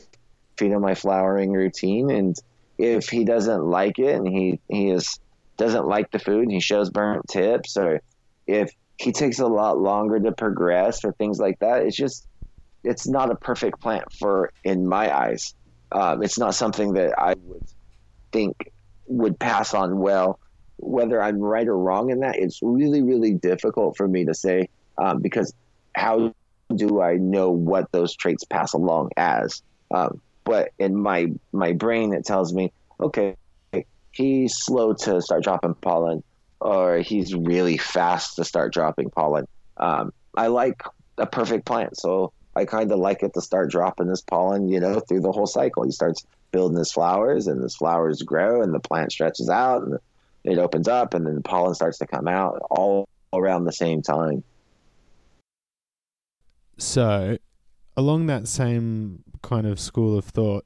feed 0.56 0.72
them 0.72 0.82
my 0.82 0.94
flowering 0.94 1.52
routine, 1.52 2.10
and 2.10 2.36
if 2.78 3.08
he 3.08 3.24
doesn't 3.24 3.64
like 3.64 3.98
it 3.98 4.14
and 4.14 4.26
he 4.26 4.60
he 4.68 4.90
is 4.90 5.18
doesn't 5.56 5.86
like 5.86 6.12
the 6.12 6.20
food 6.20 6.44
and 6.44 6.52
he 6.52 6.60
shows 6.60 6.90
burnt 6.90 7.26
tips, 7.28 7.76
or 7.76 8.00
if 8.46 8.70
he 8.98 9.10
takes 9.10 9.40
a 9.40 9.46
lot 9.48 9.78
longer 9.78 10.20
to 10.20 10.30
progress 10.30 11.04
or 11.04 11.12
things 11.12 11.40
like 11.40 11.58
that, 11.58 11.82
it's 11.82 11.96
just 11.96 12.28
it's 12.84 13.08
not 13.08 13.32
a 13.32 13.34
perfect 13.34 13.80
plant 13.80 14.12
for 14.12 14.52
in 14.62 14.86
my 14.86 15.12
eyes. 15.12 15.54
Um, 15.92 16.22
it's 16.22 16.38
not 16.38 16.54
something 16.54 16.94
that 16.94 17.18
I 17.18 17.34
would 17.44 17.64
think 18.32 18.72
would 19.06 19.38
pass 19.38 19.74
on 19.74 19.98
well. 19.98 20.38
Whether 20.78 21.22
I'm 21.22 21.38
right 21.38 21.68
or 21.68 21.76
wrong 21.76 22.10
in 22.10 22.20
that, 22.20 22.36
it's 22.36 22.60
really, 22.62 23.02
really 23.02 23.34
difficult 23.34 23.96
for 23.96 24.08
me 24.08 24.24
to 24.24 24.34
say 24.34 24.68
um, 24.98 25.20
because 25.20 25.54
how 25.94 26.34
do 26.74 27.00
I 27.00 27.16
know 27.16 27.50
what 27.50 27.92
those 27.92 28.16
traits 28.16 28.44
pass 28.44 28.72
along 28.72 29.10
as? 29.16 29.62
Um, 29.90 30.20
but 30.44 30.70
in 30.78 30.96
my 30.96 31.32
my 31.52 31.72
brain, 31.72 32.12
it 32.14 32.24
tells 32.24 32.52
me, 32.52 32.72
okay, 32.98 33.36
he's 34.10 34.56
slow 34.56 34.94
to 34.94 35.20
start 35.20 35.44
dropping 35.44 35.74
pollen, 35.74 36.22
or 36.60 36.98
he's 36.98 37.34
really 37.34 37.76
fast 37.76 38.36
to 38.36 38.44
start 38.44 38.72
dropping 38.72 39.10
pollen. 39.10 39.46
Um, 39.76 40.12
I 40.36 40.48
like 40.48 40.82
a 41.18 41.26
perfect 41.26 41.64
plant, 41.64 41.98
so 41.98 42.32
I 42.54 42.64
kind 42.64 42.92
of 42.92 42.98
like 42.98 43.22
it 43.22 43.34
to 43.34 43.40
start 43.40 43.70
dropping 43.70 44.08
this 44.08 44.20
pollen, 44.20 44.68
you 44.68 44.80
know, 44.80 45.00
through 45.00 45.20
the 45.20 45.32
whole 45.32 45.46
cycle. 45.46 45.84
He 45.84 45.90
starts 45.90 46.26
building 46.50 46.78
his 46.78 46.92
flowers, 46.92 47.46
and 47.46 47.62
his 47.62 47.74
flowers 47.74 48.22
grow, 48.22 48.62
and 48.62 48.74
the 48.74 48.80
plant 48.80 49.12
stretches 49.12 49.48
out, 49.48 49.82
and 49.82 49.98
it 50.44 50.58
opens 50.58 50.88
up, 50.88 51.14
and 51.14 51.26
then 51.26 51.36
the 51.36 51.42
pollen 51.42 51.74
starts 51.74 51.98
to 51.98 52.06
come 52.06 52.28
out 52.28 52.60
all 52.70 53.08
around 53.32 53.64
the 53.64 53.72
same 53.72 54.02
time. 54.02 54.44
So, 56.78 57.38
along 57.96 58.26
that 58.26 58.48
same 58.48 59.24
kind 59.42 59.66
of 59.66 59.80
school 59.80 60.18
of 60.18 60.24
thought, 60.24 60.64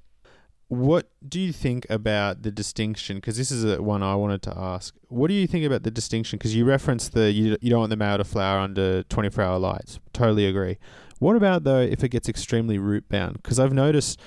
what 0.69 1.11
do 1.27 1.39
you 1.39 1.53
think 1.53 1.87
about 1.89 2.43
the 2.43 2.51
distinction? 2.51 3.19
Because 3.19 3.37
this 3.37 3.53
is 3.53 3.65
a 3.65 3.81
one 3.81 4.03
I 4.03 4.17
wanted 4.17 4.43
to 4.43 4.59
ask. 4.59 4.95
What 5.09 5.29
do 5.29 5.35
you 5.35 5.47
think 5.47 5.65
about 5.65 5.85
the 5.85 5.93
distinction? 5.93 6.39
Because 6.39 6.57
you 6.57 6.65
referenced 6.65 7.13
the 7.13 7.31
you, 7.31 7.57
you 7.61 7.71
don't 7.71 7.81
want 7.81 7.91
the 7.91 7.97
male 7.97 8.19
to 8.19 8.25
flower 8.25 8.59
under 8.59 9.05
24 9.05 9.45
hour 9.45 9.59
lights. 9.59 10.01
Totally 10.13 10.47
agree. 10.47 10.79
What 11.19 11.37
about 11.37 11.65
though 11.65 11.81
if 11.81 12.05
it 12.05 12.11
gets 12.11 12.29
extremely 12.29 12.79
root 12.79 13.09
bound? 13.09 13.43
Because 13.43 13.59
I've 13.59 13.73
noticed 13.73 14.21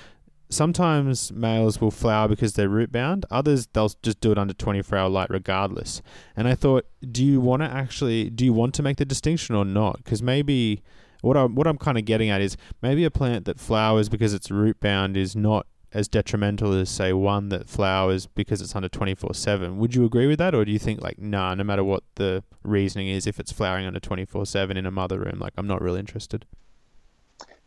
sometimes 0.48 1.30
males 1.32 1.80
will 1.80 1.92
flower 1.92 2.28
because 2.28 2.54
they're 2.54 2.68
root 2.68 2.90
bound. 2.90 3.24
Others 3.30 3.68
they'll 3.72 3.92
just 4.02 4.20
do 4.20 4.32
it 4.32 4.38
under 4.38 4.54
24 4.54 4.98
hour 4.98 5.08
light 5.08 5.30
regardless. 5.30 6.02
And 6.36 6.48
I 6.48 6.54
thought, 6.54 6.86
do 7.10 7.24
you 7.24 7.40
want 7.40 7.62
to 7.62 7.70
actually 7.70 8.30
do 8.30 8.44
you 8.44 8.52
want 8.52 8.74
to 8.74 8.82
make 8.82 8.96
the 8.96 9.04
distinction 9.04 9.54
or 9.54 9.64
not? 9.64 9.98
Because 9.98 10.22
maybe 10.22 10.82
what 11.22 11.36
I 11.36 11.44
what 11.44 11.66
I'm 11.66 11.78
kind 11.78 11.98
of 11.98 12.04
getting 12.04 12.28
at 12.28 12.40
is 12.40 12.56
maybe 12.82 13.04
a 13.04 13.10
plant 13.10 13.44
that 13.44 13.60
flowers 13.60 14.08
because 14.08 14.34
it's 14.34 14.50
root 14.50 14.80
bound 14.80 15.16
is 15.16 15.36
not 15.36 15.66
as 15.92 16.06
detrimental 16.06 16.72
as 16.72 16.88
say 16.88 17.12
one 17.12 17.48
that 17.48 17.68
flowers 17.68 18.26
because 18.26 18.60
it's 18.60 18.76
under 18.76 18.88
24/7. 18.88 19.76
Would 19.76 19.94
you 19.94 20.04
agree 20.04 20.26
with 20.26 20.38
that 20.38 20.54
or 20.54 20.64
do 20.64 20.72
you 20.72 20.78
think 20.78 21.00
like 21.00 21.18
nah 21.20 21.54
no 21.54 21.64
matter 21.64 21.84
what 21.84 22.02
the 22.16 22.42
reasoning 22.62 23.08
is 23.08 23.26
if 23.26 23.38
it's 23.38 23.52
flowering 23.52 23.86
under 23.86 24.00
24/7 24.00 24.76
in 24.76 24.86
a 24.86 24.90
mother 24.90 25.18
room 25.20 25.38
like 25.38 25.52
I'm 25.56 25.66
not 25.66 25.80
really 25.80 26.00
interested. 26.00 26.46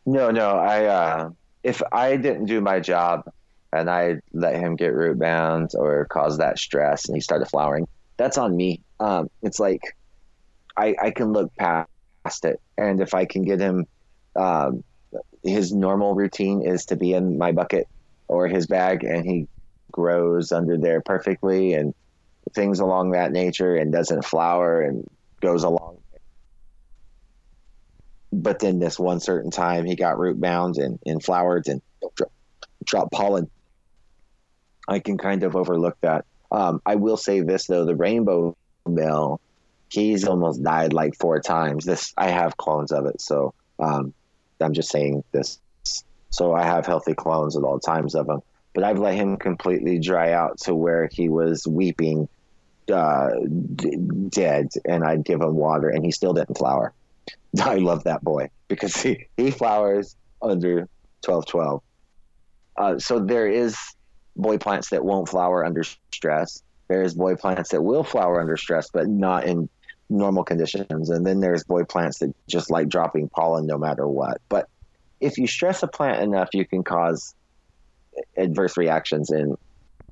No, 0.05 0.31
no, 0.31 0.49
I 0.57 0.85
uh 0.85 1.29
if 1.63 1.81
I 1.91 2.17
didn't 2.17 2.45
do 2.45 2.59
my 2.61 2.79
job 2.79 3.23
and 3.71 3.89
I 3.89 4.17
let 4.33 4.55
him 4.55 4.75
get 4.75 4.93
root 4.93 5.17
bound 5.19 5.71
or 5.75 6.05
cause 6.07 6.37
that 6.37 6.59
stress 6.59 7.07
and 7.07 7.15
he 7.15 7.21
started 7.21 7.47
flowering, 7.47 7.87
that's 8.17 8.37
on 8.37 8.55
me. 8.55 8.81
Um 8.99 9.29
it's 9.41 9.59
like 9.59 9.81
I 10.77 10.95
I 11.01 11.11
can 11.11 11.33
look 11.33 11.53
past 11.57 11.87
it 12.43 12.61
and 12.77 13.01
if 13.01 13.13
I 13.13 13.25
can 13.25 13.43
get 13.43 13.59
him 13.59 13.85
um 14.35 14.83
his 15.43 15.73
normal 15.73 16.15
routine 16.15 16.63
is 16.67 16.85
to 16.87 16.95
be 16.97 17.13
in 17.13 17.37
my 17.37 17.51
bucket 17.51 17.87
or 18.27 18.47
his 18.47 18.67
bag 18.67 19.03
and 19.03 19.25
he 19.25 19.47
grows 19.91 20.51
under 20.51 20.77
there 20.77 21.01
perfectly 21.01 21.73
and 21.73 21.93
things 22.55 22.79
along 22.79 23.11
that 23.11 23.31
nature 23.31 23.75
and 23.75 23.91
doesn't 23.93 24.25
flower 24.25 24.81
and 24.81 25.05
goes 25.41 25.63
along. 25.63 26.02
But 28.41 28.59
then 28.59 28.79
this 28.79 28.97
one 28.99 29.19
certain 29.19 29.51
time 29.51 29.85
he 29.85 29.95
got 29.95 30.17
root 30.17 30.39
bound 30.39 30.77
and, 30.77 30.99
and 31.05 31.23
flowered 31.23 31.67
and 31.67 31.81
dropped 32.83 33.11
pollen. 33.11 33.49
I 34.87 34.99
can 34.99 35.17
kind 35.17 35.43
of 35.43 35.55
overlook 35.55 35.97
that. 36.01 36.25
Um, 36.51 36.81
I 36.85 36.95
will 36.95 37.17
say 37.17 37.41
this 37.41 37.67
though, 37.67 37.85
the 37.85 37.95
rainbow 37.95 38.55
male, 38.87 39.39
he's 39.89 40.25
almost 40.25 40.63
died 40.63 40.93
like 40.93 41.15
four 41.15 41.39
times. 41.39 41.85
This 41.85 42.13
I 42.17 42.29
have 42.29 42.57
clones 42.57 42.91
of 42.91 43.05
it, 43.05 43.21
so 43.21 43.53
um, 43.79 44.13
I'm 44.59 44.73
just 44.73 44.89
saying 44.89 45.23
this 45.31 45.59
so 46.33 46.51
I 46.55 46.63
have 46.63 46.87
healthy 46.87 47.13
clones 47.13 47.55
at 47.55 47.61
all 47.63 47.79
times 47.79 48.15
of 48.15 48.27
him. 48.27 48.41
But 48.73 48.83
I've 48.83 48.97
let 48.97 49.13
him 49.13 49.37
completely 49.37 49.99
dry 49.99 50.31
out 50.31 50.57
to 50.61 50.73
where 50.73 51.07
he 51.11 51.29
was 51.29 51.67
weeping 51.67 52.27
uh, 52.91 53.29
d- 53.75 53.97
dead, 54.29 54.69
and 54.83 55.03
I'd 55.03 55.23
give 55.23 55.41
him 55.41 55.53
water, 55.53 55.89
and 55.89 56.03
he 56.03 56.09
still 56.09 56.33
didn't 56.33 56.57
flower. 56.57 56.91
I 57.61 57.75
love 57.75 58.03
that 58.05 58.23
boy 58.23 58.49
because 58.67 58.95
he, 58.95 59.27
he 59.37 59.51
flowers 59.51 60.15
under 60.41 60.87
twelve 61.21 61.45
twelve. 61.45 61.83
Uh, 62.75 62.97
so 62.97 63.19
there 63.19 63.47
is 63.47 63.77
boy 64.35 64.57
plants 64.57 64.89
that 64.89 65.05
won't 65.05 65.29
flower 65.29 65.65
under 65.65 65.83
stress. 66.11 66.63
There's 66.87 67.13
boy 67.13 67.35
plants 67.35 67.69
that 67.69 67.81
will 67.81 68.03
flower 68.03 68.41
under 68.41 68.57
stress, 68.57 68.89
but 68.91 69.07
not 69.07 69.45
in 69.45 69.69
normal 70.09 70.43
conditions. 70.43 71.09
And 71.09 71.25
then 71.25 71.39
there's 71.39 71.63
boy 71.63 71.83
plants 71.83 72.19
that 72.19 72.33
just 72.47 72.69
like 72.69 72.89
dropping 72.89 73.29
pollen 73.29 73.67
no 73.67 73.77
matter 73.77 74.07
what. 74.07 74.41
But 74.49 74.69
if 75.19 75.37
you 75.37 75.47
stress 75.47 75.83
a 75.83 75.87
plant 75.87 76.21
enough, 76.21 76.49
you 76.53 76.65
can 76.65 76.83
cause 76.83 77.35
adverse 78.37 78.77
reactions, 78.77 79.29
and 79.29 79.57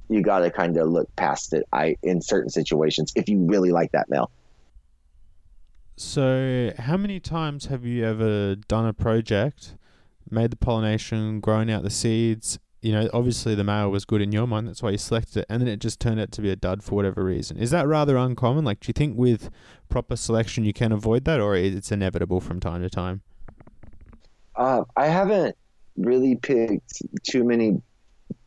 you 0.10 0.22
got 0.22 0.40
to 0.40 0.52
kind 0.52 0.78
of 0.78 0.88
look 0.90 1.14
past 1.16 1.54
it. 1.54 1.66
I 1.74 1.98
in 2.04 2.22
certain 2.22 2.50
situations 2.50 3.12
if 3.16 3.28
you 3.28 3.40
really 3.40 3.72
like 3.72 3.92
that 3.92 4.10
male. 4.10 4.32
So, 5.96 6.72
how 6.78 6.98
many 6.98 7.20
times 7.20 7.66
have 7.66 7.86
you 7.86 8.06
ever 8.06 8.56
done 8.56 8.88
a 8.88 8.94
project, 8.94 9.76
made 10.30 10.52
the 10.52 10.56
pollination, 10.56 11.40
grown 11.40 11.70
out 11.70 11.84
the 11.84 11.90
seeds? 11.90 12.60
You 12.82 12.94
know, 12.94 13.10
obviously 13.14 13.54
the 13.54 13.64
male 13.64 13.92
was 13.92 14.06
good 14.06 14.22
in 14.22 14.32
your 14.32 14.48
mind, 14.48 14.68
that's 14.68 14.82
why 14.82 14.90
you 14.90 14.98
selected 14.98 15.42
it, 15.42 15.46
and 15.50 15.62
then 15.62 15.68
it 15.68 15.80
just 15.80 16.00
turned 16.00 16.20
out 16.20 16.32
to 16.32 16.42
be 16.42 16.50
a 16.50 16.56
dud 16.56 16.84
for 16.84 16.96
whatever 16.96 17.24
reason. 17.24 17.58
Is 17.58 17.70
that 17.70 17.88
rather 17.88 18.18
uncommon? 18.18 18.66
Like, 18.66 18.80
do 18.80 18.90
you 18.90 18.94
think 18.94 19.16
with 19.16 19.52
proper 19.90 20.16
selection 20.16 20.66
you 20.66 20.74
can 20.74 20.92
avoid 20.92 21.26
that, 21.26 21.40
or 21.40 21.56
it's 21.56 21.92
inevitable 21.92 22.40
from 22.40 22.60
time 22.60 22.82
to 22.82 22.90
time? 22.90 23.22
Uh, 24.56 24.84
I 24.98 25.08
haven't 25.08 25.56
really 25.98 26.36
picked 26.36 27.04
too 27.30 27.44
many 27.44 27.82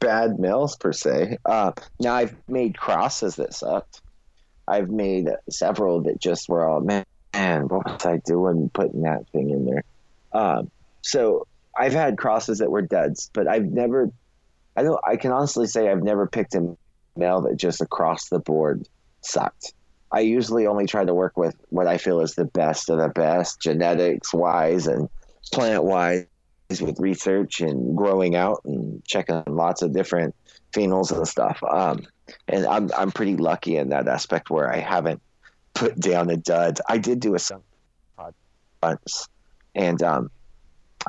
bad 0.01 0.39
males 0.39 0.77
per 0.77 0.93
se. 0.93 1.39
Uh, 1.45 1.73
now 2.01 2.15
I've 2.15 2.35
made 2.49 2.77
crosses 2.77 3.37
that 3.37 3.55
sucked. 3.55 4.01
I've 4.67 4.91
made 4.91 5.29
several 5.51 6.03
that 6.03 6.21
just 6.21 6.49
were 6.49 6.67
all 6.67 6.81
man, 6.81 7.05
man 7.35 7.69
what 7.69 7.85
was 7.85 8.07
I 8.07 8.19
doing 8.19 8.71
putting 8.73 9.03
that 9.03 9.29
thing 9.31 9.51
in 9.51 9.67
there? 9.67 9.85
Um, 10.33 10.71
so 11.03 11.47
I've 11.77 11.93
had 11.93 12.19
crosses 12.19 12.59
that 12.59 12.71
were 12.71 12.83
duds, 12.83 13.31
but 13.33 13.49
I've 13.49 13.65
never. 13.65 14.11
I 14.77 14.83
don't. 14.83 15.01
I 15.07 15.17
can 15.17 15.33
honestly 15.33 15.67
say 15.67 15.89
I've 15.89 16.03
never 16.03 16.27
picked 16.27 16.55
a 16.55 16.77
male 17.17 17.43
that 17.43 17.57
just 17.57 17.81
across 17.81 18.29
the 18.29 18.39
board 18.39 18.89
sucked. 19.21 19.73
I 20.11 20.21
usually 20.21 20.67
only 20.67 20.87
try 20.87 21.05
to 21.05 21.15
work 21.15 21.37
with 21.37 21.57
what 21.71 21.87
I 21.87 21.99
feel 21.99 22.21
is 22.21 22.35
the 22.35 22.45
best 22.45 22.89
of 22.91 22.99
the 22.99 23.09
best, 23.09 23.61
genetics 23.61 24.33
wise 24.33 24.87
and 24.87 25.09
plant 25.53 25.85
wise 25.85 26.27
with 26.81 26.99
research 27.01 27.61
and 27.61 27.97
growing 27.97 28.37
out 28.37 28.61
and 28.65 29.05
checking 29.05 29.43
lots 29.49 29.83
of 29.83 29.93
different 29.93 30.35
phenols 30.73 31.17
and 31.17 31.27
stuff. 31.27 31.61
Um, 31.63 32.07
and 32.49 32.67
I'm 32.67 32.91
I'm 32.97 33.13
pretty 33.13 33.37
lucky 33.37 33.77
in 33.77 33.91
that 33.91 34.09
aspect 34.09 34.51
where 34.51 34.73
I 34.73 34.79
haven't 34.79 35.21
put 35.75 35.99
down 35.99 36.31
a 36.31 36.37
dud. 36.37 36.81
I 36.89 36.99
did 36.99 37.21
do 37.21 37.35
a 37.35 37.39
pod 38.17 38.35
once, 38.83 39.29
and 39.75 40.03
um, 40.03 40.31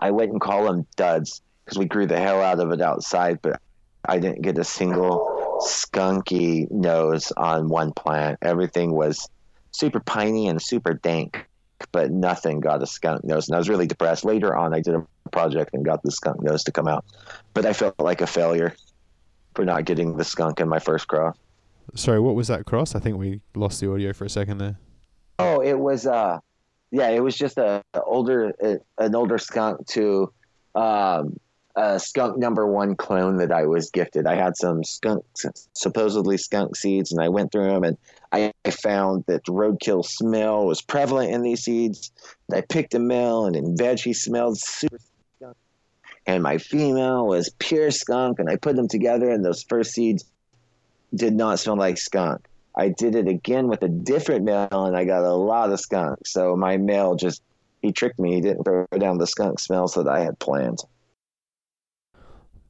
I 0.02 0.12
wouldn't 0.12 0.42
call 0.42 0.66
them 0.66 0.86
duds 0.96 1.42
because 1.64 1.78
we 1.78 1.86
grew 1.86 2.06
the 2.06 2.20
hell 2.20 2.42
out 2.42 2.60
of 2.60 2.72
it 2.72 2.82
outside, 2.82 3.42
but 3.42 3.62
I 4.04 4.20
didn't 4.20 4.42
get 4.42 4.58
a 4.58 4.64
single 4.64 5.60
skunky 5.66 6.70
nose 6.70 7.32
on 7.38 7.70
one 7.70 7.92
plant. 7.92 8.40
Everything 8.42 8.92
was 8.92 9.30
super 9.72 10.00
piney 10.00 10.48
and 10.48 10.62
super 10.62 10.94
dank 10.94 11.48
but 11.92 12.12
nothing 12.12 12.60
got 12.60 12.82
a 12.82 12.88
skunk 12.88 13.24
nose. 13.24 13.48
And 13.48 13.56
I 13.56 13.58
was 13.58 13.70
really 13.70 13.88
depressed. 13.88 14.26
Later 14.26 14.56
on, 14.56 14.74
I 14.74 14.82
did 14.82 14.96
a 14.96 15.06
project 15.32 15.74
and 15.74 15.84
got 15.84 16.04
the 16.04 16.12
skunk 16.12 16.42
nose 16.42 16.64
to 16.66 16.72
come 16.72 16.88
out, 16.88 17.06
but 17.54 17.66
I 17.66 17.74
felt 17.74 18.00
like 18.00 18.22
a 18.22 18.28
failure 18.28 18.76
for 19.54 19.66
not 19.66 19.86
getting 19.86 20.18
the 20.18 20.24
skunk 20.24 20.60
in 20.60 20.70
my 20.70 20.80
first 20.80 21.08
cross. 21.08 21.38
Sorry, 21.96 22.20
what 22.20 22.36
was 22.36 22.48
that 22.50 22.66
cross? 22.66 22.94
I 22.94 23.00
think 23.00 23.18
we 23.18 23.42
lost 23.56 23.80
the 23.80 23.92
audio 23.92 24.14
for 24.14 24.26
a 24.26 24.30
second 24.30 24.58
there. 24.58 24.78
Oh, 25.40 25.62
it 25.62 25.80
was 25.80 26.06
uh, 26.06 26.40
yeah, 26.92 27.10
it 27.10 27.22
was 27.22 27.36
just 27.36 27.58
a, 27.58 27.84
a 27.94 28.02
older 28.04 28.54
an 28.98 29.16
older 29.16 29.38
skunk 29.38 29.86
to 29.88 30.32
um, 30.76 31.38
a 31.76 32.00
skunk 32.00 32.38
number 32.38 32.68
one 32.68 32.96
clone 32.96 33.38
that 33.38 33.52
I 33.52 33.66
was 33.66 33.90
gifted. 33.92 34.28
I 34.28 34.36
had 34.36 34.56
some 34.58 34.84
skunk, 34.84 35.26
supposedly 35.74 36.38
skunk 36.38 36.76
seeds, 36.76 37.12
and 37.12 37.22
I 37.22 37.30
went 37.30 37.52
through 37.52 37.70
them 37.70 37.84
and 37.84 37.98
I 38.32 38.52
found 38.70 39.24
that 39.28 39.46
roadkill 39.46 40.04
smell 40.04 40.66
was 40.66 40.82
prevalent 40.82 41.32
in 41.32 41.42
these 41.42 41.64
seeds. 41.64 42.12
I 42.54 42.62
picked 42.62 42.94
a 42.94 43.00
male, 43.00 43.46
and 43.46 43.56
in 43.56 43.78
veg 43.78 44.00
he 44.00 44.14
smelled 44.14 44.58
super 44.58 45.00
skunk, 45.38 45.56
and 46.26 46.44
my 46.44 46.58
female 46.58 47.28
was 47.28 47.50
pure 47.60 47.92
skunk. 47.92 48.40
And 48.40 48.50
I 48.50 48.58
put 48.58 48.76
them 48.76 48.90
together, 48.90 49.30
and 49.30 49.46
those 49.46 49.64
first 49.64 49.94
seeds 49.94 50.26
did 51.16 51.34
not 51.34 51.60
smell 51.60 51.78
like 51.78 51.98
skunk. 51.98 52.48
I 52.78 52.90
did 52.90 53.16
it 53.16 53.28
again 53.28 53.68
with 53.68 53.84
a 53.84 53.88
different 53.88 54.44
male, 54.44 54.68
and 54.86 54.96
I 54.96 55.06
got 55.06 55.24
a 55.24 55.34
lot 55.34 55.72
of 55.72 55.80
skunk. 55.80 56.28
So 56.28 56.56
my 56.56 56.78
male 56.78 57.16
just 57.16 57.42
he 57.82 57.92
tricked 57.92 58.20
me. 58.20 58.36
He 58.36 58.42
didn't 58.42 58.64
throw 58.64 58.86
down 58.98 59.18
the 59.18 59.28
skunk 59.28 59.60
smells 59.60 59.94
that 59.94 60.08
I 60.08 60.20
had 60.20 60.40
planned. 60.40 60.80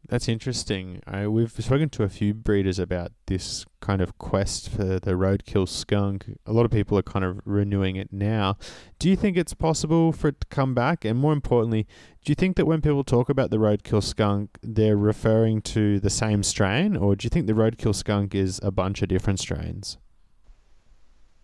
That's 0.07 0.27
interesting. 0.29 1.01
I, 1.07 1.27
we've 1.27 1.51
spoken 1.51 1.89
to 1.89 2.03
a 2.03 2.09
few 2.09 2.35
breeders 2.35 2.77
about 2.77 3.11
this 3.25 3.65
kind 3.79 4.01
of 4.01 4.17
quest 4.19 4.69
for 4.69 4.99
the 4.99 5.13
roadkill 5.13 5.67
skunk. 5.67 6.37
A 6.45 6.53
lot 6.53 6.63
of 6.65 6.71
people 6.71 6.97
are 6.97 7.03
kind 7.03 7.25
of 7.25 7.41
renewing 7.43 7.95
it 7.95 8.13
now. 8.13 8.57
Do 8.99 9.09
you 9.09 9.15
think 9.15 9.35
it's 9.35 9.55
possible 9.55 10.11
for 10.11 10.27
it 10.27 10.41
to 10.41 10.47
come 10.47 10.75
back? 10.75 11.05
And 11.05 11.17
more 11.17 11.33
importantly, 11.33 11.87
do 12.23 12.31
you 12.31 12.35
think 12.35 12.55
that 12.57 12.65
when 12.65 12.81
people 12.81 13.03
talk 13.03 13.29
about 13.29 13.49
the 13.49 13.57
roadkill 13.57 14.03
skunk, 14.03 14.59
they're 14.61 14.97
referring 14.97 15.61
to 15.63 15.99
the 15.99 16.09
same 16.11 16.43
strain, 16.43 16.95
or 16.95 17.15
do 17.15 17.25
you 17.25 17.29
think 17.29 17.47
the 17.47 17.53
roadkill 17.53 17.95
skunk 17.95 18.35
is 18.35 18.59
a 18.61 18.71
bunch 18.71 19.01
of 19.01 19.07
different 19.07 19.39
strains? 19.39 19.97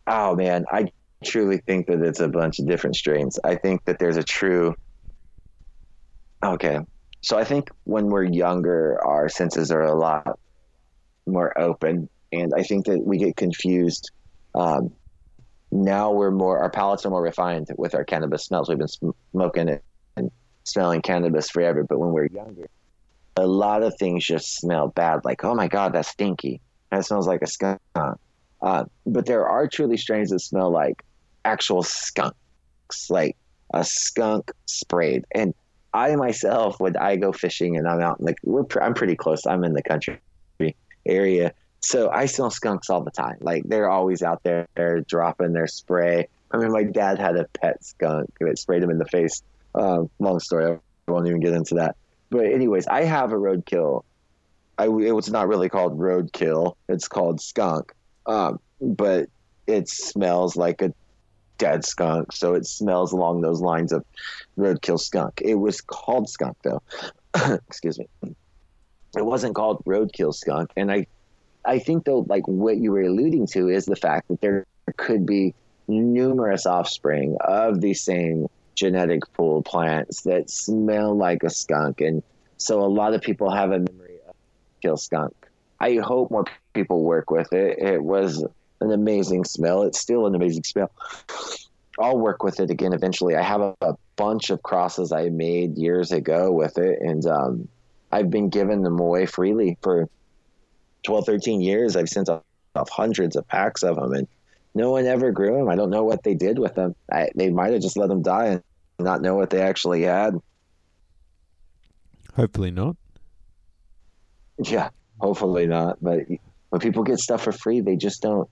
Oh 0.05 0.35
man, 0.35 0.65
I 0.71 0.91
truly 1.23 1.57
think 1.57 1.87
that 1.87 2.01
it's 2.01 2.19
a 2.19 2.27
bunch 2.27 2.59
of 2.59 2.67
different 2.67 2.95
strains. 2.95 3.39
I 3.43 3.55
think 3.55 3.85
that 3.85 3.97
there's 3.97 4.17
a 4.17 4.23
true. 4.23 4.75
Okay, 6.43 6.79
so 7.21 7.37
I 7.37 7.43
think 7.43 7.69
when 7.83 8.07
we're 8.07 8.23
younger, 8.23 8.99
our 9.03 9.29
senses 9.29 9.71
are 9.71 9.83
a 9.83 9.95
lot 9.95 10.39
more 11.25 11.57
open, 11.57 12.09
and 12.31 12.53
I 12.55 12.63
think 12.63 12.85
that 12.87 12.99
we 13.05 13.17
get 13.17 13.35
confused. 13.35 14.11
Um, 14.55 14.91
now 15.71 16.11
we're 16.11 16.31
more 16.31 16.59
our 16.59 16.69
palates 16.69 17.05
are 17.05 17.09
more 17.09 17.21
refined 17.21 17.69
with 17.77 17.95
our 17.95 18.03
cannabis 18.03 18.45
smells. 18.45 18.67
We've 18.67 18.77
been 18.77 19.13
smoking 19.31 19.69
it 19.69 19.83
and 20.17 20.31
smelling 20.63 21.01
cannabis 21.01 21.49
forever, 21.49 21.83
but 21.83 21.99
when 21.99 22.09
we're 22.09 22.25
younger, 22.25 22.67
a 23.37 23.45
lot 23.47 23.83
of 23.83 23.95
things 23.97 24.25
just 24.25 24.55
smell 24.57 24.89
bad. 24.89 25.23
Like, 25.23 25.43
oh 25.43 25.55
my 25.55 25.67
god, 25.67 25.93
that's 25.93 26.09
stinky. 26.09 26.59
That 26.89 27.05
smells 27.05 27.27
like 27.27 27.41
a 27.41 27.47
skunk. 27.47 27.79
Uh, 27.95 28.85
but 29.05 29.25
there 29.25 29.47
are 29.47 29.67
truly 29.67 29.97
strains 29.97 30.29
that 30.31 30.39
smell 30.39 30.71
like 30.71 31.03
actual 31.45 31.83
skunks, 31.83 33.09
like 33.09 33.37
a 33.73 33.83
skunk 33.83 34.51
sprayed. 34.65 35.25
And 35.33 35.53
I 35.93 36.15
myself, 36.15 36.79
when 36.79 36.95
I 36.97 37.17
go 37.17 37.31
fishing 37.31 37.77
and 37.77 37.87
I'm 37.87 38.01
out 38.01 38.19
the, 38.19 38.35
we're, 38.43 38.63
I'm 38.81 38.93
pretty 38.93 39.15
close. 39.15 39.45
I'm 39.45 39.63
in 39.63 39.73
the 39.73 39.83
country 39.83 40.19
area. 41.05 41.53
So 41.81 42.09
I 42.09 42.27
smell 42.27 42.51
skunks 42.51 42.89
all 42.89 43.03
the 43.03 43.11
time. 43.11 43.37
Like 43.41 43.63
they're 43.65 43.89
always 43.89 44.21
out 44.21 44.43
there 44.43 44.67
they're 44.75 45.01
dropping 45.01 45.53
their 45.53 45.67
spray. 45.67 46.27
I 46.51 46.57
mean, 46.57 46.71
my 46.71 46.83
dad 46.83 47.19
had 47.19 47.35
a 47.37 47.45
pet 47.59 47.83
skunk 47.83 48.29
that 48.39 48.57
sprayed 48.59 48.83
him 48.83 48.91
in 48.91 48.97
the 48.97 49.05
face. 49.05 49.41
Um, 49.73 50.09
long 50.19 50.39
story. 50.39 50.77
I 51.07 51.11
won't 51.11 51.27
even 51.27 51.39
get 51.39 51.53
into 51.53 51.75
that. 51.75 51.95
But 52.29 52.45
anyways, 52.45 52.87
I 52.87 53.03
have 53.03 53.31
a 53.31 53.35
roadkill. 53.35 54.03
I, 54.77 54.85
it 54.85 55.11
was 55.11 55.29
not 55.29 55.47
really 55.47 55.69
called 55.69 55.97
roadkill. 55.97 56.75
It's 56.87 57.07
called 57.07 57.41
skunk. 57.41 57.93
Um, 58.25 58.59
but 58.79 59.29
it 59.67 59.89
smells 59.89 60.55
like 60.55 60.81
a 60.81 60.93
dead 61.61 61.85
skunk, 61.85 62.33
so 62.33 62.55
it 62.55 62.65
smells 62.65 63.13
along 63.13 63.41
those 63.41 63.61
lines 63.61 63.93
of 63.93 64.03
roadkill 64.57 64.99
skunk. 64.99 65.41
It 65.45 65.53
was 65.53 65.79
called 65.79 66.27
skunk 66.27 66.57
though. 66.63 66.81
Excuse 67.67 67.99
me. 67.99 68.07
It 69.15 69.23
wasn't 69.23 69.53
called 69.53 69.85
roadkill 69.85 70.33
skunk, 70.33 70.71
and 70.75 70.91
I, 70.91 71.05
I 71.63 71.77
think 71.77 72.05
though, 72.05 72.25
like 72.27 72.47
what 72.47 72.77
you 72.77 72.91
were 72.91 73.03
alluding 73.03 73.45
to 73.47 73.69
is 73.69 73.85
the 73.85 73.95
fact 73.95 74.27
that 74.29 74.41
there 74.41 74.65
could 74.97 75.27
be 75.27 75.53
numerous 75.87 76.65
offspring 76.65 77.37
of 77.41 77.79
the 77.79 77.93
same 77.93 78.47
genetic 78.73 79.21
pool 79.33 79.61
plants 79.61 80.23
that 80.23 80.49
smell 80.49 81.15
like 81.15 81.43
a 81.43 81.49
skunk, 81.51 82.01
and 82.01 82.23
so 82.57 82.81
a 82.81 82.89
lot 82.89 83.13
of 83.13 83.21
people 83.21 83.51
have 83.51 83.69
a 83.69 83.77
memory 83.77 84.17
of 84.27 84.33
kill 84.81 84.97
skunk. 84.97 85.35
I 85.79 85.97
hope 85.97 86.31
more 86.31 86.45
people 86.73 87.03
work 87.03 87.29
with 87.29 87.53
it. 87.53 87.77
It 87.77 88.03
was 88.03 88.43
an 88.81 88.91
amazing 88.91 89.45
smell. 89.45 89.83
It's 89.83 89.99
still 89.99 90.25
an 90.25 90.35
amazing 90.35 90.63
smell. 90.63 90.91
I'll 91.99 92.17
work 92.17 92.43
with 92.43 92.59
it 92.59 92.69
again 92.69 92.93
eventually. 92.93 93.35
I 93.35 93.43
have 93.43 93.61
a, 93.61 93.75
a 93.81 93.93
bunch 94.15 94.49
of 94.49 94.63
crosses 94.63 95.11
I 95.11 95.29
made 95.29 95.77
years 95.77 96.11
ago 96.11 96.51
with 96.51 96.77
it, 96.77 96.99
and 97.01 97.25
um, 97.25 97.67
I've 98.11 98.29
been 98.29 98.49
giving 98.49 98.81
them 98.81 98.99
away 98.99 99.25
freely 99.25 99.77
for 99.81 100.09
12, 101.03 101.25
13 101.25 101.61
years. 101.61 101.95
I've 101.95 102.09
sent 102.09 102.29
off 102.29 102.89
hundreds 102.89 103.35
of 103.35 103.47
packs 103.47 103.83
of 103.83 103.97
them, 103.97 104.13
and 104.13 104.27
no 104.73 104.91
one 104.91 105.05
ever 105.05 105.31
grew 105.31 105.57
them. 105.57 105.69
I 105.69 105.75
don't 105.75 105.89
know 105.89 106.03
what 106.03 106.23
they 106.23 106.33
did 106.33 106.57
with 106.57 106.75
them. 106.75 106.95
I, 107.11 107.29
they 107.35 107.49
might 107.49 107.73
have 107.73 107.81
just 107.81 107.97
let 107.97 108.09
them 108.09 108.21
die 108.21 108.45
and 108.45 108.63
not 108.99 109.21
know 109.21 109.35
what 109.35 109.49
they 109.49 109.61
actually 109.61 110.03
had. 110.03 110.35
Hopefully 112.35 112.71
not. 112.71 112.95
Yeah, 114.63 114.89
hopefully 115.19 115.67
not. 115.67 115.97
But 116.01 116.21
when 116.69 116.79
people 116.79 117.03
get 117.03 117.19
stuff 117.19 117.43
for 117.43 117.51
free, 117.51 117.81
they 117.81 117.97
just 117.97 118.21
don't 118.21 118.49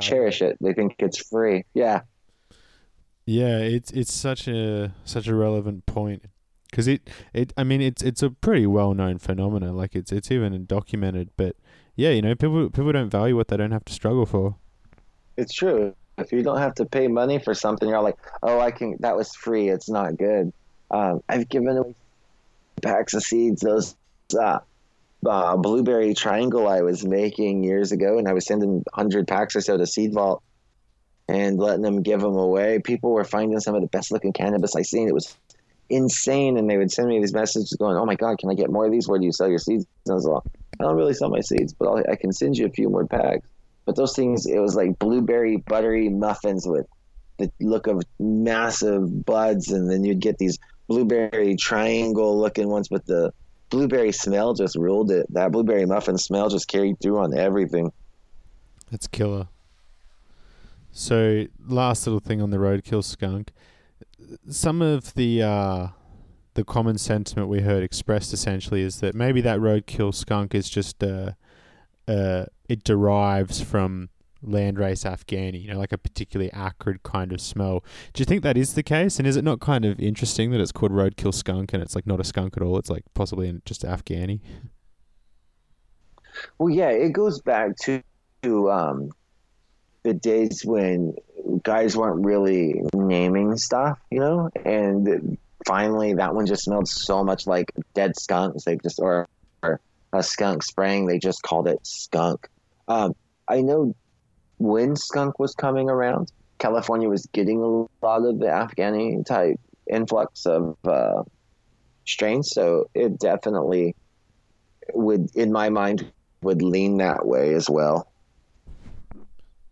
cherish 0.00 0.42
it. 0.42 0.56
They 0.60 0.72
think 0.72 0.96
it's 0.98 1.18
free. 1.18 1.64
Yeah. 1.74 2.02
Yeah, 3.26 3.58
it's 3.58 3.92
it's 3.92 4.12
such 4.12 4.48
a 4.48 4.92
such 5.04 5.28
a 5.28 5.34
relevant 5.34 5.86
point 5.86 6.24
because 6.70 6.88
it 6.88 7.08
it 7.32 7.52
I 7.56 7.62
mean 7.62 7.80
it's 7.80 8.02
it's 8.02 8.22
a 8.22 8.30
pretty 8.30 8.66
well 8.66 8.94
known 8.94 9.18
phenomenon. 9.18 9.76
Like 9.76 9.94
it's 9.94 10.10
it's 10.10 10.30
even 10.30 10.66
documented, 10.66 11.30
but 11.36 11.54
yeah, 11.94 12.10
you 12.10 12.22
know 12.22 12.34
people 12.34 12.68
people 12.70 12.90
don't 12.92 13.10
value 13.10 13.36
what 13.36 13.48
they 13.48 13.56
don't 13.56 13.70
have 13.70 13.84
to 13.84 13.92
struggle 13.92 14.26
for. 14.26 14.56
It's 15.36 15.52
true. 15.52 15.94
If 16.18 16.32
you 16.32 16.42
don't 16.42 16.58
have 16.58 16.74
to 16.74 16.84
pay 16.84 17.08
money 17.08 17.38
for 17.38 17.54
something, 17.54 17.88
you're 17.88 18.02
like, 18.02 18.18
oh, 18.42 18.60
I 18.60 18.70
can. 18.70 18.96
That 19.00 19.16
was 19.16 19.34
free. 19.34 19.68
It's 19.68 19.88
not 19.88 20.16
good. 20.16 20.52
Um, 20.90 21.22
I've 21.28 21.48
given 21.48 21.76
away 21.76 21.94
packs 22.82 23.14
of 23.14 23.22
seeds. 23.22 23.62
Those 23.62 23.96
uh, 24.38 24.58
uh, 25.26 25.56
blueberry 25.56 26.14
triangle 26.14 26.68
I 26.68 26.82
was 26.82 27.04
making 27.04 27.64
years 27.64 27.92
ago, 27.92 28.18
and 28.18 28.28
I 28.28 28.32
was 28.32 28.46
sending 28.46 28.82
hundred 28.92 29.28
packs 29.28 29.56
or 29.56 29.60
so 29.60 29.76
to 29.76 29.86
Seed 29.86 30.12
Vault 30.12 30.42
and 31.28 31.58
letting 31.58 31.82
them 31.82 32.02
give 32.02 32.20
them 32.20 32.36
away. 32.36 32.80
People 32.80 33.12
were 33.12 33.24
finding 33.24 33.58
some 33.60 33.74
of 33.74 33.82
the 33.82 33.88
best 33.88 34.10
looking 34.10 34.32
cannabis 34.32 34.74
I 34.74 34.82
seen. 34.82 35.08
It 35.08 35.14
was 35.14 35.36
insane, 35.88 36.56
and 36.56 36.68
they 36.68 36.76
would 36.76 36.90
send 36.90 37.08
me 37.08 37.20
these 37.20 37.34
messages 37.34 37.72
going, 37.78 37.96
"Oh 37.96 38.06
my 38.06 38.16
god, 38.16 38.38
can 38.38 38.50
I 38.50 38.54
get 38.54 38.70
more 38.70 38.86
of 38.86 38.92
these? 38.92 39.08
Where 39.08 39.18
do 39.18 39.24
you 39.24 39.32
sell 39.32 39.48
your 39.48 39.58
seeds?" 39.58 39.86
And 40.06 40.12
I 40.12 40.14
was 40.14 40.24
like, 40.24 40.42
"I 40.80 40.84
don't 40.84 40.96
really 40.96 41.14
sell 41.14 41.28
my 41.28 41.40
seeds, 41.40 41.72
but 41.72 41.88
I'll, 41.88 42.04
I 42.10 42.16
can 42.16 42.32
send 42.32 42.56
you 42.56 42.66
a 42.66 42.70
few 42.70 42.88
more 42.88 43.06
packs." 43.06 43.46
But 43.84 43.96
those 43.96 44.14
things, 44.14 44.46
it 44.46 44.58
was 44.58 44.74
like 44.74 44.98
blueberry 44.98 45.56
buttery 45.56 46.08
muffins 46.08 46.66
with 46.66 46.86
the 47.38 47.50
look 47.60 47.86
of 47.86 48.02
massive 48.18 49.24
buds, 49.24 49.70
and 49.70 49.90
then 49.90 50.04
you'd 50.04 50.20
get 50.20 50.38
these 50.38 50.58
blueberry 50.88 51.56
triangle 51.56 52.38
looking 52.38 52.68
ones, 52.68 52.90
with 52.90 53.04
the 53.06 53.32
blueberry 53.72 54.12
smell 54.12 54.54
just 54.54 54.76
ruled 54.76 55.10
it. 55.10 55.26
That 55.30 55.50
blueberry 55.50 55.86
muffin 55.86 56.18
smell 56.18 56.48
just 56.48 56.68
carried 56.68 57.00
through 57.00 57.18
on 57.18 57.36
everything. 57.36 57.90
That's 58.90 59.08
killer. 59.08 59.48
So, 60.92 61.46
last 61.66 62.06
little 62.06 62.20
thing 62.20 62.42
on 62.42 62.50
the 62.50 62.58
roadkill 62.58 63.02
skunk. 63.02 63.50
Some 64.48 64.82
of 64.82 65.14
the 65.14 65.42
uh, 65.42 65.86
the 66.54 66.64
common 66.64 66.98
sentiment 66.98 67.48
we 67.48 67.62
heard 67.62 67.82
expressed 67.82 68.32
essentially 68.32 68.82
is 68.82 69.00
that 69.00 69.14
maybe 69.14 69.40
that 69.40 69.58
roadkill 69.58 70.14
skunk 70.14 70.54
is 70.54 70.68
just 70.68 71.02
uh, 71.02 71.32
uh, 72.06 72.44
it 72.68 72.84
derives 72.84 73.62
from 73.62 74.10
landrace 74.46 75.04
Afghani, 75.04 75.62
you 75.62 75.72
know, 75.72 75.78
like 75.78 75.92
a 75.92 75.98
particularly 75.98 76.52
acrid 76.52 77.02
kind 77.02 77.32
of 77.32 77.40
smell. 77.40 77.84
Do 78.12 78.20
you 78.20 78.24
think 78.24 78.42
that 78.42 78.56
is 78.56 78.74
the 78.74 78.82
case? 78.82 79.18
And 79.18 79.26
is 79.26 79.36
it 79.36 79.44
not 79.44 79.60
kind 79.60 79.84
of 79.84 80.00
interesting 80.00 80.50
that 80.50 80.60
it's 80.60 80.72
called 80.72 80.92
roadkill 80.92 81.34
skunk 81.34 81.72
and 81.72 81.82
it's 81.82 81.94
like 81.94 82.06
not 82.06 82.20
a 82.20 82.24
skunk 82.24 82.56
at 82.56 82.62
all? 82.62 82.78
It's 82.78 82.90
like 82.90 83.04
possibly 83.14 83.60
just 83.64 83.82
Afghani. 83.82 84.40
Well, 86.58 86.70
yeah, 86.70 86.88
it 86.88 87.12
goes 87.12 87.40
back 87.40 87.76
to, 87.82 88.02
to 88.42 88.70
um, 88.70 89.10
the 90.02 90.14
days 90.14 90.64
when 90.64 91.14
guys 91.62 91.96
weren't 91.96 92.24
really 92.24 92.82
naming 92.94 93.56
stuff, 93.56 93.98
you 94.10 94.20
know, 94.20 94.50
and 94.64 95.38
finally 95.66 96.14
that 96.14 96.34
one 96.34 96.46
just 96.46 96.64
smelled 96.64 96.88
so 96.88 97.22
much 97.22 97.46
like 97.46 97.72
dead 97.94 98.18
skunks. 98.18 98.64
They 98.64 98.76
just 98.76 98.98
or, 98.98 99.28
or 99.62 99.80
a 100.12 100.22
skunk 100.22 100.62
spraying. 100.62 101.06
They 101.06 101.18
just 101.18 101.42
called 101.42 101.68
it 101.68 101.86
skunk. 101.86 102.48
Um, 102.88 103.14
I 103.48 103.62
know 103.62 103.94
when 104.62 104.94
skunk 104.94 105.40
was 105.40 105.54
coming 105.54 105.90
around, 105.90 106.30
California 106.58 107.08
was 107.08 107.26
getting 107.32 107.60
a 107.60 108.06
lot 108.06 108.24
of 108.24 108.38
the 108.38 108.46
Afghani 108.46 109.26
type 109.26 109.58
influx 109.90 110.46
of 110.46 110.76
uh, 110.84 111.24
strains, 112.06 112.50
so 112.50 112.88
it 112.94 113.18
definitely 113.18 113.96
would, 114.94 115.34
in 115.34 115.50
my 115.50 115.68
mind, 115.68 116.10
would 116.42 116.62
lean 116.62 116.98
that 116.98 117.26
way 117.26 117.54
as 117.54 117.68
well. 117.68 118.12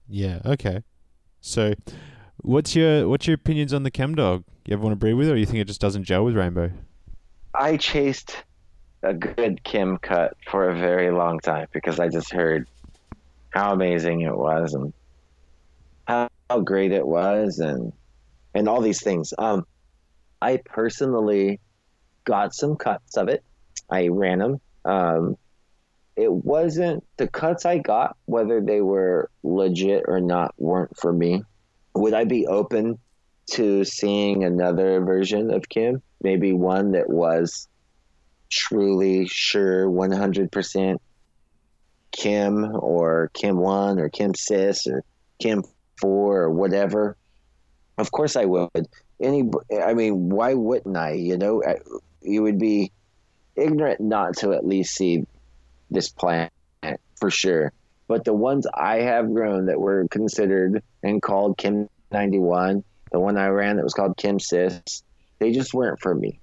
Yeah. 0.09 0.41
Okay. 0.45 0.83
So, 1.41 1.75
what's 2.39 2.75
your 2.75 3.09
what's 3.09 3.29
your 3.29 3.35
opinions 3.35 3.73
on 3.73 3.85
the 3.85 3.93
chem 3.93 4.17
dog? 4.17 4.43
You 4.67 4.75
ever 4.75 4.83
want 4.83 4.93
to 4.93 4.97
breed 4.97 5.15
with 5.15 5.29
it, 5.29 5.33
or 5.33 5.37
you 5.37 5.47
think 5.47 5.59
it 5.59 5.69
just 5.69 5.81
doesn't 5.81 6.03
gel 6.03 6.25
with 6.25 6.35
rainbow? 6.35 6.73
I 7.55 7.77
chased 7.77 8.43
a 9.05 9.15
good 9.15 9.63
chem 9.63 9.99
cut 9.99 10.37
for 10.49 10.69
a 10.69 10.77
very 10.77 11.13
long 11.13 11.39
time 11.39 11.69
because 11.73 12.01
I 12.01 12.09
just 12.09 12.33
heard 12.33 12.67
how 13.51 13.73
amazing 13.73 14.23
it 14.23 14.37
was 14.37 14.75
and 14.75 14.93
how, 16.07 16.29
great 16.65 16.91
it 16.91 17.07
was 17.07 17.61
and 17.61 17.93
and 18.55 18.69
all 18.69 18.81
these 18.81 19.03
things. 19.03 19.33
Um, 19.39 19.65
I 20.43 20.59
personally 20.65 21.61
got 22.25 22.55
some 22.55 22.75
cuts 22.75 23.17
of 23.17 23.29
it. 23.29 23.45
I 23.89 24.09
ran 24.09 24.41
them. 24.41 24.61
Um, 24.85 25.37
it 26.17 26.33
wasn't 26.33 27.05
the 27.17 27.29
cuts 27.29 27.65
I 27.65 27.79
got, 27.79 28.17
whether 28.25 28.61
they 28.61 28.81
were 28.81 29.31
legit 29.45 30.05
or 30.09 30.21
not, 30.21 30.53
weren't 30.59 30.97
for 30.97 31.13
me. 31.13 31.45
Would 31.95 32.15
I 32.15 32.25
be 32.25 32.47
open 32.47 32.99
to 33.53 33.85
seeing 33.85 34.43
another 34.43 35.01
version 35.01 35.53
of 35.53 35.69
Chem? 35.69 36.03
Maybe 36.21 36.53
one 36.53 36.93
that 36.93 37.09
was 37.09 37.69
truly 38.51 39.27
sure 39.27 39.89
100% 39.89 40.97
Chem 42.13 42.75
or 42.75 43.31
Chem 43.35 43.57
1 43.57 43.99
or 43.99 44.09
Chem 44.09 44.35
Sis 44.35 44.87
or 44.87 45.05
Chem 45.41 45.63
4 46.01 46.43
or 46.43 46.51
whatever. 46.51 47.17
Of 47.99 48.11
course 48.11 48.37
I 48.37 48.45
would. 48.45 48.89
Any 49.21 49.51
I 49.85 49.95
mean, 49.95 50.31
why 50.31 50.55
wouldn't 50.55 50.97
I, 50.97 51.13
you 51.13 51.37
know? 51.37 51.63
You 52.23 52.43
would 52.43 52.59
be 52.59 52.93
ignorant 53.57 54.01
not 54.01 54.37
to 54.39 54.53
at 54.53 54.67
least 54.67 54.95
see 54.95 55.27
this 55.91 56.09
plant 56.09 56.53
for 57.17 57.31
sure. 57.31 57.73
But 58.09 58.25
the 58.25 58.33
ones 58.33 58.67
I 58.75 59.03
have 59.03 59.33
grown 59.33 59.67
that 59.67 59.79
were 59.79 60.09
considered 60.11 60.83
and 61.03 61.23
called 61.23 61.59
Chem 61.59 61.89
91, 62.11 62.83
the 63.13 63.21
one 63.21 63.37
I 63.37 63.49
ran 63.49 63.77
that 63.77 63.85
was 63.85 63.95
called 63.95 64.17
Chem 64.17 64.41
Sis, 64.41 65.03
they 65.39 65.53
just 65.53 65.75
weren't 65.75 66.01
for 66.01 66.15
me. 66.15 66.41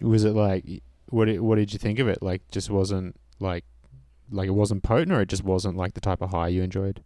Was 0.00 0.24
it 0.24 0.34
like 0.34 0.64
what? 1.08 1.26
Did, 1.26 1.40
what 1.40 1.56
did 1.56 1.72
you 1.72 1.78
think 1.78 1.98
of 1.98 2.08
it? 2.08 2.22
Like, 2.22 2.42
just 2.50 2.70
wasn't 2.70 3.16
like 3.40 3.64
like 4.34 4.48
it 4.48 4.52
wasn't 4.52 4.82
potent, 4.82 5.12
or 5.12 5.20
it 5.20 5.28
just 5.28 5.44
wasn't 5.44 5.76
like 5.76 5.94
the 5.94 6.00
type 6.00 6.22
of 6.22 6.30
high 6.30 6.48
you 6.48 6.62
enjoyed. 6.62 7.02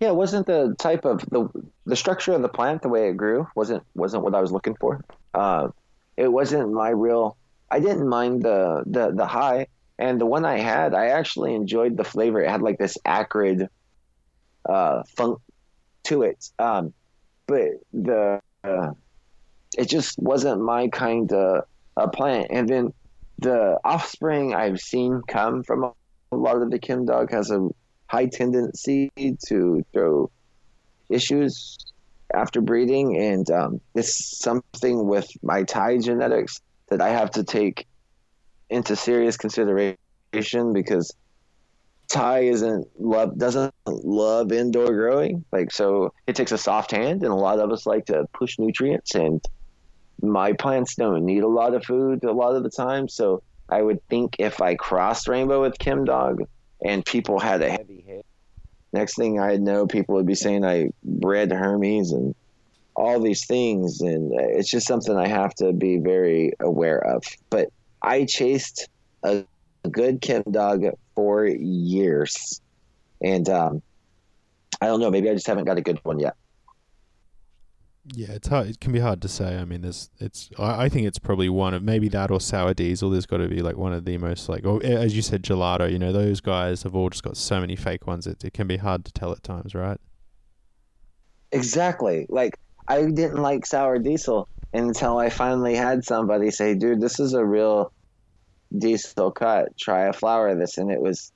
Yeah, 0.00 0.08
it 0.08 0.16
wasn't 0.16 0.46
the 0.46 0.74
type 0.78 1.04
of 1.04 1.20
the 1.30 1.48
the 1.84 1.96
structure 1.96 2.32
of 2.32 2.42
the 2.42 2.48
plant, 2.48 2.82
the 2.82 2.88
way 2.88 3.08
it 3.08 3.16
grew, 3.16 3.46
wasn't 3.54 3.82
wasn't 3.94 4.24
what 4.24 4.34
I 4.34 4.40
was 4.40 4.52
looking 4.52 4.76
for. 4.76 5.04
Uh, 5.34 5.68
it 6.16 6.28
wasn't 6.28 6.72
my 6.72 6.90
real 6.90 7.36
I 7.70 7.80
didn't 7.80 8.08
mind 8.08 8.42
the 8.42 8.84
the 8.86 9.10
the 9.10 9.26
high, 9.26 9.66
and 9.98 10.20
the 10.20 10.26
one 10.26 10.44
I 10.44 10.58
had, 10.58 10.94
I 10.94 11.08
actually 11.08 11.54
enjoyed 11.54 11.96
the 11.96 12.04
flavor. 12.04 12.40
It 12.40 12.50
had 12.50 12.62
like 12.62 12.78
this 12.78 12.96
acrid 13.04 13.68
uh, 14.68 15.02
funk 15.16 15.40
to 16.04 16.22
it, 16.22 16.50
um, 16.58 16.92
but 17.46 17.70
the 17.92 18.40
uh, 18.62 18.90
it 19.76 19.88
just 19.88 20.18
wasn't 20.18 20.62
my 20.62 20.88
kind 20.88 21.32
of 21.32 21.64
a 21.96 22.08
plant. 22.08 22.48
And 22.50 22.68
then 22.68 22.92
the 23.38 23.78
offspring 23.84 24.54
I've 24.54 24.80
seen 24.80 25.22
come 25.26 25.62
from 25.62 25.92
a 26.32 26.36
lot 26.36 26.62
of 26.62 26.70
the 26.70 26.78
Chem 26.78 27.06
dog 27.06 27.30
has 27.30 27.50
a 27.50 27.68
high 28.06 28.26
tendency 28.26 29.10
to 29.48 29.84
throw 29.92 30.30
issues 31.08 31.78
after 32.32 32.60
breeding, 32.60 33.16
and 33.16 33.50
um, 33.50 33.80
it's 33.94 34.38
something 34.38 35.06
with 35.06 35.28
my 35.42 35.62
Thai 35.62 35.98
genetics 35.98 36.60
that 36.88 37.00
I 37.00 37.10
have 37.10 37.30
to 37.32 37.44
take 37.44 37.86
into 38.70 38.96
serious 38.96 39.36
consideration 39.36 40.72
because 40.72 41.14
Thai 42.08 42.40
isn't 42.40 42.88
love 42.98 43.38
doesn't 43.38 43.74
love 43.86 44.52
indoor 44.52 44.92
growing. 44.92 45.44
Like 45.52 45.70
so 45.70 46.12
it 46.26 46.36
takes 46.36 46.52
a 46.52 46.58
soft 46.58 46.90
hand 46.90 47.22
and 47.22 47.32
a 47.32 47.36
lot 47.36 47.58
of 47.58 47.70
us 47.70 47.86
like 47.86 48.06
to 48.06 48.26
push 48.32 48.58
nutrients 48.58 49.14
and 49.14 49.42
my 50.22 50.52
plants 50.52 50.94
don't 50.94 51.24
need 51.24 51.42
a 51.42 51.48
lot 51.48 51.74
of 51.74 51.84
food 51.84 52.24
a 52.24 52.32
lot 52.32 52.54
of 52.54 52.62
the 52.62 52.70
time. 52.70 53.08
So 53.08 53.42
I 53.68 53.82
would 53.82 54.06
think 54.08 54.36
if 54.38 54.60
I 54.60 54.74
crossed 54.74 55.28
rainbow 55.28 55.62
with 55.62 55.78
Chem 55.78 56.04
Dog 56.04 56.42
and 56.84 57.04
people 57.04 57.38
had 57.38 57.62
a 57.62 57.70
heavy 57.70 58.04
hit, 58.06 58.26
next 58.92 59.16
thing 59.16 59.40
I 59.40 59.56
know 59.56 59.86
people 59.86 60.14
would 60.16 60.26
be 60.26 60.34
saying 60.34 60.64
I 60.64 60.90
bred 61.02 61.50
Hermes 61.50 62.12
and 62.12 62.34
all 62.94 63.20
these 63.20 63.46
things. 63.46 64.00
And 64.00 64.32
it's 64.34 64.70
just 64.70 64.86
something 64.86 65.16
i 65.16 65.26
have 65.26 65.54
to 65.56 65.72
be 65.72 65.98
very 65.98 66.52
aware 66.60 66.98
of. 66.98 67.24
But 67.50 67.68
i 68.02 68.24
chased 68.24 68.88
a, 69.22 69.44
good 69.90 70.22
chem 70.22 70.42
dog 70.50 70.82
for 71.14 71.44
years. 71.44 72.62
And 73.20 73.46
um, 73.50 73.82
i 74.80 74.86
don't 74.86 75.00
know. 75.00 75.10
Maybe 75.10 75.28
i 75.28 75.34
just 75.34 75.46
haven't 75.46 75.64
got 75.64 75.76
a 75.76 75.82
good 75.82 76.00
one 76.04 76.18
yet 76.18 76.36
yeah 78.12 78.32
it's 78.32 78.48
hard 78.48 78.66
it 78.66 78.80
can 78.80 78.92
be 78.92 79.00
hard 79.00 79.22
to 79.22 79.28
say 79.28 79.56
i 79.56 79.64
mean 79.64 79.80
there's 79.80 80.10
it's 80.18 80.50
i, 80.58 80.84
I 80.84 80.88
think 80.88 81.06
it's 81.06 81.18
probably 81.18 81.48
one 81.48 81.72
of 81.72 81.82
maybe 81.82 82.08
that 82.08 82.30
or 82.30 82.40
sour 82.40 82.74
diesel 82.74 83.08
there's 83.08 83.24
got 83.24 83.38
to 83.38 83.48
be 83.48 83.62
like 83.62 83.76
one 83.76 83.94
of 83.94 84.04
the 84.04 84.18
most 84.18 84.48
like 84.48 84.66
or 84.66 84.84
as 84.84 85.16
you 85.16 85.22
said 85.22 85.42
gelato 85.42 85.90
you 85.90 85.98
know 85.98 86.12
those 86.12 86.40
guys 86.40 86.82
have 86.82 86.94
all 86.94 87.08
just 87.08 87.22
got 87.22 87.36
so 87.36 87.60
many 87.60 87.76
fake 87.76 88.06
ones 88.06 88.26
it, 88.26 88.44
it 88.44 88.52
can 88.52 88.66
be 88.66 88.76
hard 88.76 89.04
to 89.06 89.12
tell 89.12 89.32
at 89.32 89.42
times 89.42 89.74
right 89.74 89.98
exactly 91.50 92.26
like 92.28 92.58
I 92.86 93.02
didn't 93.06 93.36
like 93.36 93.66
sour 93.66 93.98
diesel 93.98 94.48
until 94.72 95.18
I 95.18 95.30
finally 95.30 95.74
had 95.74 96.04
somebody 96.04 96.50
say, 96.50 96.74
"Dude, 96.74 97.00
this 97.00 97.18
is 97.18 97.32
a 97.32 97.44
real 97.44 97.92
diesel 98.76 99.30
cut. 99.30 99.76
Try 99.78 100.06
a 100.08 100.12
flower 100.12 100.48
of 100.48 100.58
this," 100.58 100.78
and 100.78 100.90
it 100.90 101.00
was 101.00 101.32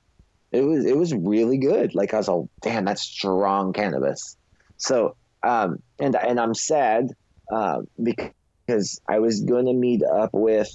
it 0.51 0.61
was 0.61 0.85
it 0.85 0.95
was 0.95 1.13
really 1.13 1.57
good. 1.57 1.95
Like 1.95 2.13
I 2.13 2.17
was 2.17 2.27
like, 2.27 2.45
damn, 2.61 2.85
that's 2.85 3.01
strong 3.01 3.73
cannabis. 3.73 4.37
So 4.77 5.15
um, 5.43 5.81
and 5.99 6.15
and 6.15 6.39
I'm 6.39 6.53
sad 6.53 7.09
uh, 7.51 7.81
because 8.01 9.01
I 9.07 9.19
was 9.19 9.41
going 9.41 9.65
to 9.65 9.73
meet 9.73 10.03
up 10.03 10.31
with. 10.33 10.69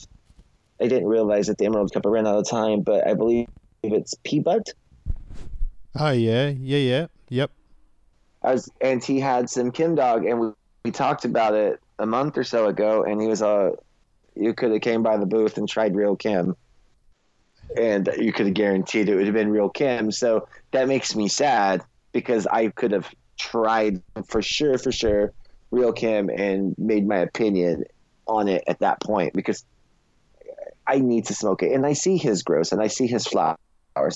I 0.81 0.89
didn't 0.89 1.07
realize 1.07 1.47
that 1.47 1.59
the 1.59 1.67
Emerald 1.67 1.93
Cup 1.93 2.05
ran 2.05 2.27
out 2.27 2.39
of 2.39 2.49
time, 2.49 2.81
but 2.81 3.07
I 3.07 3.15
believe 3.15 3.47
it's 3.83 4.15
Peabut. 4.25 4.71
Oh 5.99 6.11
yeah, 6.11 6.49
yeah, 6.49 6.79
yeah, 6.79 7.07
yep. 7.29 7.51
I 8.43 8.53
was, 8.53 8.69
and 8.81 9.03
he 9.03 9.21
had 9.21 9.49
some 9.49 9.71
Chem 9.71 9.95
Dog, 9.95 10.27
and 10.27 10.41
we, 10.41 10.49
we 10.85 10.91
talked 10.91 11.25
about 11.25 11.55
it 11.55 11.81
a 11.99 12.07
month 12.07 12.37
or 12.37 12.45
so 12.45 12.67
ago, 12.67 13.05
and 13.05 13.21
he 13.21 13.29
was 13.29 13.43
uh, 13.43 13.71
you 14.35 14.53
could 14.55 14.73
have 14.73 14.81
came 14.81 15.03
by 15.03 15.17
the 15.17 15.27
booth 15.27 15.57
and 15.57 15.69
tried 15.69 15.95
real 15.95 16.17
Chem, 16.17 16.57
and 17.77 18.09
you 18.19 18.33
could 18.33 18.47
have 18.47 18.55
guaranteed 18.55 19.09
it 19.09 19.15
would 19.15 19.27
have 19.27 19.35
been 19.35 19.51
real 19.51 19.69
Chem. 19.69 20.11
So 20.11 20.49
that 20.73 20.89
makes 20.89 21.15
me 21.15 21.29
sad 21.29 21.83
because 22.13 22.47
I 22.47 22.69
could 22.69 22.91
have 22.91 23.09
tried 23.39 24.03
for 24.29 24.43
sure, 24.43 24.79
for 24.79 24.93
sure, 24.93 25.33
real 25.71 25.93
Chem 25.93 26.29
and 26.29 26.75
made 26.79 27.07
my 27.07 27.19
opinion 27.19 27.85
on 28.27 28.49
it 28.49 28.65
at 28.67 28.81
that 28.81 29.01
point 29.01 29.35
because 29.35 29.65
I 30.87 30.99
need 30.99 31.27
to 31.27 31.35
smoke 31.35 31.63
it, 31.63 31.73
and 31.73 31.87
I 31.87 31.95
see 31.95 32.17
his 32.17 32.43
grows 32.43 32.73
and 32.73 32.81
I 32.81 32.89
see 32.89 33.07
his 33.07 33.27
flowers, 33.27 33.57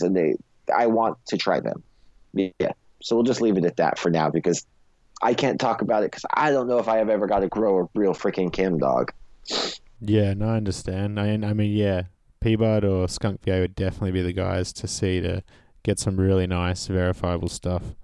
and 0.00 0.16
they 0.16 0.36
I 0.74 0.86
want 0.86 1.18
to 1.26 1.36
try 1.36 1.60
them. 1.60 1.82
Yeah. 2.34 2.72
So 3.00 3.16
we'll 3.16 3.24
just 3.24 3.40
leave 3.40 3.56
it 3.56 3.64
at 3.64 3.76
that 3.76 3.98
for 3.98 4.10
now 4.10 4.30
because 4.30 4.66
I 5.22 5.34
can't 5.34 5.60
talk 5.60 5.82
about 5.82 6.02
it 6.02 6.10
because 6.10 6.26
I 6.32 6.50
don't 6.50 6.68
know 6.68 6.78
if 6.78 6.88
I 6.88 6.98
have 6.98 7.08
ever 7.08 7.26
got 7.26 7.40
to 7.40 7.48
grow 7.48 7.84
a 7.84 7.88
real 7.94 8.14
freaking 8.14 8.52
Chem 8.52 8.78
dog. 8.78 9.12
Yeah, 10.00 10.34
no, 10.34 10.48
I 10.48 10.56
understand. 10.56 11.18
I, 11.18 11.32
I 11.32 11.52
mean, 11.54 11.72
yeah, 11.72 12.02
Peabut 12.40 12.84
or 12.84 13.08
Skunk 13.08 13.42
VA 13.44 13.60
would 13.60 13.74
definitely 13.74 14.12
be 14.12 14.22
the 14.22 14.32
guys 14.32 14.72
to 14.74 14.86
see 14.86 15.20
to 15.20 15.42
get 15.82 15.98
some 15.98 16.18
really 16.18 16.46
nice 16.46 16.86
verifiable 16.86 17.48
stuff. 17.48 17.94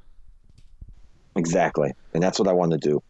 Exactly, 1.36 1.92
and 2.12 2.22
that's 2.22 2.38
what 2.38 2.48
I 2.48 2.52
want 2.52 2.72
to 2.72 2.78
do. 2.78 3.02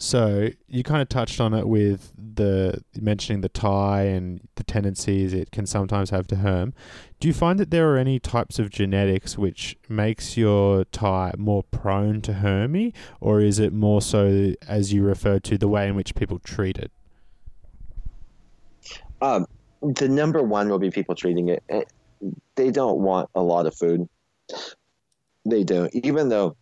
So 0.00 0.50
you 0.68 0.84
kind 0.84 1.02
of 1.02 1.08
touched 1.08 1.40
on 1.40 1.52
it 1.52 1.66
with 1.66 2.12
the 2.16 2.84
mentioning 3.00 3.40
the 3.40 3.48
Thai 3.48 4.02
and 4.02 4.46
the 4.54 4.62
tendencies 4.62 5.34
it 5.34 5.50
can 5.50 5.66
sometimes 5.66 6.10
have 6.10 6.28
to 6.28 6.36
herm. 6.36 6.72
Do 7.18 7.26
you 7.26 7.34
find 7.34 7.58
that 7.58 7.72
there 7.72 7.92
are 7.92 7.96
any 7.96 8.20
types 8.20 8.60
of 8.60 8.70
genetics 8.70 9.36
which 9.36 9.76
makes 9.88 10.36
your 10.36 10.84
Thai 10.84 11.32
more 11.36 11.64
prone 11.64 12.20
to 12.22 12.34
hermy, 12.34 12.94
or 13.20 13.40
is 13.40 13.58
it 13.58 13.72
more 13.72 14.00
so, 14.00 14.54
as 14.68 14.92
you 14.92 15.02
referred 15.02 15.42
to, 15.44 15.58
the 15.58 15.66
way 15.66 15.88
in 15.88 15.96
which 15.96 16.14
people 16.14 16.38
treat 16.38 16.78
it? 16.78 16.92
Um, 19.20 19.46
the 19.82 20.08
number 20.08 20.44
one 20.44 20.68
will 20.68 20.78
be 20.78 20.92
people 20.92 21.16
treating 21.16 21.48
it. 21.48 21.64
They 22.54 22.70
don't 22.70 23.00
want 23.00 23.30
a 23.34 23.42
lot 23.42 23.66
of 23.66 23.74
food. 23.74 24.08
They 25.44 25.64
don't, 25.64 25.92
even 25.92 26.28
though 26.28 26.56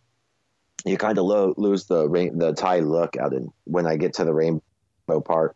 you 0.85 0.97
kind 0.97 1.17
of 1.17 1.25
lo- 1.25 1.53
lose 1.57 1.85
the 1.85 2.07
rain, 2.07 2.37
the 2.37 2.53
Thai 2.53 2.79
look 2.79 3.17
out 3.17 3.33
in 3.33 3.51
when 3.65 3.87
I 3.87 3.97
get 3.97 4.13
to 4.15 4.25
the 4.25 4.33
rainbow 4.33 5.21
part. 5.23 5.55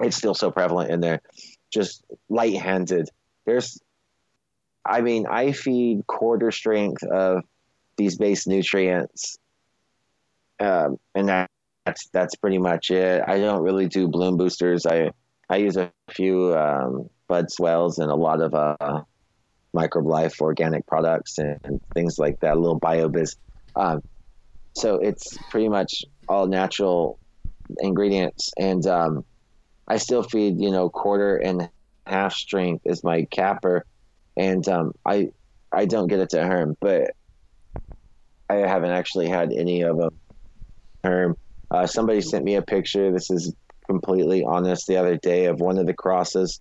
It's 0.00 0.16
still 0.16 0.34
so 0.34 0.50
prevalent 0.50 0.90
in 0.90 1.00
there. 1.00 1.20
Just 1.70 2.04
light-handed. 2.28 3.08
There's, 3.46 3.80
I 4.84 5.00
mean, 5.00 5.26
I 5.26 5.52
feed 5.52 6.06
quarter 6.06 6.50
strength 6.50 7.02
of 7.04 7.44
these 7.96 8.16
base 8.16 8.46
nutrients, 8.46 9.38
um, 10.58 10.98
and 11.14 11.28
that, 11.28 11.50
that's 11.84 12.08
that's 12.08 12.34
pretty 12.36 12.58
much 12.58 12.90
it. 12.90 13.22
I 13.26 13.38
don't 13.38 13.62
really 13.62 13.88
do 13.88 14.08
bloom 14.08 14.36
boosters. 14.36 14.86
I 14.86 15.10
I 15.48 15.58
use 15.58 15.76
a 15.76 15.92
few 16.10 16.56
um, 16.56 17.10
bud 17.28 17.50
swells 17.50 17.98
and 17.98 18.10
a 18.10 18.14
lot 18.14 18.40
of 18.40 18.54
uh, 18.54 19.02
microbe 19.72 20.06
life 20.06 20.40
organic 20.40 20.86
products 20.86 21.38
and, 21.38 21.60
and, 21.64 21.80
things 21.92 22.18
like 22.18 22.40
that. 22.40 22.56
A 22.56 22.60
little 22.60 22.80
BioBizz. 22.80 23.36
Um, 23.76 24.02
so 24.76 24.96
it's 24.96 25.36
pretty 25.50 25.68
much 25.68 26.04
all 26.28 26.46
natural 26.46 27.18
ingredients, 27.78 28.52
and 28.58 28.86
um, 28.86 29.24
I 29.88 29.98
still 29.98 30.22
feed 30.22 30.60
you 30.60 30.70
know 30.70 30.88
quarter 30.88 31.36
and 31.36 31.68
half 32.06 32.34
strength 32.34 32.82
is 32.84 33.04
my 33.04 33.26
capper, 33.30 33.84
and 34.36 34.66
um, 34.68 34.92
I 35.06 35.28
I 35.72 35.86
don't 35.86 36.08
get 36.08 36.20
it 36.20 36.30
to 36.30 36.44
herm, 36.44 36.76
but 36.80 37.12
I 38.48 38.56
haven't 38.56 38.90
actually 38.90 39.28
had 39.28 39.52
any 39.52 39.82
of 39.82 39.96
them 39.96 40.18
herm. 41.02 41.36
Uh, 41.70 41.86
somebody 41.86 42.20
sent 42.20 42.44
me 42.44 42.56
a 42.56 42.62
picture. 42.62 43.12
This 43.12 43.30
is 43.30 43.54
completely 43.86 44.44
honest. 44.44 44.86
The 44.86 44.96
other 44.96 45.16
day 45.16 45.46
of 45.46 45.60
one 45.60 45.78
of 45.78 45.86
the 45.86 45.94
crosses, 45.94 46.60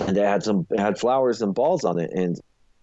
and 0.00 0.16
they 0.16 0.22
had 0.22 0.42
some 0.42 0.66
had 0.76 0.98
flowers 0.98 1.42
and 1.42 1.54
balls 1.54 1.84
on 1.84 1.98
it, 1.98 2.10
and 2.14 2.36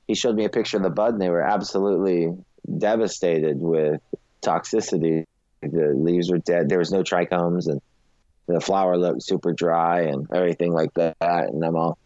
he 0.07 0.15
showed 0.15 0.35
me 0.35 0.45
a 0.45 0.49
picture 0.49 0.77
of 0.77 0.83
the 0.83 0.89
bud, 0.89 1.13
and 1.13 1.21
they 1.21 1.29
were 1.29 1.41
absolutely 1.41 2.29
devastated 2.77 3.59
with 3.59 4.01
toxicity. 4.41 5.25
The 5.61 5.93
leaves 5.95 6.31
were 6.31 6.39
dead. 6.39 6.69
There 6.69 6.79
was 6.79 6.91
no 6.91 7.03
trichomes, 7.03 7.67
and 7.67 7.81
the 8.47 8.59
flower 8.59 8.97
looked 8.97 9.23
super 9.23 9.53
dry 9.53 10.01
and 10.01 10.27
everything 10.33 10.73
like 10.73 10.93
that. 10.95 11.15
And 11.21 11.63
I'm 11.63 11.75
all, 11.75 11.97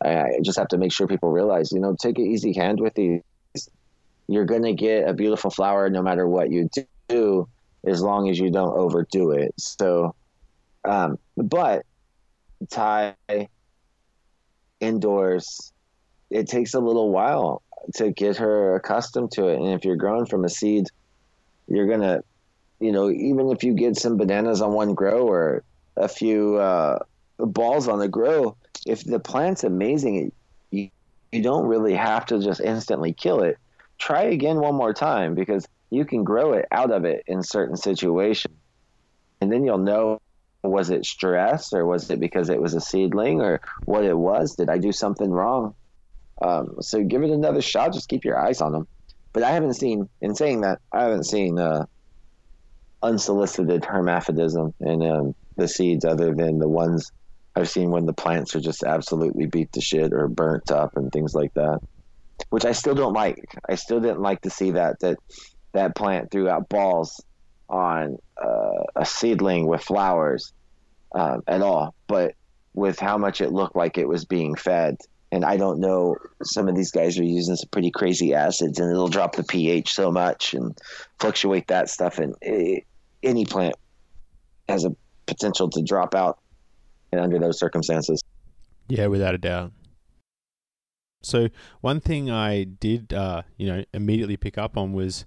I 0.00 0.38
just 0.42 0.58
have 0.58 0.68
to 0.68 0.78
make 0.78 0.92
sure 0.92 1.06
people 1.06 1.30
realize, 1.30 1.72
you 1.72 1.80
know, 1.80 1.96
take 2.00 2.18
an 2.18 2.26
easy 2.26 2.52
hand 2.52 2.80
with 2.80 2.94
these. 2.94 3.22
You're 4.28 4.44
gonna 4.44 4.72
get 4.72 5.08
a 5.08 5.12
beautiful 5.12 5.50
flower 5.50 5.90
no 5.90 6.02
matter 6.02 6.26
what 6.26 6.50
you 6.50 6.70
do, 7.08 7.48
as 7.84 8.00
long 8.00 8.30
as 8.30 8.38
you 8.38 8.50
don't 8.50 8.76
overdo 8.76 9.32
it. 9.32 9.52
So, 9.58 10.14
um, 10.84 11.18
but 11.36 11.84
Thai 12.70 13.14
indoors, 14.80 15.72
it 16.30 16.46
takes 16.46 16.74
a 16.74 16.80
little 16.80 17.10
while 17.10 17.62
to 17.94 18.10
get 18.10 18.36
her 18.38 18.76
accustomed 18.76 19.32
to 19.32 19.48
it. 19.48 19.58
And 19.58 19.68
if 19.68 19.84
you're 19.84 19.96
growing 19.96 20.26
from 20.26 20.44
a 20.44 20.48
seed, 20.48 20.86
you're 21.68 21.86
gonna, 21.86 22.22
you 22.80 22.92
know, 22.92 23.10
even 23.10 23.50
if 23.50 23.64
you 23.64 23.74
get 23.74 23.96
some 23.96 24.16
bananas 24.16 24.60
on 24.60 24.72
one 24.72 24.94
grow 24.94 25.26
or 25.26 25.64
a 25.96 26.08
few 26.08 26.56
uh, 26.56 26.98
balls 27.38 27.88
on 27.88 27.98
the 27.98 28.08
grow, 28.08 28.56
if 28.86 29.04
the 29.04 29.20
plant's 29.20 29.64
amazing, 29.64 30.32
you 30.70 30.90
you 31.30 31.42
don't 31.42 31.66
really 31.66 31.94
have 31.94 32.26
to 32.26 32.40
just 32.40 32.60
instantly 32.60 33.12
kill 33.12 33.42
it. 33.42 33.58
Try 33.98 34.22
again 34.24 34.58
one 34.60 34.74
more 34.74 34.92
time 34.92 35.34
because 35.34 35.66
you 35.90 36.04
can 36.04 36.24
grow 36.24 36.52
it 36.52 36.66
out 36.70 36.90
of 36.90 37.04
it 37.04 37.22
in 37.26 37.42
certain 37.42 37.76
situations, 37.76 38.56
and 39.40 39.52
then 39.52 39.64
you'll 39.64 39.78
know 39.78 40.20
was 40.62 40.90
it 40.90 41.04
stress 41.04 41.72
or 41.72 41.84
was 41.84 42.08
it 42.10 42.20
because 42.20 42.48
it 42.48 42.60
was 42.60 42.74
a 42.74 42.80
seedling 42.80 43.40
or 43.40 43.60
what 43.84 44.04
it 44.04 44.16
was 44.16 44.54
did 44.54 44.68
i 44.68 44.78
do 44.78 44.92
something 44.92 45.30
wrong 45.30 45.74
um, 46.42 46.76
so 46.80 47.02
give 47.02 47.22
it 47.22 47.30
another 47.30 47.62
shot. 47.62 47.92
Just 47.92 48.08
keep 48.08 48.24
your 48.24 48.38
eyes 48.38 48.60
on 48.60 48.72
them. 48.72 48.86
But 49.32 49.42
I 49.44 49.50
haven't 49.50 49.74
seen, 49.74 50.08
in 50.20 50.34
saying 50.34 50.62
that, 50.62 50.80
I 50.92 51.04
haven't 51.04 51.24
seen 51.24 51.58
uh, 51.58 51.86
unsolicited 53.02 53.82
hermaphrodism 53.82 54.72
in 54.80 55.02
um, 55.02 55.34
the 55.56 55.68
seeds 55.68 56.04
other 56.04 56.34
than 56.34 56.58
the 56.58 56.68
ones 56.68 57.10
I've 57.54 57.68
seen 57.68 57.90
when 57.90 58.06
the 58.06 58.12
plants 58.12 58.54
are 58.56 58.60
just 58.60 58.82
absolutely 58.82 59.46
beat 59.46 59.72
to 59.72 59.80
shit 59.80 60.12
or 60.12 60.28
burnt 60.28 60.70
up 60.70 60.96
and 60.96 61.12
things 61.12 61.34
like 61.34 61.52
that, 61.54 61.80
which 62.50 62.64
I 62.64 62.72
still 62.72 62.94
don't 62.94 63.12
like. 63.12 63.44
I 63.68 63.74
still 63.74 64.00
didn't 64.00 64.22
like 64.22 64.40
to 64.42 64.50
see 64.50 64.72
that 64.72 64.98
that 65.00 65.18
that 65.74 65.94
plant 65.94 66.30
threw 66.30 66.48
out 66.48 66.68
balls 66.68 67.22
on 67.68 68.16
uh, 68.42 68.84
a 68.96 69.04
seedling 69.04 69.66
with 69.66 69.82
flowers 69.82 70.52
um, 71.14 71.42
at 71.46 71.62
all, 71.62 71.94
but 72.06 72.34
with 72.74 72.98
how 72.98 73.18
much 73.18 73.40
it 73.40 73.52
looked 73.52 73.76
like 73.76 73.98
it 73.98 74.08
was 74.08 74.24
being 74.24 74.54
fed 74.54 74.96
and 75.32 75.46
I 75.46 75.56
don't 75.56 75.80
know. 75.80 76.16
Some 76.42 76.68
of 76.68 76.76
these 76.76 76.92
guys 76.92 77.18
are 77.18 77.24
using 77.24 77.56
some 77.56 77.70
pretty 77.70 77.90
crazy 77.90 78.34
acids, 78.34 78.78
and 78.78 78.90
it'll 78.90 79.08
drop 79.08 79.34
the 79.34 79.42
pH 79.42 79.94
so 79.94 80.12
much 80.12 80.52
and 80.52 80.78
fluctuate 81.18 81.66
that 81.68 81.88
stuff. 81.88 82.18
And 82.18 82.36
it, 82.42 82.84
any 83.22 83.46
plant 83.46 83.74
has 84.68 84.84
a 84.84 84.94
potential 85.26 85.70
to 85.70 85.82
drop 85.82 86.14
out, 86.14 86.38
and 87.10 87.20
under 87.20 87.38
those 87.38 87.58
circumstances. 87.58 88.22
Yeah, 88.88 89.06
without 89.06 89.34
a 89.34 89.38
doubt. 89.38 89.72
So 91.22 91.48
one 91.80 92.00
thing 92.00 92.30
I 92.30 92.64
did, 92.64 93.14
uh, 93.14 93.42
you 93.56 93.66
know, 93.66 93.84
immediately 93.94 94.36
pick 94.36 94.58
up 94.58 94.76
on 94.76 94.92
was 94.92 95.24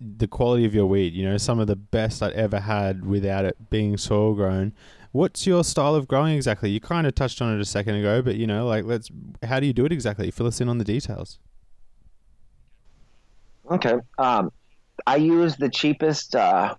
the 0.00 0.26
quality 0.26 0.64
of 0.64 0.74
your 0.74 0.86
weed. 0.86 1.12
You 1.14 1.24
know, 1.24 1.36
some 1.36 1.60
of 1.60 1.68
the 1.68 1.76
best 1.76 2.22
I'd 2.22 2.32
ever 2.32 2.58
had 2.58 3.06
without 3.06 3.44
it 3.44 3.70
being 3.70 3.96
soil 3.96 4.34
grown, 4.34 4.72
What's 5.16 5.46
your 5.46 5.64
style 5.64 5.94
of 5.94 6.06
growing 6.06 6.34
exactly? 6.34 6.68
You 6.68 6.78
kind 6.78 7.06
of 7.06 7.14
touched 7.14 7.40
on 7.40 7.56
it 7.56 7.58
a 7.58 7.64
second 7.64 7.94
ago, 7.94 8.20
but 8.20 8.36
you 8.36 8.46
know, 8.46 8.66
like 8.66 8.84
let's 8.84 9.08
how 9.42 9.60
do 9.60 9.66
you 9.66 9.72
do 9.72 9.86
it 9.86 9.92
exactly? 9.92 10.30
Fill 10.30 10.46
us 10.46 10.60
in 10.60 10.68
on 10.68 10.76
the 10.76 10.84
details. 10.84 11.38
Okay. 13.70 13.94
Um, 14.18 14.52
I 15.06 15.16
use 15.16 15.56
the 15.56 15.70
cheapest 15.70 16.36
uh, 16.36 16.74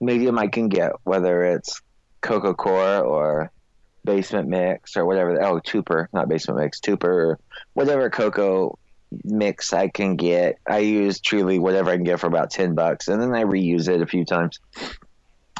medium 0.00 0.38
I 0.38 0.46
can 0.46 0.68
get, 0.68 0.92
whether 1.02 1.42
it's 1.42 1.82
Coco 2.20 2.54
Coir 2.54 3.04
or 3.04 3.50
Basement 4.04 4.48
Mix 4.48 4.96
or 4.96 5.04
whatever. 5.04 5.42
Oh, 5.42 5.58
Tupur, 5.58 6.06
not 6.12 6.28
Basement 6.28 6.60
Mix, 6.60 6.78
Tupur, 6.78 7.04
or 7.04 7.38
whatever 7.72 8.08
cocoa 8.08 8.78
mix 9.24 9.72
I 9.72 9.88
can 9.88 10.14
get. 10.14 10.58
I 10.64 10.78
use 10.78 11.18
truly 11.18 11.58
whatever 11.58 11.90
I 11.90 11.96
can 11.96 12.04
get 12.04 12.20
for 12.20 12.28
about 12.28 12.52
ten 12.52 12.76
bucks, 12.76 13.08
and 13.08 13.20
then 13.20 13.34
I 13.34 13.42
reuse 13.42 13.88
it 13.88 14.00
a 14.00 14.06
few 14.06 14.24
times. 14.24 14.60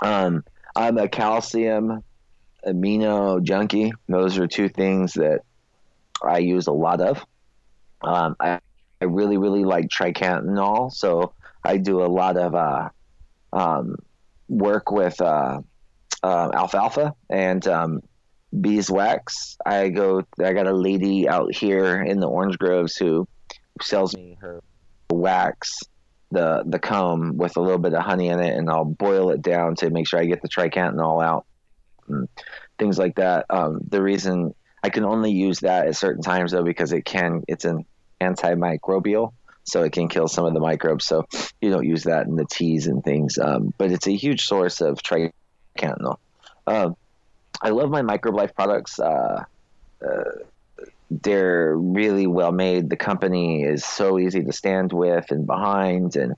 Um, 0.01 0.45
I'm 0.75 0.99
a 0.99 1.09
calcium 1.09 2.03
amino 2.67 3.43
junkie. 3.43 3.93
Those 4.09 4.39
are 4.39 4.47
two 4.47 4.69
things 4.69 5.15
that 5.15 5.41
I 6.23 6.39
use 6.39 6.67
a 6.67 6.73
lot 6.73 7.01
of. 7.01 7.25
Um, 8.03 8.37
I, 8.41 8.61
I 9.01 9.05
really, 9.05 9.37
really 9.37 9.65
like 9.65 9.89
triacontanol. 9.89 10.93
So 10.93 11.35
I 11.65 11.77
do 11.77 12.03
a 12.03 12.07
lot 12.07 12.37
of 12.37 12.55
uh, 12.55 12.89
um, 13.53 13.97
work 14.49 14.91
with 14.91 15.21
uh, 15.21 15.61
uh, 16.23 16.51
alfalfa 16.55 17.15
and 17.29 17.67
um, 17.67 18.03
beeswax. 18.59 19.57
I 19.65 19.89
go. 19.89 20.23
I 20.43 20.53
got 20.53 20.67
a 20.67 20.73
lady 20.73 21.29
out 21.29 21.55
here 21.55 22.03
in 22.03 22.21
the 22.21 22.29
orange 22.29 22.59
groves 22.59 22.97
who 22.97 23.27
sells 23.81 24.15
me 24.15 24.37
her 24.41 24.63
wax, 25.11 25.81
the 26.33 26.63
the 26.67 26.79
comb 26.79 27.37
with 27.37 27.57
a 27.57 27.61
little 27.61 27.79
bit 27.79 27.95
of 27.95 28.03
honey 28.03 28.29
in 28.29 28.41
it, 28.41 28.57
and 28.57 28.69
I'll 28.69 28.85
boil 28.85 29.31
it 29.31 29.43
down 29.43 29.77
to 29.77 29.91
make 29.91 30.09
sure 30.09 30.19
I 30.19 30.25
get 30.25 30.43
the 30.43 30.49
triacontanol 30.49 31.23
out, 31.23 31.47
and 32.09 32.29
things 32.79 32.99
like 32.99 33.17
that. 33.17 33.47
Um, 33.51 33.81
the 33.89 34.03
reason 34.03 34.55
I 34.83 34.91
can 34.91 35.05
only 35.05 35.31
use 35.31 35.61
that 35.61 35.87
at 35.87 35.97
certain 35.97 36.23
times 36.23 36.53
though 36.53 36.65
because 36.65 36.93
it 36.93 37.05
can 37.05 37.43
it's 37.47 37.65
an 37.65 37.85
antimicrobial 38.21 39.33
so 39.65 39.83
it 39.83 39.93
can 39.93 40.09
kill 40.09 40.29
some 40.29 40.45
of 40.45 40.55
the 40.55 40.61
microbes. 40.61 41.07
So 41.07 41.25
you 41.61 41.71
don't 41.71 41.87
use 41.87 42.05
that 42.05 42.27
in 42.27 42.37
the 42.37 42.47
teas 42.47 42.87
and 42.87 43.03
things. 43.05 43.39
Um, 43.39 43.73
but 43.79 43.93
it's 43.93 44.07
a 44.07 44.17
huge 44.17 44.43
source 44.43 44.81
of 44.81 44.99
triacontanol. 45.03 46.17
Um, 46.67 46.97
I 47.61 47.71
love 47.71 47.91
my 47.91 48.03
microbe 48.03 48.35
life 48.35 48.55
products. 48.55 48.99
Uh, 48.99 49.45
uh, 50.05 50.31
they're 51.21 51.77
really 51.77 52.27
well 52.27 52.53
made. 52.53 52.89
The 52.89 52.97
company 52.97 53.63
is 53.63 53.85
so 53.85 54.19
easy 54.19 54.43
to 54.43 54.53
stand 54.53 54.93
with 54.93 55.31
and 55.31 55.47
behind, 55.47 56.17
and 56.17 56.35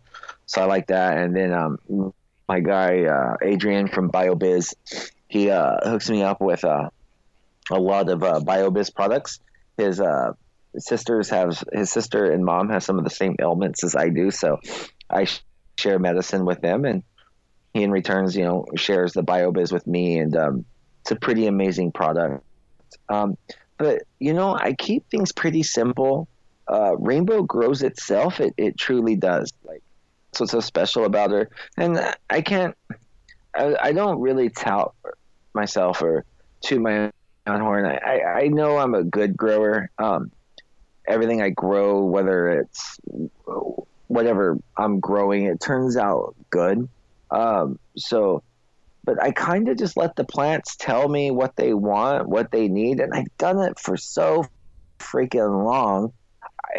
so 0.47 0.63
I 0.63 0.65
like 0.65 0.89
that. 0.89 1.19
And 1.19 1.37
then 1.37 1.53
um, 1.53 2.13
my 2.49 2.61
guy 2.61 3.05
uh, 3.05 3.37
Adrian 3.43 3.89
from 3.89 4.11
BioBizz, 4.11 4.75
he 5.29 5.51
uh, 5.51 5.77
hooks 5.83 6.11
me 6.11 6.23
up 6.23 6.41
with 6.41 6.65
uh, 6.65 6.91
a 7.71 7.79
lot 7.79 8.09
of 8.09 8.23
uh, 8.23 8.41
BioBizz 8.41 8.95
products. 8.95 9.41
His 9.77 10.01
uh, 10.01 10.33
sisters 10.77 11.31
have 11.31 11.63
his 11.73 11.91
sister 11.91 12.31
and 12.31 12.45
mom 12.45 12.69
have 12.71 12.83
some 12.83 12.99
of 12.99 13.05
the 13.05 13.11
same 13.11 13.37
ailments 13.41 13.85
as 13.85 13.95
I 13.95 14.09
do, 14.09 14.31
so 14.31 14.61
I 15.09 15.27
share 15.79 15.99
medicine 15.99 16.45
with 16.45 16.61
them, 16.61 16.85
and 16.85 17.03
he 17.73 17.83
in 17.83 17.91
returns, 17.91 18.37
you 18.37 18.45
know, 18.45 18.67
shares 18.77 19.13
the 19.13 19.23
BioBizz 19.23 19.73
with 19.73 19.87
me, 19.87 20.19
and 20.19 20.37
um, 20.37 20.65
it's 21.03 21.11
a 21.11 21.17
pretty 21.17 21.47
amazing 21.47 21.93
product. 21.93 22.45
Um, 23.09 23.37
but 23.79 24.03
you 24.19 24.33
know, 24.33 24.55
I 24.55 24.73
keep 24.75 25.09
things 25.11 25.33
pretty 25.33 25.63
simple. 25.63 26.29
Uh, 26.67 26.97
Rainbow 26.99 27.43
grows 27.43 27.83
itself; 27.83 28.41
it 28.41 28.55
it 28.57 28.79
truly 28.79 29.17
does. 29.17 29.53
Like 29.65 29.83
that's 30.31 30.41
what's 30.41 30.53
so 30.53 30.61
special 30.61 31.05
about 31.05 31.31
her, 31.31 31.51
and 31.77 31.99
I 32.31 32.41
can't. 32.41 32.77
I, 33.55 33.77
I 33.81 33.93
don't 33.93 34.21
really 34.21 34.51
tout 34.51 34.95
myself 35.55 36.03
or 36.03 36.25
to 36.63 36.81
my 36.81 37.13
own 37.47 37.61
horn. 37.61 37.87
I, 37.87 38.21
I 38.23 38.49
know 38.49 38.79
I'm 38.79 38.95
a 38.95 39.05
good 39.05 39.37
grower. 39.37 39.91
Um, 39.99 40.33
everything 41.07 41.43
I 41.43 41.51
grow, 41.51 42.05
whether 42.05 42.49
it's 42.49 42.99
whatever 44.09 44.59
I'm 44.77 45.01
growing, 45.01 45.45
it 45.45 45.61
turns 45.61 45.97
out 45.97 46.35
good. 46.51 46.89
Um, 47.31 47.79
so, 47.97 48.43
but 49.05 49.23
I 49.23 49.33
kind 49.33 49.69
of 49.69 49.77
just 49.77 49.97
let 49.97 50.17
the 50.17 50.25
plants 50.25 50.77
tell 50.77 51.09
me 51.09 51.31
what 51.31 51.57
they 51.57 51.75
want, 51.75 52.29
what 52.29 52.51
they 52.51 52.69
need, 52.69 53.01
and 53.01 53.13
I've 53.13 53.37
done 53.39 53.59
it 53.61 53.79
for 53.79 53.97
so 53.97 54.47
freaking 54.99 55.65
long. 55.65 56.13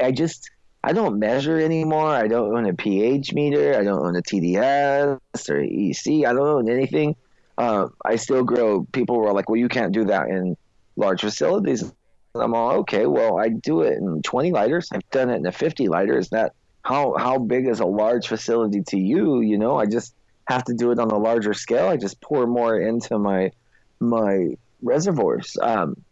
I 0.02 0.12
just 0.12 0.50
I 0.84 0.94
don't 0.94 1.20
measure 1.20 1.60
anymore. 1.60 2.10
I 2.10 2.28
don't 2.28 2.56
own 2.56 2.68
a 2.68 2.74
pH 2.74 3.34
meter. 3.34 3.78
I 3.78 3.84
don't 3.84 4.06
own 4.06 4.16
a 4.16 4.22
TDS 4.22 5.20
or 5.50 5.60
EC. 5.60 6.28
I 6.28 6.34
don't 6.34 6.48
own 6.48 6.70
anything. 6.70 7.16
Uh, 7.58 7.88
I 8.04 8.18
still 8.18 8.44
grow. 8.44 8.86
People 8.92 9.18
were 9.18 9.34
like, 9.34 9.50
"Well, 9.50 9.60
you 9.60 9.68
can't 9.68 9.94
do 9.94 10.06
that 10.06 10.28
in 10.30 10.58
large 10.96 11.22
facilities." 11.22 11.82
And 11.82 12.44
I'm 12.44 12.54
all 12.54 12.72
okay. 12.80 13.06
Well, 13.06 13.40
I 13.40 13.50
do 13.50 13.82
it 13.82 13.98
in 13.98 14.22
20 14.22 14.52
liters. 14.52 14.90
I've 14.92 15.10
done 15.10 15.30
it 15.30 15.38
in 15.38 15.46
a 15.46 15.52
50 15.52 15.88
liters. 15.88 16.30
That 16.30 16.54
how 16.84 17.16
how 17.18 17.38
big 17.40 17.68
is 17.68 17.80
a 17.80 17.86
large 17.86 18.28
facility 18.28 18.84
to 18.90 19.00
you? 19.00 19.42
You 19.42 19.58
know, 19.58 19.78
I 19.78 19.86
just 19.86 20.14
have 20.48 20.64
to 20.66 20.74
do 20.74 20.92
it 20.92 21.00
on 21.00 21.12
a 21.12 21.18
larger 21.18 21.54
scale. 21.54 21.88
I 21.88 21.98
just 21.98 22.22
pour 22.22 22.46
more 22.48 22.80
into 22.80 23.18
my 23.18 23.52
my 24.00 24.58
reservoirs. 24.82 25.58
Um, 25.62 26.04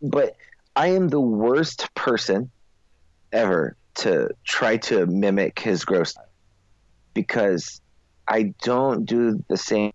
but 0.00 0.36
I 0.74 0.88
am 0.88 1.08
the 1.08 1.20
worst 1.20 1.94
person 1.94 2.50
ever 3.32 3.76
to 3.96 4.30
try 4.44 4.76
to 4.76 5.06
mimic 5.06 5.58
his 5.58 5.84
growth 5.84 6.14
because 7.14 7.80
I 8.28 8.54
don't 8.62 9.06
do 9.06 9.42
the 9.48 9.56
same 9.56 9.92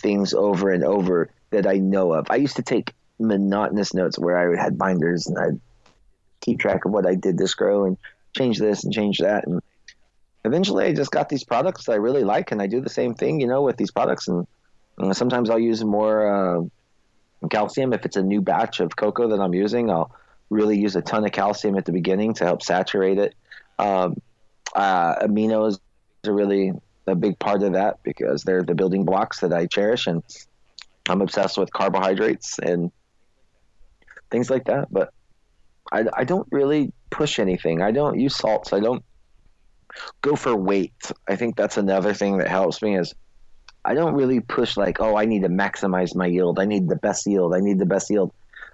things 0.00 0.34
over 0.34 0.70
and 0.70 0.84
over 0.84 1.30
that 1.50 1.66
I 1.66 1.78
know 1.78 2.12
of. 2.12 2.26
I 2.30 2.36
used 2.36 2.56
to 2.56 2.62
take 2.62 2.92
monotonous 3.18 3.94
notes 3.94 4.18
where 4.18 4.36
I 4.38 4.62
had 4.62 4.78
binders 4.78 5.26
and 5.26 5.38
I'd 5.38 5.60
keep 6.40 6.58
track 6.58 6.84
of 6.84 6.92
what 6.92 7.06
I 7.06 7.14
did 7.14 7.38
this 7.38 7.54
grow 7.54 7.84
and 7.84 7.96
change 8.36 8.58
this 8.58 8.84
and 8.84 8.92
change 8.92 9.18
that. 9.18 9.46
And 9.46 9.60
eventually 10.44 10.86
I 10.86 10.92
just 10.92 11.10
got 11.10 11.28
these 11.28 11.44
products 11.44 11.86
that 11.86 11.92
I 11.92 11.96
really 11.96 12.24
like 12.24 12.52
and 12.52 12.62
I 12.62 12.66
do 12.66 12.80
the 12.80 12.90
same 12.90 13.14
thing, 13.14 13.40
you 13.40 13.46
know, 13.46 13.62
with 13.62 13.76
these 13.76 13.90
products. 13.90 14.28
And, 14.28 14.46
and 14.98 15.16
sometimes 15.16 15.50
I'll 15.50 15.58
use 15.58 15.84
more 15.84 16.26
uh, 16.26 17.48
calcium. 17.48 17.92
If 17.92 18.04
it's 18.04 18.16
a 18.16 18.22
new 18.22 18.40
batch 18.40 18.80
of 18.80 18.96
cocoa 18.96 19.28
that 19.28 19.40
I'm 19.40 19.54
using, 19.54 19.90
I'll 19.90 20.14
really 20.48 20.78
use 20.78 20.96
a 20.96 21.02
ton 21.02 21.24
of 21.24 21.32
calcium 21.32 21.76
at 21.76 21.84
the 21.84 21.92
beginning 21.92 22.34
to 22.34 22.44
help 22.44 22.62
saturate 22.62 23.18
it. 23.18 23.34
Um, 23.78 24.20
uh, 24.74 25.16
aminos 25.16 25.78
are 26.26 26.32
really 26.32 26.72
a 27.06 27.14
big 27.14 27.38
part 27.38 27.62
of 27.62 27.72
that 27.72 28.02
because 28.02 28.42
they're 28.42 28.62
the 28.62 28.74
building 28.74 29.04
blocks 29.04 29.40
that 29.40 29.52
I 29.52 29.66
cherish. 29.66 30.06
And 30.06 30.22
I'm 31.08 31.20
obsessed 31.20 31.58
with 31.58 31.72
carbohydrates 31.72 32.58
and 32.58 32.90
things 34.30 34.50
like 34.50 34.64
that. 34.64 34.88
But 34.90 35.12
I, 35.92 36.04
I 36.14 36.24
don't 36.24 36.46
really 36.50 36.92
push 37.10 37.38
anything. 37.38 37.82
I 37.82 37.90
don't 37.90 38.18
use 38.18 38.36
salts. 38.36 38.72
I 38.72 38.80
don't 38.80 39.04
go 40.22 40.36
for 40.36 40.54
weight. 40.54 40.94
I 41.28 41.36
think 41.36 41.56
that's 41.56 41.76
another 41.76 42.14
thing 42.14 42.38
that 42.38 42.48
helps 42.48 42.82
me 42.82 42.98
is 42.98 43.14
I 43.84 43.94
don't 43.94 44.14
really 44.14 44.40
push 44.40 44.76
like, 44.76 45.00
oh, 45.00 45.16
I 45.16 45.24
need 45.24 45.42
to 45.42 45.48
maximize 45.48 46.14
my 46.14 46.26
yield. 46.26 46.58
I 46.58 46.66
need 46.66 46.88
the 46.88 46.96
best 46.96 47.26
yield. 47.26 47.54
I 47.54 47.60
need 47.60 47.78
the 47.78 47.86
best 47.86 48.10
yield. 48.10 48.32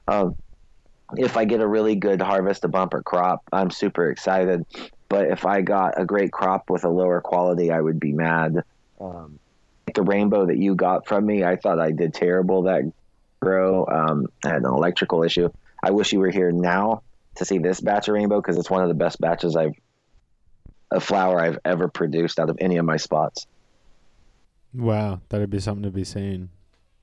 Um, 0.08 0.36
if 1.16 1.36
I 1.36 1.44
get 1.44 1.60
a 1.60 1.66
really 1.66 1.94
good 1.94 2.20
harvest, 2.20 2.64
a 2.64 2.68
bumper 2.68 3.02
crop, 3.02 3.42
I'm 3.52 3.70
super 3.70 4.10
excited. 4.10 4.64
But 5.08 5.28
if 5.28 5.46
I 5.46 5.62
got 5.62 6.00
a 6.00 6.04
great 6.04 6.32
crop 6.32 6.68
with 6.68 6.84
a 6.84 6.88
lower 6.88 7.20
quality, 7.20 7.70
I 7.70 7.80
would 7.80 8.00
be 8.00 8.12
mad. 8.12 8.64
Um, 9.00 9.38
the 9.94 10.02
rainbow 10.02 10.46
that 10.46 10.58
you 10.58 10.74
got 10.74 11.06
from 11.06 11.24
me, 11.24 11.44
I 11.44 11.56
thought 11.56 11.78
I 11.78 11.92
did 11.92 12.12
terrible 12.12 12.62
that 12.62 12.82
grow. 13.40 13.86
Um, 13.86 14.26
I 14.44 14.48
had 14.48 14.62
an 14.62 14.66
electrical 14.66 15.22
issue. 15.22 15.48
I 15.82 15.92
wish 15.92 16.12
you 16.12 16.18
were 16.18 16.30
here 16.30 16.50
now 16.50 17.02
to 17.36 17.44
see 17.44 17.58
this 17.58 17.80
batch 17.80 18.08
of 18.08 18.14
rainbow 18.14 18.40
because 18.40 18.58
it's 18.58 18.70
one 18.70 18.82
of 18.82 18.88
the 18.88 18.94
best 18.94 19.20
batches 19.20 19.54
I've 19.54 19.74
a 20.90 21.00
flower 21.00 21.40
I've 21.40 21.58
ever 21.64 21.88
produced 21.88 22.38
out 22.38 22.50
of 22.50 22.56
any 22.60 22.76
of 22.76 22.84
my 22.84 22.96
spots. 22.96 23.46
Wow, 24.74 25.20
that'd 25.28 25.50
be 25.50 25.60
something 25.60 25.82
to 25.84 25.90
be 25.90 26.04
seen. 26.04 26.50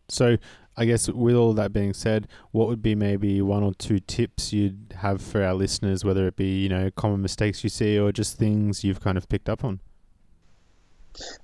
So, 0.10 0.38
I 0.76 0.86
guess 0.86 1.10
with 1.10 1.36
all 1.36 1.54
that 1.54 1.72
being 1.72 1.94
said, 1.94 2.28
what 2.52 2.68
would 2.68 2.82
be 2.82 2.96
maybe 2.96 3.42
one 3.42 3.64
or 3.64 3.74
two 3.74 4.00
tips 4.00 4.54
you'd 4.54 4.96
have 4.98 5.22
for 5.22 5.44
our 5.44 5.54
listeners, 5.54 6.04
whether 6.04 6.28
it 6.28 6.36
be 6.36 6.62
you 6.62 6.70
know 6.70 6.92
common 6.92 7.22
mistakes 7.22 7.64
you 7.64 7.70
see 7.70 7.98
or 7.98 8.12
just 8.12 8.38
things 8.38 8.84
you've 8.84 9.00
kind 9.00 9.18
of 9.18 9.28
picked 9.30 9.50
up 9.50 9.64
on? 9.64 9.80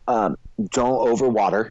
Um, 0.08 0.38
don't 0.72 1.08
overwater. 1.08 1.70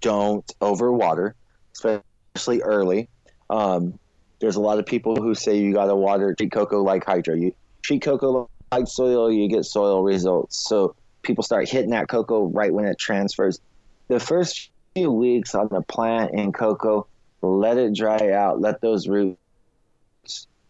Don't 0.00 0.46
overwater, 0.60 1.32
especially 1.74 2.62
early. 2.62 3.08
Um, 3.50 3.98
there's 4.40 4.56
a 4.56 4.60
lot 4.60 4.78
of 4.78 4.86
people 4.86 5.16
who 5.16 5.34
say 5.34 5.56
you 5.58 5.72
got 5.72 5.86
to 5.86 5.96
water 5.96 6.34
treat 6.34 6.52
cocoa 6.52 6.82
like 6.82 7.04
hydro. 7.04 7.34
You 7.34 7.54
treat 7.82 8.02
cocoa 8.02 8.48
like 8.72 8.88
soil, 8.88 9.30
you 9.30 9.48
get 9.48 9.64
soil 9.64 10.02
results. 10.02 10.56
So 10.68 10.96
people 11.20 11.44
start 11.44 11.68
hitting 11.68 11.90
that 11.90 12.08
cocoa 12.08 12.46
right 12.46 12.72
when 12.72 12.86
it 12.86 12.98
transfers. 12.98 13.60
The 14.08 14.18
first 14.18 14.70
few 14.94 15.10
weeks 15.12 15.54
on 15.54 15.68
the 15.70 15.82
plant 15.82 16.34
in 16.34 16.52
cocoa, 16.52 17.06
let 17.42 17.76
it 17.76 17.94
dry 17.94 18.30
out. 18.32 18.60
Let 18.60 18.80
those 18.80 19.06
roots 19.06 19.36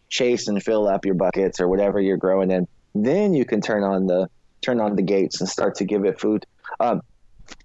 chase 0.08 0.48
and 0.48 0.62
fill 0.62 0.88
up 0.88 1.06
your 1.06 1.14
buckets 1.14 1.60
or 1.60 1.68
whatever 1.68 2.00
you're 2.00 2.16
growing 2.16 2.50
in. 2.50 2.66
Then 2.94 3.34
you 3.34 3.44
can 3.44 3.60
turn 3.60 3.84
on 3.84 4.06
the 4.06 4.28
turn 4.60 4.80
on 4.80 4.94
the 4.96 5.02
gates 5.02 5.40
and 5.40 5.48
start 5.48 5.76
to 5.76 5.84
give 5.84 6.04
it 6.04 6.20
food. 6.20 6.46
Um, 6.78 7.02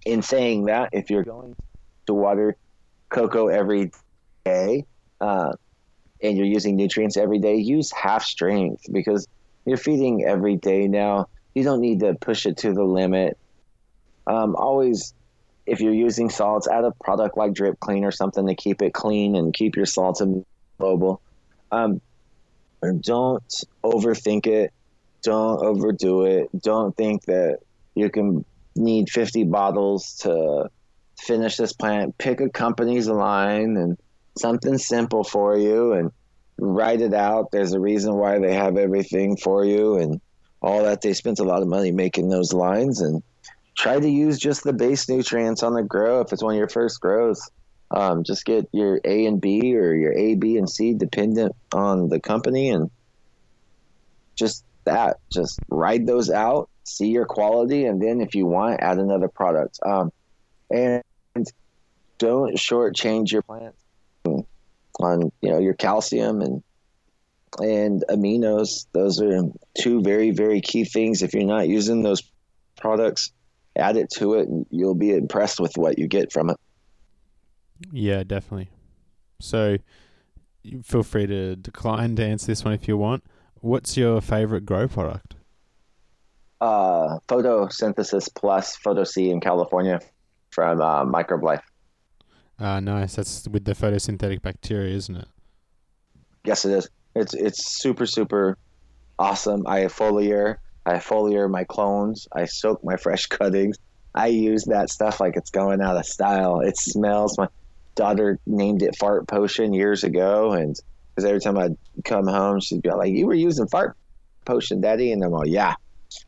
in 0.04 0.22
saying 0.22 0.66
that, 0.66 0.90
if 0.92 1.10
you're 1.10 1.22
going 1.22 1.54
to 2.06 2.14
water 2.14 2.56
cocoa 3.08 3.48
every 3.48 3.92
day 4.44 4.84
uh, 5.20 5.52
and 6.22 6.36
you're 6.36 6.46
using 6.46 6.76
nutrients 6.76 7.16
every 7.16 7.38
day, 7.38 7.56
use 7.56 7.92
half 7.92 8.24
strength 8.24 8.84
because 8.92 9.28
you're 9.68 9.78
feeding 9.78 10.24
every 10.24 10.56
day 10.56 10.88
now. 10.88 11.28
You 11.54 11.64
don't 11.64 11.80
need 11.80 12.00
to 12.00 12.14
push 12.14 12.46
it 12.46 12.58
to 12.58 12.72
the 12.72 12.84
limit. 12.84 13.36
Um, 14.26 14.54
always, 14.56 15.14
if 15.66 15.80
you're 15.80 15.94
using 15.94 16.30
salts, 16.30 16.68
add 16.68 16.84
a 16.84 16.92
product 17.02 17.36
like 17.36 17.54
Drip 17.54 17.80
Clean 17.80 18.04
or 18.04 18.10
something 18.10 18.46
to 18.46 18.54
keep 18.54 18.82
it 18.82 18.92
clean 18.92 19.36
and 19.36 19.52
keep 19.52 19.76
your 19.76 19.86
salts 19.86 20.22
mobile. 20.78 21.20
Um, 21.72 22.00
don't 23.00 23.64
overthink 23.82 24.46
it. 24.46 24.72
Don't 25.22 25.64
overdo 25.64 26.24
it. 26.24 26.48
Don't 26.60 26.96
think 26.96 27.24
that 27.24 27.58
you 27.94 28.08
can 28.08 28.44
need 28.76 29.10
50 29.10 29.44
bottles 29.44 30.14
to 30.22 30.70
finish 31.18 31.56
this 31.56 31.72
plant, 31.72 32.16
pick 32.18 32.40
a 32.40 32.48
company's 32.48 33.08
line 33.08 33.76
and 33.76 33.98
something 34.38 34.78
simple 34.78 35.24
for 35.24 35.58
you 35.58 35.92
and 35.92 36.12
write 36.58 37.00
it 37.00 37.14
out. 37.14 37.50
There's 37.50 37.72
a 37.72 37.80
reason 37.80 38.14
why 38.14 38.38
they 38.38 38.54
have 38.54 38.76
everything 38.76 39.36
for 39.36 39.64
you 39.64 39.96
and 39.96 40.20
all 40.60 40.82
that. 40.84 41.00
They 41.00 41.12
spent 41.12 41.38
a 41.38 41.44
lot 41.44 41.62
of 41.62 41.68
money 41.68 41.92
making 41.92 42.28
those 42.28 42.52
lines 42.52 43.00
and 43.00 43.22
try 43.76 43.98
to 43.98 44.08
use 44.08 44.38
just 44.38 44.64
the 44.64 44.72
base 44.72 45.08
nutrients 45.08 45.62
on 45.62 45.74
the 45.74 45.82
grow 45.82 46.20
if 46.20 46.32
it's 46.32 46.42
one 46.42 46.54
of 46.54 46.58
your 46.58 46.68
first 46.68 47.00
grows. 47.00 47.40
Um, 47.90 48.22
just 48.24 48.44
get 48.44 48.68
your 48.72 49.00
A 49.04 49.24
and 49.26 49.40
B 49.40 49.74
or 49.76 49.94
your 49.94 50.12
A, 50.12 50.34
B, 50.34 50.58
and 50.58 50.68
C 50.68 50.92
dependent 50.92 51.54
on 51.72 52.08
the 52.08 52.20
company 52.20 52.68
and 52.68 52.90
just 54.36 54.64
that. 54.84 55.18
Just 55.32 55.62
ride 55.70 56.06
those 56.06 56.28
out, 56.28 56.68
see 56.84 57.08
your 57.08 57.24
quality, 57.24 57.86
and 57.86 58.02
then 58.02 58.20
if 58.20 58.34
you 58.34 58.44
want, 58.44 58.80
add 58.82 58.98
another 58.98 59.28
product. 59.28 59.78
Um, 59.86 60.12
and 60.70 61.02
don't 62.18 62.56
shortchange 62.56 63.30
your 63.30 63.42
plants 63.42 63.78
on 64.98 65.32
you 65.40 65.50
know 65.50 65.58
your 65.58 65.74
calcium 65.74 66.40
and 66.40 66.62
and 67.58 68.04
aminos. 68.08 68.86
Those 68.92 69.20
are 69.20 69.42
two 69.78 70.02
very 70.02 70.30
very 70.30 70.60
key 70.60 70.84
things. 70.84 71.22
If 71.22 71.34
you're 71.34 71.44
not 71.44 71.68
using 71.68 72.02
those 72.02 72.22
products, 72.76 73.32
add 73.76 73.96
it 73.96 74.10
to 74.16 74.34
it, 74.34 74.48
and 74.48 74.66
you'll 74.70 74.94
be 74.94 75.10
impressed 75.10 75.60
with 75.60 75.76
what 75.76 75.98
you 75.98 76.06
get 76.06 76.32
from 76.32 76.50
it. 76.50 76.56
Yeah, 77.92 78.24
definitely. 78.24 78.70
So 79.40 79.78
feel 80.82 81.02
free 81.02 81.26
to 81.26 81.56
decline 81.56 82.16
to 82.16 82.24
answer 82.24 82.46
this 82.46 82.64
one 82.64 82.74
if 82.74 82.88
you 82.88 82.96
want. 82.96 83.24
What's 83.60 83.96
your 83.96 84.20
favorite 84.20 84.66
grow 84.66 84.88
product? 84.88 85.34
Uh, 86.60 87.18
photosynthesis 87.28 88.28
plus 88.34 88.76
photo 88.76 89.04
C 89.04 89.30
in 89.30 89.40
California 89.40 90.00
from 90.50 90.80
uh, 90.80 91.04
Microbe-Lift. 91.04 91.62
Ah, 92.60 92.80
nice. 92.80 93.14
That's 93.14 93.46
with 93.48 93.64
the 93.64 93.72
photosynthetic 93.72 94.42
bacteria, 94.42 94.94
isn't 94.96 95.16
it? 95.16 95.28
Yes, 96.44 96.64
it 96.64 96.72
is. 96.72 96.88
It's 97.14 97.34
it's 97.34 97.78
super 97.80 98.06
super 98.06 98.58
awesome. 99.18 99.66
I 99.66 99.82
foliar, 99.84 100.56
I 100.86 100.94
foliar 100.94 101.50
my 101.50 101.64
clones. 101.64 102.26
I 102.32 102.44
soak 102.46 102.82
my 102.84 102.96
fresh 102.96 103.26
cuttings. 103.26 103.76
I 104.14 104.28
use 104.28 104.64
that 104.64 104.90
stuff 104.90 105.20
like 105.20 105.36
it's 105.36 105.50
going 105.50 105.80
out 105.80 105.96
of 105.96 106.06
style. 106.06 106.60
It 106.60 106.76
smells. 106.76 107.38
My 107.38 107.48
daughter 107.94 108.38
named 108.46 108.82
it 108.82 108.96
Fart 108.96 109.28
Potion 109.28 109.72
years 109.72 110.02
ago, 110.04 110.52
and 110.52 110.76
because 111.14 111.28
every 111.28 111.40
time 111.40 111.58
I'd 111.58 111.76
come 112.04 112.26
home, 112.26 112.60
she'd 112.60 112.82
be 112.82 112.90
like, 112.90 113.12
"You 113.12 113.26
were 113.26 113.34
using 113.34 113.68
Fart 113.68 113.96
Potion, 114.44 114.80
Daddy," 114.80 115.12
and 115.12 115.22
I'm 115.22 115.30
like, 115.30 115.48
"Yeah, 115.48 115.74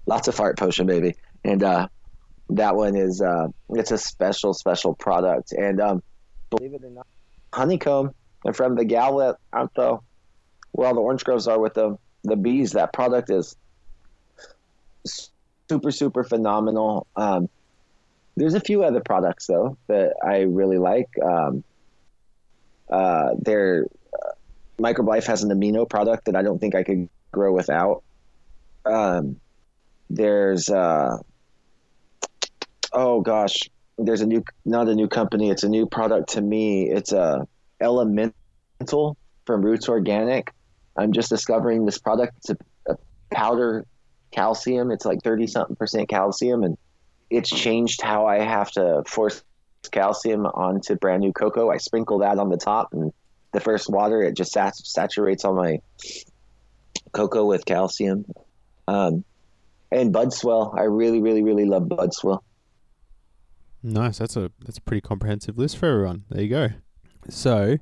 lots 0.06 0.28
of 0.28 0.34
Fart 0.34 0.58
Potion, 0.58 0.86
baby." 0.86 1.16
And 1.44 1.62
uh, 1.62 1.88
that 2.50 2.76
one 2.76 2.96
is 2.96 3.20
uh, 3.20 3.48
it's 3.70 3.90
a 3.90 3.98
special 3.98 4.52
special 4.54 4.94
product, 4.94 5.52
and 5.52 5.80
um, 5.80 6.02
believe 6.50 6.74
it 6.74 6.84
or 6.84 6.90
not, 6.90 7.06
honeycomb 7.52 8.14
and 8.44 8.56
from 8.56 8.74
the 8.74 8.84
gallet 8.84 9.36
out 9.52 9.72
the 9.74 9.98
well 10.72 10.94
the 10.94 11.00
orange 11.00 11.24
groves 11.24 11.48
are 11.48 11.58
with 11.58 11.74
the 11.74 11.96
the 12.24 12.36
bees. 12.36 12.72
That 12.72 12.92
product 12.92 13.30
is 13.30 13.56
super 15.04 15.90
super 15.90 16.24
phenomenal. 16.24 17.06
Um, 17.16 17.48
there's 18.36 18.54
a 18.54 18.60
few 18.60 18.84
other 18.84 19.00
products 19.00 19.46
though 19.46 19.76
that 19.88 20.14
I 20.24 20.40
really 20.40 20.78
like. 20.78 21.08
Um, 21.22 21.64
uh, 22.88 23.34
their 23.38 23.86
uh, 24.12 24.32
Microbe-Lift 24.78 25.26
has 25.26 25.44
an 25.44 25.50
amino 25.50 25.88
product 25.88 26.24
that 26.24 26.34
I 26.34 26.42
don't 26.42 26.58
think 26.58 26.74
I 26.74 26.82
could 26.82 27.08
grow 27.30 27.52
without. 27.52 28.02
Um, 28.84 29.38
there's 30.08 30.68
uh, 30.68 31.18
oh 32.92 33.20
gosh, 33.20 33.70
there's 34.04 34.20
a 34.20 34.26
new 34.26 34.42
not 34.64 34.88
a 34.88 34.94
new 34.94 35.08
company 35.08 35.50
it's 35.50 35.62
a 35.62 35.68
new 35.68 35.86
product 35.86 36.30
to 36.30 36.40
me. 36.40 36.88
It's 36.88 37.12
a 37.12 37.46
elemental 37.80 39.16
from 39.46 39.62
roots 39.62 39.88
organic. 39.88 40.52
I'm 40.96 41.12
just 41.12 41.28
discovering 41.28 41.86
this 41.86 41.98
product. 41.98 42.34
It's 42.38 42.50
a, 42.50 42.92
a 42.92 42.96
powder 43.30 43.86
calcium. 44.32 44.90
It's 44.90 45.04
like 45.04 45.22
30 45.22 45.46
something 45.46 45.76
percent 45.76 46.08
calcium 46.08 46.62
and 46.62 46.76
it's 47.30 47.48
changed 47.48 48.02
how 48.02 48.26
i 48.26 48.40
have 48.40 48.72
to 48.72 49.04
force 49.06 49.44
calcium 49.92 50.46
onto 50.46 50.96
brand 50.96 51.20
new 51.20 51.32
coco. 51.32 51.70
I 51.70 51.78
sprinkle 51.78 52.18
that 52.18 52.38
on 52.38 52.48
the 52.50 52.56
top 52.56 52.92
and 52.92 53.12
the 53.52 53.60
first 53.60 53.88
water 53.88 54.22
it 54.22 54.36
just 54.36 54.52
sat- 54.52 54.76
saturates 54.76 55.44
all 55.44 55.54
my 55.54 55.80
coco 57.12 57.44
with 57.44 57.64
calcium. 57.64 58.24
Um, 58.86 59.24
and 59.92 60.12
bud 60.12 60.32
swell 60.32 60.74
i 60.76 60.82
really 60.82 61.20
really 61.20 61.42
really 61.42 61.64
love 61.64 61.88
bud 61.88 62.14
swell 62.14 62.44
Nice. 63.82 64.18
That's 64.18 64.36
a 64.36 64.50
that's 64.64 64.78
a 64.78 64.82
pretty 64.82 65.00
comprehensive 65.00 65.58
list 65.58 65.78
for 65.78 65.86
everyone. 65.86 66.24
There 66.30 66.42
you 66.42 66.48
go. 66.48 66.68
So, 67.28 67.78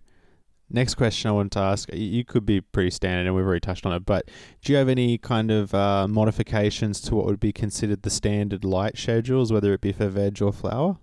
next 0.70 0.95
question 0.95 1.29
I 1.29 1.33
wanted 1.33 1.53
to 1.53 1.61
ask. 1.61 1.89
You 1.93 2.25
could 2.25 2.47
be 2.47 2.61
pretty 2.61 2.91
standard, 2.91 3.27
and 3.27 3.35
we've 3.35 3.45
already 3.45 3.61
touched 3.61 3.85
on 3.85 3.93
it. 3.93 4.05
But 4.07 4.31
do 4.62 4.73
you 4.73 4.79
have 4.79 4.89
any 4.89 5.19
kind 5.19 5.51
of 5.51 5.75
uh, 5.75 6.07
modifications 6.07 7.01
to 7.03 7.16
what 7.16 7.27
would 7.27 7.41
be 7.41 7.53
considered 7.53 8.03
the 8.03 8.11
standard 8.11 8.65
light 8.65 8.97
schedules, 8.97 9.53
whether 9.53 9.73
it 9.73 9.81
be 9.81 9.93
for 9.93 10.09
veg 10.09 10.41
or 10.41 10.53
flower? 10.53 10.99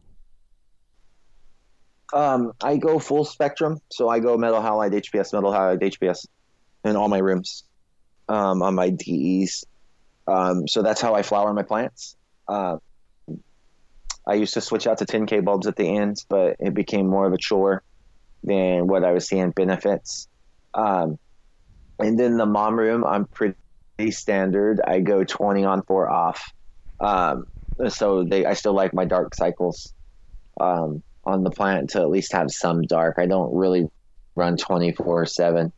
Um, 2.13 2.53
I 2.63 2.77
go 2.77 2.99
full 2.99 3.26
spectrum, 3.26 3.81
so 3.91 4.07
I 4.07 4.19
go 4.19 4.38
metal 4.38 4.61
halide, 4.61 4.93
HPS, 4.93 5.34
metal 5.34 5.51
halide, 5.51 5.81
HPS, 5.81 6.27
in 6.85 6.95
all 6.95 7.09
my 7.09 7.17
rooms, 7.17 7.63
um, 8.30 8.61
on 8.61 8.76
my 8.76 8.89
DEs. 8.91 9.65
Um, 10.27 10.67
so 10.67 10.81
that's 10.81 11.01
how 11.01 11.13
I 11.15 11.23
flower 11.23 11.53
my 11.53 11.63
plants. 11.63 12.15
Uh, 12.47 12.77
I 14.27 14.35
used 14.35 14.56
to 14.56 14.61
switch 14.61 14.88
out 14.88 14.99
to 14.99 15.06
10K 15.06 15.43
bulbs 15.43 15.68
at 15.68 15.76
the 15.76 15.97
ends, 15.97 16.26
but 16.30 16.56
it 16.60 16.73
became 16.73 17.07
more 17.07 17.27
of 17.27 17.34
a 17.34 17.38
chore 17.38 17.84
than 18.43 18.88
what 18.88 19.03
I 19.03 19.11
was 19.11 19.27
seeing 19.27 19.52
benefits. 19.52 20.27
Um, 20.73 21.18
and 21.99 22.19
then 22.19 22.38
the 22.38 22.45
mom 22.45 22.77
room, 22.77 23.06
I'm 23.06 23.26
pretty 23.26 23.56
standard. 24.11 24.81
I 24.85 24.99
go 24.99 25.23
20 25.23 25.64
on, 25.65 25.84
four 25.84 26.10
off. 26.10 26.52
Um, 26.99 27.45
so 27.88 28.23
they, 28.23 28.45
I 28.45 28.53
still 28.53 28.73
like 28.73 28.93
my 28.93 29.06
dark 29.06 29.35
cycles 29.35 29.93
um, 30.60 31.03
on 31.23 31.43
the 31.43 31.52
plant 31.52 31.91
to 31.91 32.02
at 32.02 32.10
least 32.10 32.34
have 32.34 32.52
some 32.52 32.81
dark. 32.84 33.15
I 33.18 33.26
don't 33.26 33.56
really 33.56 33.88
run 34.35 34.57
24 34.57 35.26
seven. 35.26 35.72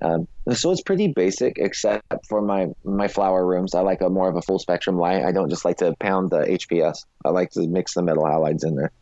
Um, 0.00 0.28
so 0.52 0.70
it's 0.70 0.82
pretty 0.82 1.08
basic, 1.08 1.58
except 1.58 2.04
for 2.28 2.40
my 2.40 2.68
my 2.84 3.08
flower 3.08 3.44
rooms. 3.44 3.74
I 3.74 3.80
like 3.80 4.00
a 4.00 4.08
more 4.08 4.28
of 4.28 4.36
a 4.36 4.42
full 4.42 4.58
spectrum 4.58 4.96
light. 4.96 5.24
I 5.24 5.32
don't 5.32 5.50
just 5.50 5.64
like 5.64 5.78
to 5.78 5.94
pound 5.98 6.30
the 6.30 6.38
HPS. 6.38 7.04
I 7.24 7.30
like 7.30 7.50
to 7.52 7.66
mix 7.66 7.94
the 7.94 8.02
metal 8.02 8.24
halides 8.24 8.64
in 8.64 8.76
there. 8.76 8.92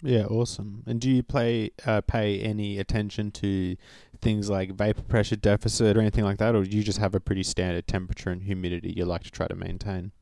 Yeah, 0.00 0.24
awesome. 0.26 0.84
And 0.86 1.00
do 1.00 1.10
you 1.10 1.22
play 1.22 1.72
uh, 1.84 2.00
pay 2.00 2.40
any 2.40 2.78
attention 2.78 3.30
to 3.32 3.76
things 4.20 4.48
like 4.48 4.72
vapor 4.72 5.02
pressure 5.02 5.36
deficit 5.36 5.96
or 5.96 6.00
anything 6.00 6.24
like 6.24 6.38
that, 6.38 6.54
or 6.54 6.64
do 6.64 6.76
you 6.76 6.82
just 6.82 6.98
have 6.98 7.14
a 7.14 7.20
pretty 7.20 7.42
standard 7.42 7.86
temperature 7.86 8.30
and 8.30 8.42
humidity 8.42 8.94
you 8.96 9.04
like 9.04 9.24
to 9.24 9.30
try 9.30 9.48
to 9.48 9.56
maintain? 9.56 10.12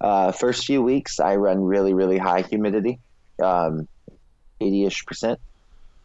Uh, 0.00 0.32
first 0.32 0.64
few 0.64 0.82
weeks, 0.82 1.20
I 1.20 1.36
run 1.36 1.62
really 1.62 1.94
really 1.94 2.18
high 2.18 2.42
humidity, 2.42 2.98
um, 3.40 3.86
eighty 4.60 4.84
ish 4.84 5.04
percent 5.06 5.38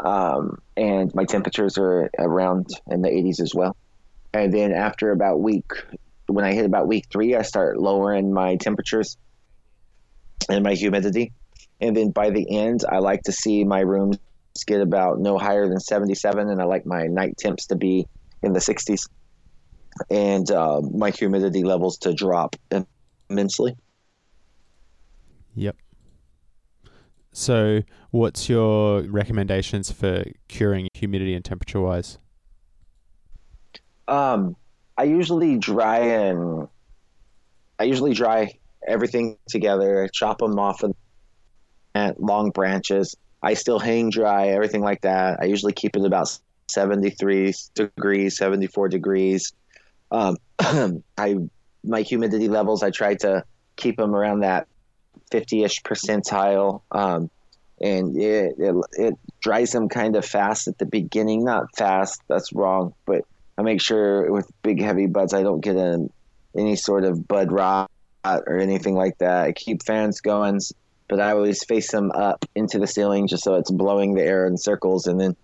um, 0.04 0.60
and 0.76 1.14
my 1.16 1.24
temperatures 1.24 1.78
are 1.78 2.10
around 2.20 2.68
in 2.88 3.02
the 3.02 3.10
80s 3.10 3.40
as 3.42 3.56
well. 3.56 3.76
And 4.34 4.54
then 4.54 4.74
after 4.74 5.12
about 5.12 5.40
week, 5.42 5.72
when 6.28 6.44
I 6.44 6.54
hit 6.54 6.66
about 6.66 6.88
week 6.88 7.06
three, 7.12 7.36
I 7.36 7.44
start 7.44 7.78
lowering 7.80 8.34
my 8.34 8.58
temperatures 8.58 9.18
and 10.50 10.64
my 10.64 10.74
humidity. 10.74 11.32
And 11.80 11.96
then 11.96 12.12
by 12.12 12.30
the 12.30 12.58
end, 12.58 12.84
I 12.90 13.00
like 13.00 13.24
to 13.24 13.32
see 13.32 13.64
my 13.64 13.80
rooms 13.80 14.20
get 14.68 14.82
about 14.82 15.20
no 15.20 15.38
higher 15.38 15.68
than 15.68 15.80
77, 15.80 16.50
and 16.50 16.62
I 16.62 16.66
like 16.66 16.86
my 16.86 17.08
night 17.08 17.38
temps 17.38 17.68
to 17.68 17.76
be 17.76 18.06
in 18.42 18.54
the 18.54 18.60
60s, 18.60 19.08
and 20.10 20.50
uh, 20.52 20.82
my 20.82 21.12
humidity 21.12 21.64
levels 21.64 21.98
to 22.00 22.14
drop 22.14 22.56
immensely. 23.30 23.76
Yep. 25.56 25.76
So, 27.34 27.82
what's 28.12 28.48
your 28.48 29.02
recommendations 29.02 29.92
for 29.92 30.24
curing 30.48 30.88
humidity 30.94 31.34
and 31.34 31.44
temperature 31.44 31.82
wise? 31.82 32.20
Um, 34.08 34.56
I 34.98 35.06
usually 35.06 35.58
dry 35.58 35.98
and 35.98 36.68
I 37.80 37.86
usually 37.86 38.14
dry 38.14 38.60
everything 38.88 39.38
together, 39.50 40.08
chop 40.14 40.38
them 40.38 40.60
off 40.60 40.84
and 40.84 42.16
long 42.20 42.52
branches. 42.52 43.16
I 43.42 43.56
still 43.56 43.80
hang 43.80 44.12
dry 44.12 44.50
everything 44.50 44.82
like 44.82 45.02
that. 45.02 45.40
I 45.42 45.46
usually 45.46 45.74
keep 45.74 45.96
it 45.96 46.06
about 46.06 46.38
73 46.70 47.54
degrees, 47.74 48.38
74 48.38 48.90
degrees. 48.90 49.54
Um, 50.12 50.38
I 51.18 51.38
my 51.84 52.02
humidity 52.02 52.48
levels 52.48 52.84
I 52.84 52.92
try 52.92 53.16
to 53.16 53.44
keep 53.76 53.98
them 53.98 54.16
around 54.16 54.42
that 54.42 54.68
50ish 55.34 55.82
percentile. 55.82 56.82
Um, 56.92 57.30
and 57.82 58.16
it, 58.16 58.56
it, 58.58 58.76
it 58.94 59.14
dries 59.42 59.72
them 59.72 59.90
kind 59.90 60.16
of 60.16 60.24
fast 60.26 60.68
at 60.68 60.78
the 60.78 60.86
beginning. 60.86 61.44
Not 61.44 61.76
fast, 61.76 62.22
that's 62.28 62.54
wrong, 62.54 62.94
but 63.06 63.26
I 63.58 63.62
make 63.62 63.82
sure 63.82 64.32
with 64.32 64.50
big 64.62 64.82
heavy 64.82 65.08
buds 65.08 65.34
I 65.34 65.44
don't 65.44 65.62
get 65.62 65.76
any 66.56 66.76
sort 66.76 67.04
of 67.04 67.28
bud 67.28 67.52
rot 67.52 67.90
or 68.24 68.58
anything 68.58 68.96
like 68.96 69.18
that. 69.18 69.44
I 69.44 69.52
keep 69.52 69.84
fans 69.84 70.22
going, 70.22 70.60
but 71.10 71.20
I 71.20 71.32
always 71.32 71.64
face 71.64 71.92
them 71.92 72.12
up 72.12 72.46
into 72.56 72.80
the 72.80 72.88
ceiling 72.88 73.28
just 73.28 73.44
so 73.44 73.56
it's 73.56 73.72
blowing 73.72 74.14
the 74.14 74.24
air 74.24 74.48
in 74.48 74.58
circles. 74.58 75.08
And 75.08 75.20
then 75.20 75.36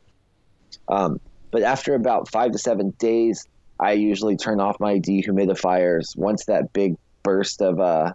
um, 0.87 1.19
But 1.51 1.63
after 1.63 1.95
about 1.95 2.29
five 2.29 2.51
to 2.51 2.57
seven 2.57 2.91
days, 2.99 3.47
I 3.79 3.93
usually 3.93 4.37
turn 4.37 4.59
off 4.59 4.79
my 4.79 4.99
dehumidifiers. 4.99 6.17
Once 6.17 6.45
that 6.45 6.73
big 6.73 6.95
burst 7.23 7.61
of 7.61 7.79
uh, 7.79 8.13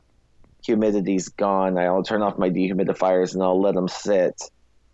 humidity's 0.67 1.29
gone, 1.29 1.79
I'll 1.79 2.03
turn 2.03 2.23
off 2.23 2.39
my 2.39 2.51
dehumidifiers 2.51 3.35
and 3.35 3.43
I'll 3.43 3.61
let 3.61 3.75
them 3.75 3.89
sit 3.89 4.41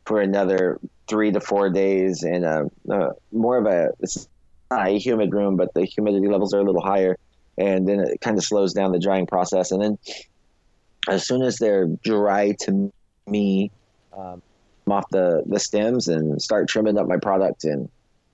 for 0.04 0.20
another 0.20 0.78
three 1.08 1.32
to 1.32 1.40
four 1.40 1.70
days 1.70 2.22
in 2.22 2.44
a, 2.44 2.64
a 2.88 3.10
more 3.32 3.58
of 3.58 3.66
a 3.66 3.90
it's 4.00 4.28
not 4.70 4.88
a 4.88 4.98
humid 4.98 5.32
room, 5.32 5.56
but 5.56 5.72
the 5.74 5.84
humidity 5.84 6.28
levels 6.28 6.54
are 6.54 6.60
a 6.60 6.64
little 6.64 6.82
higher, 6.82 7.16
and 7.58 7.86
then 7.86 8.00
it 8.00 8.20
kind 8.20 8.38
of 8.38 8.44
slows 8.44 8.72
down 8.72 8.92
the 8.92 8.98
drying 8.98 9.26
process. 9.26 9.72
And 9.72 9.82
then 9.82 9.98
as 11.08 11.26
soon 11.26 11.42
as 11.42 11.58
they're 11.58 11.86
dry 11.86 12.54
to 12.60 12.92
me, 13.26 13.70
um, 14.16 14.42
off 14.90 15.08
the 15.10 15.42
the 15.46 15.60
stems 15.60 16.08
and 16.08 16.40
start 16.42 16.68
trimming 16.68 16.98
up 16.98 17.06
my 17.06 17.16
product. 17.16 17.64
And 17.64 17.88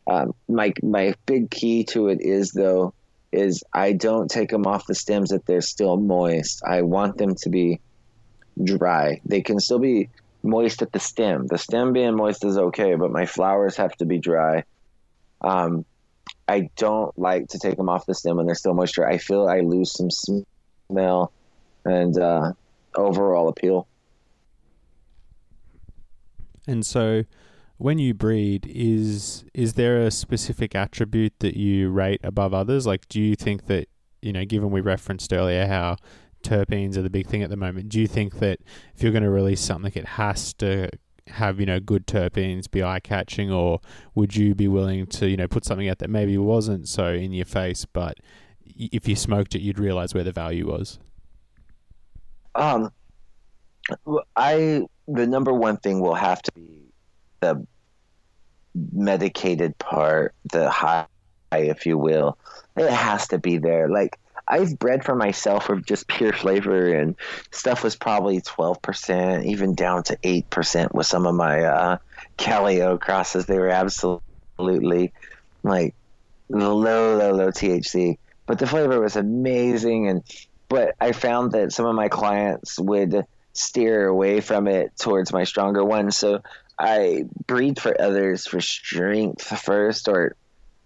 um, 0.06 0.34
my 0.48 0.72
my 0.82 1.14
big 1.26 1.50
key 1.50 1.84
to 1.84 2.08
it 2.08 2.18
is 2.20 2.52
though 2.52 2.94
is 3.36 3.62
I 3.72 3.92
don't 3.92 4.30
take 4.30 4.50
them 4.50 4.66
off 4.66 4.86
the 4.86 4.94
stems 4.94 5.30
if 5.30 5.44
they're 5.44 5.60
still 5.60 5.96
moist. 5.96 6.62
I 6.66 6.82
want 6.82 7.18
them 7.18 7.34
to 7.36 7.50
be 7.50 7.80
dry. 8.62 9.20
They 9.24 9.42
can 9.42 9.60
still 9.60 9.78
be 9.78 10.08
moist 10.42 10.82
at 10.82 10.92
the 10.92 10.98
stem. 10.98 11.46
The 11.46 11.58
stem 11.58 11.92
being 11.92 12.16
moist 12.16 12.44
is 12.44 12.56
okay, 12.56 12.94
but 12.94 13.10
my 13.10 13.26
flowers 13.26 13.76
have 13.76 13.94
to 13.96 14.06
be 14.06 14.18
dry. 14.18 14.64
Um, 15.42 15.84
I 16.48 16.70
don't 16.76 17.16
like 17.18 17.48
to 17.48 17.58
take 17.58 17.76
them 17.76 17.88
off 17.88 18.06
the 18.06 18.14
stem 18.14 18.36
when 18.36 18.46
they're 18.46 18.54
still 18.54 18.74
moisture. 18.74 19.06
I 19.06 19.18
feel 19.18 19.46
I 19.46 19.60
lose 19.60 19.92
some 19.92 20.10
smell 20.10 21.32
and 21.84 22.18
uh, 22.18 22.52
overall 22.94 23.48
appeal. 23.48 23.86
And 26.66 26.84
so, 26.84 27.24
when 27.78 27.98
you 27.98 28.15
breed, 28.15 28.66
is 28.69 29.44
is 29.55 29.74
there 29.74 30.01
a 30.03 30.11
specific 30.11 30.74
attribute 30.74 31.35
that 31.40 31.57
you 31.57 31.90
rate 31.90 32.20
above 32.24 32.55
others? 32.55 32.86
Like, 32.86 33.09
do 33.09 33.20
you 33.20 33.36
think 33.36 33.66
that 33.66 33.89
you 34.23 34.32
know, 34.32 34.44
given 34.44 34.70
we 34.70 34.81
referenced 34.81 35.32
earlier 35.32 35.66
how 35.66 35.97
terpenes 36.43 36.97
are 36.97 37.03
the 37.03 37.11
big 37.11 37.27
thing 37.27 37.43
at 37.43 37.51
the 37.51 37.57
moment, 37.57 37.89
do 37.89 38.01
you 38.01 38.07
think 38.07 38.39
that 38.39 38.61
if 38.94 39.03
you're 39.03 39.12
going 39.12 39.24
to 39.24 39.31
release 39.31 39.61
something, 39.61 39.93
it 39.94 40.07
has 40.07 40.53
to 40.55 40.89
have 41.28 41.61
you 41.61 41.66
know 41.66 41.81
good 41.81 42.07
terpenes, 42.07 42.70
be 42.70 42.82
eye 42.82 43.01
catching, 43.01 43.51
or 43.51 43.81
would 44.15 44.36
you 44.36 44.55
be 44.55 44.69
willing 44.69 45.07
to 45.07 45.28
you 45.28 45.36
know 45.36 45.48
put 45.48 45.65
something 45.65 45.89
out 45.89 45.98
that 45.98 46.11
maybe 46.11 46.39
wasn't 46.39 46.89
so 46.89 47.09
in 47.09 47.32
your 47.32 47.47
face, 47.47 47.85
but 47.85 48.19
if 48.65 49.07
you 49.07 49.16
smoked 49.16 49.55
it, 49.55 49.61
you'd 49.61 49.78
realize 49.78 50.15
where 50.15 50.24
the 50.24 50.32
value 50.32 50.66
was? 50.66 50.98
Um, 52.55 52.90
I 54.35 54.86
the 55.07 55.27
number 55.27 55.53
one 55.53 55.77
thing 55.77 56.01
will 56.01 56.15
have 56.15 56.40
to 56.43 56.53
be 56.53 56.85
the 57.40 57.66
medicated 58.92 59.78
part, 59.78 60.34
the 60.52 60.68
high, 60.70 61.06
if 61.52 61.86
you 61.86 61.98
will. 61.98 62.36
It 62.76 62.90
has 62.90 63.28
to 63.28 63.38
be 63.38 63.58
there. 63.58 63.88
Like 63.88 64.18
I've 64.48 64.78
bred 64.78 65.04
for 65.04 65.14
myself 65.14 65.68
with 65.68 65.84
just 65.86 66.06
pure 66.06 66.32
flavor, 66.32 66.94
and 66.94 67.16
stuff 67.50 67.82
was 67.82 67.96
probably 67.96 68.40
twelve 68.40 68.80
percent, 68.82 69.46
even 69.46 69.74
down 69.74 70.04
to 70.04 70.18
eight 70.22 70.48
percent 70.50 70.94
with 70.94 71.06
some 71.06 71.26
of 71.26 71.34
my 71.34 71.64
uh, 71.64 71.98
Calio 72.38 73.00
crosses. 73.00 73.46
They 73.46 73.58
were 73.58 73.70
absolutely 73.70 75.12
like 75.62 75.94
low, 76.48 76.76
low, 76.76 77.32
low 77.32 77.50
THC, 77.50 78.18
but 78.46 78.58
the 78.58 78.66
flavor 78.66 79.00
was 79.00 79.16
amazing. 79.16 80.08
And 80.08 80.22
but 80.68 80.94
I 81.00 81.12
found 81.12 81.52
that 81.52 81.72
some 81.72 81.86
of 81.86 81.94
my 81.94 82.08
clients 82.08 82.78
would 82.78 83.26
steer 83.52 84.06
away 84.06 84.40
from 84.40 84.68
it 84.68 84.96
towards 84.96 85.32
my 85.32 85.44
stronger 85.44 85.84
ones. 85.84 86.16
So 86.16 86.42
I 86.78 87.24
breed 87.47 87.81
for 87.81 87.98
others 88.01 88.47
for 88.47 88.61
strength 88.61 89.43
first, 89.43 90.09
or 90.09 90.36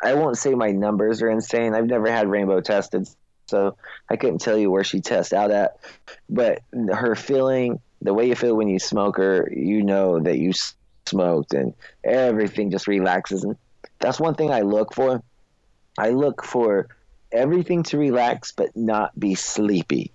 I 0.03 0.15
won't 0.15 0.39
say 0.39 0.55
my 0.55 0.71
numbers 0.71 1.23
are 1.23 1.31
insane. 1.31 1.75
I've 1.75 1.87
never 1.87 2.11
had 2.11 2.29
rainbow 2.29 2.61
tested, 2.61 3.09
so 3.47 3.77
I 4.09 4.17
couldn't 4.17 4.41
tell 4.41 4.57
you 4.57 4.71
where 4.71 4.85
she 4.85 5.01
tests 5.01 5.33
out 5.33 5.51
at. 5.51 5.79
But 6.29 6.63
her 6.73 7.15
feeling, 7.17 7.81
the 8.01 8.15
way 8.15 8.29
you 8.29 8.35
feel 8.35 8.57
when 8.57 8.69
you 8.69 8.79
smoke 8.79 9.17
her, 9.17 9.51
you 9.55 9.83
know 9.83 10.21
that 10.21 10.39
you 10.39 10.53
smoked, 11.07 11.55
and 11.55 11.75
everything 12.05 12.71
just 12.71 12.87
relaxes. 12.87 13.45
And 13.45 13.57
that's 13.99 14.21
one 14.21 14.35
thing 14.35 14.51
I 14.51 14.61
look 14.61 14.95
for. 14.95 15.23
I 15.99 16.11
look 16.11 16.45
for 16.45 16.89
everything 17.33 17.83
to 17.85 17.99
relax, 17.99 18.53
but 18.53 18.77
not 18.77 19.19
be 19.19 19.35
sleepy. 19.35 20.13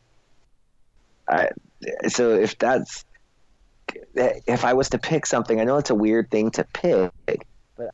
I, 1.30 1.49
so 2.07 2.35
if 2.35 2.57
that's 2.57 3.05
if 4.15 4.65
I 4.65 4.73
was 4.73 4.89
to 4.89 4.97
pick 4.97 5.26
something, 5.26 5.59
I 5.59 5.63
know 5.63 5.77
it's 5.77 5.89
a 5.89 5.95
weird 5.95 6.30
thing 6.31 6.51
to 6.51 6.63
pick, 6.63 7.11
but 7.77 7.91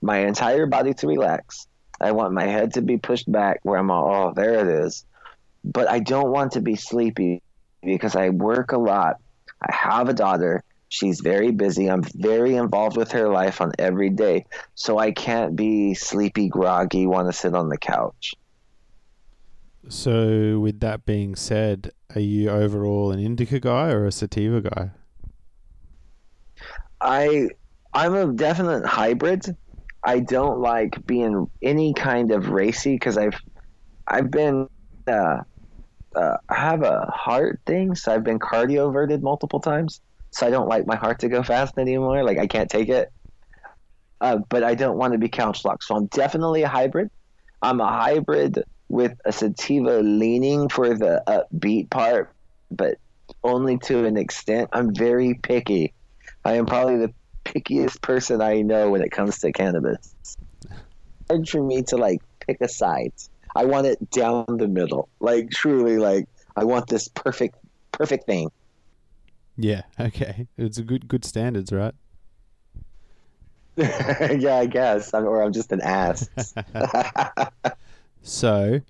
my 0.00 0.18
entire 0.18 0.66
body 0.66 0.94
to 0.94 1.06
relax. 1.06 1.66
I 2.00 2.12
want 2.12 2.34
my 2.34 2.44
head 2.44 2.74
to 2.74 2.82
be 2.82 2.98
pushed 2.98 3.30
back 3.30 3.60
where 3.62 3.78
I'm 3.78 3.90
all, 3.90 4.28
oh, 4.28 4.32
there 4.34 4.54
it 4.54 4.84
is. 4.84 5.04
But 5.64 5.88
I 5.88 6.00
don't 6.00 6.30
want 6.30 6.52
to 6.52 6.60
be 6.60 6.76
sleepy 6.76 7.42
because 7.82 8.16
I 8.16 8.30
work 8.30 8.72
a 8.72 8.78
lot. 8.78 9.16
I 9.62 9.74
have 9.74 10.08
a 10.08 10.12
daughter. 10.12 10.62
She's 10.88 11.20
very 11.20 11.50
busy. 11.50 11.88
I'm 11.88 12.02
very 12.02 12.56
involved 12.56 12.96
with 12.96 13.12
her 13.12 13.28
life 13.28 13.60
on 13.60 13.72
every 13.78 14.10
day. 14.10 14.44
So 14.74 14.98
I 14.98 15.12
can't 15.12 15.56
be 15.56 15.94
sleepy, 15.94 16.48
groggy, 16.48 17.06
want 17.06 17.28
to 17.28 17.32
sit 17.32 17.54
on 17.54 17.68
the 17.68 17.78
couch. 17.78 18.34
So, 19.88 20.58
with 20.60 20.80
that 20.80 21.04
being 21.04 21.36
said, 21.36 21.90
are 22.14 22.20
you 22.20 22.48
overall 22.48 23.12
an 23.12 23.18
indica 23.18 23.60
guy 23.60 23.90
or 23.90 24.06
a 24.06 24.12
sativa 24.12 24.62
guy? 24.62 24.90
I 27.04 27.50
I'm 27.94 28.14
a 28.14 28.32
definite 28.34 28.86
hybrid. 28.86 29.44
I 30.04 30.20
don't 30.20 30.60
like 30.60 30.98
being 31.06 31.48
any 31.62 31.94
kind 31.94 32.32
of 32.32 32.50
racy 32.50 32.94
because 32.94 33.18
I've 33.18 33.38
I've 34.08 34.30
been 34.30 34.68
uh, 35.08 35.38
uh, 36.16 36.36
I 36.48 36.54
have 36.54 36.82
a 36.82 37.06
heart 37.14 37.60
thing, 37.66 37.94
so 37.96 38.14
I've 38.14 38.24
been 38.24 38.40
cardioverted 38.40 39.22
multiple 39.22 39.60
times. 39.60 40.00
So 40.32 40.46
I 40.46 40.50
don't 40.50 40.68
like 40.68 40.86
my 40.86 40.96
heart 40.96 41.20
to 41.20 41.30
go 41.30 41.42
fast 41.42 41.74
anymore. 41.78 42.24
Like 42.24 42.38
I 42.38 42.48
can't 42.48 42.70
take 42.70 42.90
it. 42.90 43.10
Uh, 44.20 44.38
but 44.48 44.64
I 44.64 44.74
don't 44.74 44.96
want 44.96 45.12
to 45.12 45.18
be 45.18 45.28
couch 45.28 45.64
locked. 45.64 45.84
So 45.84 45.96
I'm 45.96 46.06
definitely 46.06 46.62
a 46.62 46.68
hybrid. 46.68 47.08
I'm 47.62 47.80
a 47.80 47.88
hybrid 47.88 48.62
with 48.90 49.14
a 49.26 49.32
sativa 49.32 50.00
leaning 50.00 50.68
for 50.68 50.94
the 50.94 51.22
upbeat 51.28 51.90
part, 51.90 52.34
but 52.70 52.96
only 53.44 53.78
to 53.78 54.06
an 54.06 54.18
extent. 54.18 54.70
I'm 54.72 54.94
very 54.94 55.34
picky. 55.42 55.94
I 56.44 56.54
am 56.54 56.66
probably 56.66 56.96
the 56.98 57.12
pickiest 57.44 58.00
person 58.02 58.40
I 58.40 58.62
know 58.62 58.90
when 58.90 59.02
it 59.02 59.10
comes 59.10 59.38
to 59.40 59.52
cannabis. 59.52 60.14
Hard 61.28 61.48
for 61.48 61.62
me 61.62 61.82
to 61.84 61.96
like 61.96 62.20
pick 62.40 62.58
a 62.60 62.68
side. 62.68 63.12
I 63.56 63.64
want 63.64 63.86
it 63.86 64.10
down 64.10 64.44
the 64.48 64.68
middle. 64.68 65.08
Like 65.20 65.50
truly 65.50 65.98
like 65.98 66.28
I 66.56 66.64
want 66.64 66.88
this 66.88 67.08
perfect 67.08 67.56
perfect 67.92 68.26
thing. 68.26 68.50
Yeah, 69.56 69.82
okay. 70.00 70.46
It's 70.56 70.78
a 70.78 70.82
good 70.82 71.08
good 71.08 71.24
standards, 71.24 71.72
right? 71.72 71.94
yeah, 73.76 74.56
I 74.56 74.66
guess. 74.66 75.12
I'm, 75.14 75.26
or 75.26 75.42
I'm 75.42 75.52
just 75.52 75.72
an 75.72 75.80
ass. 75.80 76.28
So, 78.24 78.80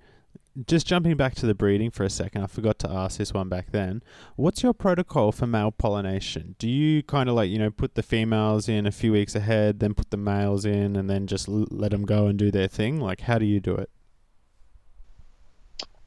just 0.67 0.87
jumping 0.87 1.17
back 1.17 1.35
to 1.35 1.45
the 1.45 1.53
breeding 1.53 1.91
for 1.91 2.03
a 2.03 2.09
second, 2.09 2.43
I 2.43 2.47
forgot 2.47 2.79
to 2.79 2.89
ask 2.89 3.17
this 3.17 3.33
one 3.33 3.49
back 3.49 3.71
then. 3.71 4.01
What's 4.35 4.63
your 4.63 4.73
protocol 4.73 5.31
for 5.31 5.45
male 5.45 5.71
pollination? 5.71 6.55
Do 6.59 6.69
you 6.69 7.03
kind 7.03 7.27
of 7.27 7.35
like, 7.35 7.49
you 7.49 7.59
know, 7.59 7.69
put 7.69 7.95
the 7.95 8.03
females 8.03 8.69
in 8.69 8.85
a 8.85 8.91
few 8.91 9.11
weeks 9.11 9.35
ahead, 9.35 9.79
then 9.79 9.93
put 9.93 10.11
the 10.11 10.17
males 10.17 10.65
in, 10.65 10.95
and 10.95 11.09
then 11.09 11.27
just 11.27 11.49
l- 11.49 11.67
let 11.69 11.91
them 11.91 12.05
go 12.05 12.27
and 12.27 12.39
do 12.39 12.51
their 12.51 12.67
thing? 12.67 13.01
Like, 13.01 13.21
how 13.21 13.37
do 13.37 13.45
you 13.45 13.59
do 13.59 13.75
it? 13.75 13.89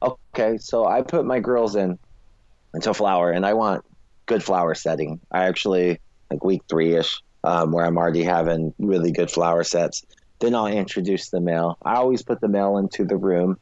Okay, 0.01 0.57
so 0.57 0.85
I 0.85 1.01
put 1.01 1.25
my 1.25 1.39
girls 1.39 1.75
in 1.75 1.99
until 2.73 2.93
flower, 2.93 3.31
and 3.31 3.45
I 3.45 3.53
want 3.53 3.85
good 4.25 4.43
flower 4.43 4.73
setting. 4.73 5.19
I 5.31 5.45
actually, 5.45 5.99
like 6.31 6.43
week 6.43 6.63
three 6.69 6.95
ish, 6.95 7.21
um, 7.43 7.71
where 7.71 7.85
I'm 7.85 7.97
already 7.97 8.23
having 8.23 8.73
really 8.79 9.11
good 9.11 9.29
flower 9.29 9.63
sets. 9.63 10.05
Then 10.39 10.55
I'll 10.55 10.67
introduce 10.67 11.29
the 11.29 11.41
male. 11.41 11.77
I 11.83 11.95
always 11.95 12.21
put 12.21 12.39
the 12.39 12.47
male 12.47 12.77
into 12.77 13.03
the 13.03 13.17
room. 13.17 13.59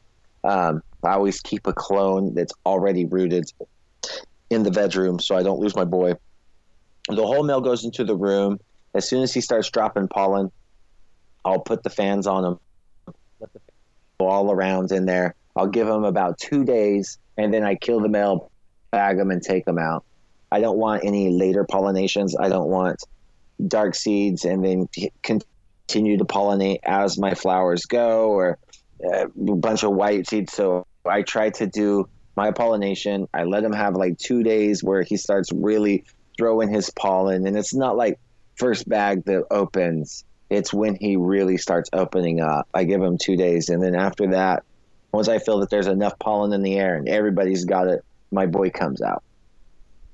Um, 0.48 0.80
I 1.04 1.10
always 1.10 1.42
keep 1.42 1.66
a 1.66 1.74
clone 1.74 2.34
that's 2.34 2.54
already 2.64 3.04
rooted 3.04 3.44
in 4.48 4.62
the 4.62 4.70
bedroom 4.70 5.20
so 5.20 5.36
I 5.36 5.42
don't 5.42 5.60
lose 5.60 5.76
my 5.76 5.84
boy. 5.84 6.14
The 7.08 7.26
whole 7.26 7.42
male 7.42 7.60
goes 7.60 7.84
into 7.84 8.02
the 8.02 8.16
room. 8.16 8.58
As 8.94 9.06
soon 9.06 9.22
as 9.22 9.34
he 9.34 9.42
starts 9.42 9.70
dropping 9.70 10.08
pollen, 10.08 10.50
I'll 11.44 11.60
put 11.60 11.82
the 11.82 11.90
fans 11.90 12.26
on 12.26 12.44
him, 12.44 13.48
all 14.18 14.50
around 14.50 14.90
in 14.90 15.04
there. 15.04 15.34
I'll 15.54 15.66
give 15.66 15.86
him 15.86 16.04
about 16.04 16.38
two 16.38 16.64
days, 16.64 17.18
and 17.36 17.52
then 17.52 17.62
I 17.62 17.74
kill 17.74 18.00
the 18.00 18.08
male, 18.08 18.50
bag 18.90 19.18
him, 19.18 19.30
and 19.30 19.42
take 19.42 19.66
them 19.66 19.78
out. 19.78 20.04
I 20.50 20.60
don't 20.60 20.78
want 20.78 21.04
any 21.04 21.30
later 21.30 21.66
pollinations. 21.70 22.32
I 22.40 22.48
don't 22.48 22.70
want 22.70 23.02
dark 23.66 23.94
seeds 23.94 24.46
and 24.46 24.64
then 24.64 24.88
continue 25.22 26.16
to 26.16 26.24
pollinate 26.24 26.78
as 26.84 27.18
my 27.18 27.34
flowers 27.34 27.84
go 27.84 28.30
or 28.30 28.58
a 29.04 29.28
bunch 29.28 29.82
of 29.84 29.92
white 29.92 30.28
seeds. 30.28 30.52
So 30.52 30.86
I 31.06 31.22
try 31.22 31.50
to 31.50 31.66
do 31.66 32.08
my 32.36 32.50
pollination. 32.50 33.28
I 33.32 33.44
let 33.44 33.64
him 33.64 33.72
have 33.72 33.94
like 33.94 34.18
two 34.18 34.42
days 34.42 34.82
where 34.82 35.02
he 35.02 35.16
starts 35.16 35.50
really 35.52 36.04
throwing 36.36 36.72
his 36.72 36.90
pollen. 36.90 37.46
And 37.46 37.56
it's 37.56 37.74
not 37.74 37.96
like 37.96 38.18
first 38.56 38.88
bag 38.88 39.24
that 39.24 39.44
opens 39.50 40.24
it's 40.50 40.72
when 40.72 40.94
he 40.94 41.16
really 41.16 41.56
starts 41.58 41.90
opening 41.92 42.40
up. 42.40 42.68
I 42.72 42.84
give 42.84 43.02
him 43.02 43.18
two 43.18 43.36
days, 43.36 43.68
and 43.68 43.82
then 43.82 43.94
after 43.94 44.28
that, 44.28 44.64
once 45.12 45.28
I 45.28 45.38
feel 45.38 45.60
that 45.60 45.70
there's 45.70 45.86
enough 45.86 46.18
pollen 46.18 46.52
in 46.52 46.62
the 46.62 46.78
air 46.78 46.96
and 46.96 47.08
everybody's 47.08 47.64
got 47.64 47.88
it, 47.88 48.04
my 48.30 48.46
boy 48.46 48.70
comes 48.70 49.00
out. 49.02 49.22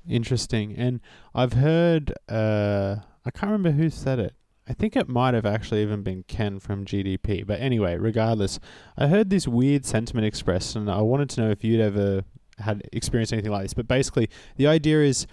Interesting. 0.07 0.75
And 0.77 0.99
I've 1.33 1.53
heard, 1.53 2.13
uh, 2.29 2.97
I 3.25 3.31
can't 3.31 3.51
remember 3.51 3.71
who 3.71 3.89
said 3.89 4.19
it. 4.19 4.33
I 4.67 4.73
think 4.73 4.95
it 4.95 5.07
might 5.07 5.33
have 5.35 5.45
actually 5.45 5.81
even 5.83 6.01
been 6.01 6.23
Ken 6.23 6.59
from 6.59 6.85
GDP. 6.85 7.45
But 7.45 7.59
anyway, 7.59 7.97
regardless, 7.97 8.59
I 8.97 9.07
heard 9.07 9.29
this 9.29 9.47
weird 9.47 9.85
sentiment 9.85 10.25
expressed, 10.25 10.75
and 10.75 10.89
I 10.89 11.01
wanted 11.01 11.29
to 11.31 11.41
know 11.41 11.51
if 11.51 11.63
you'd 11.63 11.81
ever 11.81 12.23
had 12.59 12.83
experienced 12.91 13.33
anything 13.33 13.51
like 13.51 13.63
this. 13.63 13.73
But 13.73 13.87
basically, 13.87 14.29
the 14.55 14.67
idea 14.67 15.01
is 15.01 15.27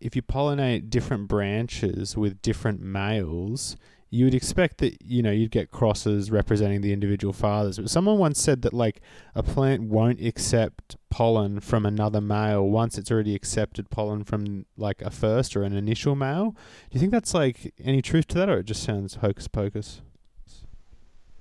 if 0.00 0.16
you 0.16 0.22
pollinate 0.22 0.90
different 0.90 1.28
branches 1.28 2.16
with 2.16 2.40
different 2.40 2.80
males, 2.80 3.76
you 4.10 4.24
would 4.24 4.34
expect 4.34 4.78
that 4.78 5.02
you 5.02 5.22
know 5.22 5.30
you'd 5.30 5.50
get 5.50 5.70
crosses 5.70 6.30
representing 6.30 6.80
the 6.80 6.92
individual 6.92 7.32
fathers. 7.32 7.78
But 7.78 7.90
someone 7.90 8.18
once 8.18 8.40
said 8.40 8.62
that 8.62 8.72
like 8.72 9.00
a 9.34 9.42
plant 9.42 9.82
won't 9.82 10.20
accept 10.20 10.96
pollen 11.10 11.60
from 11.60 11.84
another 11.84 12.20
male 12.20 12.66
once 12.66 12.96
it's 12.96 13.10
already 13.10 13.34
accepted 13.34 13.90
pollen 13.90 14.24
from 14.24 14.66
like 14.76 15.02
a 15.02 15.10
first 15.10 15.56
or 15.56 15.62
an 15.62 15.74
initial 15.74 16.14
male. 16.14 16.50
Do 16.90 16.94
you 16.94 17.00
think 17.00 17.12
that's 17.12 17.34
like 17.34 17.74
any 17.82 18.00
truth 18.00 18.26
to 18.28 18.38
that, 18.38 18.48
or 18.48 18.58
it 18.58 18.64
just 18.64 18.82
sounds 18.82 19.16
hocus 19.16 19.48
pocus? 19.48 20.00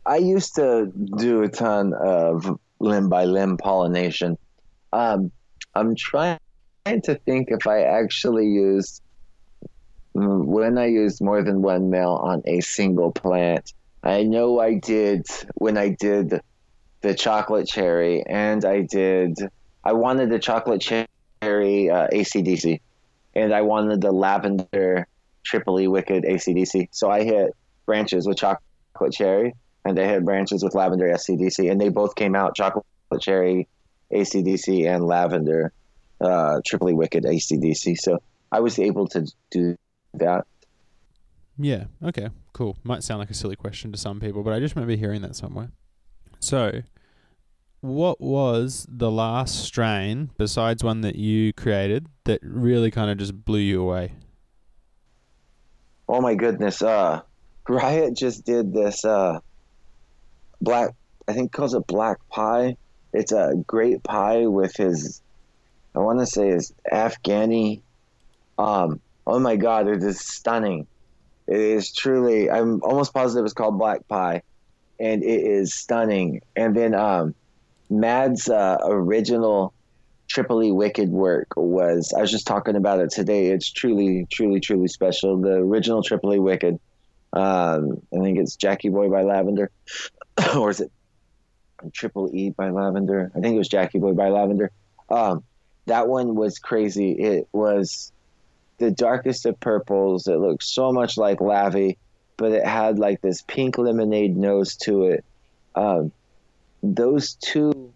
I 0.06 0.18
used 0.18 0.56
to 0.56 0.92
do 1.18 1.44
a 1.44 1.50
ton 1.50 1.94
of 1.94 2.60
limb 2.80 3.10
by 3.10 3.26
limb 3.26 3.58
pollination. 3.58 4.38
Um, 4.94 5.32
I'm 5.76 5.96
trying 5.96 6.40
to 6.86 7.16
think 7.26 7.50
if 7.52 7.68
I 7.68 7.82
actually 7.82 8.48
used 8.48 9.02
when 10.18 10.78
I 10.78 10.88
used 10.88 11.22
more 11.22 11.44
than 11.44 11.62
one 11.62 11.90
male 11.90 12.20
on 12.24 12.42
a 12.46 12.62
single 12.62 13.12
plant. 13.12 13.74
I 14.04 14.24
know 14.24 14.60
I 14.60 14.76
did 14.76 15.28
when 15.56 15.78
I 15.78 15.90
did 15.90 16.42
the 17.02 17.14
chocolate 17.14 17.68
cherry, 17.68 18.24
and 18.26 18.64
I 18.66 18.82
did. 18.82 19.38
I 19.84 19.94
wanted 19.94 20.30
the 20.30 20.40
chocolate 20.40 20.82
cherry 20.82 21.90
uh, 21.90 22.08
ACDC, 22.08 22.80
and 23.36 23.54
I 23.54 23.62
wanted 23.62 24.02
the 24.02 24.12
lavender 24.12 25.08
Tripoli 25.44 25.88
Wicked 25.88 26.24
ACDC. 26.24 26.90
So 26.92 27.10
I 27.10 27.24
hit 27.24 27.56
branches 27.86 28.28
with 28.28 28.38
chocolate 28.38 29.14
cherry, 29.14 29.54
and 29.86 30.00
I 30.00 30.06
hit 30.06 30.26
branches 30.26 30.64
with 30.64 30.74
lavender 30.74 31.08
ACDC, 31.08 31.70
and 31.70 31.80
they 31.80 31.90
both 31.90 32.16
came 32.16 32.36
out 32.36 32.56
chocolate 32.56 32.86
cherry 33.20 33.68
ACDC 34.12 34.88
and 34.88 35.06
lavender 35.06 35.74
uh, 36.22 36.62
Tripoli 36.66 36.94
Wicked 36.94 37.24
ACDC. 37.24 37.98
So 37.98 38.20
I 38.52 38.62
was 38.62 38.80
able 38.80 39.08
to 39.10 39.32
do 39.52 39.78
that. 40.20 40.46
Yeah. 41.58 41.86
Okay. 42.04 42.30
Cool. 42.54 42.78
Might 42.84 43.04
sound 43.04 43.20
like 43.20 43.30
a 43.30 43.34
silly 43.34 43.56
question 43.56 43.92
to 43.92 43.98
some 43.98 44.20
people, 44.20 44.44
but 44.44 44.54
I 44.54 44.60
just 44.60 44.76
remember 44.76 44.96
hearing 44.96 45.22
that 45.22 45.36
somewhere. 45.36 45.72
So, 46.40 46.84
what 47.82 48.22
was 48.22 48.86
the 48.90 49.12
last 49.12 49.64
strain 49.64 50.32
besides 50.38 50.84
one 50.84 51.02
that 51.02 51.16
you 51.16 51.54
created 51.54 52.08
that 52.26 52.40
really 52.44 52.92
kind 52.92 53.10
of 53.10 53.18
just 53.18 53.46
blew 53.46 53.60
you 53.60 53.82
away? 53.82 54.14
Oh 56.08 56.22
my 56.22 56.36
goodness. 56.36 56.82
Uh, 56.82 57.22
Riot 57.68 58.16
just 58.16 58.46
did 58.46 58.74
this 58.74 59.04
uh, 59.04 59.40
black. 60.62 60.96
I 61.28 61.34
think 61.34 61.52
calls 61.52 61.74
it 61.74 61.86
black 61.88 62.18
pie. 62.30 62.78
It's 63.14 63.32
a 63.32 63.54
Grape 63.66 64.04
Pie 64.04 64.48
with 64.48 64.76
his. 64.76 65.22
I 65.96 66.00
want 66.00 66.20
to 66.20 66.26
say 66.26 66.50
his 66.50 66.74
Afghani 66.92 67.82
um, 68.58 69.02
oh 69.28 69.40
my 69.40 69.58
god, 69.58 69.88
it 69.88 70.02
is 70.02 70.20
stunning. 70.20 70.88
It 71.48 71.60
is 71.60 71.94
truly. 71.94 72.50
I'm 72.50 72.82
almost 72.82 73.14
positive 73.14 73.46
it's 73.46 73.54
called 73.54 73.78
Black 73.78 74.08
Pie, 74.08 74.42
and 75.00 75.22
it 75.22 75.44
is 75.44 75.74
stunning. 75.74 76.42
And 76.56 76.76
then 76.76 76.96
um, 76.96 77.36
Mad's 77.90 78.50
uh, 78.50 78.78
original 78.84 79.74
Tripoli 80.28 80.72
Wicked 80.72 81.10
work 81.10 81.50
was. 81.56 82.14
I 82.18 82.22
was 82.22 82.32
just 82.32 82.48
talking 82.48 82.76
about 82.76 83.00
it 83.00 83.12
today. 83.12 83.48
It's 83.48 83.70
truly, 83.70 84.26
truly, 84.32 84.62
truly 84.62 84.88
special. 84.88 85.38
The 85.38 85.56
original 85.56 86.02
Tripoli 86.02 86.40
Wicked. 86.40 86.80
Um, 87.34 88.02
I 88.14 88.20
think 88.24 88.40
it's 88.40 88.56
Jackie 88.56 88.90
Boy 88.90 89.10
by 89.10 89.24
Lavender, 89.24 89.70
or 90.58 90.70
is 90.70 90.80
it 90.80 90.92
Triple 91.94 92.30
E 92.34 92.50
by 92.50 92.70
Lavender? 92.70 93.32
I 93.36 93.42
think 93.42 93.56
it 93.56 93.60
was 93.60 93.68
Jackie 93.68 94.00
Boy 94.00 94.14
by 94.14 94.30
Lavender. 94.30 94.72
Um, 95.10 95.44
that 95.86 96.08
one 96.08 96.36
was 96.36 96.60
crazy. 96.60 97.12
It 97.12 97.48
was 97.52 98.12
the 98.78 98.92
darkest 98.92 99.46
of 99.46 99.60
purples. 99.60 100.28
It 100.28 100.38
looked 100.38 100.64
so 100.64 100.92
much 100.92 101.18
like 101.18 101.40
Lavi, 101.40 101.98
but 102.38 102.52
it 102.52 102.66
had 102.66 103.00
like 103.00 103.22
this 103.22 103.42
pink 103.42 103.78
lemonade 103.78 104.36
nose 104.36 104.76
to 104.78 105.04
it. 105.06 105.26
Um, 105.76 106.12
those 106.84 107.34
two 107.36 107.92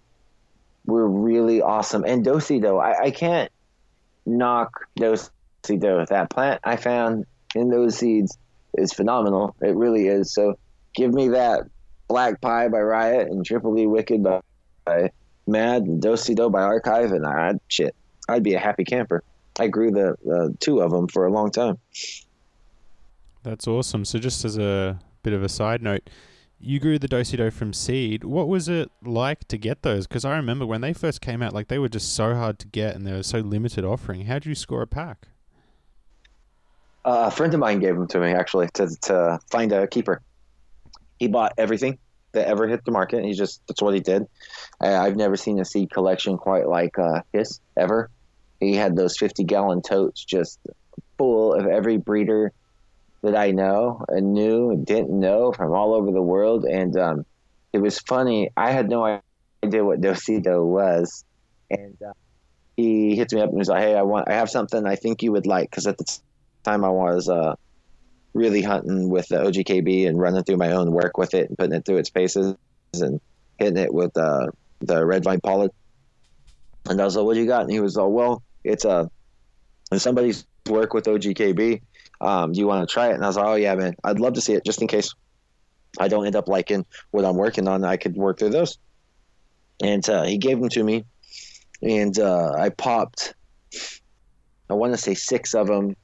were 0.85 1.07
really 1.07 1.61
awesome. 1.61 2.03
And 2.03 2.25
Dosido, 2.25 2.81
I, 2.81 3.05
I 3.05 3.11
can't 3.11 3.51
knock 4.25 4.87
Dosido. 4.97 6.07
That 6.07 6.29
plant 6.29 6.59
I 6.63 6.75
found 6.75 7.25
in 7.55 7.69
those 7.69 7.97
seeds 7.97 8.37
is 8.73 8.93
phenomenal. 8.93 9.55
It 9.61 9.75
really 9.75 10.07
is. 10.07 10.33
So 10.33 10.57
give 10.95 11.13
me 11.13 11.29
that 11.29 11.63
Black 12.07 12.41
Pie 12.41 12.67
by 12.69 12.79
Riot 12.79 13.27
and 13.27 13.45
Triple 13.45 13.77
E 13.77 13.85
Wicked 13.87 14.23
by, 14.23 14.41
by 14.85 15.11
Mad 15.47 15.83
and 15.83 16.01
Dosido 16.01 16.51
by 16.51 16.61
Archive, 16.61 17.11
and 17.11 17.25
I 17.25 17.53
shit, 17.67 17.95
I'd 18.27 18.43
be 18.43 18.53
a 18.53 18.59
happy 18.59 18.83
camper. 18.83 19.23
I 19.59 19.67
grew 19.67 19.91
the 19.91 20.15
uh, 20.31 20.49
two 20.59 20.81
of 20.81 20.91
them 20.91 21.07
for 21.07 21.25
a 21.25 21.31
long 21.31 21.51
time. 21.51 21.77
That's 23.43 23.67
awesome. 23.67 24.05
So, 24.05 24.19
just 24.19 24.45
as 24.45 24.57
a 24.57 24.99
bit 25.23 25.33
of 25.33 25.43
a 25.43 25.49
side 25.49 25.81
note, 25.81 26.09
you 26.59 26.79
grew 26.79 26.99
the 26.99 27.07
Dosido 27.07 27.51
from 27.51 27.73
seed. 27.73 28.23
What 28.23 28.47
was 28.47 28.69
it 28.69 28.91
like 29.03 29.47
to 29.47 29.57
get 29.57 29.81
those? 29.81 30.07
Because 30.07 30.23
I 30.23 30.35
remember 30.35 30.65
when 30.65 30.81
they 30.81 30.93
first 30.93 31.21
came 31.21 31.41
out, 31.41 31.53
like 31.53 31.67
they 31.67 31.79
were 31.79 31.89
just 31.89 32.13
so 32.15 32.35
hard 32.35 32.59
to 32.59 32.67
get 32.67 32.95
and 32.95 33.05
they 33.05 33.13
were 33.13 33.23
so 33.23 33.39
limited 33.39 33.83
offering. 33.83 34.25
How 34.25 34.35
did 34.35 34.45
you 34.45 34.55
score 34.55 34.81
a 34.81 34.87
pack? 34.87 35.27
Uh, 37.03 37.25
a 37.27 37.31
friend 37.31 37.51
of 37.53 37.59
mine 37.59 37.79
gave 37.79 37.95
them 37.95 38.07
to 38.07 38.19
me 38.19 38.31
actually 38.31 38.67
to 38.75 38.87
to 39.01 39.39
find 39.49 39.71
a 39.71 39.87
keeper. 39.87 40.21
He 41.17 41.27
bought 41.27 41.53
everything 41.57 41.97
that 42.33 42.47
ever 42.47 42.67
hit 42.67 42.85
the 42.85 42.91
market. 42.91 43.25
He 43.25 43.33
just 43.33 43.61
that's 43.67 43.81
what 43.81 43.95
he 43.95 43.99
did. 43.99 44.27
I've 44.79 45.15
never 45.15 45.35
seen 45.35 45.59
a 45.59 45.65
seed 45.65 45.89
collection 45.89 46.37
quite 46.37 46.67
like 46.67 46.97
uh, 46.99 47.21
his 47.33 47.59
ever. 47.75 48.09
He 48.61 48.75
had 48.75 48.95
those 48.95 49.17
50 49.17 49.43
gallon 49.43 49.81
totes 49.81 50.23
just 50.23 50.59
full 51.17 51.53
of 51.53 51.65
every 51.65 51.97
breeder 51.97 52.53
that 53.23 53.35
I 53.35 53.51
know 53.51 54.05
and 54.07 54.33
knew 54.33 54.69
and 54.69 54.85
didn't 54.85 55.19
know 55.19 55.51
from 55.51 55.73
all 55.73 55.93
over 55.93 56.11
the 56.11 56.21
world. 56.21 56.63
And 56.63 56.95
um, 56.97 57.25
it 57.73 57.79
was 57.79 57.99
funny. 57.99 58.51
I 58.55 58.71
had 58.71 58.87
no 58.87 59.19
idea 59.63 59.83
what 59.83 59.99
Dosido 59.99 60.63
was. 60.63 61.25
And 61.69 61.97
uh, 62.01 62.13
he 62.77 63.15
hits 63.15 63.33
me 63.33 63.41
up 63.41 63.49
and 63.49 63.57
was 63.57 63.67
like, 63.67 63.81
Hey, 63.81 63.95
I 63.95 64.03
want, 64.03 64.29
I 64.29 64.33
have 64.33 64.49
something 64.49 64.85
I 64.85 64.95
think 64.95 65.23
you 65.23 65.31
would 65.31 65.47
like. 65.47 65.71
Cause 65.71 65.87
at 65.87 65.97
the 65.97 66.19
time 66.63 66.85
I 66.85 66.89
was 66.89 67.29
uh, 67.29 67.55
really 68.33 68.61
hunting 68.61 69.09
with 69.09 69.27
the 69.27 69.37
OGKB 69.37 70.07
and 70.07 70.19
running 70.19 70.43
through 70.43 70.57
my 70.57 70.71
own 70.71 70.91
work 70.91 71.17
with 71.17 71.33
it 71.33 71.49
and 71.49 71.57
putting 71.57 71.73
it 71.73 71.85
through 71.85 71.97
its 71.97 72.09
paces 72.09 72.55
and 72.93 73.19
hitting 73.57 73.77
it 73.77 73.93
with 73.93 74.15
uh, 74.17 74.47
the 74.81 75.05
red 75.05 75.23
vine 75.23 75.41
pollard. 75.41 75.71
And 76.89 76.99
I 76.99 77.05
was 77.05 77.15
like, 77.15 77.25
what 77.25 77.35
do 77.35 77.41
you 77.41 77.47
got? 77.47 77.61
And 77.61 77.71
he 77.71 77.79
was 77.79 77.95
like, 77.95 78.09
well, 78.09 78.43
it's 78.63 78.85
a 78.85 79.09
somebody's 79.97 80.45
work 80.69 80.93
with 80.93 81.05
OGKB. 81.05 81.81
Um, 82.21 82.53
do 82.53 82.59
you 82.59 82.67
want 82.67 82.87
to 82.87 82.91
try 82.91 83.09
it? 83.09 83.15
And 83.15 83.23
I 83.23 83.27
was 83.27 83.35
like, 83.35 83.45
oh 83.45 83.55
yeah, 83.55 83.75
man, 83.75 83.95
I'd 84.03 84.19
love 84.19 84.33
to 84.33 84.41
see 84.41 84.53
it 84.53 84.63
just 84.63 84.81
in 84.81 84.87
case 84.87 85.13
I 85.99 86.07
don't 86.07 86.25
end 86.25 86.35
up 86.35 86.47
liking 86.47 86.85
what 87.11 87.25
I'm 87.25 87.35
working 87.35 87.67
on. 87.67 87.83
I 87.83 87.97
could 87.97 88.15
work 88.15 88.39
through 88.39 88.51
those. 88.51 88.77
And 89.81 90.07
uh, 90.07 90.23
he 90.23 90.37
gave 90.37 90.59
them 90.59 90.69
to 90.69 90.83
me, 90.83 91.05
and 91.81 92.17
uh, 92.19 92.51
I 92.55 92.69
popped. 92.69 93.33
I 94.69 94.73
want 94.75 94.93
to 94.93 94.97
say 94.97 95.15
six 95.15 95.55
of 95.55 95.67
them 95.67 95.95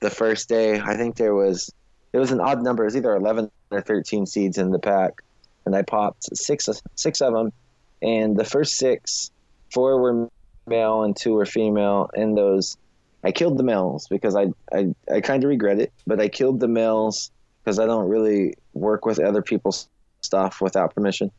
the 0.00 0.10
first 0.10 0.48
day. 0.48 0.80
I 0.80 0.96
think 0.96 1.16
there 1.16 1.34
was 1.34 1.70
it 2.12 2.18
was 2.18 2.32
an 2.32 2.40
odd 2.40 2.62
number. 2.62 2.82
It 2.82 2.86
was 2.86 2.96
either 2.96 3.14
eleven 3.14 3.50
or 3.70 3.82
thirteen 3.82 4.24
seeds 4.24 4.56
in 4.56 4.70
the 4.70 4.78
pack, 4.78 5.22
and 5.66 5.76
I 5.76 5.82
popped 5.82 6.34
six 6.34 6.66
six 6.94 7.20
of 7.20 7.34
them. 7.34 7.52
And 8.00 8.38
the 8.38 8.44
first 8.44 8.76
six, 8.76 9.30
four 9.70 10.00
were 10.00 10.30
male 10.70 11.02
and 11.02 11.14
two 11.14 11.34
were 11.34 11.44
female. 11.44 12.08
And 12.14 12.36
those, 12.36 12.78
I 13.22 13.32
killed 13.32 13.58
the 13.58 13.64
males 13.64 14.06
because 14.08 14.34
I 14.34 14.46
I, 14.72 14.94
I 15.12 15.20
kind 15.20 15.44
of 15.44 15.48
regret 15.48 15.78
it, 15.78 15.92
but 16.06 16.20
I 16.20 16.28
killed 16.28 16.60
the 16.60 16.68
males 16.68 17.30
because 17.62 17.78
I 17.78 17.86
don't 17.86 18.08
really 18.08 18.54
work 18.72 19.04
with 19.04 19.20
other 19.20 19.42
people's 19.42 19.88
stuff 20.22 20.60
without 20.60 20.94
permission. 20.94 21.30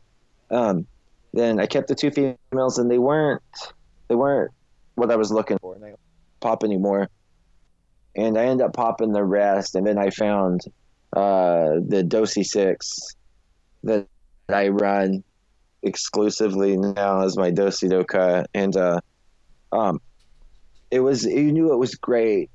Um, 0.50 0.86
then 1.32 1.58
I 1.58 1.66
kept 1.66 1.88
the 1.88 1.94
two 1.94 2.10
females, 2.10 2.78
and 2.78 2.90
they 2.90 2.98
weren't 2.98 3.42
they 4.08 4.14
weren't 4.14 4.52
what 4.94 5.10
I 5.10 5.16
was 5.16 5.32
looking 5.32 5.58
for. 5.58 5.74
And 5.74 5.84
I 5.84 5.94
pop 6.40 6.62
anymore, 6.62 7.08
and 8.14 8.38
I 8.38 8.44
end 8.44 8.62
up 8.62 8.74
popping 8.74 9.12
the 9.12 9.24
rest. 9.24 9.74
And 9.74 9.86
then 9.86 9.98
I 9.98 10.10
found 10.10 10.60
uh, 11.14 11.80
the 11.88 12.04
Dosi 12.06 12.44
six 12.44 13.16
that 13.84 14.06
I 14.48 14.68
run 14.68 15.24
exclusively 15.82 16.76
now 16.76 17.22
as 17.22 17.36
my 17.36 17.50
Dosido 17.50 18.04
Doka, 18.04 18.44
and 18.54 18.76
uh, 18.76 19.00
um, 19.72 20.00
it 20.90 21.00
was 21.00 21.24
you 21.24 21.52
knew 21.52 21.72
it 21.72 21.78
was 21.78 21.94
great 21.94 22.50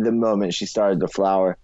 the 0.00 0.12
moment 0.12 0.54
she 0.54 0.66
started 0.66 1.00
to 1.00 1.08
flower, 1.08 1.56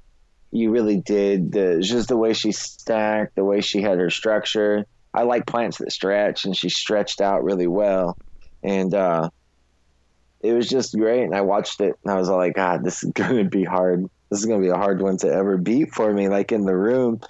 you 0.51 0.71
really 0.71 1.01
did. 1.01 1.53
The, 1.53 1.81
just 1.81 2.09
the 2.09 2.17
way 2.17 2.33
she 2.33 2.53
stacked, 2.53 3.35
the 3.37 3.45
way 3.45 3.61
she 3.61 3.81
had 3.81 3.99
her 3.99 4.11
structure. 4.11 4.85
I 5.15 5.23
like 5.23 5.47
plants 5.47 5.79
that 5.79 5.93
stretch, 5.93 6.45
and 6.45 6.57
she 6.57 6.69
stretched 6.69 7.21
out 7.21 7.45
really 7.45 7.67
well. 7.67 8.17
And 8.63 8.93
uh, 8.95 9.31
it 10.41 10.53
was 10.53 10.69
just 10.69 10.95
great. 10.95 11.23
And 11.23 11.35
I 11.35 11.41
watched 11.41 11.81
it, 11.81 11.95
and 12.05 12.13
I 12.13 12.17
was 12.17 12.29
all 12.29 12.39
like, 12.39 12.55
God, 12.55 12.85
this 12.85 13.03
is 13.03 13.11
going 13.15 13.45
to 13.45 13.51
be 13.51 13.65
hard. 13.65 14.05
This 14.31 14.41
is 14.41 14.47
going 14.47 14.61
to 14.61 14.67
be 14.67 14.73
a 14.73 14.77
hard 14.77 15.01
one 15.01 15.17
to 15.19 15.33
ever 15.33 15.57
beat 15.57 15.95
for 15.95 16.13
me, 16.13 16.29
like 16.29 16.53
in 16.53 16.65
the 16.65 16.77
room. 16.77 17.21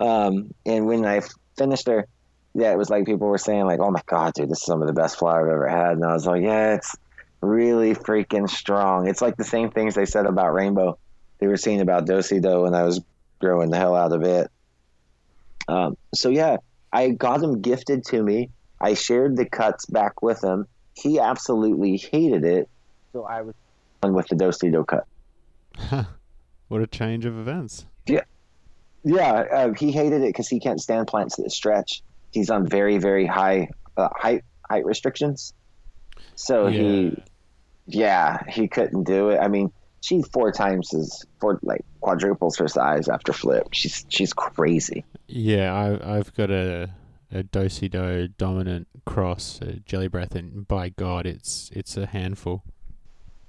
Um, 0.00 0.50
and 0.64 0.86
when 0.86 1.04
I 1.04 1.20
finished 1.56 1.86
her, 1.88 2.06
yeah, 2.56 2.72
it 2.72 2.78
was 2.78 2.88
like 2.88 3.04
people 3.04 3.28
were 3.28 3.36
saying, 3.36 3.66
like, 3.66 3.80
oh 3.80 3.90
my 3.90 4.00
God, 4.06 4.32
dude, 4.32 4.48
this 4.48 4.58
is 4.58 4.64
some 4.64 4.80
of 4.80 4.86
the 4.86 4.94
best 4.94 5.18
flower 5.18 5.46
I've 5.46 5.52
ever 5.52 5.68
had. 5.68 5.92
And 5.92 6.04
I 6.04 6.14
was 6.14 6.26
like, 6.26 6.42
yeah, 6.42 6.74
it's 6.74 6.96
really 7.42 7.94
freaking 7.94 8.48
strong. 8.48 9.06
It's 9.06 9.20
like 9.20 9.36
the 9.36 9.44
same 9.44 9.70
things 9.70 9.94
they 9.94 10.06
said 10.06 10.24
about 10.24 10.54
Rainbow. 10.54 10.98
They 11.38 11.48
were 11.48 11.58
saying 11.58 11.82
about 11.82 12.06
Do-Si-Do 12.06 12.62
when 12.62 12.74
I 12.74 12.84
was 12.84 13.02
growing 13.40 13.70
the 13.70 13.76
hell 13.76 13.94
out 13.94 14.12
of 14.12 14.22
it. 14.22 14.50
Um, 15.68 15.98
so 16.14 16.30
yeah, 16.30 16.56
I 16.92 17.10
got 17.10 17.42
him 17.42 17.60
gifted 17.60 18.04
to 18.06 18.22
me. 18.22 18.48
I 18.80 18.94
shared 18.94 19.36
the 19.36 19.44
cuts 19.44 19.84
back 19.84 20.22
with 20.22 20.42
him. 20.42 20.66
He 20.94 21.18
absolutely 21.18 21.98
hated 21.98 22.44
it. 22.44 22.70
So 23.12 23.24
I 23.24 23.42
was 23.42 23.54
with 24.02 24.28
the 24.28 24.36
Do-Si-Do 24.36 24.84
cut. 24.84 25.06
what 26.68 26.80
a 26.80 26.86
change 26.86 27.26
of 27.26 27.38
events. 27.38 27.84
Yeah. 28.06 28.22
Yeah, 29.04 29.32
uh, 29.32 29.72
he 29.74 29.92
hated 29.92 30.22
it 30.22 30.28
because 30.28 30.48
he 30.48 30.58
can't 30.58 30.80
stand 30.80 31.06
plants 31.06 31.36
that 31.36 31.50
stretch. 31.50 32.02
He's 32.36 32.50
on 32.50 32.68
very, 32.68 32.98
very 32.98 33.26
high 33.26 33.70
uh, 33.96 34.08
height 34.14 34.44
height 34.68 34.84
restrictions. 34.84 35.54
So 36.34 36.66
yeah. 36.66 36.80
he, 36.80 37.22
yeah, 37.86 38.42
he 38.48 38.68
couldn't 38.68 39.04
do 39.04 39.30
it. 39.30 39.38
I 39.38 39.48
mean, 39.48 39.72
she's 40.02 40.28
four 40.28 40.52
times 40.52 40.92
as 40.92 41.24
four 41.40 41.58
like 41.62 41.84
quadruples 42.00 42.58
her 42.58 42.68
size 42.68 43.08
after 43.08 43.32
flip. 43.32 43.68
She's 43.72 44.04
she's 44.08 44.32
crazy. 44.32 45.04
Yeah, 45.26 45.72
I 45.72 46.16
I've 46.18 46.34
got 46.34 46.50
a 46.50 46.90
a 47.32 47.42
Do-Si-Do 47.42 48.28
dominant 48.38 48.86
cross, 49.04 49.58
a 49.60 49.80
jelly 49.80 50.08
breath, 50.08 50.34
and 50.34 50.68
by 50.68 50.90
God, 50.90 51.26
it's 51.26 51.70
it's 51.72 51.96
a 51.96 52.06
handful. 52.06 52.62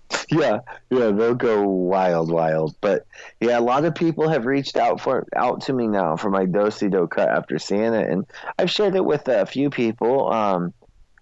Yeah, 0.29 0.59
yeah, 0.89 1.11
they'll 1.11 1.35
go 1.35 1.65
wild, 1.65 2.29
wild. 2.29 2.75
But 2.81 3.05
yeah, 3.39 3.59
a 3.59 3.61
lot 3.61 3.85
of 3.85 3.95
people 3.95 4.27
have 4.27 4.45
reached 4.45 4.75
out 4.75 4.99
for 4.99 5.25
out 5.34 5.61
to 5.63 5.73
me 5.73 5.88
now 5.88 6.17
for 6.17 6.29
my 6.29 6.45
Do-Si-Do 6.45 7.07
cut 7.07 7.29
after 7.29 7.57
seeing 7.59 7.93
it, 7.93 8.09
and 8.09 8.25
I've 8.59 8.69
shared 8.69 8.95
it 8.95 9.05
with 9.05 9.29
a 9.29 9.45
few 9.45 9.69
people. 9.69 10.29
Um, 10.31 10.73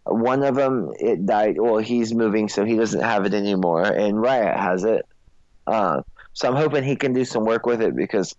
one 0.05 0.43
of 0.43 0.55
them, 0.55 0.91
it 0.99 1.23
died. 1.23 1.59
Well, 1.59 1.77
he's 1.77 2.15
moving, 2.15 2.49
so 2.49 2.65
he 2.65 2.75
doesn't 2.75 3.01
have 3.01 3.25
it 3.25 3.35
anymore, 3.35 3.83
and 3.83 4.19
Riot 4.19 4.57
has 4.57 4.83
it. 4.83 5.05
Uh, 5.67 6.01
so 6.33 6.49
I'm 6.49 6.55
hoping 6.55 6.83
he 6.83 6.95
can 6.95 7.13
do 7.13 7.25
some 7.25 7.45
work 7.45 7.65
with 7.65 7.81
it 7.81 7.95
because 7.95 8.35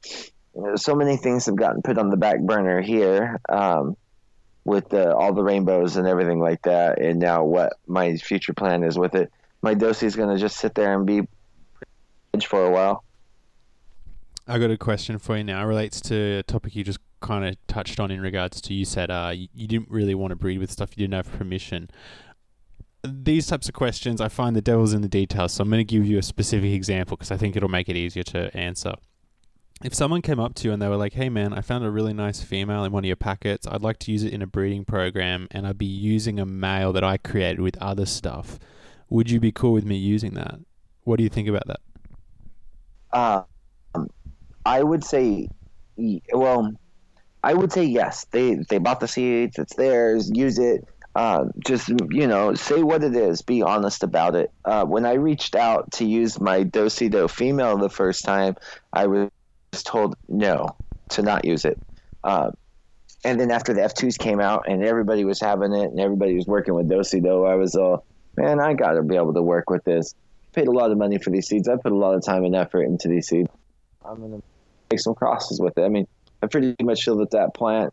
so 0.76 0.94
many 0.94 1.16
things 1.16 1.46
have 1.46 1.56
gotten 1.56 1.82
put 1.82 1.98
on 1.98 2.10
the 2.10 2.16
back 2.16 2.40
burner 2.40 2.80
here 2.80 3.40
um, 3.48 3.96
with 4.64 4.88
the, 4.88 5.14
all 5.14 5.32
the 5.32 5.42
rainbows 5.42 5.96
and 5.96 6.06
everything 6.06 6.40
like 6.40 6.62
that. 6.62 7.00
And 7.00 7.18
now 7.18 7.44
what 7.44 7.74
my 7.86 8.16
future 8.16 8.52
plan 8.52 8.82
is 8.82 8.98
with 8.98 9.14
it. 9.14 9.32
My 9.62 9.74
Do-Si 9.74 10.06
is 10.06 10.16
going 10.16 10.34
to 10.34 10.40
just 10.40 10.58
sit 10.58 10.74
there 10.74 10.94
and 10.94 11.06
be 11.06 11.22
for 12.44 12.64
a 12.64 12.70
while. 12.70 13.02
I 14.46 14.58
got 14.58 14.70
a 14.70 14.76
question 14.76 15.18
for 15.18 15.36
you 15.36 15.44
now. 15.44 15.62
It 15.62 15.66
relates 15.66 16.00
to 16.02 16.38
a 16.38 16.42
topic 16.42 16.76
you 16.76 16.84
just 16.84 17.00
kind 17.20 17.44
of 17.44 17.56
touched 17.66 17.98
on 17.98 18.10
in 18.10 18.20
regards 18.20 18.60
to 18.60 18.74
you 18.74 18.84
said 18.84 19.10
uh, 19.10 19.32
you, 19.34 19.48
you 19.54 19.66
didn't 19.66 19.90
really 19.90 20.14
want 20.14 20.30
to 20.30 20.36
breed 20.36 20.58
with 20.58 20.70
stuff 20.70 20.90
you 20.96 21.02
didn't 21.02 21.14
have 21.14 21.38
permission. 21.38 21.90
These 23.02 23.46
types 23.46 23.68
of 23.68 23.74
questions, 23.74 24.20
I 24.20 24.28
find 24.28 24.54
the 24.54 24.60
devil's 24.60 24.92
in 24.92 25.00
the 25.00 25.08
details. 25.08 25.52
So 25.52 25.62
I'm 25.62 25.70
going 25.70 25.84
to 25.84 25.84
give 25.84 26.06
you 26.06 26.18
a 26.18 26.22
specific 26.22 26.72
example 26.72 27.16
because 27.16 27.30
I 27.30 27.36
think 27.36 27.56
it'll 27.56 27.68
make 27.68 27.88
it 27.88 27.96
easier 27.96 28.24
to 28.24 28.56
answer. 28.56 28.94
If 29.84 29.94
someone 29.94 30.22
came 30.22 30.40
up 30.40 30.54
to 30.56 30.68
you 30.68 30.72
and 30.72 30.80
they 30.80 30.88
were 30.88 30.96
like, 30.96 31.12
"Hey 31.12 31.28
man, 31.28 31.52
I 31.52 31.60
found 31.60 31.84
a 31.84 31.90
really 31.90 32.14
nice 32.14 32.42
female 32.42 32.84
in 32.84 32.92
one 32.92 33.04
of 33.04 33.06
your 33.06 33.16
packets. 33.16 33.66
I'd 33.66 33.82
like 33.82 33.98
to 34.00 34.12
use 34.12 34.22
it 34.22 34.32
in 34.32 34.40
a 34.40 34.46
breeding 34.46 34.84
program, 34.86 35.48
and 35.50 35.66
I'd 35.66 35.76
be 35.76 35.84
using 35.84 36.40
a 36.40 36.46
male 36.46 36.92
that 36.94 37.04
I 37.04 37.18
created 37.18 37.60
with 37.60 37.76
other 37.78 38.06
stuff. 38.06 38.58
Would 39.10 39.30
you 39.30 39.40
be 39.40 39.52
cool 39.52 39.72
with 39.72 39.84
me 39.84 39.96
using 39.96 40.34
that? 40.34 40.58
What 41.04 41.16
do 41.16 41.22
you 41.22 41.28
think 41.28 41.48
about 41.48 41.66
that?" 41.66 41.80
Uh, 43.12 43.42
I 44.64 44.82
would 44.82 45.04
say, 45.04 45.48
well, 46.32 46.72
I 47.42 47.54
would 47.54 47.72
say 47.72 47.84
yes. 47.84 48.26
They 48.32 48.56
they 48.68 48.78
bought 48.78 49.00
the 49.00 49.08
seeds. 49.08 49.58
It's 49.58 49.74
theirs. 49.76 50.30
Use 50.34 50.58
it. 50.58 50.84
Uh, 51.14 51.46
just 51.66 51.88
you 52.10 52.26
know, 52.26 52.52
say 52.54 52.82
what 52.82 53.02
it 53.02 53.16
is. 53.16 53.40
Be 53.40 53.62
honest 53.62 54.02
about 54.02 54.34
it. 54.34 54.50
Uh, 54.64 54.84
when 54.84 55.06
I 55.06 55.14
reached 55.14 55.54
out 55.54 55.90
to 55.92 56.04
use 56.04 56.38
my 56.38 56.62
Do-Si-Do 56.62 57.28
female 57.28 57.78
the 57.78 57.88
first 57.88 58.24
time, 58.24 58.56
I 58.92 59.06
was 59.06 59.30
told 59.84 60.14
no 60.28 60.76
to 61.10 61.22
not 61.22 61.46
use 61.46 61.64
it. 61.64 61.78
Uh, 62.22 62.50
and 63.24 63.40
then 63.40 63.50
after 63.50 63.72
the 63.72 63.80
F2s 63.80 64.18
came 64.18 64.40
out 64.40 64.66
and 64.68 64.84
everybody 64.84 65.24
was 65.24 65.40
having 65.40 65.72
it 65.72 65.90
and 65.90 65.98
everybody 65.98 66.34
was 66.34 66.46
working 66.46 66.74
with 66.74 66.88
Do-Si-Do, 66.88 67.44
I 67.44 67.54
was 67.54 67.74
all, 67.76 68.04
man, 68.36 68.60
I 68.60 68.74
got 68.74 68.92
to 68.92 69.02
be 69.02 69.16
able 69.16 69.34
to 69.34 69.42
work 69.42 69.70
with 69.70 69.84
this. 69.84 70.14
Paid 70.52 70.68
a 70.68 70.72
lot 70.72 70.90
of 70.90 70.98
money 70.98 71.18
for 71.18 71.30
these 71.30 71.46
seeds. 71.48 71.68
I 71.68 71.76
put 71.76 71.92
a 71.92 71.96
lot 71.96 72.14
of 72.14 72.24
time 72.24 72.44
and 72.44 72.54
effort 72.54 72.82
into 72.82 73.08
these 73.08 73.28
seeds. 73.28 73.50
I'm 74.04 74.20
gonna 74.20 74.42
make 74.90 75.00
some 75.00 75.14
crosses 75.14 75.60
with 75.60 75.76
it. 75.76 75.82
I 75.82 75.88
mean, 75.88 76.06
I 76.42 76.46
pretty 76.46 76.76
much 76.82 77.04
feel 77.04 77.16
that 77.18 77.32
that 77.32 77.54
plant, 77.54 77.92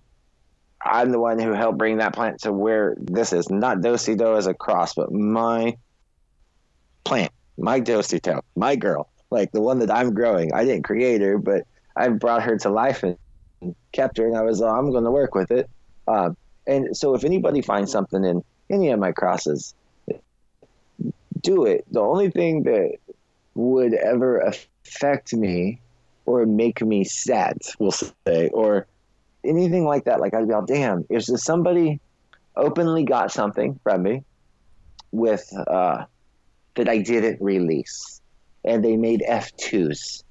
I'm 0.82 1.12
the 1.12 1.20
one 1.20 1.40
who 1.40 1.54
helped 1.54 1.78
bring 1.78 1.98
that 1.98 2.14
plant 2.14 2.42
to 2.42 2.54
where 2.54 2.96
this 3.00 3.34
is. 3.34 3.50
Not 3.50 3.82
Do-Si-Do 3.82 4.36
as 4.36 4.48
a 4.48 4.54
cross, 4.54 4.94
but 4.94 5.12
my 5.12 5.76
plant, 7.04 7.32
my 7.58 7.80
Do-Si-Do, 7.80 8.42
my 8.56 8.76
girl, 8.76 9.10
like 9.30 9.52
the 9.52 9.62
one 9.62 9.80
that 9.80 9.92
I'm 9.92 10.14
growing. 10.14 10.54
I 10.54 10.66
didn't 10.66 10.84
create 10.84 11.22
her, 11.22 11.38
but 11.38 11.64
I 11.96 12.10
brought 12.10 12.44
her 12.44 12.58
to 12.60 12.70
life 12.70 13.04
and 13.04 13.18
kept 13.92 14.18
her, 14.18 14.28
and 14.28 14.38
I 14.38 14.42
was, 14.42 14.62
uh, 14.62 14.70
I'm 14.70 14.92
going 14.92 15.06
to 15.06 15.12
work 15.12 15.36
with 15.36 15.52
it. 15.52 15.70
Uh, 16.08 16.32
and 16.68 16.96
so 16.96 17.14
if 17.16 17.24
anybody 17.24 17.62
finds 17.62 17.92
something 17.92 18.24
in 18.24 18.44
any 18.70 18.90
of 18.90 19.00
my 19.00 19.12
crosses, 19.12 19.74
do 21.44 21.66
it. 21.66 21.86
The 21.92 22.02
only 22.02 22.32
thing 22.32 22.64
that 22.64 22.98
would 23.54 23.94
ever 23.94 24.40
affect 24.40 25.34
me 25.34 25.80
or 26.26 26.46
make 26.46 26.82
me 26.82 27.04
sad, 27.04 27.58
we'll 27.80 27.92
say, 27.92 28.50
or 28.50 28.88
anything 29.46 29.86
like 29.86 30.06
that. 30.06 30.20
Like 30.20 30.34
I'd 30.34 30.48
be 30.48 30.54
all, 30.54 30.66
damn, 30.66 31.06
if 31.10 31.24
somebody 31.24 32.00
openly 32.56 33.04
got 33.04 33.32
something 33.32 33.80
from 33.84 34.04
me 34.04 34.24
with 35.12 35.48
uh, 35.68 36.06
that 36.76 36.90
I 36.90 37.00
didn't 37.00 37.42
release, 37.42 38.22
and 38.66 38.84
they 38.84 38.96
made 38.96 39.24
F2s 39.28 40.24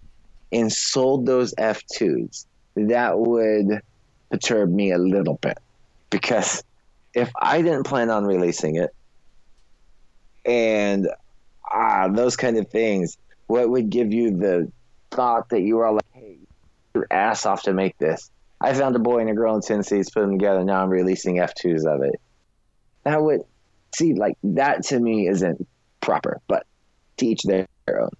and 0.50 0.72
sold 0.72 1.26
those 1.26 1.54
F2s, 1.54 2.46
that 2.74 3.18
would 3.18 3.82
perturb 4.30 4.70
me 4.70 4.92
a 4.92 4.98
little 4.98 5.34
bit 5.34 5.58
because 6.08 6.64
if 7.14 7.30
I 7.40 7.60
didn't 7.60 7.84
plan 7.84 8.08
on 8.08 8.24
releasing 8.24 8.76
it 8.76 8.90
and 10.44 11.08
ah, 11.70 12.08
those 12.08 12.36
kind 12.36 12.56
of 12.58 12.68
things, 12.68 13.18
what 13.46 13.68
would 13.68 13.90
give 13.90 14.12
you 14.12 14.36
the 14.36 14.70
thought 15.10 15.48
that 15.50 15.62
you 15.62 15.76
were 15.76 15.90
like, 15.92 16.04
hey, 16.12 16.38
your 16.94 17.06
ass 17.10 17.46
off 17.46 17.62
to 17.62 17.72
make 17.72 17.96
this. 17.98 18.30
I 18.60 18.72
found 18.74 18.94
a 18.94 19.00
boy 19.00 19.18
and 19.18 19.30
a 19.30 19.34
girl 19.34 19.54
in 19.56 19.60
Tennessee, 19.60 20.02
put 20.12 20.20
them 20.20 20.32
together. 20.32 20.64
Now 20.64 20.82
I'm 20.82 20.90
releasing 20.90 21.36
F2s 21.36 21.84
of 21.84 22.02
it. 22.02 22.20
That 23.04 23.22
would, 23.22 23.40
see, 23.94 24.14
like, 24.14 24.38
that 24.44 24.84
to 24.84 25.00
me 25.00 25.26
isn't 25.26 25.66
proper, 26.00 26.40
but 26.46 26.66
teach 27.16 27.42
their 27.42 27.66
own. 27.88 28.10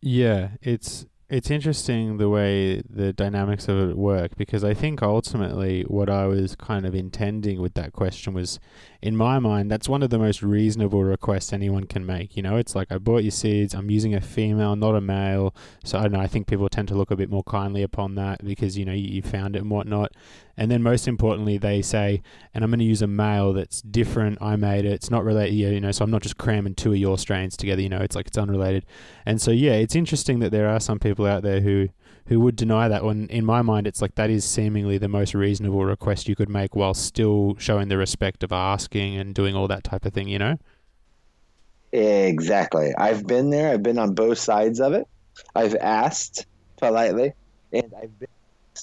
Yeah, 0.00 0.50
it's 0.62 1.04
it's 1.28 1.50
interesting 1.50 2.18
the 2.18 2.28
way 2.28 2.80
the 2.88 3.12
dynamics 3.12 3.66
of 3.66 3.90
it 3.90 3.96
work 3.96 4.36
because 4.36 4.62
I 4.62 4.74
think 4.74 5.02
ultimately 5.02 5.82
what 5.82 6.08
I 6.08 6.26
was 6.26 6.54
kind 6.54 6.86
of 6.86 6.94
intending 6.94 7.60
with 7.60 7.74
that 7.74 7.92
question 7.92 8.32
was, 8.32 8.60
in 9.02 9.16
my 9.16 9.40
mind, 9.40 9.68
that's 9.68 9.88
one 9.88 10.04
of 10.04 10.10
the 10.10 10.20
most 10.20 10.40
reasonable 10.40 11.02
requests 11.02 11.52
anyone 11.52 11.84
can 11.84 12.06
make. 12.06 12.36
You 12.36 12.44
know, 12.44 12.56
it's 12.56 12.76
like 12.76 12.92
I 12.92 12.98
bought 12.98 13.24
your 13.24 13.32
seeds, 13.32 13.74
I'm 13.74 13.90
using 13.90 14.14
a 14.14 14.20
female, 14.20 14.76
not 14.76 14.94
a 14.94 15.00
male. 15.00 15.52
So 15.84 15.98
I 15.98 16.02
don't 16.02 16.12
know, 16.12 16.20
I 16.20 16.28
think 16.28 16.46
people 16.46 16.68
tend 16.68 16.86
to 16.88 16.94
look 16.94 17.10
a 17.10 17.16
bit 17.16 17.30
more 17.30 17.44
kindly 17.44 17.82
upon 17.82 18.14
that 18.14 18.44
because, 18.44 18.78
you 18.78 18.84
know, 18.84 18.92
you, 18.92 19.08
you 19.14 19.22
found 19.22 19.56
it 19.56 19.62
and 19.62 19.70
whatnot. 19.70 20.12
And 20.56 20.70
then 20.70 20.82
most 20.82 21.06
importantly, 21.06 21.58
they 21.58 21.82
say, 21.82 22.22
and 22.54 22.64
I'm 22.64 22.70
going 22.70 22.78
to 22.78 22.84
use 22.84 23.02
a 23.02 23.06
male 23.06 23.52
that's 23.52 23.82
different. 23.82 24.40
I 24.40 24.56
made 24.56 24.84
it. 24.84 24.92
It's 24.92 25.10
not 25.10 25.24
related, 25.24 25.54
you 25.54 25.80
know, 25.80 25.92
so 25.92 26.04
I'm 26.04 26.10
not 26.10 26.22
just 26.22 26.38
cramming 26.38 26.74
two 26.74 26.92
of 26.92 26.98
your 26.98 27.18
strains 27.18 27.56
together, 27.56 27.82
you 27.82 27.88
know, 27.88 28.00
it's 28.00 28.16
like 28.16 28.28
it's 28.28 28.38
unrelated. 28.38 28.86
And 29.26 29.40
so, 29.40 29.50
yeah, 29.50 29.72
it's 29.72 29.94
interesting 29.94 30.38
that 30.40 30.52
there 30.52 30.68
are 30.68 30.80
some 30.80 30.98
people 30.98 31.26
out 31.26 31.42
there 31.42 31.60
who, 31.60 31.88
who 32.26 32.40
would 32.40 32.56
deny 32.56 32.88
that 32.88 33.04
when 33.04 33.28
in 33.28 33.44
my 33.44 33.62
mind 33.62 33.86
it's 33.86 34.02
like 34.02 34.14
that 34.16 34.30
is 34.30 34.44
seemingly 34.44 34.98
the 34.98 35.08
most 35.08 35.34
reasonable 35.34 35.84
request 35.84 36.28
you 36.28 36.34
could 36.34 36.48
make 36.48 36.74
while 36.74 36.94
still 36.94 37.54
showing 37.58 37.88
the 37.88 37.96
respect 37.96 38.42
of 38.42 38.52
asking 38.52 39.16
and 39.16 39.34
doing 39.34 39.54
all 39.54 39.68
that 39.68 39.84
type 39.84 40.04
of 40.04 40.12
thing 40.12 40.28
you 40.28 40.38
know 40.38 40.58
exactly 41.92 42.92
i've 42.98 43.26
been 43.26 43.50
there 43.50 43.72
i've 43.72 43.82
been 43.82 43.98
on 43.98 44.12
both 44.12 44.38
sides 44.38 44.80
of 44.80 44.92
it 44.92 45.06
i've 45.54 45.76
asked 45.76 46.46
politely 46.78 47.32
and 47.72 47.92
i've 48.02 48.18
been 48.18 48.28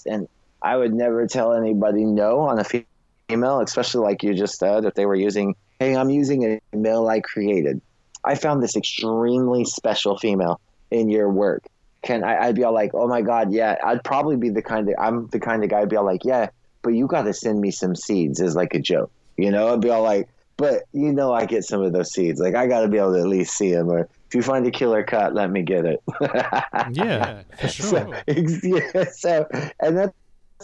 and 0.05 0.27
I 0.63 0.77
would 0.77 0.93
never 0.93 1.27
tell 1.27 1.53
anybody 1.53 2.05
no 2.05 2.39
on 2.39 2.57
a 2.57 2.63
female, 2.63 3.59
especially 3.59 4.01
like 4.01 4.23
you 4.23 4.33
just 4.33 4.57
said, 4.57 4.85
if 4.85 4.93
they 4.93 5.05
were 5.05 5.15
using, 5.15 5.55
hey, 5.79 5.95
I'm 5.95 6.09
using 6.09 6.59
a 6.73 6.75
male 6.75 7.07
I 7.07 7.19
created. 7.19 7.81
I 8.23 8.35
found 8.35 8.63
this 8.63 8.77
extremely 8.77 9.65
special 9.65 10.17
female 10.17 10.61
in 10.89 11.09
your 11.09 11.29
work. 11.29 11.63
can 12.01 12.23
I, 12.23 12.45
I'd 12.45 12.55
be 12.55 12.63
all 12.63 12.73
like, 12.73 12.91
oh 12.93 13.07
my 13.07 13.21
god, 13.21 13.51
yeah. 13.51 13.75
I'd 13.83 14.03
probably 14.03 14.37
be 14.37 14.49
the 14.49 14.61
kind 14.61 14.87
of 14.87 14.95
I'm 14.97 15.27
the 15.27 15.39
kind 15.39 15.63
of 15.63 15.69
guy 15.69 15.81
I'd 15.81 15.89
be 15.89 15.97
all 15.97 16.05
like, 16.05 16.23
yeah, 16.23 16.47
but 16.81 16.91
you 16.91 17.07
got 17.07 17.23
to 17.23 17.33
send 17.33 17.59
me 17.59 17.71
some 17.71 17.95
seeds 17.95 18.39
as 18.39 18.55
like 18.55 18.73
a 18.73 18.79
joke, 18.79 19.11
you 19.35 19.51
know? 19.51 19.73
I'd 19.73 19.81
be 19.81 19.89
all 19.89 20.03
like, 20.03 20.29
but 20.55 20.83
you 20.93 21.11
know, 21.11 21.33
I 21.33 21.45
get 21.45 21.65
some 21.65 21.81
of 21.81 21.91
those 21.91 22.13
seeds. 22.13 22.39
Like 22.39 22.55
I 22.55 22.67
got 22.67 22.81
to 22.81 22.87
be 22.87 22.97
able 22.97 23.13
to 23.13 23.19
at 23.19 23.27
least 23.27 23.57
see 23.57 23.73
them. 23.73 23.89
Or 23.89 24.07
if 24.27 24.35
you 24.35 24.41
find 24.41 24.65
a 24.65 24.71
killer 24.71 25.03
cut, 25.03 25.33
let 25.33 25.51
me 25.51 25.63
get 25.63 25.85
it. 25.85 26.01
yeah, 26.91 27.41
for 27.59 27.67
sure. 27.67 27.89
So, 27.89 28.13
yeah, 28.63 29.05
so 29.11 29.47
and 29.79 29.97
that's 29.97 30.13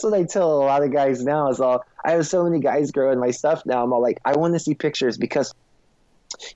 what 0.03 0.13
I 0.13 0.23
tell 0.23 0.53
a 0.53 0.65
lot 0.65 0.83
of 0.83 0.91
guys 0.91 1.23
now. 1.23 1.49
Is 1.49 1.59
all 1.59 1.83
I 2.03 2.11
have 2.11 2.27
so 2.27 2.43
many 2.43 2.59
guys 2.59 2.91
growing 2.91 3.19
my 3.19 3.31
stuff 3.31 3.65
now. 3.65 3.83
I'm 3.83 3.93
all 3.93 4.01
like, 4.01 4.19
I 4.25 4.37
want 4.37 4.53
to 4.53 4.59
see 4.59 4.73
pictures 4.73 5.17
because 5.17 5.53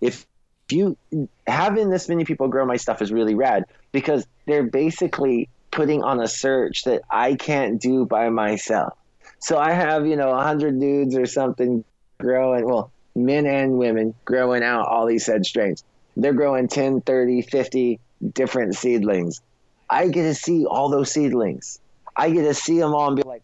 if 0.02 0.26
you 0.70 0.98
having 1.46 1.90
this 1.90 2.08
many 2.10 2.26
people 2.26 2.48
grow 2.48 2.66
my 2.66 2.78
stuff 2.78 3.02
is 3.02 3.12
really 3.12 3.36
rad 3.36 3.66
because 3.92 4.26
they're 4.46 4.64
basically 4.64 5.50
putting 5.72 6.04
on 6.04 6.20
a 6.22 6.28
search 6.28 6.84
that 6.84 7.02
I 7.10 7.36
can't 7.36 7.82
do 7.82 8.06
by 8.06 8.30
myself. 8.30 8.94
So 9.40 9.58
I 9.58 9.72
have, 9.72 10.06
you 10.06 10.16
know, 10.16 10.30
100 10.30 10.80
dudes 10.80 11.18
or 11.18 11.26
something 11.26 11.84
growing, 12.20 12.66
well, 12.66 12.92
men 13.16 13.46
and 13.46 13.78
women 13.78 14.14
growing 14.24 14.64
out 14.64 14.88
all 14.88 15.06
these 15.06 15.26
said 15.26 15.46
strains. 15.46 15.84
They're 16.16 16.34
growing 16.34 16.68
10, 16.68 17.02
30, 17.02 17.42
50 17.42 18.00
different 18.34 18.76
seedlings. 18.76 19.42
I 19.90 20.08
get 20.08 20.24
to 20.24 20.36
see 20.36 20.66
all 20.66 20.90
those 20.90 21.12
seedlings. 21.12 21.80
I 22.16 22.30
get 22.30 22.44
to 22.44 22.54
see 22.54 22.80
them 22.80 22.94
all 22.94 23.08
and 23.08 23.16
be 23.16 23.24
like, 23.24 23.44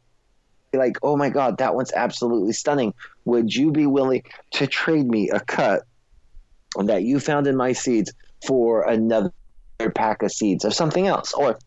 be 0.72 0.78
like, 0.78 0.98
oh 1.02 1.18
my 1.18 1.30
God, 1.30 1.58
that 1.58 1.76
one's 1.76 1.92
absolutely 1.94 2.54
stunning. 2.54 2.94
Would 3.26 3.54
you 3.54 3.72
be 3.72 3.86
willing 3.86 4.24
to 4.52 4.68
trade 4.68 5.08
me 5.08 5.30
a 5.30 5.40
cut 5.40 5.84
that 6.78 7.04
you 7.04 7.20
found 7.20 7.48
in 7.48 7.56
my 7.56 7.74
seeds 7.74 8.14
for 8.46 8.84
another 8.84 9.32
pack 9.96 10.22
of 10.22 10.32
seeds 10.32 10.66
of 10.66 10.74
something 10.74 11.08
else 11.08 11.34
or 11.34 11.58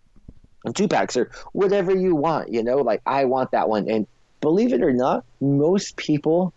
two 0.75 0.87
packs 0.87 1.17
or 1.17 1.31
whatever 1.53 1.95
you 1.95 2.15
want? 2.15 2.53
You 2.53 2.63
know, 2.63 2.77
like 2.77 3.03
I 3.07 3.25
want 3.25 3.51
that 3.51 3.69
one. 3.69 3.91
And 3.91 4.07
believe 4.41 4.73
it 4.73 4.83
or 4.83 4.93
not, 4.93 5.25
most 5.41 5.97
people 5.97 6.53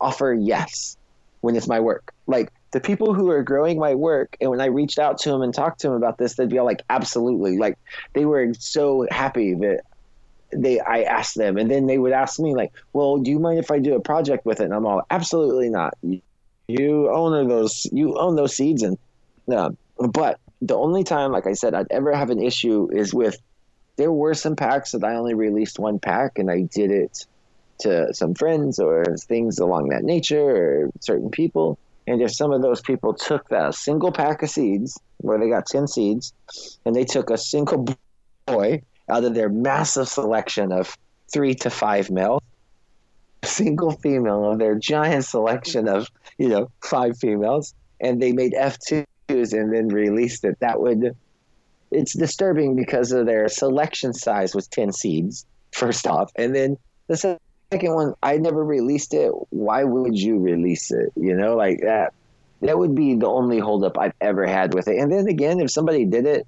offer 0.00 0.34
yes 0.34 0.96
when 1.40 1.56
it's 1.56 1.68
my 1.68 1.80
work. 1.80 2.12
Like 2.26 2.50
the 2.72 2.80
people 2.80 3.14
who 3.14 3.30
are 3.30 3.42
growing 3.42 3.78
my 3.78 3.94
work, 3.94 4.36
and 4.40 4.50
when 4.50 4.60
I 4.60 4.66
reached 4.66 4.98
out 4.98 5.18
to 5.20 5.30
them 5.30 5.42
and 5.42 5.54
talked 5.54 5.80
to 5.80 5.88
them 5.88 5.96
about 5.96 6.18
this, 6.18 6.34
they'd 6.34 6.48
be 6.48 6.58
all 6.58 6.66
like, 6.66 6.82
absolutely. 6.90 7.58
Like 7.58 7.78
they 8.14 8.24
were 8.24 8.52
so 8.58 9.06
happy 9.10 9.54
that 9.54 9.82
they 10.52 10.80
I 10.80 11.02
asked 11.02 11.36
them, 11.36 11.58
and 11.58 11.70
then 11.70 11.86
they 11.86 11.98
would 11.98 12.12
ask 12.12 12.40
me 12.40 12.54
like, 12.54 12.72
well, 12.92 13.18
do 13.18 13.30
you 13.30 13.38
mind 13.38 13.58
if 13.58 13.70
I 13.70 13.78
do 13.78 13.94
a 13.94 14.00
project 14.00 14.44
with 14.46 14.60
it? 14.60 14.64
And 14.64 14.74
I'm 14.74 14.86
all, 14.86 15.02
absolutely 15.10 15.68
not. 15.68 15.96
You 16.66 17.10
own 17.10 17.48
those, 17.48 17.86
you 17.92 18.18
own 18.18 18.36
those 18.36 18.56
seeds, 18.56 18.82
and 18.82 18.98
uh, 19.52 19.70
but 19.98 20.40
the 20.62 20.76
only 20.76 21.04
time, 21.04 21.32
like 21.32 21.46
I 21.46 21.52
said, 21.52 21.74
I'd 21.74 21.90
ever 21.90 22.14
have 22.14 22.30
an 22.30 22.42
issue 22.42 22.88
is 22.92 23.12
with 23.12 23.36
there 23.96 24.12
were 24.12 24.32
some 24.32 24.56
packs 24.56 24.92
that 24.92 25.04
I 25.04 25.14
only 25.16 25.34
released 25.34 25.78
one 25.78 25.98
pack, 25.98 26.38
and 26.38 26.50
I 26.50 26.62
did 26.62 26.90
it 26.90 27.26
to 27.80 28.14
some 28.14 28.34
friends 28.34 28.78
or 28.78 29.04
things 29.18 29.58
along 29.58 29.88
that 29.88 30.04
nature 30.04 30.86
or 30.86 30.90
certain 31.00 31.30
people. 31.30 31.78
And 32.06 32.20
if 32.20 32.34
some 32.34 32.52
of 32.52 32.62
those 32.62 32.80
people 32.80 33.14
took 33.14 33.48
that 33.48 33.74
single 33.74 34.12
pack 34.12 34.42
of 34.42 34.50
seeds, 34.50 34.98
where 35.18 35.38
they 35.38 35.48
got 35.48 35.66
10 35.66 35.86
seeds, 35.86 36.32
and 36.84 36.94
they 36.94 37.04
took 37.04 37.30
a 37.30 37.38
single 37.38 37.86
boy 38.46 38.82
out 39.08 39.24
of 39.24 39.34
their 39.34 39.48
massive 39.48 40.08
selection 40.08 40.72
of 40.72 40.96
three 41.32 41.54
to 41.54 41.70
five 41.70 42.10
males, 42.10 42.42
a 43.42 43.46
single 43.46 43.92
female 43.92 44.50
of 44.50 44.58
their 44.58 44.74
giant 44.74 45.24
selection 45.24 45.88
of, 45.88 46.08
you 46.38 46.48
know, 46.48 46.70
five 46.82 47.16
females, 47.18 47.74
and 48.00 48.20
they 48.20 48.32
made 48.32 48.52
F2s 48.52 49.06
and 49.28 49.72
then 49.72 49.88
released 49.88 50.44
it, 50.44 50.58
that 50.60 50.80
would, 50.80 51.16
it's 51.90 52.16
disturbing 52.16 52.74
because 52.76 53.12
of 53.12 53.26
their 53.26 53.48
selection 53.48 54.12
size 54.12 54.54
was 54.54 54.66
10 54.68 54.92
seeds, 54.92 55.46
first 55.72 56.06
off. 56.06 56.30
And 56.36 56.54
then 56.54 56.76
the 57.06 57.38
second 57.72 57.94
one, 57.94 58.14
I 58.22 58.36
never 58.36 58.64
released 58.64 59.14
it. 59.14 59.32
Why 59.50 59.84
would 59.84 60.18
you 60.18 60.38
release 60.38 60.90
it? 60.90 61.12
You 61.16 61.34
know, 61.34 61.56
like 61.56 61.80
that. 61.80 62.12
That 62.60 62.78
would 62.78 62.94
be 62.94 63.16
the 63.16 63.26
only 63.26 63.58
holdup 63.58 63.98
I've 63.98 64.14
ever 64.20 64.46
had 64.46 64.72
with 64.74 64.86
it. 64.86 64.98
And 64.98 65.10
then 65.10 65.26
again, 65.26 65.58
if 65.58 65.70
somebody 65.70 66.04
did 66.04 66.26
it, 66.26 66.46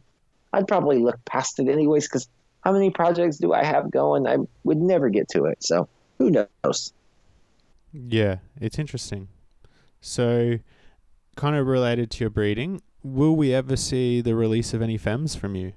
I'd 0.52 0.68
probably 0.68 0.98
look 0.98 1.18
past 1.24 1.59
it 1.59 1.68
anyways. 1.68 2.06
Because 2.06 2.28
how 2.60 2.72
many 2.72 2.90
projects 2.90 3.38
do 3.38 3.52
I 3.52 3.64
have 3.64 3.90
going? 3.90 4.26
I 4.26 4.38
would 4.62 4.78
never 4.78 5.09
get 5.09 5.28
to 5.30 5.46
it. 5.46 5.64
So 5.64 5.88
who 6.18 6.30
knows? 6.30 6.92
Yeah, 7.92 8.36
it's 8.60 8.78
interesting. 8.78 9.28
So, 10.01 10.59
kind 11.36 11.56
of 11.56 11.66
related 11.66 12.10
to 12.12 12.24
your 12.24 12.30
breeding, 12.30 12.82
will 13.02 13.34
we 13.34 13.55
ever 13.55 13.76
see 13.76 14.20
the 14.20 14.34
release 14.34 14.74
of 14.74 14.82
any 14.82 14.98
femmes 14.98 15.34
from 15.34 15.55
you? 15.55 15.72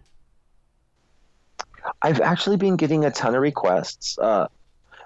I've 2.01 2.19
actually 2.19 2.57
been 2.57 2.75
getting 2.75 3.05
a 3.05 3.11
ton 3.11 3.35
of 3.35 3.41
requests. 3.41 4.17
Uh, 4.19 4.47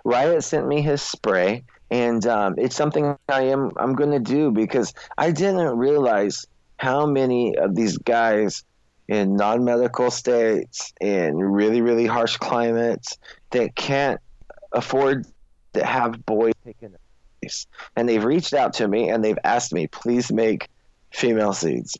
Riot 0.04 0.44
sent 0.44 0.68
me 0.68 0.82
his 0.82 1.02
spray, 1.02 1.64
and 1.90 2.26
um, 2.26 2.56
it's 2.58 2.76
something 2.76 3.18
I 3.30 3.44
am 3.44 3.72
I'm 3.78 3.94
going 3.94 4.12
to 4.12 4.20
do 4.20 4.52
because 4.52 4.94
I 5.18 5.32
didn't 5.32 5.78
realize 5.78 6.46
how 6.78 7.06
many 7.06 7.58
of 7.58 7.76
these 7.76 7.98
guys 7.98 8.64
in 9.08 9.36
non-medical 9.36 10.10
states 10.10 10.94
in 11.02 11.38
really 11.38 11.82
really 11.82 12.06
harsh 12.06 12.38
climates 12.38 13.18
that 13.52 13.76
can't 13.76 14.20
afford 14.72 15.26
to 15.74 15.86
have 15.86 16.26
boys 16.26 16.54
taken. 16.66 16.96
And 17.96 18.08
they've 18.08 18.24
reached 18.24 18.54
out 18.54 18.74
to 18.76 18.88
me 18.88 19.10
and 19.10 19.24
they've 19.24 19.38
asked 19.44 19.74
me, 19.74 19.88
please 19.88 20.32
make 20.32 20.70
female 21.12 21.54
seeds. 21.54 21.98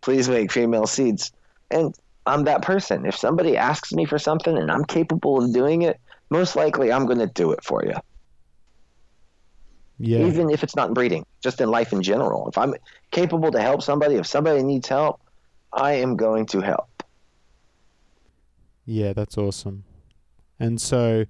Please 0.00 0.28
make 0.28 0.50
female 0.50 0.86
seeds. 0.86 1.32
And 1.70 1.94
I'm 2.26 2.44
that 2.44 2.62
person. 2.62 3.04
If 3.04 3.16
somebody 3.16 3.56
asks 3.56 3.92
me 3.92 4.06
for 4.06 4.18
something 4.18 4.56
and 4.56 4.70
I'm 4.70 4.84
capable 4.84 5.44
of 5.44 5.52
doing 5.52 5.82
it, 5.82 6.00
most 6.30 6.56
likely 6.56 6.92
I'm 6.92 7.06
going 7.06 7.18
to 7.18 7.26
do 7.26 7.52
it 7.52 7.62
for 7.62 7.84
you. 7.84 7.94
Yeah. 9.98 10.20
Even 10.20 10.48
if 10.48 10.62
it's 10.62 10.74
not 10.74 10.94
breeding, 10.94 11.26
just 11.42 11.60
in 11.60 11.70
life 11.70 11.92
in 11.92 12.02
general. 12.02 12.48
If 12.48 12.56
I'm 12.56 12.74
capable 13.10 13.50
to 13.50 13.60
help 13.60 13.82
somebody, 13.82 14.14
if 14.14 14.26
somebody 14.26 14.62
needs 14.62 14.88
help, 14.88 15.20
I 15.72 15.92
am 15.94 16.16
going 16.16 16.46
to 16.46 16.60
help. 16.60 16.88
Yeah, 18.86 19.12
that's 19.12 19.36
awesome. 19.36 19.84
And 20.58 20.80
so, 20.80 21.26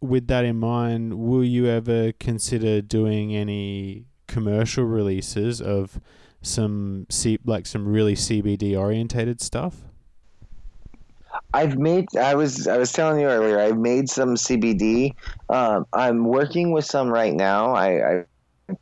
with 0.00 0.26
that 0.26 0.44
in 0.44 0.58
mind, 0.58 1.14
will 1.14 1.44
you 1.44 1.66
ever 1.66 2.12
consider 2.12 2.82
doing 2.82 3.34
any 3.34 4.06
commercial 4.26 4.84
releases 4.84 5.60
of 5.60 6.00
some 6.42 7.06
C- 7.10 7.38
like 7.44 7.66
some 7.66 7.86
really 7.86 8.14
CBD 8.14 8.76
orientated 8.76 9.40
stuff? 9.40 9.76
I've 11.54 11.78
made. 11.78 12.16
I 12.16 12.34
was. 12.34 12.66
I 12.66 12.78
was 12.78 12.90
telling 12.90 13.20
you 13.20 13.26
earlier. 13.26 13.60
I've 13.60 13.78
made 13.78 14.08
some 14.10 14.34
CBD. 14.34 15.14
Um, 15.48 15.86
I'm 15.92 16.24
working 16.24 16.72
with 16.72 16.84
some 16.84 17.08
right 17.08 17.32
now. 17.32 17.74
I, 17.74 17.88
I 18.10 18.24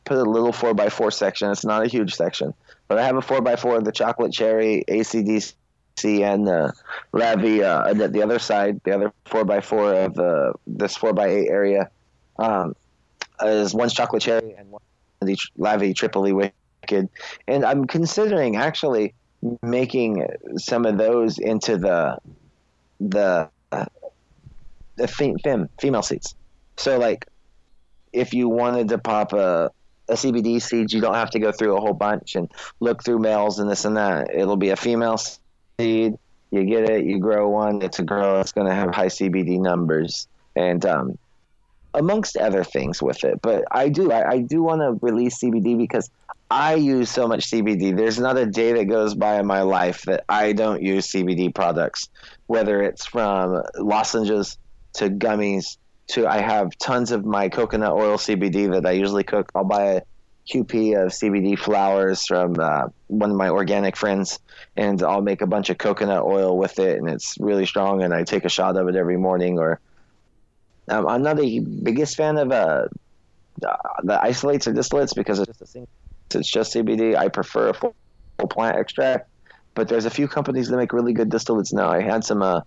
put 0.07 0.17
a 0.17 0.23
little 0.23 0.53
four 0.53 0.73
x 0.81 0.95
four 0.95 1.11
section. 1.11 1.51
It's 1.51 1.67
not 1.67 1.85
a 1.85 1.87
huge 1.87 2.15
section, 2.15 2.55
but 2.89 2.99
I 2.99 3.05
have 3.05 3.17
a 3.17 3.21
four 3.21 3.47
x 3.47 3.61
four 3.61 3.77
of 3.77 3.85
the 3.85 3.93
chocolate 3.93 4.33
cherry, 4.33 4.85
ACDC, 4.89 5.53
and 6.23 6.47
the 6.47 6.73
Lavi. 7.13 7.63
Uh, 7.63 7.93
the, 7.93 8.09
the 8.09 8.23
other 8.23 8.39
side, 8.39 8.81
the 8.85 8.95
other 8.95 9.13
four 9.27 9.53
x 9.53 9.67
four 9.67 9.93
of 9.93 10.15
the 10.15 10.55
this 10.67 10.97
four 10.97 11.11
x 11.11 11.21
eight 11.21 11.51
area, 11.51 11.91
um, 12.39 12.75
is 13.45 13.75
one's 13.75 13.93
chocolate 13.93 14.23
cherry 14.23 14.55
and 14.57 14.71
one 14.71 14.81
the 15.21 15.37
Lavi 15.59 15.95
Tripoli 15.95 16.33
Wicked. 16.33 17.11
And 17.47 17.65
I'm 17.67 17.85
considering 17.85 18.57
actually 18.57 19.13
making 19.63 20.27
some 20.57 20.87
of 20.87 20.97
those 20.97 21.39
into 21.39 21.77
the 21.77 22.19
the 23.11 23.51
the 24.97 25.09
fem, 25.09 25.39
fem 25.39 25.69
female 25.81 26.03
seeds. 26.03 26.35
So 26.77 26.99
like, 26.99 27.27
if 28.13 28.35
you 28.35 28.49
wanted 28.49 28.89
to 28.89 28.99
pop 28.99 29.33
a 29.33 29.71
a 30.09 30.15
CBD 30.15 30.61
seed, 30.61 30.93
you 30.93 31.01
don't 31.01 31.15
have 31.15 31.31
to 31.31 31.39
go 31.39 31.53
through 31.53 31.77
a 31.77 31.81
whole 31.81 31.95
bunch 31.95 32.35
and 32.35 32.51
look 32.81 33.05
through 33.05 33.19
males 33.19 33.59
and 33.59 33.71
this 33.71 33.85
and 33.85 33.97
that. 33.97 34.35
It'll 34.35 34.57
be 34.57 34.71
a 34.71 34.77
female 34.77 35.17
seed. 35.17 36.15
You 36.51 36.65
get 36.65 36.91
it, 36.91 37.05
you 37.07 37.19
grow 37.19 37.49
one. 37.49 37.83
It's 37.83 37.99
a 37.99 38.03
girl. 38.03 38.41
It's 38.41 38.53
going 38.53 38.67
to 38.67 38.75
have 38.75 38.95
high 38.95 39.07
CBD 39.07 39.59
numbers 39.59 40.29
and 40.55 40.85
um, 40.85 41.19
amongst 41.95 42.37
other 42.37 42.63
things 42.63 43.03
with 43.03 43.25
it. 43.25 43.41
But 43.41 43.65
I 43.71 43.89
do, 43.89 44.13
I, 44.13 44.33
I 44.33 44.39
do 44.41 44.63
want 44.63 44.83
to 44.83 44.99
release 45.05 45.39
CBD 45.39 45.79
because 45.79 46.11
I 46.53 46.75
use 46.75 47.09
so 47.09 47.27
much 47.27 47.51
CBD. 47.51 47.97
There's 47.97 48.19
not 48.19 48.37
a 48.37 48.45
day 48.45 48.75
that 48.75 48.85
goes 48.85 49.15
by 49.15 49.41
in 49.41 49.47
my 49.47 49.63
life 49.63 50.03
that 50.03 50.25
I 50.29 50.53
don't 50.53 50.83
use 50.83 51.11
CBD 51.11 51.55
products, 51.55 52.11
whether 52.47 52.83
it's 52.83 53.07
from 53.07 53.63
lozenges 53.79 54.59
to 54.95 55.09
gummies 55.09 55.79
to 56.09 56.27
I 56.27 56.43
have 56.43 56.77
tons 56.77 57.11
of 57.11 57.25
my 57.25 57.49
coconut 57.49 57.93
oil 57.93 58.19
CBD 58.19 58.71
that 58.71 58.85
I 58.85 58.91
usually 58.91 59.25
cook. 59.25 59.51
I'll 59.55 59.65
buy 59.65 59.85
a 59.85 60.03
QP 60.53 61.03
of 61.03 61.13
CBD 61.13 61.59
flowers 61.59 62.27
from 62.27 62.57
uh, 62.61 62.89
one 63.07 63.31
of 63.31 63.37
my 63.37 63.49
organic 63.49 63.97
friends, 63.97 64.39
and 64.77 65.03
I'll 65.03 65.23
make 65.23 65.41
a 65.41 65.47
bunch 65.47 65.71
of 65.71 65.79
coconut 65.79 66.23
oil 66.23 66.59
with 66.59 66.79
it, 66.79 66.99
and 66.99 67.09
it's 67.09 67.39
really 67.41 67.65
strong. 67.65 68.03
And 68.03 68.13
I 68.13 68.25
take 68.25 68.45
a 68.45 68.51
shot 68.51 68.77
of 68.77 68.89
it 68.89 68.95
every 68.95 69.17
morning. 69.17 69.59
Or 69.59 69.81
um, 70.91 71.09
I'm 71.09 71.23
not 71.23 71.39
the 71.39 71.61
biggest 71.61 72.15
fan 72.15 72.37
of 72.37 72.53
uh, 72.53 72.89
the 74.03 74.21
isolates 74.21 74.67
or 74.67 74.75
distillates 74.75 75.15
because 75.15 75.39
it's 75.39 75.49
just 75.49 75.63
a 75.63 75.67
single 75.67 75.89
it's 76.35 76.51
just 76.51 76.75
CBD. 76.75 77.17
I 77.17 77.29
prefer 77.29 77.69
a 77.69 77.75
full, 77.75 77.95
full 78.39 78.49
plant 78.49 78.77
extract, 78.77 79.29
but 79.75 79.89
there's 79.89 80.05
a 80.05 80.11
few 80.11 80.29
companies 80.29 80.69
that 80.69 80.77
make 80.77 80.93
really 80.93 81.13
good 81.13 81.31
distillates 81.31 81.73
now. 81.73 81.91
I 81.91 82.01
had 82.01 82.25
some 82.25 82.43
uh, 82.43 82.61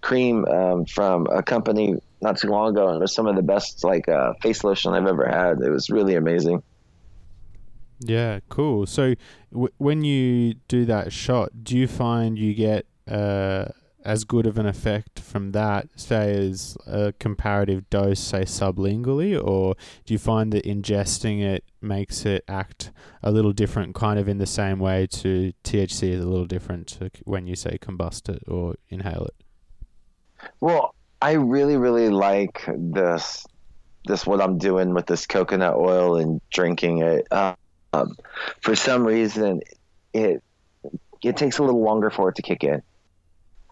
cream 0.00 0.44
um, 0.46 0.84
from 0.86 1.26
a 1.28 1.42
company 1.42 1.96
not 2.22 2.38
too 2.38 2.48
long 2.48 2.70
ago, 2.70 2.88
and 2.88 2.96
it 2.96 3.00
was 3.00 3.14
some 3.14 3.26
of 3.26 3.36
the 3.36 3.42
best 3.42 3.84
like 3.84 4.08
uh, 4.08 4.32
face 4.42 4.64
lotion 4.64 4.92
I've 4.92 5.06
ever 5.06 5.26
had. 5.26 5.60
It 5.60 5.70
was 5.70 5.90
really 5.90 6.14
amazing. 6.14 6.62
Yeah, 8.00 8.40
cool. 8.48 8.86
So 8.86 9.14
w- 9.52 9.72
when 9.78 10.04
you 10.04 10.54
do 10.68 10.84
that 10.84 11.12
shot, 11.12 11.64
do 11.64 11.76
you 11.76 11.86
find 11.86 12.38
you 12.38 12.54
get 12.54 12.86
uh, 13.08 13.66
as 14.06 14.22
good 14.22 14.46
of 14.46 14.56
an 14.56 14.66
effect 14.66 15.18
from 15.18 15.50
that, 15.50 15.88
say, 15.96 16.48
as 16.48 16.78
a 16.86 17.12
comparative 17.18 17.90
dose, 17.90 18.20
say, 18.20 18.42
sublingually, 18.42 19.36
or 19.36 19.74
do 20.04 20.14
you 20.14 20.18
find 20.18 20.52
that 20.52 20.64
ingesting 20.64 21.42
it 21.42 21.64
makes 21.80 22.24
it 22.24 22.44
act 22.46 22.92
a 23.24 23.32
little 23.32 23.52
different, 23.52 23.96
kind 23.96 24.20
of 24.20 24.28
in 24.28 24.38
the 24.38 24.46
same 24.46 24.78
way 24.78 25.08
to 25.08 25.52
THC 25.64 26.10
is 26.10 26.24
a 26.24 26.28
little 26.28 26.46
different 26.46 26.86
to 26.86 27.10
when 27.24 27.48
you 27.48 27.56
say 27.56 27.78
combust 27.78 28.28
it 28.28 28.44
or 28.46 28.76
inhale 28.88 29.24
it? 29.26 29.34
Well, 30.60 30.94
I 31.20 31.32
really, 31.32 31.76
really 31.76 32.08
like 32.08 32.64
this. 32.68 33.44
This 34.06 34.24
what 34.24 34.40
I'm 34.40 34.58
doing 34.58 34.94
with 34.94 35.06
this 35.06 35.26
coconut 35.26 35.74
oil 35.74 36.16
and 36.16 36.40
drinking 36.50 37.02
it. 37.02 37.26
Um, 37.32 38.14
for 38.60 38.76
some 38.76 39.04
reason, 39.04 39.62
it 40.12 40.44
it 41.24 41.36
takes 41.36 41.58
a 41.58 41.64
little 41.64 41.82
longer 41.82 42.10
for 42.10 42.28
it 42.28 42.36
to 42.36 42.42
kick 42.42 42.62
in. 42.62 42.82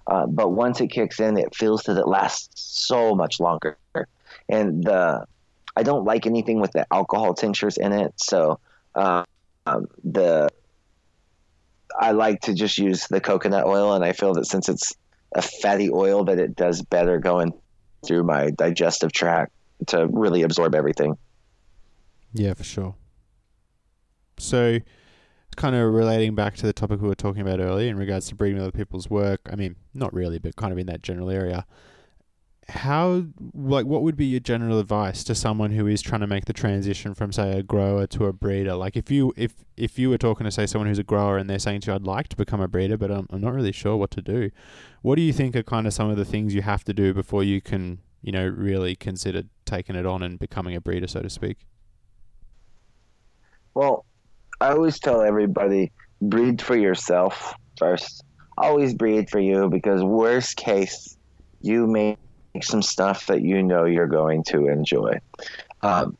Uh, 0.07 0.27
but 0.27 0.51
once 0.51 0.81
it 0.81 0.89
kicks 0.89 1.21
in, 1.21 1.37
it 1.37 1.55
feels 1.55 1.83
that 1.85 1.97
it 1.97 2.07
lasts 2.07 2.87
so 2.87 3.15
much 3.15 3.41
longer. 3.41 3.77
And 4.49 4.85
the 4.85 5.25
I 5.77 5.83
don't 5.83 6.05
like 6.05 6.27
anything 6.27 6.61
with 6.61 6.73
the 6.73 6.87
alcohol 6.93 7.35
tinctures 7.35 7.79
in 7.79 7.93
it, 7.93 8.13
so 8.17 8.61
um, 8.95 9.25
the 10.05 10.49
I 11.99 12.13
like 12.13 12.41
to 12.43 12.55
just 12.55 12.79
use 12.79 13.07
the 13.09 13.21
coconut 13.21 13.67
oil, 13.67 13.95
and 13.95 14.05
I 14.05 14.13
feel 14.13 14.35
that 14.35 14.47
since 14.47 14.69
it's 14.69 14.93
a 15.35 15.43
fatty 15.43 15.91
oil, 15.91 16.25
that 16.25 16.39
it 16.39 16.55
does 16.55 16.83
better 16.83 17.19
going 17.19 17.53
through 18.07 18.25
my 18.25 18.51
digestive 18.51 19.13
tract 19.13 19.53
to 19.87 20.07
really 20.09 20.43
absorb 20.43 20.75
everything. 20.75 21.17
Yeah, 22.33 22.55
for 22.55 22.65
sure. 22.65 22.95
So 24.39 24.81
kind 25.55 25.75
of 25.75 25.93
relating 25.93 26.35
back 26.35 26.57
to 26.57 26.67
the 26.67 26.73
topic 26.73 27.01
we 27.01 27.09
were 27.09 27.15
talking 27.15 27.43
about 27.43 27.61
earlier 27.61 27.89
in 27.89 27.97
regards 27.97 28.29
to 28.29 28.35
breeding 28.35 28.61
other 28.61 28.73
people's 28.73 29.09
work. 29.11 29.41
I 29.51 29.57
mean, 29.57 29.77
not 29.93 30.13
really, 30.13 30.39
but 30.39 30.57
kind 30.57 30.73
of 30.73 30.79
in 30.79 30.87
that 30.87 31.03
general 31.03 31.31
area. 31.31 31.67
How, 32.69 33.27
like, 33.53 33.85
what 33.85 34.03
would 34.03 34.17
be 34.17 34.25
your 34.25 34.41
general 34.41 34.79
advice 34.79 35.23
to 35.25 35.35
someone 35.35 35.73
who 35.73 35.87
is 35.87 36.01
trying 36.01 36.23
to 36.23 36.27
make 36.27 36.47
the 36.47 36.55
transition 36.55 37.13
from, 37.15 37.31
say, 37.31 37.59
a 37.59 37.63
grower 37.63 38.07
to 38.07 38.25
a 38.25 38.33
breeder? 38.33 38.75
Like, 38.75 38.97
if 38.97 39.11
you 39.11 39.35
if 39.37 39.65
if 39.77 39.99
you 39.99 40.09
were 40.09 40.17
talking 40.17 40.45
to, 40.45 40.51
say, 40.51 40.65
someone 40.67 40.89
who's 40.89 40.99
a 40.99 41.05
grower 41.05 41.37
and 41.37 41.49
they're 41.51 41.59
saying 41.59 41.83
to 41.83 41.91
you, 41.91 41.95
"I'd 41.95 42.05
like 42.05 42.29
to 42.29 42.37
become 42.37 42.63
a 42.63 42.69
breeder, 42.69 42.97
but 42.97 43.11
I'm, 43.11 43.27
I'm 43.31 43.43
not 43.43 43.53
really 43.53 43.73
sure 43.73 43.97
what 43.99 44.11
to 44.13 44.23
do," 44.23 44.51
what 45.03 45.17
do 45.17 45.23
you 45.23 45.33
think 45.33 45.55
are 45.57 45.63
kind 45.63 45.87
of 45.87 45.93
some 45.93 46.09
of 46.09 46.17
the 46.17 46.25
things 46.25 46.55
you 46.55 46.63
have 46.63 46.85
to 46.85 46.95
do 46.95 47.13
before 47.13 47.45
you 47.45 47.61
can, 47.61 47.99
you 48.23 48.33
know, 48.33 48.47
really 48.47 48.97
consider 48.97 49.43
taking 49.67 49.95
it 49.95 50.07
on 50.07 50.23
and 50.23 50.39
becoming 50.39 50.75
a 50.75 50.81
breeder, 50.81 51.07
so 51.07 51.21
to 51.21 51.29
speak? 51.29 51.67
Well, 53.75 54.07
I 54.65 54.71
always 54.71 54.99
tell 54.99 55.21
everybody 55.21 55.93
breed 56.23 56.63
for 56.63 56.75
yourself 56.75 57.55
first. 57.77 58.25
Always 58.57 58.95
breed 58.95 59.29
for 59.29 59.39
you 59.39 59.69
because 59.69 60.03
worst 60.03 60.57
case, 60.57 61.19
you 61.61 61.87
make 61.87 62.17
some 62.63 62.81
stuff 62.81 63.27
that 63.27 63.43
you 63.43 63.63
know 63.63 63.85
you're 63.85 64.07
going 64.07 64.43
to 64.45 64.69
enjoy. 64.69 65.21
Um, 65.83 66.17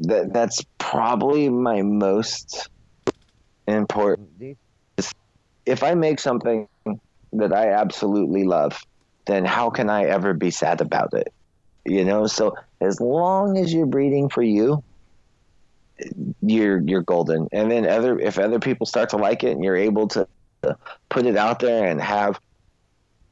that 0.00 0.32
that's 0.32 0.64
probably 0.78 1.50
my 1.50 1.82
most 1.82 2.70
important. 3.68 4.56
If 5.66 5.82
I 5.82 5.92
make 5.92 6.18
something 6.18 6.68
that 7.34 7.52
I 7.52 7.72
absolutely 7.72 8.44
love, 8.44 8.80
then 9.26 9.44
how 9.44 9.68
can 9.68 9.90
I 9.90 10.04
ever 10.04 10.32
be 10.32 10.50
sad 10.50 10.80
about 10.80 11.12
it? 11.12 11.30
You 11.84 12.06
know, 12.06 12.26
so 12.26 12.56
as 12.80 13.02
long 13.02 13.58
as 13.58 13.74
you're 13.74 13.84
breeding 13.84 14.30
for 14.30 14.42
you, 14.42 14.82
you're 16.42 16.80
you're 16.80 17.02
golden. 17.02 17.48
And 17.52 17.70
then 17.70 17.86
other 17.86 18.18
if 18.18 18.38
other 18.38 18.58
people 18.58 18.86
start 18.86 19.10
to 19.10 19.16
like 19.16 19.44
it 19.44 19.52
and 19.52 19.64
you're 19.64 19.76
able 19.76 20.08
to 20.08 20.28
put 21.08 21.26
it 21.26 21.36
out 21.36 21.60
there 21.60 21.86
and 21.86 22.00
have 22.00 22.38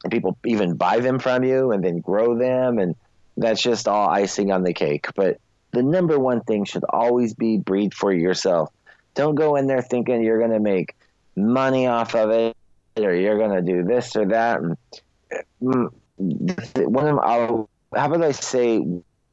people 0.09 0.37
even 0.45 0.75
buy 0.75 0.99
them 0.99 1.19
from 1.19 1.43
you 1.43 1.71
and 1.71 1.83
then 1.83 1.99
grow 1.99 2.37
them 2.37 2.77
and 2.77 2.95
that's 3.37 3.61
just 3.61 3.87
all 3.87 4.09
icing 4.09 4.51
on 4.51 4.63
the 4.63 4.73
cake. 4.73 5.07
But 5.15 5.39
the 5.71 5.83
number 5.83 6.17
one 6.19 6.41
thing 6.41 6.65
should 6.65 6.85
always 6.89 7.33
be 7.33 7.57
breed 7.57 7.93
for 7.93 8.13
yourself. 8.13 8.71
Don't 9.13 9.35
go 9.35 9.55
in 9.55 9.67
there 9.67 9.81
thinking 9.81 10.23
you're 10.23 10.39
going 10.39 10.51
to 10.51 10.59
make 10.59 10.95
money 11.35 11.87
off 11.87 12.15
of 12.15 12.29
it 12.31 12.55
or 12.97 13.13
you're 13.13 13.37
going 13.37 13.51
to 13.51 13.61
do 13.61 13.83
this 13.83 14.15
or 14.15 14.25
that. 14.27 14.61
Mm, 15.61 15.91
one 16.17 17.07
of 17.07 17.19
how 17.19 17.67
about 17.93 18.23
I 18.23 18.31
say 18.31 18.79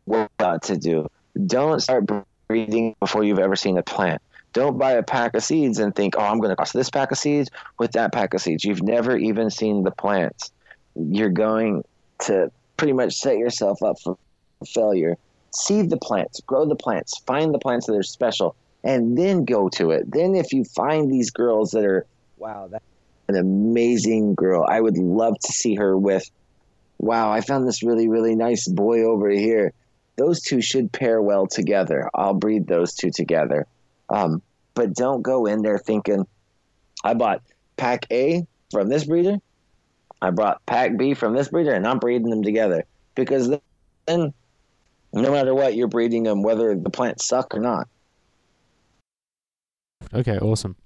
what 0.04 0.30
not 0.38 0.62
to 0.64 0.76
do? 0.76 1.08
Don't 1.46 1.80
start 1.80 2.06
before 3.00 3.24
you've 3.24 3.38
ever 3.38 3.56
seen 3.56 3.78
a 3.78 3.82
plant. 3.82 4.20
Don't 4.52 4.78
buy 4.78 4.92
a 4.92 5.02
pack 5.02 5.34
of 5.34 5.42
seeds 5.42 5.78
and 5.78 5.94
think, 5.94 6.14
oh, 6.16 6.22
I'm 6.22 6.38
going 6.38 6.50
to 6.50 6.56
cross 6.56 6.72
this 6.72 6.90
pack 6.90 7.10
of 7.10 7.18
seeds 7.18 7.50
with 7.78 7.92
that 7.92 8.12
pack 8.12 8.34
of 8.34 8.42
seeds. 8.42 8.64
You've 8.64 8.82
never 8.82 9.16
even 9.16 9.50
seen 9.50 9.82
the 9.82 9.90
plants. 9.90 10.52
You're 10.94 11.30
going 11.30 11.84
to 12.20 12.50
pretty 12.76 12.92
much 12.92 13.14
set 13.14 13.38
yourself 13.38 13.82
up 13.82 13.98
for 14.00 14.18
failure. 14.66 15.16
Seed 15.54 15.90
the 15.90 15.96
plants, 15.96 16.40
grow 16.40 16.66
the 16.66 16.76
plants, 16.76 17.18
find 17.26 17.52
the 17.52 17.58
plants 17.58 17.86
that 17.86 17.94
are 17.94 18.02
special, 18.02 18.54
and 18.84 19.16
then 19.16 19.44
go 19.44 19.68
to 19.70 19.90
it. 19.90 20.10
Then, 20.10 20.34
if 20.34 20.52
you 20.52 20.64
find 20.64 21.10
these 21.10 21.30
girls 21.30 21.70
that 21.72 21.84
are, 21.84 22.06
wow, 22.38 22.68
that's 22.70 22.84
an 23.28 23.36
amazing 23.36 24.34
girl. 24.34 24.66
I 24.68 24.80
would 24.80 24.98
love 24.98 25.38
to 25.38 25.52
see 25.52 25.74
her 25.76 25.96
with, 25.96 26.30
wow, 26.98 27.32
I 27.32 27.40
found 27.40 27.66
this 27.66 27.82
really, 27.82 28.08
really 28.08 28.34
nice 28.34 28.66
boy 28.68 29.02
over 29.02 29.30
here 29.30 29.72
those 30.22 30.40
two 30.40 30.60
should 30.60 30.92
pair 30.92 31.20
well 31.20 31.48
together. 31.48 32.08
I'll 32.14 32.34
breed 32.34 32.68
those 32.68 32.94
two 32.94 33.10
together. 33.10 33.66
Um, 34.08 34.40
but 34.74 34.94
don't 34.94 35.20
go 35.22 35.46
in 35.46 35.62
there 35.62 35.78
thinking, 35.78 36.26
I 37.02 37.14
bought 37.14 37.42
pack 37.76 38.06
A 38.12 38.46
from 38.70 38.88
this 38.88 39.04
breeder, 39.04 39.38
I 40.20 40.30
brought 40.30 40.64
pack 40.64 40.96
B 40.96 41.14
from 41.14 41.34
this 41.34 41.48
breeder, 41.48 41.72
and 41.74 41.86
I'm 41.86 41.98
breeding 41.98 42.30
them 42.30 42.44
together. 42.44 42.84
Because 43.16 43.50
then, 44.06 44.32
no 45.12 45.32
matter 45.32 45.54
what, 45.54 45.74
you're 45.74 45.88
breeding 45.88 46.22
them 46.22 46.42
whether 46.42 46.76
the 46.76 46.90
plants 46.90 47.26
suck 47.26 47.54
or 47.54 47.60
not. 47.60 47.88
Okay, 50.14 50.38
awesome. 50.38 50.76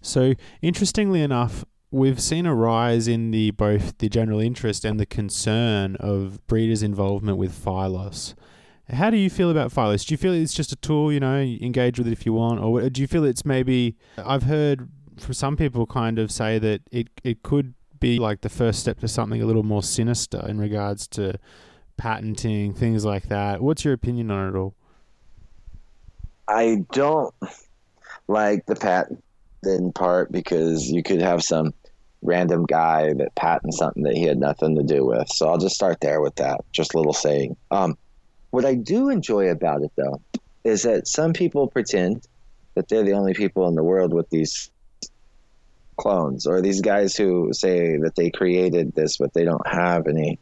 So, 0.00 0.34
interestingly 0.62 1.20
enough, 1.20 1.64
we've 1.94 2.20
seen 2.20 2.44
a 2.44 2.54
rise 2.54 3.06
in 3.06 3.30
the 3.30 3.52
both 3.52 3.98
the 3.98 4.08
general 4.08 4.40
interest 4.40 4.84
and 4.84 4.98
the 4.98 5.06
concern 5.06 5.94
of 5.96 6.44
breeders' 6.48 6.82
involvement 6.82 7.38
with 7.38 7.52
phylos. 7.52 8.34
How 8.90 9.10
do 9.10 9.16
you 9.16 9.30
feel 9.30 9.48
about 9.48 9.72
phylos? 9.72 10.04
Do 10.04 10.12
you 10.12 10.18
feel 10.18 10.34
it's 10.34 10.52
just 10.52 10.72
a 10.72 10.76
tool, 10.76 11.12
you 11.12 11.20
know, 11.20 11.40
you 11.40 11.58
engage 11.62 11.96
with 11.96 12.08
it 12.08 12.12
if 12.12 12.26
you 12.26 12.32
want, 12.32 12.60
or 12.60 12.90
do 12.90 13.00
you 13.00 13.06
feel 13.06 13.24
it's 13.24 13.44
maybe? 13.44 13.96
I've 14.18 14.42
heard 14.42 14.88
from 15.18 15.34
some 15.34 15.56
people 15.56 15.86
kind 15.86 16.18
of 16.18 16.32
say 16.32 16.58
that 16.58 16.82
it 16.90 17.08
it 17.22 17.44
could 17.44 17.74
be 18.00 18.18
like 18.18 18.40
the 18.40 18.48
first 18.48 18.80
step 18.80 18.98
to 18.98 19.08
something 19.08 19.40
a 19.40 19.46
little 19.46 19.62
more 19.62 19.82
sinister 19.82 20.44
in 20.48 20.58
regards 20.58 21.06
to 21.08 21.38
patenting 21.96 22.74
things 22.74 23.04
like 23.04 23.28
that. 23.28 23.62
What's 23.62 23.84
your 23.84 23.94
opinion 23.94 24.32
on 24.32 24.48
it 24.48 24.58
all? 24.58 24.74
I 26.48 26.84
don't 26.92 27.32
like 28.26 28.66
the 28.66 28.74
patent 28.74 29.22
in 29.62 29.92
part 29.92 30.30
because 30.32 30.90
you 30.90 31.02
could 31.02 31.22
have 31.22 31.42
some 31.42 31.72
random 32.24 32.64
guy 32.64 33.12
that 33.12 33.34
patented 33.34 33.74
something 33.74 34.02
that 34.02 34.16
he 34.16 34.24
had 34.24 34.38
nothing 34.38 34.74
to 34.76 34.82
do 34.82 35.04
with. 35.04 35.28
So 35.28 35.48
I'll 35.48 35.58
just 35.58 35.74
start 35.74 36.00
there 36.00 36.20
with 36.20 36.34
that. 36.36 36.64
Just 36.72 36.94
a 36.94 36.96
little 36.96 37.12
saying. 37.12 37.56
Um, 37.70 37.96
what 38.50 38.64
I 38.64 38.74
do 38.74 39.10
enjoy 39.10 39.50
about 39.50 39.82
it, 39.82 39.92
though, 39.96 40.20
is 40.64 40.82
that 40.82 41.06
some 41.06 41.32
people 41.32 41.68
pretend 41.68 42.26
that 42.74 42.88
they're 42.88 43.04
the 43.04 43.12
only 43.12 43.34
people 43.34 43.68
in 43.68 43.74
the 43.74 43.84
world 43.84 44.12
with 44.12 44.28
these 44.30 44.70
clones, 45.96 46.46
or 46.46 46.60
these 46.60 46.80
guys 46.80 47.16
who 47.16 47.52
say 47.52 47.98
that 47.98 48.16
they 48.16 48.30
created 48.30 48.94
this, 48.94 49.18
but 49.18 49.32
they 49.32 49.44
don't 49.44 49.66
have 49.66 50.08
any 50.08 50.38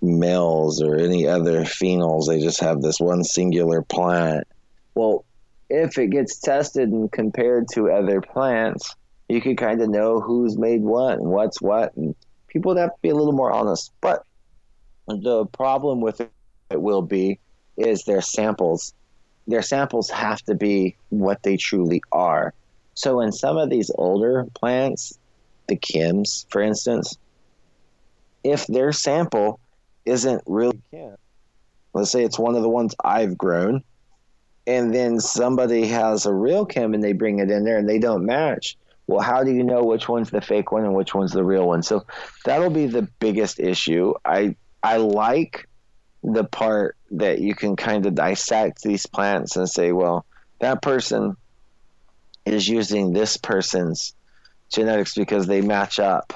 males 0.00 0.80
or 0.80 0.96
any 0.96 1.26
other 1.26 1.62
phenols. 1.62 2.28
They 2.28 2.40
just 2.40 2.60
have 2.60 2.80
this 2.80 3.00
one 3.00 3.24
singular 3.24 3.82
plant. 3.82 4.46
Well, 4.94 5.24
if 5.68 5.98
it 5.98 6.08
gets 6.08 6.38
tested 6.38 6.90
and 6.90 7.10
compared 7.10 7.66
to 7.74 7.90
other 7.90 8.20
plants, 8.20 8.94
you 9.28 9.40
could 9.40 9.58
kind 9.58 9.80
of 9.80 9.88
know 9.88 10.20
who's 10.20 10.56
made 10.56 10.82
what 10.82 11.18
and 11.18 11.28
what's 11.28 11.60
what, 11.60 11.96
and 11.96 12.14
people 12.46 12.70
would 12.70 12.80
have 12.80 12.90
to 12.90 13.02
be 13.02 13.08
a 13.08 13.14
little 13.14 13.32
more 13.32 13.52
honest. 13.52 13.92
But 14.00 14.24
the 15.06 15.46
problem 15.46 16.00
with 16.00 16.20
it 16.20 16.30
will 16.70 17.02
be 17.02 17.38
is 17.76 18.04
their 18.04 18.22
samples. 18.22 18.94
Their 19.46 19.62
samples 19.62 20.10
have 20.10 20.40
to 20.42 20.54
be 20.54 20.96
what 21.10 21.42
they 21.42 21.56
truly 21.56 22.02
are. 22.12 22.54
So 22.94 23.20
in 23.20 23.32
some 23.32 23.56
of 23.56 23.68
these 23.68 23.90
older 23.94 24.46
plants, 24.54 25.18
the 25.68 25.76
Chems, 25.76 26.46
for 26.50 26.62
instance, 26.62 27.18
if 28.42 28.66
their 28.66 28.92
sample 28.92 29.60
isn't 30.04 30.42
really 30.46 30.80
Chem, 30.92 31.16
let's 31.92 32.10
say 32.10 32.24
it's 32.24 32.38
one 32.38 32.54
of 32.54 32.62
the 32.62 32.68
ones 32.68 32.94
I've 33.04 33.36
grown, 33.36 33.82
and 34.66 34.94
then 34.94 35.20
somebody 35.20 35.86
has 35.88 36.26
a 36.26 36.32
real 36.32 36.64
Chem 36.64 36.94
and 36.94 37.02
they 37.02 37.12
bring 37.12 37.38
it 37.40 37.50
in 37.50 37.64
there 37.64 37.78
and 37.78 37.88
they 37.88 37.98
don't 37.98 38.24
match, 38.24 38.76
well, 39.06 39.20
how 39.20 39.44
do 39.44 39.52
you 39.52 39.62
know 39.62 39.84
which 39.84 40.08
one's 40.08 40.30
the 40.30 40.40
fake 40.40 40.72
one 40.72 40.84
and 40.84 40.94
which 40.94 41.14
one's 41.14 41.32
the 41.32 41.44
real 41.44 41.66
one? 41.66 41.82
So 41.82 42.04
that'll 42.44 42.70
be 42.70 42.86
the 42.86 43.08
biggest 43.20 43.60
issue. 43.60 44.14
I 44.24 44.56
I 44.82 44.96
like 44.96 45.68
the 46.22 46.44
part 46.44 46.96
that 47.12 47.38
you 47.38 47.54
can 47.54 47.76
kind 47.76 48.04
of 48.06 48.14
dissect 48.14 48.82
these 48.82 49.06
plants 49.06 49.56
and 49.56 49.68
say, 49.68 49.92
well, 49.92 50.26
that 50.58 50.82
person 50.82 51.36
is 52.44 52.68
using 52.68 53.12
this 53.12 53.36
person's 53.36 54.14
genetics 54.72 55.14
because 55.14 55.46
they 55.46 55.60
match 55.60 56.00
up 56.00 56.32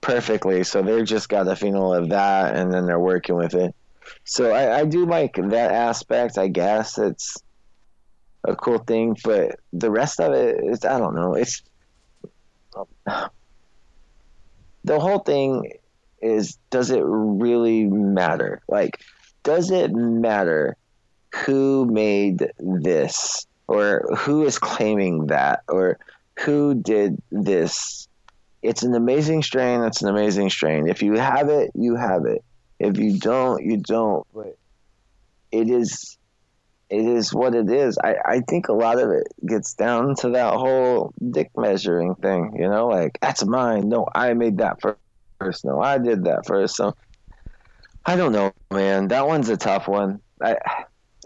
perfectly. 0.00 0.64
So 0.64 0.82
they're 0.82 1.04
just 1.04 1.28
got 1.28 1.48
a 1.48 1.56
phenol 1.56 1.94
of 1.94 2.10
that, 2.10 2.54
and 2.54 2.72
then 2.72 2.86
they're 2.86 3.00
working 3.00 3.36
with 3.36 3.54
it. 3.54 3.74
So 4.24 4.50
I, 4.52 4.80
I 4.80 4.84
do 4.84 5.06
like 5.06 5.36
that 5.36 5.72
aspect. 5.72 6.36
I 6.36 6.48
guess 6.48 6.98
it's 6.98 7.38
a 8.44 8.56
cool 8.56 8.78
thing, 8.78 9.16
but 9.24 9.58
the 9.72 9.90
rest 9.90 10.20
of 10.20 10.32
it 10.32 10.62
is 10.64 10.84
I 10.84 10.98
don't 10.98 11.14
know. 11.14 11.34
It's 11.34 11.62
the 14.84 15.00
whole 15.00 15.20
thing 15.20 15.72
is 16.20 16.58
does 16.70 16.90
it 16.90 17.02
really 17.04 17.84
matter? 17.84 18.62
Like, 18.68 19.02
does 19.42 19.70
it 19.70 19.92
matter 19.92 20.76
who 21.44 21.86
made 21.86 22.50
this 22.58 23.46
or 23.66 24.16
who 24.18 24.44
is 24.44 24.58
claiming 24.58 25.26
that 25.28 25.60
or 25.68 25.98
who 26.40 26.74
did 26.74 27.20
this? 27.30 28.08
It's 28.62 28.82
an 28.84 28.94
amazing 28.94 29.42
strain. 29.42 29.82
It's 29.82 30.02
an 30.02 30.08
amazing 30.08 30.50
strain. 30.50 30.88
If 30.88 31.02
you 31.02 31.14
have 31.14 31.48
it, 31.48 31.72
you 31.74 31.96
have 31.96 32.26
it. 32.26 32.44
If 32.78 32.98
you 32.98 33.18
don't, 33.18 33.64
you 33.64 33.76
don't. 33.78 34.26
But 34.32 34.56
it 35.50 35.68
is 35.68 36.16
it 36.92 37.06
is 37.06 37.32
what 37.32 37.54
it 37.54 37.70
is. 37.70 37.96
I, 37.96 38.16
I 38.24 38.40
think 38.40 38.68
a 38.68 38.74
lot 38.74 38.98
of 38.98 39.10
it 39.10 39.26
gets 39.46 39.72
down 39.72 40.14
to 40.16 40.28
that 40.30 40.52
whole 40.52 41.14
dick 41.30 41.50
measuring 41.56 42.14
thing, 42.16 42.54
you 42.58 42.68
know, 42.68 42.86
like 42.86 43.18
that's 43.22 43.44
mine. 43.46 43.88
No, 43.88 44.06
I 44.14 44.34
made 44.34 44.58
that 44.58 44.78
first. 45.40 45.64
No, 45.64 45.80
I 45.80 45.96
did 45.96 46.24
that 46.24 46.46
first. 46.46 46.76
So 46.76 46.94
I 48.04 48.14
don't 48.14 48.32
know, 48.32 48.52
man. 48.70 49.08
That 49.08 49.26
one's 49.26 49.48
a 49.48 49.56
tough 49.56 49.88
one. 49.88 50.20
I 50.42 50.58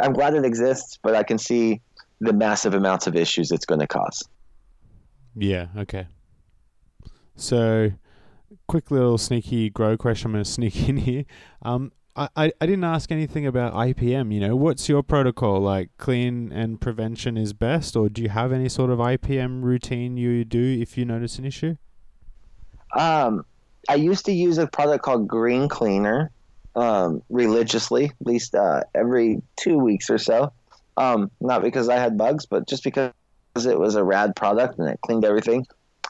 I'm 0.01 0.12
glad 0.12 0.34
it 0.34 0.44
exists, 0.44 1.01
but 1.02 1.16
I 1.16 1.24
can 1.24 1.38
see 1.38 1.80
the 2.20 2.32
massive 2.32 2.74
amounts 2.74 3.09
of 3.09 3.16
issues 3.16 3.51
it's 3.51 3.66
going 3.66 3.80
to 3.80 3.88
cause. 3.88 4.22
Yeah. 5.34 5.66
Okay. 5.76 6.06
So, 7.34 7.93
quick 8.68 8.90
little 8.90 9.18
sneaky 9.18 9.70
grow 9.70 9.97
question. 9.97 10.28
I'm 10.28 10.32
going 10.32 10.44
to 10.44 10.51
sneak 10.51 10.88
in 10.88 10.97
here. 10.97 11.24
Um, 11.62 11.93
I, 12.16 12.52
I 12.60 12.66
didn't 12.66 12.84
ask 12.84 13.12
anything 13.12 13.47
about 13.47 13.74
IPM. 13.74 14.32
You 14.32 14.40
know, 14.40 14.56
what's 14.56 14.88
your 14.88 15.02
protocol? 15.02 15.60
Like, 15.60 15.90
clean 15.98 16.51
and 16.51 16.80
prevention 16.80 17.36
is 17.36 17.52
best, 17.52 17.94
or 17.94 18.09
do 18.09 18.22
you 18.22 18.30
have 18.30 18.52
any 18.52 18.68
sort 18.68 18.90
of 18.90 18.98
IPM 18.98 19.62
routine 19.62 20.16
you 20.16 20.44
do 20.44 20.78
if 20.80 20.97
you 20.97 21.05
notice 21.05 21.38
an 21.38 21.44
issue? 21.44 21.76
Um, 22.97 23.44
I 23.88 23.97
used 23.97 24.24
to 24.26 24.32
use 24.32 24.56
a 24.59 24.66
product 24.66 25.05
called 25.05 25.28
Green 25.28 25.68
Cleaner 25.68 26.30
um, 26.74 27.22
religiously, 27.28 28.06
at 28.06 28.26
least 28.26 28.55
uh, 28.55 28.82
every 28.94 29.43
two 29.56 29.78
weeks 29.78 30.09
or 30.09 30.18
so. 30.18 30.52
Um, 30.97 31.30
not 31.40 31.62
because 31.62 31.90
I 31.90 31.97
had 31.97 32.16
bugs, 32.16 32.47
but 32.47 32.66
just 32.66 32.82
because 32.82 33.12
it 33.56 33.78
was 33.78 33.94
a 33.94 34.02
rad 34.02 34.34
product 34.34 34.78
and 34.78 34.88
it 34.88 34.98
cleaned 35.02 35.24
everything 35.24 35.66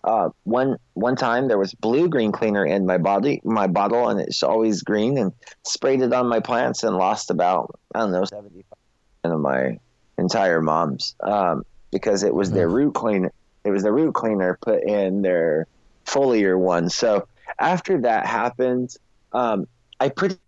uh, 0.07 0.31
one 0.45 0.77
one 0.95 1.17
time 1.17 1.49
there 1.49 1.59
was 1.59 1.75
blue 1.75 2.09
green 2.09 2.31
cleaner 2.31 2.65
in 2.65 2.87
my 2.87 2.97
body 2.97 3.41
my 3.45 3.67
bottle 3.67 4.09
and 4.09 4.21
it's 4.21 4.43
always 4.43 4.83
green 4.83 5.19
and 5.19 5.33
sprayed 5.65 6.01
it 6.01 6.13
on 6.13 6.29
my 6.29 6.39
plants 6.41 6.85
and 6.85 6.97
lost 6.97 7.31
about 7.31 7.79
I 7.95 8.01
don't 8.01 8.13
know 8.13 8.25
seventy 8.25 8.65
five 8.71 9.33
of 9.33 9.41
my 9.41 9.79
entire 10.17 10.63
moms 10.63 11.17
um, 11.21 11.65
because 11.91 12.23
it 12.23 12.33
was 12.33 12.53
their 12.53 12.69
root 12.69 12.95
cleaner 12.95 13.33
it 13.65 13.71
was 13.71 13.83
the 13.83 13.93
root 13.93 14.15
cleaner 14.15 14.57
put 14.63 14.85
in 14.85 15.23
their 15.23 15.67
foliar 16.07 16.57
one. 16.57 16.89
So 16.89 17.27
after 17.59 18.03
that 18.03 18.27
happened 18.27 18.91
um, 19.33 19.67
I 19.99 20.11
pretty 20.11 20.39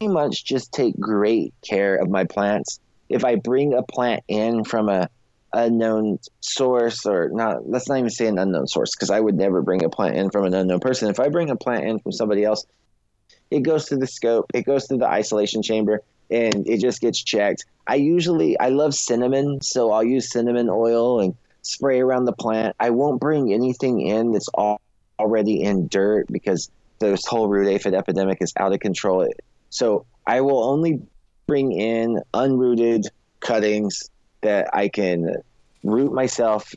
much 0.00 0.44
just 0.44 0.72
take 0.72 0.98
great 0.98 1.52
care 1.66 1.96
of 1.96 2.08
my 2.08 2.24
plants. 2.24 2.78
If 3.08 3.24
I 3.24 3.34
bring 3.34 3.74
a 3.74 3.82
plant 3.82 4.22
in 4.28 4.62
from 4.62 4.88
a 4.88 5.08
unknown 5.52 6.18
source 6.40 7.06
or 7.06 7.30
not 7.30 7.68
let's 7.68 7.88
not 7.88 7.98
even 7.98 8.10
say 8.10 8.26
an 8.26 8.38
unknown 8.38 8.66
source 8.66 8.94
because 8.94 9.10
i 9.10 9.18
would 9.18 9.34
never 9.34 9.62
bring 9.62 9.82
a 9.82 9.88
plant 9.88 10.16
in 10.16 10.30
from 10.30 10.44
an 10.44 10.54
unknown 10.54 10.80
person. 10.80 11.08
If 11.08 11.20
i 11.20 11.28
bring 11.28 11.50
a 11.50 11.56
plant 11.56 11.84
in 11.84 11.98
from 11.98 12.12
somebody 12.12 12.44
else 12.44 12.66
it 13.50 13.60
goes 13.60 13.88
through 13.88 13.98
the 13.98 14.06
scope 14.06 14.46
it 14.52 14.62
goes 14.66 14.86
through 14.86 14.98
the 14.98 15.08
isolation 15.08 15.62
chamber 15.62 16.02
and 16.30 16.68
it 16.68 16.78
just 16.80 17.00
gets 17.00 17.22
checked. 17.22 17.64
I 17.86 17.94
usually 17.94 18.58
i 18.58 18.68
love 18.68 18.94
cinnamon 18.94 19.62
so 19.62 19.90
i'll 19.90 20.04
use 20.04 20.30
cinnamon 20.30 20.68
oil 20.68 21.20
and 21.20 21.34
spray 21.62 22.00
around 22.00 22.24
the 22.24 22.32
plant. 22.32 22.74
I 22.80 22.90
won't 22.90 23.20
bring 23.20 23.52
anything 23.52 24.00
in 24.00 24.32
that's 24.32 24.48
all, 24.54 24.80
already 25.18 25.62
in 25.62 25.88
dirt 25.88 26.26
because 26.30 26.70
this 26.98 27.26
whole 27.26 27.48
root 27.48 27.68
aphid 27.68 27.94
epidemic 27.94 28.38
is 28.40 28.52
out 28.56 28.72
of 28.72 28.80
control. 28.80 29.26
So 29.70 30.04
i 30.26 30.40
will 30.40 30.62
only 30.62 31.00
bring 31.46 31.72
in 31.72 32.20
unrooted 32.34 33.06
cuttings 33.40 34.10
that 34.42 34.74
I 34.74 34.88
can 34.88 35.36
root 35.82 36.12
myself 36.12 36.74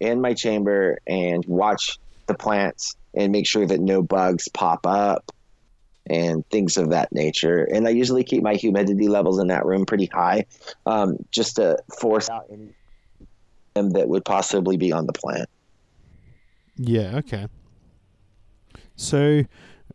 in 0.00 0.20
my 0.20 0.34
chamber 0.34 0.98
and 1.06 1.44
watch 1.46 1.98
the 2.26 2.34
plants 2.34 2.96
and 3.14 3.32
make 3.32 3.46
sure 3.46 3.66
that 3.66 3.80
no 3.80 4.02
bugs 4.02 4.48
pop 4.48 4.86
up 4.86 5.30
and 6.06 6.48
things 6.50 6.76
of 6.76 6.90
that 6.90 7.12
nature. 7.12 7.64
And 7.64 7.86
I 7.86 7.90
usually 7.90 8.24
keep 8.24 8.42
my 8.42 8.54
humidity 8.54 9.08
levels 9.08 9.38
in 9.38 9.48
that 9.48 9.64
room 9.64 9.86
pretty 9.86 10.06
high, 10.06 10.46
um, 10.86 11.16
just 11.30 11.56
to 11.56 11.78
force 11.98 12.28
out 12.28 12.46
any 12.50 12.74
that 13.74 14.08
would 14.08 14.24
possibly 14.24 14.76
be 14.76 14.92
on 14.92 15.06
the 15.06 15.12
plant. 15.12 15.48
Yeah. 16.76 17.16
Okay. 17.16 17.48
So 18.96 19.42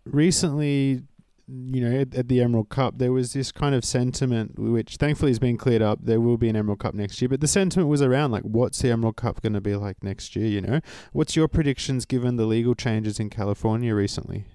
recently, 0.06 1.04
you 1.50 1.82
know, 1.82 2.02
at, 2.02 2.14
at, 2.16 2.28
the 2.28 2.42
Emerald 2.42 2.70
Cup, 2.70 2.98
there 2.98 3.12
was 3.12 3.34
this 3.34 3.52
kind 3.52 3.74
of 3.74 3.84
sentiment, 3.84 4.60
which 4.60 4.98
thankfully 4.98 5.32
has 5.32 5.40
been 5.40 5.58
cleared 5.58 5.82
up. 5.82 6.00
There 6.02 6.22
will 6.22 6.38
be 6.38 6.50
an 6.50 6.56
Emerald 6.56 6.80
Cup 6.80 6.94
next 6.94 7.22
year, 7.22 7.30
but 7.30 7.42
the 7.42 7.48
sentiment 7.48 7.90
was 7.90 8.02
around 8.02 8.32
like, 8.32 8.44
what's 8.44 8.82
the 8.82 8.92
Emerald 8.92 9.16
Cup 9.16 9.42
going 9.42 9.54
to 9.54 9.62
be 9.62 9.76
like 9.76 10.04
next 10.04 10.36
year? 10.36 10.46
You 10.46 10.62
know, 10.62 10.82
what's 11.12 11.36
your 11.36 11.48
predictions 11.48 12.06
given 12.06 12.36
the 12.36 12.46
legal 12.46 12.76
changes 12.76 13.20
in 13.20 13.30
California 13.30 13.96
recently? 13.96 14.46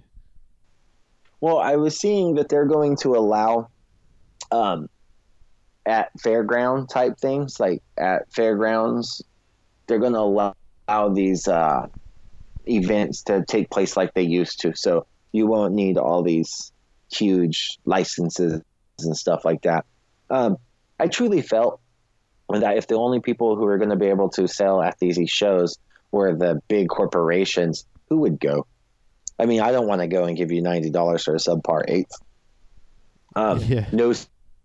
Well, 1.41 1.59
I 1.59 1.75
was 1.75 1.97
seeing 1.97 2.35
that 2.35 2.49
they're 2.49 2.65
going 2.65 2.95
to 2.97 3.15
allow, 3.15 3.69
um, 4.51 4.89
at 5.85 6.09
fairground 6.17 6.89
type 6.89 7.19
things, 7.19 7.59
like 7.59 7.83
at 7.97 8.31
fairgrounds, 8.33 9.21
they're 9.87 9.99
going 9.99 10.13
to 10.13 10.19
allow, 10.19 10.55
allow 10.87 11.09
these 11.09 11.47
uh, 11.47 11.87
events 12.67 13.23
to 13.23 13.43
take 13.47 13.69
place 13.69 13.97
like 13.97 14.13
they 14.13 14.23
used 14.23 14.61
to. 14.61 14.75
So 14.75 15.05
you 15.31 15.45
won't 15.45 15.73
need 15.73 15.97
all 15.97 16.23
these 16.23 16.71
huge 17.11 17.77
licenses 17.85 18.61
and 18.99 19.17
stuff 19.17 19.45
like 19.45 19.61
that. 19.63 19.85
Um, 20.29 20.57
I 20.99 21.07
truly 21.07 21.41
felt 21.41 21.79
that 22.49 22.77
if 22.77 22.87
the 22.87 22.95
only 22.95 23.19
people 23.19 23.55
who 23.55 23.63
were 23.63 23.77
going 23.77 23.89
to 23.89 23.95
be 23.95 24.07
able 24.07 24.29
to 24.29 24.47
sell 24.47 24.81
at 24.81 24.97
these 24.99 25.19
shows 25.29 25.77
were 26.11 26.35
the 26.35 26.61
big 26.67 26.89
corporations, 26.89 27.85
who 28.09 28.17
would 28.19 28.39
go? 28.39 28.65
I 29.39 29.45
mean, 29.45 29.61
I 29.61 29.71
don't 29.71 29.87
want 29.87 30.01
to 30.01 30.07
go 30.07 30.23
and 30.25 30.37
give 30.37 30.51
you 30.51 30.61
ninety 30.61 30.89
dollars 30.89 31.23
for 31.23 31.35
a 31.35 31.39
subpar 31.39 31.83
eight. 31.87 32.07
Um, 33.35 33.59
yeah. 33.63 33.85
No 33.91 34.13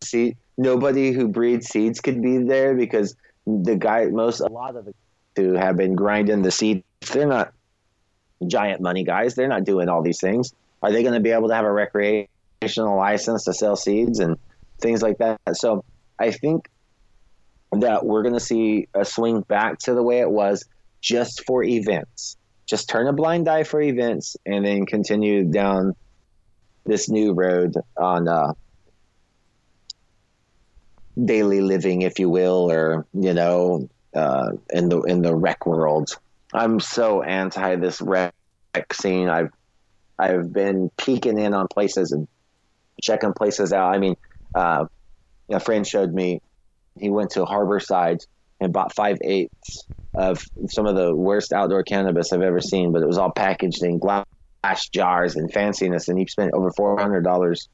seed. 0.03 0.37
Nobody 0.57 1.13
who 1.13 1.27
breeds 1.27 1.69
seeds 1.69 2.01
could 2.01 2.23
be 2.23 2.39
there 2.39 2.75
because 2.75 3.17
the 3.47 3.77
guy, 3.77 4.07
most 4.07 4.41
a 4.41 4.47
lot 4.47 4.77
of 4.77 4.85
the 4.85 4.95
who 5.37 5.55
have 5.55 5.77
been 5.77 5.95
grinding 5.95 6.43
the 6.43 6.51
seeds, 6.51 6.85
they're 7.13 7.27
not 7.27 7.53
giant 8.47 8.81
money 8.81 9.05
guys. 9.05 9.35
They're 9.35 9.49
not 9.49 9.65
doing 9.65 9.89
all 9.89 10.03
these 10.03 10.21
things. 10.21 10.53
Are 10.83 10.93
they 10.93 11.03
going 11.03 11.15
to 11.15 11.21
be 11.21 11.31
able 11.31 11.49
to 11.49 11.55
have 11.55 11.65
a 11.65 11.73
recreational 11.73 12.97
license 12.97 13.45
to 13.45 13.53
sell 13.53 13.77
seeds 13.77 14.19
and 14.19 14.37
things 14.81 15.03
like 15.03 15.19
that? 15.19 15.41
So 15.53 15.85
I 16.19 16.31
think 16.31 16.69
that 17.73 18.05
we're 18.05 18.23
going 18.23 18.35
to 18.35 18.41
see 18.41 18.89
a 18.95 19.05
swing 19.05 19.43
back 19.43 19.79
to 19.81 19.95
the 19.95 20.03
way 20.03 20.21
it 20.21 20.31
was 20.31 20.65
just 21.01 21.45
for 21.47 21.63
events. 21.63 22.37
Just 22.67 22.89
turn 22.89 23.07
a 23.07 23.13
blind 23.13 23.49
eye 23.49 23.65
for 23.65 23.81
events 23.81 24.37
and 24.47 24.65
then 24.65 24.87
continue 24.87 25.45
down 25.45 25.95
this 26.85 27.09
new 27.09 27.33
road 27.33 27.75
on 27.97 28.29
uh, 28.29 28.53
daily 31.23 31.61
living, 31.61 32.03
if 32.03 32.19
you 32.19 32.29
will, 32.29 32.71
or 32.71 33.07
you 33.13 33.35
know, 33.35 33.89
uh, 34.15 34.53
in 34.71 34.89
the 34.89 35.01
in 35.03 35.23
the 35.23 35.35
rec 35.35 35.67
world. 35.67 36.17
I'm 36.53 36.81
so 36.81 37.23
anti 37.23 37.77
this 37.77 38.01
rec 38.01 38.35
scene. 38.93 39.29
I've 39.29 39.51
I've 40.21 40.53
been 40.53 40.91
peeking 40.97 41.39
in 41.39 41.55
on 41.55 41.67
places 41.69 42.13
and 42.13 42.29
checking 43.03 43.33
places 43.33 43.73
out. 43.73 43.95
I 43.95 43.99
mean, 43.99 44.15
uh, 44.55 44.85
a 45.51 45.61
friend 45.61 45.87
showed 45.87 46.13
me 46.13 46.41
he 46.99 47.11
went 47.11 47.31
to 47.31 47.45
Harborside 47.45 48.25
and 48.61 48.73
bought 48.73 48.95
five 48.95 49.19
eighths 49.23 49.87
of 50.15 50.45
some 50.69 50.87
of 50.87 50.97
the 50.97 51.15
worst 51.15 51.53
outdoor 51.53 51.83
cannabis 51.83 52.33
I've 52.33 52.43
ever 52.43 52.61
seen, 52.61 52.93
but 52.93 53.03
it 53.03 53.07
was 53.07 53.19
all 53.19 53.33
packaged 53.33 53.83
in 53.83 53.99
glass 53.99 54.27
jars 54.93 55.37
and 55.37 55.53
fanciness, 55.53 56.09
and 56.09 56.19
he 56.19 56.27
spent 56.27 56.53
over 56.53 56.71
four 56.77 56.99
hundred 56.99 57.25
dollars 57.25 57.69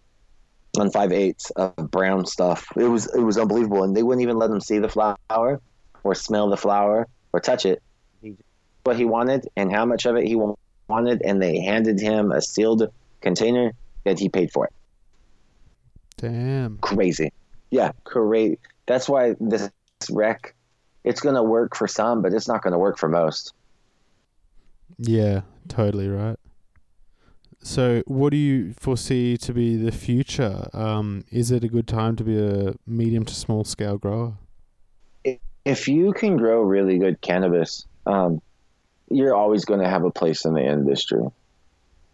on 0.78 0.90
five 0.90 1.12
eighths 1.12 1.50
of 1.50 1.74
brown 1.90 2.26
stuff. 2.26 2.66
It 2.76 2.84
was 2.84 3.12
it 3.14 3.20
was 3.20 3.38
unbelievable, 3.38 3.82
and 3.82 3.96
they 3.96 4.02
wouldn't 4.02 4.22
even 4.22 4.36
let 4.36 4.50
him 4.50 4.60
see 4.60 4.78
the 4.78 4.88
flower 4.88 5.60
or 6.04 6.14
smell 6.14 6.50
the 6.50 6.56
flower 6.56 7.08
or 7.32 7.40
touch 7.40 7.66
it. 7.66 7.82
What 8.84 8.96
he 8.96 9.04
wanted 9.04 9.48
and 9.56 9.72
how 9.72 9.84
much 9.84 10.06
of 10.06 10.16
it 10.16 10.26
he 10.28 10.36
wanted, 10.36 10.58
and 10.88 11.42
they 11.42 11.60
handed 11.60 12.00
him 12.00 12.32
a 12.32 12.40
sealed 12.40 12.90
container 13.20 13.72
that 14.04 14.18
he 14.18 14.28
paid 14.28 14.52
for 14.52 14.66
it. 14.66 14.72
Damn. 16.16 16.78
Crazy. 16.78 17.32
Yeah, 17.70 17.92
crazy. 18.04 18.58
That's 18.86 19.08
why 19.08 19.34
this 19.40 19.68
rec, 20.10 20.54
it's 21.04 21.20
going 21.20 21.34
to 21.34 21.42
work 21.42 21.76
for 21.76 21.88
some, 21.88 22.22
but 22.22 22.32
it's 22.32 22.48
not 22.48 22.62
going 22.62 22.72
to 22.72 22.78
work 22.78 22.98
for 22.98 23.08
most. 23.08 23.52
Yeah, 24.98 25.42
totally 25.68 26.08
right. 26.08 26.38
So, 27.60 28.02
what 28.06 28.30
do 28.30 28.36
you 28.36 28.74
foresee 28.74 29.36
to 29.38 29.52
be 29.52 29.76
the 29.76 29.90
future? 29.90 30.68
Um, 30.72 31.24
is 31.32 31.50
it 31.50 31.64
a 31.64 31.68
good 31.68 31.88
time 31.88 32.14
to 32.16 32.24
be 32.24 32.38
a 32.38 32.74
medium 32.86 33.24
to 33.24 33.34
small 33.34 33.64
scale 33.64 33.98
grower? 33.98 34.34
If 35.64 35.88
you 35.88 36.12
can 36.12 36.36
grow 36.36 36.62
really 36.62 36.96
good 36.98 37.20
cannabis, 37.20 37.84
um, 38.06 38.40
you're 39.10 39.34
always 39.34 39.64
going 39.64 39.80
to 39.80 39.88
have 39.88 40.04
a 40.04 40.10
place 40.10 40.44
in 40.44 40.54
the 40.54 40.64
industry. 40.64 41.22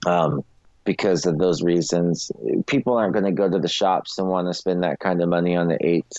Um, 0.07 0.45
because 0.85 1.27
of 1.27 1.39
those 1.39 1.63
reasons, 1.63 2.33
people 2.67 2.95
aren't 2.95 3.13
going 3.13 3.25
to 3.25 3.33
go 3.33 3.49
to 3.49 3.59
the 3.59 3.69
shops 3.69 4.19
and 4.19 4.29
want 4.29 4.49
to 4.49 4.55
spend 4.55 4.83
that 4.83 4.99
kind 4.99 5.23
of 5.23 5.29
money 5.29 5.57
on 5.57 5.69
the 5.69 5.79
eight 5.81 6.13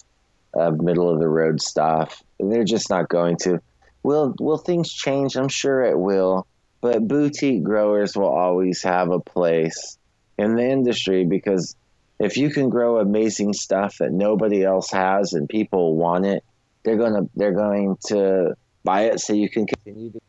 of 0.54 0.80
middle 0.80 1.10
of 1.10 1.20
the 1.20 1.28
road 1.28 1.62
stuff. 1.62 2.24
They're 2.40 2.64
just 2.64 2.90
not 2.90 3.10
going 3.10 3.38
to. 3.44 3.62
Will 4.04 4.34
will 4.40 4.58
things 4.58 4.92
change? 4.92 5.36
I'm 5.36 5.50
sure 5.50 5.82
it 5.82 5.98
will 5.98 6.48
but 6.84 7.08
boutique 7.08 7.64
growers 7.64 8.14
will 8.14 8.28
always 8.28 8.84
have 8.84 9.10
a 9.10 9.20
place 9.22 9.98
in 10.38 10.56
the 10.56 10.70
industry 10.70 11.24
because 11.24 11.78
if 12.20 12.36
you 12.36 12.50
can 12.50 12.68
grow 12.68 13.00
amazing 13.00 13.54
stuff 13.54 14.00
that 14.00 14.12
nobody 14.12 14.66
else 14.66 14.92
has 14.92 15.32
and 15.32 15.48
people 15.48 15.96
want 15.96 16.26
it, 16.26 16.44
they're 16.84 16.98
gonna 16.98 17.22
they're 17.38 17.54
going 17.54 17.96
to 18.08 18.54
buy 18.84 19.04
it 19.04 19.22
so 19.22 19.32
you 19.32 19.50
can 19.50 19.66
continue 19.66 20.12
to 20.12 20.20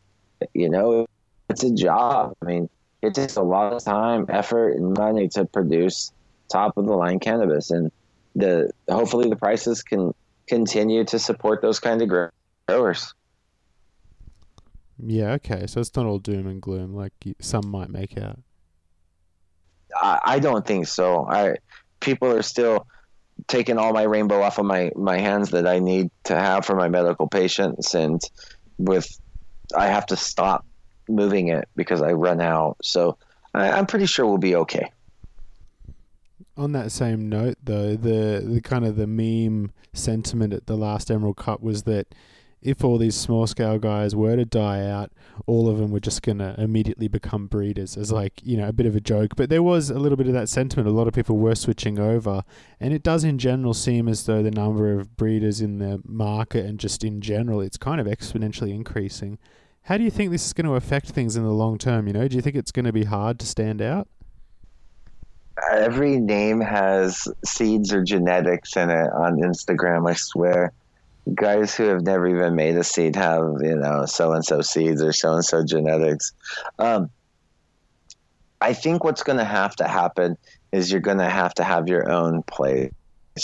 you 0.53 0.69
know 0.69 1.05
it's 1.49 1.63
a 1.63 1.73
job. 1.73 2.33
I 2.41 2.45
mean, 2.45 2.69
it 3.01 3.13
takes 3.13 3.35
a 3.35 3.41
lot 3.41 3.73
of 3.73 3.83
time, 3.83 4.25
effort, 4.29 4.75
and 4.75 4.97
money 4.97 5.27
to 5.29 5.45
produce 5.45 6.11
top 6.51 6.77
of 6.77 6.85
the 6.85 6.93
line 6.93 7.19
cannabis, 7.19 7.71
and 7.71 7.91
the 8.35 8.71
hopefully 8.89 9.29
the 9.29 9.35
prices 9.35 9.83
can 9.83 10.13
continue 10.47 11.03
to 11.05 11.19
support 11.19 11.61
those 11.61 11.79
kind 11.79 12.01
of 12.01 12.29
growers. 12.67 13.13
Yeah, 14.97 15.33
okay. 15.33 15.67
So 15.67 15.81
it's 15.81 15.95
not 15.95 16.05
all 16.05 16.19
doom 16.19 16.47
and 16.47 16.61
gloom 16.61 16.93
like 16.93 17.13
some 17.39 17.67
might 17.67 17.89
make 17.89 18.17
out. 18.17 18.39
I, 19.95 20.19
I 20.23 20.39
don't 20.39 20.65
think 20.65 20.87
so. 20.87 21.27
I 21.27 21.55
people 21.99 22.31
are 22.31 22.41
still 22.41 22.87
taking 23.47 23.77
all 23.77 23.93
my 23.93 24.03
rainbow 24.03 24.41
off 24.41 24.57
of 24.57 24.65
my 24.65 24.91
my 24.95 25.17
hands 25.17 25.51
that 25.51 25.67
I 25.67 25.79
need 25.79 26.09
to 26.25 26.35
have 26.35 26.65
for 26.65 26.75
my 26.75 26.87
medical 26.87 27.27
patients, 27.27 27.93
and 27.93 28.21
with 28.77 29.07
I 29.73 29.87
have 29.87 30.05
to 30.07 30.15
stop 30.15 30.65
moving 31.07 31.49
it 31.49 31.67
because 31.75 32.01
I 32.01 32.13
run 32.13 32.41
out. 32.41 32.77
So 32.81 33.17
I, 33.53 33.71
I'm 33.71 33.85
pretty 33.85 34.05
sure 34.05 34.25
we'll 34.25 34.37
be 34.37 34.55
okay. 34.55 34.91
On 36.57 36.71
that 36.71 36.91
same 36.91 37.27
note, 37.27 37.57
though, 37.63 37.95
the 37.95 38.41
the 38.45 38.61
kind 38.61 38.85
of 38.85 38.95
the 38.95 39.07
meme 39.07 39.71
sentiment 39.93 40.53
at 40.53 40.67
the 40.67 40.77
last 40.77 41.11
Emerald 41.11 41.37
Cup 41.37 41.61
was 41.61 41.83
that 41.83 42.07
if 42.65 42.83
all 42.83 42.97
these 42.97 43.15
small 43.15 43.45
scale 43.45 43.77
guys 43.77 44.15
were 44.15 44.35
to 44.35 44.43
die 44.43 44.89
out, 44.89 45.11
all 45.45 45.69
of 45.69 45.77
them 45.77 45.91
were 45.91 45.99
just 45.99 46.23
to 46.23 46.55
immediately 46.57 47.07
become 47.07 47.45
breeders 47.45 47.95
as 47.95 48.11
like, 48.11 48.41
you 48.43 48.57
know, 48.57 48.67
a 48.67 48.73
bit 48.73 48.87
of 48.87 48.95
a 48.95 48.99
joke. 48.99 49.35
But 49.35 49.51
there 49.51 49.61
was 49.61 49.91
a 49.91 49.99
little 49.99 50.15
bit 50.15 50.25
of 50.25 50.33
that 50.33 50.49
sentiment. 50.49 50.87
A 50.87 50.91
lot 50.91 51.07
of 51.07 51.13
people 51.13 51.37
were 51.37 51.53
switching 51.53 51.99
over. 51.99 52.43
And 52.79 52.91
it 52.91 53.03
does 53.03 53.23
in 53.23 53.37
general 53.37 53.75
seem 53.75 54.07
as 54.07 54.25
though 54.25 54.41
the 54.41 54.49
number 54.49 54.99
of 54.99 55.15
breeders 55.15 55.61
in 55.61 55.77
the 55.77 56.01
market 56.05 56.65
and 56.65 56.79
just 56.79 57.03
in 57.03 57.21
general, 57.21 57.61
it's 57.61 57.77
kind 57.77 58.01
of 58.01 58.07
exponentially 58.07 58.73
increasing. 58.73 59.37
How 59.85 59.97
do 59.97 60.03
you 60.03 60.11
think 60.11 60.31
this 60.31 60.45
is 60.45 60.53
going 60.53 60.65
to 60.65 60.75
affect 60.75 61.09
things 61.09 61.35
in 61.35 61.43
the 61.43 61.51
long 61.51 61.77
term? 61.77 62.07
You 62.07 62.13
know, 62.13 62.27
do 62.27 62.35
you 62.35 62.41
think 62.41 62.55
it's 62.55 62.71
going 62.71 62.85
to 62.85 62.93
be 62.93 63.05
hard 63.05 63.39
to 63.39 63.45
stand 63.45 63.81
out? 63.81 64.07
Every 65.71 66.19
name 66.19 66.59
has 66.59 67.27
seeds 67.45 67.93
or 67.93 68.03
genetics 68.03 68.75
in 68.75 68.89
it 68.89 69.11
on 69.13 69.37
Instagram, 69.37 70.09
I 70.09 70.13
swear 70.13 70.73
guys 71.33 71.75
who 71.75 71.85
have 71.85 72.03
never 72.03 72.27
even 72.27 72.55
made 72.55 72.75
a 72.75 72.83
seed 72.83 73.15
have 73.15 73.55
you 73.61 73.75
know 73.75 74.05
so 74.05 74.33
and 74.33 74.45
so 74.45 74.61
seeds 74.61 75.01
or 75.01 75.11
so 75.11 75.33
and 75.33 75.45
so 75.45 75.65
genetics. 75.65 76.33
Um, 76.77 77.09
I 78.61 78.73
think 78.73 79.03
what's 79.03 79.23
going 79.23 79.39
to 79.39 79.45
have 79.45 79.75
to 79.77 79.87
happen 79.87 80.37
is 80.71 80.91
you're 80.91 81.01
going 81.01 81.17
to 81.17 81.29
have 81.29 81.53
to 81.55 81.63
have 81.63 81.87
your 81.87 82.09
own 82.09 82.43
place, 82.43 82.91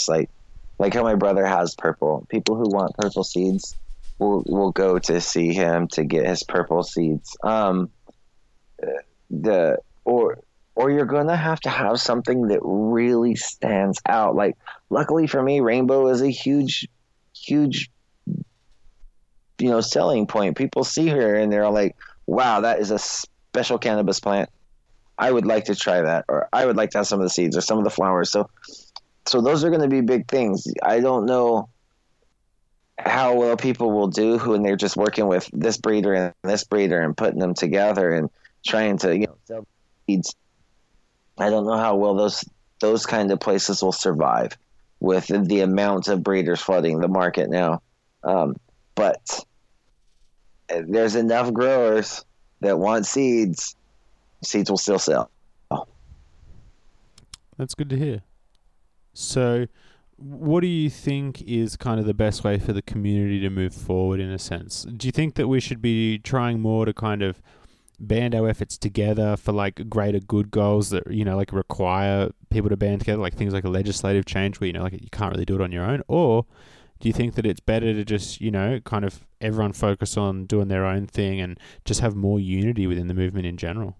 like 0.08 0.30
like 0.78 0.94
how 0.94 1.02
my 1.02 1.14
brother 1.14 1.44
has 1.44 1.74
purple. 1.74 2.26
People 2.28 2.56
who 2.56 2.68
want 2.68 2.94
purple 2.96 3.24
seeds 3.24 3.76
will 4.22 4.42
will 4.46 4.70
go 4.70 4.98
to 4.98 5.20
see 5.20 5.52
him 5.52 5.88
to 5.88 6.04
get 6.04 6.26
his 6.26 6.42
purple 6.42 6.82
seeds. 6.82 7.36
Um, 7.42 7.90
the 9.30 9.78
or 10.04 10.38
or 10.74 10.90
you're 10.90 11.06
to 11.06 11.36
have 11.36 11.60
to 11.60 11.70
have 11.70 12.00
something 12.00 12.48
that 12.48 12.60
really 12.62 13.34
stands 13.34 14.00
out. 14.08 14.34
Like 14.34 14.56
luckily 14.90 15.26
for 15.26 15.42
me, 15.42 15.60
rainbow 15.60 16.08
is 16.08 16.22
a 16.22 16.30
huge 16.30 16.88
huge 17.34 17.90
you 19.58 19.70
know 19.70 19.80
selling 19.80 20.26
point 20.26 20.56
people 20.56 20.84
see 20.84 21.08
her 21.08 21.34
and 21.36 21.52
they're 21.52 21.68
like 21.70 21.96
wow 22.26 22.60
that 22.60 22.80
is 22.80 22.90
a 22.90 22.98
special 22.98 23.78
cannabis 23.78 24.18
plant 24.18 24.50
i 25.18 25.30
would 25.30 25.46
like 25.46 25.64
to 25.64 25.74
try 25.74 26.02
that 26.02 26.24
or 26.28 26.48
i 26.52 26.66
would 26.66 26.76
like 26.76 26.90
to 26.90 26.98
have 26.98 27.06
some 27.06 27.20
of 27.20 27.24
the 27.24 27.30
seeds 27.30 27.56
or 27.56 27.60
some 27.60 27.78
of 27.78 27.84
the 27.84 27.90
flowers 27.90 28.30
so 28.30 28.48
so 29.26 29.40
those 29.40 29.62
are 29.62 29.70
going 29.70 29.82
to 29.82 29.88
be 29.88 30.00
big 30.00 30.26
things 30.26 30.66
i 30.82 30.98
don't 31.00 31.26
know 31.26 31.68
how 32.98 33.34
well 33.34 33.56
people 33.56 33.90
will 33.90 34.08
do 34.08 34.38
when 34.38 34.62
they're 34.62 34.76
just 34.76 34.96
working 34.96 35.26
with 35.26 35.48
this 35.52 35.76
breeder 35.76 36.14
and 36.14 36.34
this 36.42 36.64
breeder 36.64 37.00
and 37.00 37.16
putting 37.16 37.38
them 37.38 37.54
together 37.54 38.12
and 38.12 38.30
trying 38.64 38.98
to 38.98 39.16
you 39.16 39.26
know 39.26 39.36
sell 39.44 39.66
seeds 40.06 40.36
i 41.38 41.50
don't 41.50 41.66
know 41.66 41.76
how 41.76 41.96
well 41.96 42.14
those 42.14 42.44
those 42.80 43.06
kind 43.06 43.30
of 43.32 43.40
places 43.40 43.82
will 43.82 43.92
survive 43.92 44.56
with 45.02 45.26
the 45.26 45.60
amount 45.60 46.06
of 46.06 46.22
breeders 46.22 46.60
flooding 46.60 47.00
the 47.00 47.08
market 47.08 47.50
now. 47.50 47.82
Um, 48.22 48.54
but 48.94 49.44
there's 50.68 51.16
enough 51.16 51.52
growers 51.52 52.24
that 52.60 52.78
want 52.78 53.04
seeds. 53.04 53.74
Seeds 54.44 54.70
will 54.70 54.78
still 54.78 55.00
sell. 55.00 55.28
That's 57.56 57.74
good 57.74 57.90
to 57.90 57.96
hear. 57.96 58.22
So, 59.12 59.66
what 60.22 60.60
do 60.60 60.68
you 60.68 60.88
think 60.88 61.42
is 61.42 61.76
kind 61.76 61.98
of 61.98 62.06
the 62.06 62.14
best 62.14 62.44
way 62.44 62.58
for 62.58 62.72
the 62.72 62.82
community 62.82 63.40
to 63.40 63.50
move 63.50 63.74
forward 63.74 64.20
in 64.20 64.30
a 64.30 64.38
sense? 64.38 64.84
Do 64.84 65.08
you 65.08 65.12
think 65.12 65.34
that 65.34 65.48
we 65.48 65.58
should 65.58 65.82
be 65.82 66.18
trying 66.18 66.60
more 66.60 66.84
to 66.84 66.92
kind 66.92 67.22
of 67.22 67.42
band 67.98 68.34
our 68.34 68.48
efforts 68.48 68.78
together 68.78 69.36
for 69.36 69.52
like 69.52 69.88
greater 69.88 70.18
good 70.18 70.50
goals 70.50 70.90
that 70.90 71.08
you 71.10 71.24
know 71.24 71.36
like 71.36 71.52
require 71.52 72.30
people 72.50 72.68
to 72.68 72.76
band 72.76 73.00
together 73.00 73.22
like 73.22 73.34
things 73.34 73.52
like 73.52 73.64
a 73.64 73.68
legislative 73.68 74.24
change 74.24 74.58
where 74.58 74.66
you 74.66 74.72
know 74.72 74.82
like 74.82 74.92
you 74.92 75.08
can't 75.12 75.32
really 75.32 75.44
do 75.44 75.54
it 75.54 75.60
on 75.60 75.70
your 75.70 75.84
own 75.84 76.02
or 76.08 76.44
do 76.98 77.08
you 77.08 77.12
think 77.12 77.36
that 77.36 77.46
it's 77.46 77.60
better 77.60 77.92
to 77.92 78.04
just 78.04 78.40
you 78.40 78.50
know 78.50 78.80
kind 78.80 79.04
of 79.04 79.24
everyone 79.40 79.72
focus 79.72 80.16
on 80.16 80.46
doing 80.46 80.66
their 80.66 80.84
own 80.84 81.06
thing 81.06 81.40
and 81.40 81.60
just 81.84 82.00
have 82.00 82.16
more 82.16 82.40
unity 82.40 82.88
within 82.88 83.06
the 83.06 83.14
movement 83.14 83.46
in 83.46 83.56
general 83.56 83.96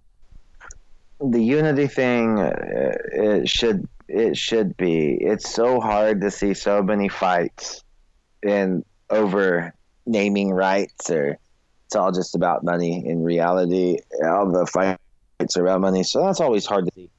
the 1.21 1.41
unity 1.41 1.87
thing 1.87 2.39
uh, 2.39 3.45
should 3.45 3.87
it 4.07 4.37
should 4.37 4.75
be 4.77 5.17
it's 5.19 5.49
so 5.49 5.79
hard 5.79 6.21
to 6.21 6.31
see 6.31 6.53
so 6.53 6.83
many 6.83 7.09
fights 7.09 7.83
in 8.41 8.83
over 9.09 9.73
naming 10.05 10.51
rights 10.51 11.09
or 11.09 11.37
it's 11.93 11.95
all 11.95 12.11
just 12.11 12.33
about 12.33 12.63
money. 12.63 13.03
In 13.05 13.23
reality, 13.23 13.97
all 14.25 14.51
the 14.51 14.65
fights 14.65 15.55
are 15.55 15.61
about 15.61 15.81
money, 15.81 16.03
so 16.03 16.25
that's 16.25 16.39
always 16.39 16.65
hard 16.65 16.85
to 16.85 16.91
see. 16.95 17.09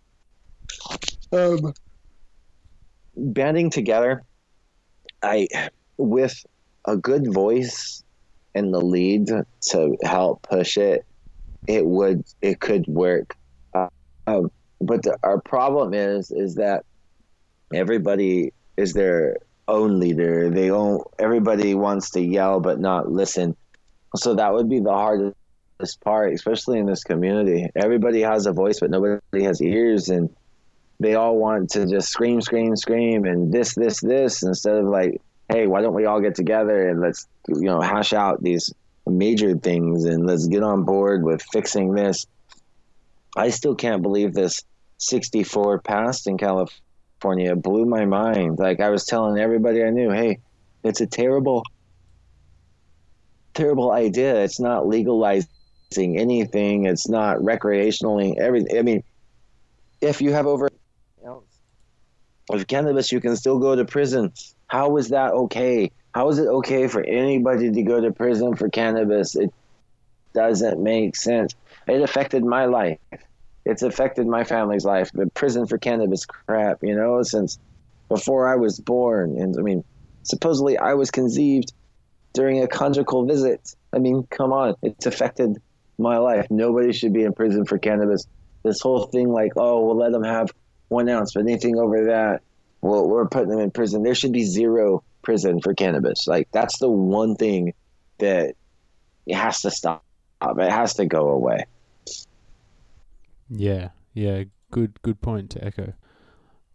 Um, 1.33 1.73
banding 3.17 3.71
together, 3.71 4.23
I 5.23 5.47
with 5.97 6.45
a 6.87 6.97
good 6.97 7.33
voice 7.33 8.03
in 8.55 8.73
the 8.73 8.81
lead 8.81 9.29
to 9.69 9.97
help 10.03 10.43
push 10.43 10.77
it, 10.77 11.05
it 11.69 11.87
would 11.87 12.25
it 12.43 12.59
could 12.59 12.87
work. 12.89 13.37
Uh, 13.75 13.89
um, 14.27 14.51
but 14.81 15.03
the, 15.03 15.17
our 15.23 15.41
problem 15.41 15.95
is 15.95 16.31
is 16.31 16.57
that 16.57 16.85
everybody 17.73 18.53
is 18.77 18.93
their 18.93 19.39
own 19.69 20.01
leader. 20.01 20.51
They 20.51 20.69
don't. 20.69 21.03
Everybody 21.19 21.75
wants 21.75 22.11
to 22.11 22.21
yell 22.21 22.61
but 22.61 22.81
not 22.81 23.11
listen. 23.11 23.57
So 24.17 24.35
that 24.35 24.53
would 24.53 24.69
be 24.69 24.81
the 24.81 24.93
hardest 24.93 26.01
part, 26.03 26.33
especially 26.33 26.79
in 26.79 26.87
this 26.87 27.03
community. 27.03 27.69
Everybody 27.75 28.21
has 28.21 28.47
a 28.47 28.53
voice, 28.53 28.81
but 28.81 28.91
nobody 28.91 29.43
has 29.43 29.61
ears, 29.61 30.09
and 30.09 30.31
they 31.01 31.15
all 31.15 31.37
want 31.37 31.71
to 31.71 31.87
just 31.87 32.09
scream, 32.09 32.41
scream, 32.41 32.77
scream, 32.77 33.25
and 33.25 33.53
this, 33.53 33.75
this, 33.75 34.01
this, 34.01 34.43
instead 34.43 34.77
of 34.77 34.87
like, 34.87 35.21
hey, 35.49 35.67
why 35.67 35.83
don't 35.83 35.95
we 35.95 36.07
all 36.07 36.21
get 36.21 36.35
together 36.35 36.89
and 36.89 37.01
let's, 37.01 37.27
you 37.49 37.65
know, 37.65 37.81
hash 37.81 38.13
out 38.13 38.43
these 38.43 38.73
major 39.07 39.57
things 39.57 40.05
and 40.05 40.27
let's 40.27 40.47
get 40.47 40.63
on 40.63 40.85
board 40.85 41.25
with 41.25 41.43
fixing 41.53 41.93
this. 41.93 42.27
I 43.37 43.51
still 43.51 43.75
can't 43.75 44.03
believe 44.03 44.33
this 44.33 44.63
64 44.99 45.81
passed 45.81 46.27
in 46.27 46.39
California. 46.39 47.53
It 47.53 47.63
blew 47.63 47.85
my 47.85 48.05
mind. 48.05 48.59
Like 48.59 48.81
I 48.81 48.91
was 48.91 49.05
telling 49.05 49.39
everybody 49.39 49.83
I 49.83 49.91
knew, 49.91 50.11
hey, 50.11 50.39
it's 50.83 51.01
a 51.01 51.07
terrible 51.07 51.65
terrible 53.55 53.93
idea. 53.93 54.43
It's 54.43 54.61
not 54.61 54.87
legalizing 54.87 55.49
anything. 55.97 56.87
It's 56.87 57.09
not 57.09 57.39
recreationally 57.39 58.37
everything. 58.37 58.77
I 58.77 58.83
mean, 58.83 59.05
if 60.01 60.21
you 60.21 60.33
have 60.33 60.47
over 60.47 60.69
of 62.51 62.67
cannabis, 62.67 63.11
you 63.11 63.21
can 63.21 63.37
still 63.37 63.59
go 63.59 63.75
to 63.75 63.85
prison. 63.85 64.33
How 64.67 64.97
is 64.99 65.09
that 65.09 65.33
okay? 65.33 65.91
How 66.15 66.29
is 66.29 66.39
it 66.39 66.47
okay 66.47 66.89
for 66.89 67.03
anybody 67.03 67.71
to 67.71 67.83
go 67.83 68.01
to 68.01 68.13
prison 68.13 68.55
for 68.55 68.69
cannabis? 68.69 69.35
It 69.35 69.53
doesn't 70.35 70.83
make 70.83 71.17
sense. 71.17 71.55
It 71.87 72.01
affected 72.01 72.45
my 72.45 72.67
life. 72.67 72.99
It's 73.65 73.83
affected 73.83 74.27
my 74.27 74.45
family's 74.45 74.85
life. 74.85 75.11
The 75.13 75.27
prison 75.29 75.67
for 75.67 75.79
cannabis 75.79 76.27
crap, 76.27 76.83
you 76.83 76.95
know, 76.95 77.23
since 77.23 77.59
before 78.09 78.49
I 78.49 78.57
was 78.57 78.79
born. 78.79 79.39
And 79.39 79.57
I 79.59 79.63
mean, 79.63 79.85
supposedly 80.23 80.77
I 80.79 80.95
was 80.95 81.11
conceived 81.11 81.73
during 82.33 82.63
a 82.63 82.69
conjugal 82.69 83.25
visit. 83.25 83.75
I 83.93 83.99
mean, 83.99 84.27
come 84.31 84.53
on, 84.53 84.75
it's 84.83 85.07
affected 85.07 85.63
my 85.99 86.19
life. 86.19 86.47
Nobody 86.51 86.93
should 86.93 87.13
be 87.13 87.23
in 87.23 87.33
prison 87.33 87.65
for 87.65 87.79
cannabis. 87.79 88.27
This 88.63 88.81
whole 88.81 89.05
thing, 89.05 89.31
like, 89.31 89.53
oh, 89.57 89.85
we'll 89.85 89.97
let 89.97 90.13
them 90.13 90.25
have 90.25 90.51
one 90.89 91.09
ounce, 91.09 91.35
but 91.35 91.41
anything 91.41 91.79
over 91.79 92.07
that, 92.07 92.43
well, 92.81 93.09
we're 93.09 93.27
putting 93.29 93.49
them 93.49 93.61
in 93.61 93.71
prison. 93.71 94.03
There 94.03 94.15
should 94.15 94.33
be 94.33 94.45
zero 94.45 95.03
prison 95.23 95.61
for 95.61 95.75
cannabis. 95.75 96.27
Like, 96.27 96.49
that's 96.53 96.79
the 96.79 96.89
one 96.89 97.37
thing 97.37 97.75
that 98.19 98.55
it 99.27 99.35
has 99.35 99.63
to 99.63 99.71
stop. 99.71 100.05
It 100.43 100.71
has 100.71 100.95
to 100.95 101.07
go 101.07 101.29
away. 101.31 101.65
Yeah, 103.49 103.91
yeah, 104.13 104.45
good, 104.71 105.01
good 105.03 105.21
point 105.21 105.51
to 105.51 105.65
echo. 105.65 105.95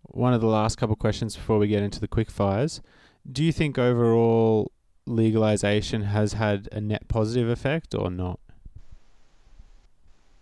One 0.04 0.34
of 0.34 0.42
the 0.42 0.48
last 0.48 0.78
couple 0.78 0.94
of 0.94 1.00
questions 1.00 1.36
before 1.36 1.58
we 1.60 1.68
get 1.68 1.84
into 1.84 2.00
the 2.00 2.08
quick 2.08 2.32
fires. 2.32 2.82
Do 3.30 3.44
you 3.44 3.52
think 3.52 3.78
overall 3.78 4.72
legalization 5.06 6.04
has 6.04 6.34
had 6.34 6.68
a 6.72 6.82
net 6.82 7.08
positive 7.08 7.50
effect 7.50 7.94
or 7.94 8.10
not? 8.10 8.40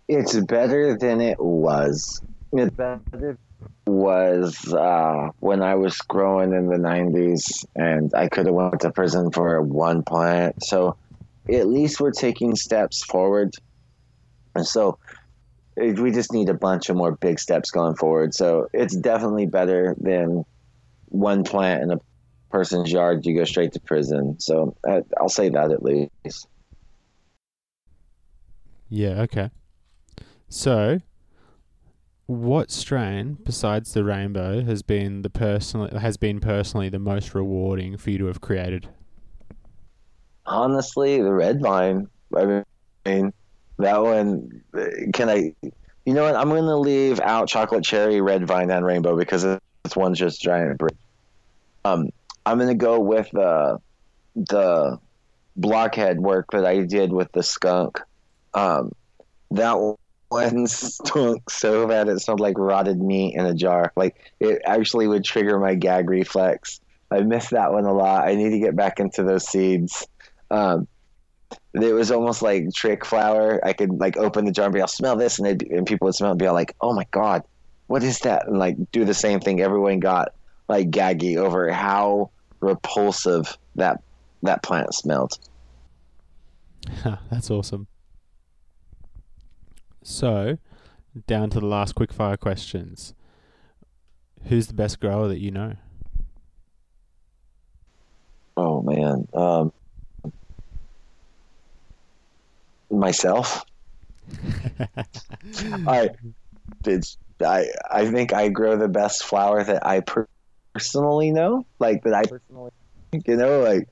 It's 0.08 0.38
better 0.40 0.96
than 0.96 1.20
it 1.20 1.38
was. 1.38 2.22
It's 2.52 2.74
better 2.74 3.38
was 3.86 4.72
uh, 4.72 5.30
when 5.40 5.62
I 5.62 5.74
was 5.74 5.98
growing 5.98 6.52
in 6.52 6.68
the 6.68 6.76
'90s, 6.76 7.66
and 7.74 8.12
I 8.14 8.28
could 8.28 8.46
have 8.46 8.54
went 8.54 8.80
to 8.80 8.92
prison 8.92 9.30
for 9.30 9.60
one 9.62 10.02
plant. 10.02 10.62
So 10.62 10.96
at 11.50 11.68
least 11.68 12.00
we're 12.00 12.12
taking 12.12 12.54
steps 12.56 13.04
forward, 13.04 13.54
and 14.54 14.66
so 14.66 14.98
we 15.76 16.10
just 16.10 16.32
need 16.32 16.48
a 16.48 16.54
bunch 16.54 16.88
of 16.88 16.96
more 16.96 17.12
big 17.12 17.38
steps 17.38 17.70
going 17.70 17.94
forward. 17.94 18.34
So 18.34 18.68
it's 18.72 18.96
definitely 18.96 19.46
better 19.46 19.94
than 19.98 20.44
one 21.06 21.44
plant 21.44 21.82
in 21.82 21.90
a 21.92 22.00
person's 22.50 22.90
yard. 22.90 23.24
You 23.24 23.36
go 23.36 23.44
straight 23.44 23.72
to 23.72 23.80
prison. 23.80 24.38
So 24.40 24.74
I'll 25.18 25.28
say 25.28 25.48
that 25.50 25.70
at 25.70 25.82
least. 25.82 26.48
Yeah. 28.88 29.20
Okay. 29.22 29.50
So, 30.48 31.00
what 32.26 32.70
strain 32.70 33.38
besides 33.44 33.92
the 33.92 34.02
rainbow 34.02 34.62
has 34.62 34.82
been 34.82 35.22
the 35.22 35.30
personal 35.30 35.98
has 35.98 36.16
been 36.16 36.40
personally 36.40 36.88
the 36.88 36.98
most 36.98 37.34
rewarding 37.34 37.96
for 37.96 38.10
you 38.10 38.18
to 38.18 38.26
have 38.26 38.40
created? 38.40 38.88
Honestly, 40.48 41.20
the 41.20 41.32
red 41.32 41.60
vine. 41.60 42.08
I 42.34 42.64
mean, 43.04 43.32
that 43.78 44.02
one. 44.02 44.62
Can 45.12 45.28
I? 45.28 45.54
You 45.62 46.14
know 46.14 46.24
what? 46.24 46.36
I'm 46.36 46.48
going 46.48 46.64
to 46.64 46.76
leave 46.76 47.20
out 47.20 47.48
chocolate 47.48 47.84
cherry, 47.84 48.20
red 48.20 48.46
vine, 48.46 48.70
and 48.70 48.84
rainbow 48.84 49.16
because 49.16 49.42
this 49.42 49.60
one's 49.94 50.18
just 50.18 50.40
giant. 50.40 50.80
Um, 51.84 52.08
I'm 52.46 52.56
going 52.58 52.70
to 52.70 52.74
go 52.74 52.98
with 52.98 53.34
uh, 53.36 53.76
the 54.34 54.98
blockhead 55.56 56.18
work 56.18 56.46
that 56.52 56.64
I 56.64 56.80
did 56.80 57.12
with 57.12 57.30
the 57.32 57.42
skunk. 57.42 58.00
Um, 58.54 58.92
that 59.50 59.96
one 60.28 60.66
stunk 60.66 61.50
so 61.50 61.86
bad 61.86 62.08
it 62.08 62.20
smelled 62.20 62.40
like 62.40 62.56
rotted 62.58 63.00
meat 63.00 63.34
in 63.34 63.44
a 63.44 63.54
jar. 63.54 63.92
Like 63.96 64.32
it 64.40 64.62
actually 64.64 65.08
would 65.08 65.24
trigger 65.24 65.58
my 65.58 65.74
gag 65.74 66.08
reflex. 66.08 66.80
I 67.10 67.20
miss 67.20 67.50
that 67.50 67.72
one 67.72 67.84
a 67.84 67.92
lot. 67.92 68.26
I 68.26 68.34
need 68.34 68.50
to 68.50 68.58
get 68.58 68.76
back 68.76 69.00
into 69.00 69.22
those 69.22 69.46
seeds. 69.46 70.06
Um, 70.50 70.86
it 71.74 71.92
was 71.92 72.10
almost 72.10 72.42
like 72.42 72.72
trick 72.74 73.04
flower. 73.04 73.60
I 73.64 73.72
could 73.72 73.98
like 74.00 74.16
open 74.16 74.44
the 74.44 74.52
jar 74.52 74.66
and 74.66 74.74
be, 74.74 74.80
I'll 74.80 74.88
smell 74.88 75.16
this, 75.16 75.38
and, 75.38 75.62
and 75.62 75.86
people 75.86 76.06
would 76.06 76.14
smell 76.14 76.30
it 76.30 76.32
and 76.32 76.38
be 76.38 76.46
all 76.46 76.54
like, 76.54 76.74
oh 76.80 76.92
my 76.94 77.06
god, 77.10 77.42
what 77.86 78.02
is 78.02 78.18
that? 78.20 78.46
And 78.46 78.58
like 78.58 78.76
do 78.92 79.04
the 79.04 79.14
same 79.14 79.40
thing. 79.40 79.60
Everyone 79.60 80.00
got 80.00 80.34
like 80.68 80.90
gaggy 80.90 81.36
over 81.36 81.70
how 81.72 82.30
repulsive 82.60 83.56
that 83.76 84.02
that 84.42 84.62
plant 84.62 84.94
smelled. 84.94 85.38
That's 87.30 87.50
awesome. 87.50 87.86
So, 90.02 90.58
down 91.26 91.50
to 91.50 91.60
the 91.60 91.66
last 91.66 91.94
quickfire 91.94 92.38
questions. 92.38 93.14
Who's 94.44 94.68
the 94.68 94.74
best 94.74 95.00
grower 95.00 95.28
that 95.28 95.40
you 95.40 95.50
know? 95.50 95.76
Oh 98.56 98.82
man, 98.82 99.28
um, 99.34 99.72
myself. 102.90 103.64
I, 105.86 106.10
I, 107.44 107.66
I 107.90 108.10
think 108.10 108.32
I 108.32 108.48
grow 108.48 108.76
the 108.76 108.88
best 108.88 109.24
flower 109.24 109.62
that 109.62 109.86
I 109.86 110.02
personally 110.74 111.30
know, 111.30 111.66
like 111.78 112.02
that 112.04 112.14
I 112.14 112.22
personally, 112.22 112.70
you 113.12 113.36
know, 113.36 113.60
like 113.60 113.88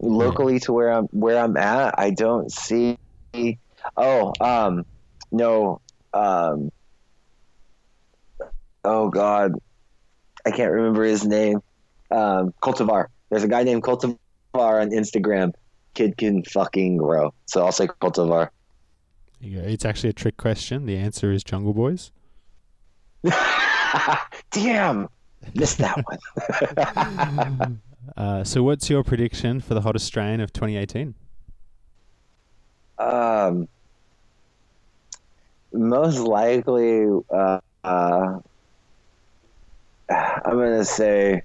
locally 0.00 0.60
to 0.60 0.72
where 0.72 0.92
I'm 0.92 1.04
where 1.06 1.38
I'm 1.38 1.56
at. 1.56 1.98
I 1.98 2.10
don't 2.10 2.50
see. 2.50 2.96
Oh, 3.96 4.32
um, 4.40 4.84
no, 5.30 5.80
um, 6.12 6.70
oh 8.84 9.08
God, 9.10 9.52
I 10.46 10.50
can't 10.50 10.72
remember 10.72 11.04
his 11.04 11.24
name. 11.24 11.60
Um, 12.10 12.54
Cultivar. 12.62 13.06
There's 13.30 13.44
a 13.44 13.48
guy 13.48 13.64
named 13.64 13.82
Cultivar 13.82 14.16
on 14.54 14.90
Instagram. 14.90 15.52
Kid 15.96 16.16
can 16.18 16.44
fucking 16.44 16.98
grow. 16.98 17.32
So 17.46 17.64
I'll 17.64 17.72
say 17.72 17.88
Cultivar. 17.88 18.50
It's 19.40 19.84
actually 19.84 20.10
a 20.10 20.12
trick 20.12 20.36
question. 20.36 20.86
The 20.86 20.96
answer 20.96 21.32
is 21.32 21.42
Jungle 21.42 21.72
Boys. 21.72 22.12
Damn, 24.50 25.08
missed 25.54 25.78
that 25.78 26.04
one. 26.04 27.80
uh, 28.16 28.44
so, 28.44 28.62
what's 28.62 28.88
your 28.88 29.02
prediction 29.02 29.60
for 29.60 29.74
the 29.74 29.80
hottest 29.80 30.06
strain 30.06 30.40
of 30.40 30.52
2018? 30.52 31.14
Um, 32.98 33.68
most 35.72 36.18
likely, 36.18 37.06
uh, 37.30 37.60
uh, 37.84 38.38
I'm 40.08 40.42
gonna 40.44 40.84
say 40.84 41.42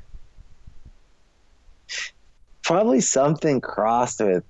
probably 2.63 3.01
something 3.01 3.61
crossed 3.61 4.21
with 4.21 4.43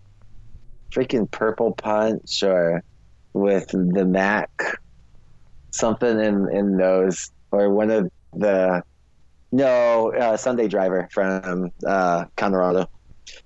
freaking 0.91 1.29
Purple 1.29 1.73
Punch 1.73 2.43
or 2.43 2.83
with 3.33 3.67
the 3.69 4.05
Mac, 4.05 4.49
something 5.71 6.19
in 6.19 6.49
in 6.51 6.77
those 6.77 7.31
or 7.51 7.69
one 7.69 7.91
of 7.91 8.11
the 8.33 8.83
no 9.51 10.13
uh, 10.13 10.37
Sunday 10.37 10.67
Driver 10.67 11.09
from 11.11 11.71
uh, 11.85 12.25
Colorado. 12.35 12.89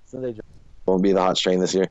Sunday 0.06 0.32
Driver 0.32 0.48
won't 0.86 1.02
be 1.02 1.12
the 1.12 1.20
hot 1.20 1.36
strain 1.36 1.60
this 1.60 1.74
year. 1.74 1.88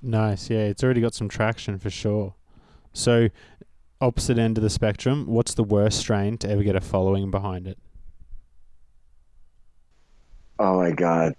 Nice. 0.00 0.50
Yeah, 0.50 0.64
it's 0.64 0.82
already 0.82 1.00
got 1.00 1.14
some 1.14 1.28
traction 1.28 1.78
for 1.78 1.90
sure. 1.90 2.34
So, 2.92 3.28
opposite 4.00 4.38
end 4.38 4.58
of 4.58 4.62
the 4.62 4.70
spectrum, 4.70 5.26
what's 5.26 5.54
the 5.54 5.62
worst 5.64 5.98
strain 5.98 6.38
to 6.38 6.50
ever 6.50 6.62
get 6.62 6.74
a 6.74 6.80
following 6.80 7.30
behind 7.30 7.68
it? 7.68 7.78
Oh 10.62 10.76
my 10.76 10.92
god. 10.92 11.34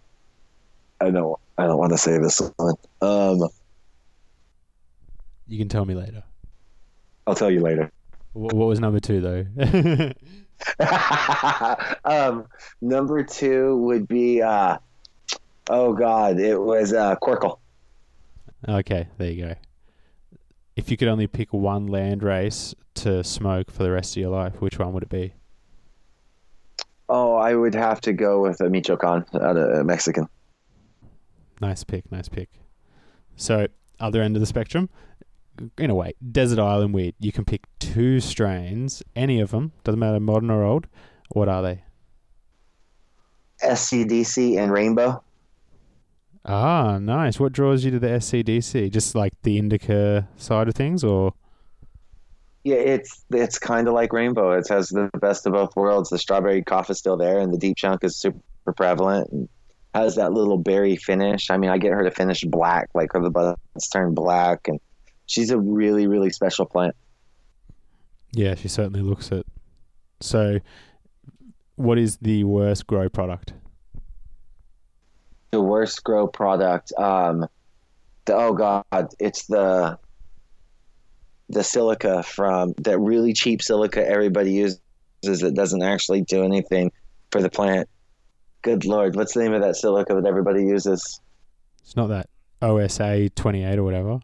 I 1.00 1.10
don't 1.10 1.40
I 1.58 1.66
don't 1.66 1.78
want 1.78 1.94
to 1.94 1.98
say 1.98 2.18
this 2.18 2.42
one. 2.58 2.76
Um 3.02 3.48
You 5.48 5.58
can 5.58 5.70
tell 5.70 5.86
me 5.86 5.96
later. 5.96 6.24
I'll 7.26 7.34
tell 7.34 7.50
you 7.50 7.62
later. 7.62 7.90
What, 8.34 8.54
what 8.54 8.68
was 8.68 8.82
number 8.82 9.00
2 9.00 9.22
though? 9.22 10.12
um 12.04 12.48
number 12.82 13.24
2 13.24 13.78
would 13.78 14.10
be 14.10 14.42
uh 14.42 14.78
oh 15.70 15.94
god, 15.94 16.38
it 16.38 16.60
was 16.60 16.92
uh 16.92 17.16
Querkle. 17.16 17.60
Okay, 18.68 19.08
there 19.18 19.32
you 19.32 19.46
go. 19.46 19.56
If 20.76 20.92
you 20.92 20.98
could 20.98 21.08
only 21.08 21.28
pick 21.28 21.54
one 21.54 21.88
land 21.88 22.24
race 22.24 22.76
to 22.96 23.24
smoke 23.24 23.72
for 23.72 23.84
the 23.84 23.92
rest 23.92 24.18
of 24.18 24.22
your 24.22 24.32
life, 24.32 24.60
which 24.60 24.78
one 24.80 24.92
would 24.92 25.04
it 25.04 25.10
be? 25.10 25.34
Oh, 27.16 27.36
I 27.36 27.54
would 27.54 27.76
have 27.76 28.02
to 28.02 28.12
go 28.12 28.42
with 28.42 28.60
a 28.60 28.72
Michoacan, 28.72 29.24
uh, 29.36 29.84
Mexican. 29.86 30.28
Nice 31.62 31.84
pick, 31.84 32.12
nice 32.12 32.28
pick. 32.28 32.50
So, 33.36 33.68
other 34.00 34.24
end 34.24 34.36
of 34.36 34.40
the 34.40 34.48
spectrum, 34.48 34.90
in 35.78 35.92
a 35.92 35.94
way, 35.94 36.14
desert 36.32 36.58
island 36.58 36.92
weed. 36.92 37.14
You 37.20 37.32
can 37.32 37.46
pick 37.46 37.68
two 37.78 38.20
strains, 38.20 39.04
any 39.16 39.40
of 39.40 39.52
them, 39.52 39.74
doesn't 39.84 40.00
matter 40.00 40.20
modern 40.20 40.50
or 40.50 40.64
old. 40.64 40.88
What 41.30 41.48
are 41.48 41.62
they? 41.62 41.84
SCDC 43.64 44.58
and 44.58 44.72
Rainbow. 44.72 45.22
Ah, 46.46 46.98
nice. 46.98 47.40
What 47.40 47.54
draws 47.54 47.86
you 47.86 47.92
to 47.92 48.00
the 48.00 48.08
SCDC? 48.08 48.92
Just 48.92 49.14
like 49.14 49.34
the 49.44 49.60
indica 49.60 50.28
side 50.36 50.68
of 50.68 50.74
things, 50.74 51.04
or 51.04 51.36
Yeah, 52.64 52.76
it's 52.76 53.26
it's 53.30 53.60
kind 53.60 53.88
of 53.88 53.94
like 53.94 54.14
Rainbow. 54.14 54.54
It 54.54 54.68
has 54.70 54.90
the 54.90 55.10
best 55.20 55.46
of 55.46 55.54
both 55.54 55.76
worlds. 55.76 56.10
The 56.10 56.18
strawberry 56.18 56.64
cough 56.64 56.90
is 56.90 56.98
still 56.98 57.18
there, 57.18 57.40
and 57.40 57.54
the 57.54 57.58
deep 57.58 57.76
chunk 57.76 58.04
is 58.04 58.16
super 58.16 58.74
prevalent. 58.74 59.30
And 59.32 59.50
has 59.94 60.16
that 60.16 60.34
little 60.34 60.58
berry 60.58 60.96
finish. 60.96 61.52
I 61.52 61.58
mean, 61.58 61.70
I 61.70 61.78
get 61.78 61.92
her 61.92 62.04
to 62.04 62.12
finish 62.12 62.44
black, 62.44 62.90
like 62.94 63.14
her 63.14 63.22
the 63.22 63.30
buds 63.30 63.88
turn 63.92 64.14
black, 64.14 64.68
and 64.68 64.80
she's 65.26 65.52
a 65.52 65.60
really 65.60 66.08
really 66.08 66.30
special 66.30 66.66
plant. 66.66 66.96
yeah, 68.32 68.56
she 68.56 68.68
certainly 68.68 69.02
looks 69.02 69.32
it. 69.32 69.46
So, 70.20 70.60
what 71.76 71.98
is 71.98 72.18
the 72.18 72.44
worst 72.44 72.88
grow 72.88 73.10
product? 73.10 73.54
The 75.52 75.62
worst 75.62 76.04
grow 76.04 76.28
product. 76.28 76.92
Um, 76.98 77.48
the, 78.26 78.36
oh 78.36 78.54
god, 78.54 79.14
it's 79.20 79.46
the 79.46 80.00
the 81.54 81.64
silica 81.64 82.24
from 82.24 82.74
that 82.80 83.00
really 83.00 83.34
cheap 83.34 83.62
silica 83.62 84.06
everybody 84.08 84.52
uses 84.52 84.80
that 85.24 85.54
doesn't 85.56 85.82
actually 85.84 86.22
do 86.22 86.44
anything 86.44 86.92
for 87.32 87.42
the 87.42 87.50
plant. 87.50 87.88
Good 88.62 88.86
lord, 88.86 89.16
what's 89.16 89.34
the 89.34 89.42
name 89.42 89.54
of 89.54 89.62
that 89.62 89.76
silica 89.76 90.16
that 90.16 90.26
everybody 90.26 90.64
uses? 90.64 91.20
It's 91.82 91.96
not 91.96 92.08
that 92.08 92.30
OSA 92.62 93.30
twenty 93.30 93.64
eight 93.64 93.78
or 93.78 93.84
whatever. 93.84 94.20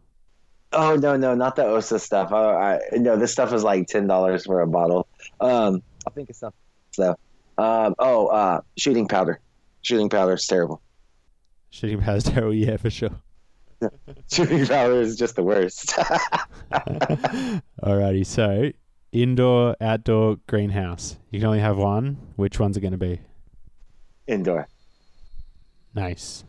Oh 0.72 0.96
no, 0.96 1.18
no, 1.18 1.36
not 1.36 1.56
the 1.56 1.66
OSA 1.66 2.00
stuff. 2.00 2.30
Oh, 2.32 2.50
I, 2.50 2.80
no, 2.94 3.18
this 3.18 3.32
stuff 3.32 3.54
is 3.54 3.64
like 3.64 3.88
ten 3.88 4.08
dollars 4.08 4.46
for 4.46 4.62
a 4.62 4.68
bottle. 4.68 5.08
Um, 5.40 5.82
I 6.08 6.12
think 6.12 6.30
it's 6.30 6.40
stuff. 6.40 6.54
So, 6.92 7.16
um, 7.58 7.96
oh, 8.00 8.28
uh, 8.28 8.62
shooting 8.78 9.08
powder. 9.08 9.40
Shooting 9.82 10.10
powder 10.10 10.34
is 10.34 10.46
terrible. 10.46 10.82
Shooting 11.72 12.00
powder 12.02 12.18
is 12.18 12.24
terrible. 12.24 12.54
Yeah, 12.54 12.78
for 12.78 12.90
sure. 12.90 13.12
Shooting 14.32 14.66
powder 14.66 15.02
is 15.02 15.16
just 15.16 15.36
the 15.36 15.44
worst. 15.44 15.90
Alrighty, 17.82 18.26
so 18.26 18.72
indoor, 19.12 19.76
outdoor, 19.82 20.38
greenhouse. 20.48 21.18
You 21.32 21.40
can 21.40 21.48
only 21.48 21.60
have 21.60 21.78
one. 21.78 22.18
Which 22.36 22.60
one's 22.60 22.78
it 22.78 22.82
going 22.82 22.92
to 22.92 22.98
be? 22.98 23.22
Indoor. 24.28 24.68
Nice. 25.96 26.44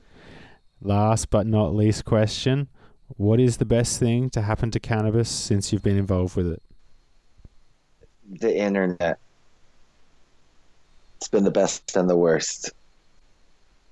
Last 0.82 1.30
but 1.30 1.46
not 1.46 1.74
least 1.74 2.04
question 2.04 2.68
What 3.16 3.40
is 3.40 3.58
the 3.58 3.64
best 3.64 3.98
thing 3.98 4.30
to 4.30 4.42
happen 4.42 4.70
to 4.70 4.80
cannabis 4.80 5.28
since 5.28 5.72
you've 5.72 5.82
been 5.82 5.98
involved 5.98 6.36
with 6.36 6.46
it? 6.46 6.62
The 8.30 8.56
internet. 8.56 9.18
It's 11.16 11.28
been 11.28 11.44
the 11.44 11.50
best 11.50 11.96
and 11.96 12.08
the 12.08 12.16
worst. 12.16 12.72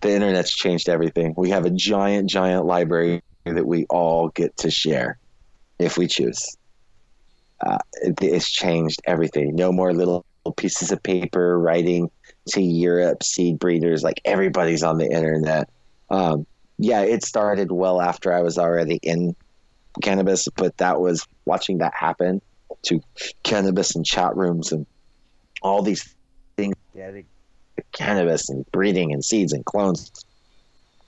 The 0.01 0.13
internet's 0.13 0.55
changed 0.55 0.89
everything. 0.89 1.35
We 1.37 1.51
have 1.51 1.67
a 1.67 1.71
giant, 1.71 2.31
giant 2.31 2.65
library 2.65 3.23
that 3.55 3.67
we 3.67 3.87
all 3.87 4.29
get 4.29 4.57
to 4.59 4.71
share 4.71 5.19
if 5.79 5.97
we 5.97 6.07
choose. 6.07 6.57
Uh, 7.65 7.79
it, 8.03 8.19
it's 8.23 8.51
changed 8.51 9.01
everything. 9.07 9.55
No 9.55 9.73
more 9.73 9.93
little 9.93 10.25
pieces 10.57 10.93
of 10.93 11.03
paper 11.03 11.59
writing 11.59 12.11
to 12.49 12.63
Europe 12.63 13.23
seed 13.23 13.59
breeders. 13.59 14.03
Like 14.03 14.21
everybody's 14.25 14.83
on 14.83 14.99
the 14.99 15.11
internet. 15.11 15.69
Um, 16.11 16.47
yeah, 16.79 17.03
it 17.03 17.25
started 17.25 17.71
well 17.73 18.01
after 18.01 18.33
I 18.33 18.41
was 18.41 18.59
already 18.59 18.99
in 19.03 19.35
cannabis, 20.03 20.49
but 20.57 20.77
that 20.79 21.01
was 21.01 21.27
watching 21.45 21.79
that 21.79 21.93
happen 21.95 22.41
to 22.85 23.01
cannabis 23.43 23.97
and 23.97 24.07
chat 24.07 24.37
rooms 24.37 24.73
and 24.73 24.87
all 25.63 25.83
these 25.83 26.15
things 26.57 26.77
cannabis 27.93 28.49
and 28.49 28.65
breeding 28.71 29.13
and 29.13 29.25
seeds 29.25 29.53
and 29.53 29.65
clones. 29.65 30.13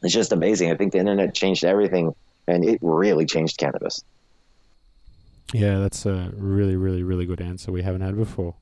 It's 0.03 0.15
just 0.15 0.33
amazing. 0.33 0.71
I 0.71 0.77
think 0.77 0.93
the 0.93 0.99
internet 0.99 1.35
changed 1.35 1.65
everything 1.65 2.15
and 2.47 2.65
it 2.65 2.79
really 2.83 3.27
changed 3.27 3.59
cannabis. 3.59 4.03
Yeah, 5.53 5.79
that's 5.79 6.07
a 6.07 6.33
really, 6.37 6.77
really, 6.77 7.03
really 7.03 7.27
good 7.27 7.41
answer 7.41 7.73
we 7.73 7.83
haven't 7.83 8.03
had 8.03 8.17
before. 8.17 8.55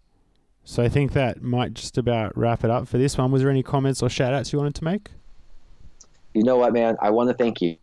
So 0.65 0.83
I 0.83 0.89
think 0.89 1.13
that 1.13 1.43
might 1.43 1.75
just 1.75 1.97
about 1.97 2.37
wrap 2.37 2.65
it 2.65 2.71
up 2.71 2.89
for 2.89 2.99
this 2.99 3.17
one. 3.17 3.31
Was 3.31 3.43
there 3.43 3.51
any 3.51 3.63
comments 3.63 4.03
or 4.03 4.09
shout 4.09 4.35
outs 4.35 4.53
you 4.53 4.59
wanted 4.59 4.75
to 4.77 4.85
make? 4.85 5.11
You 6.35 6.45
know 6.45 6.57
what, 6.57 6.73
man? 6.73 6.97
I 7.01 7.11
want 7.11 7.31
to 7.31 7.35
thank 7.35 7.63
you 7.63 7.77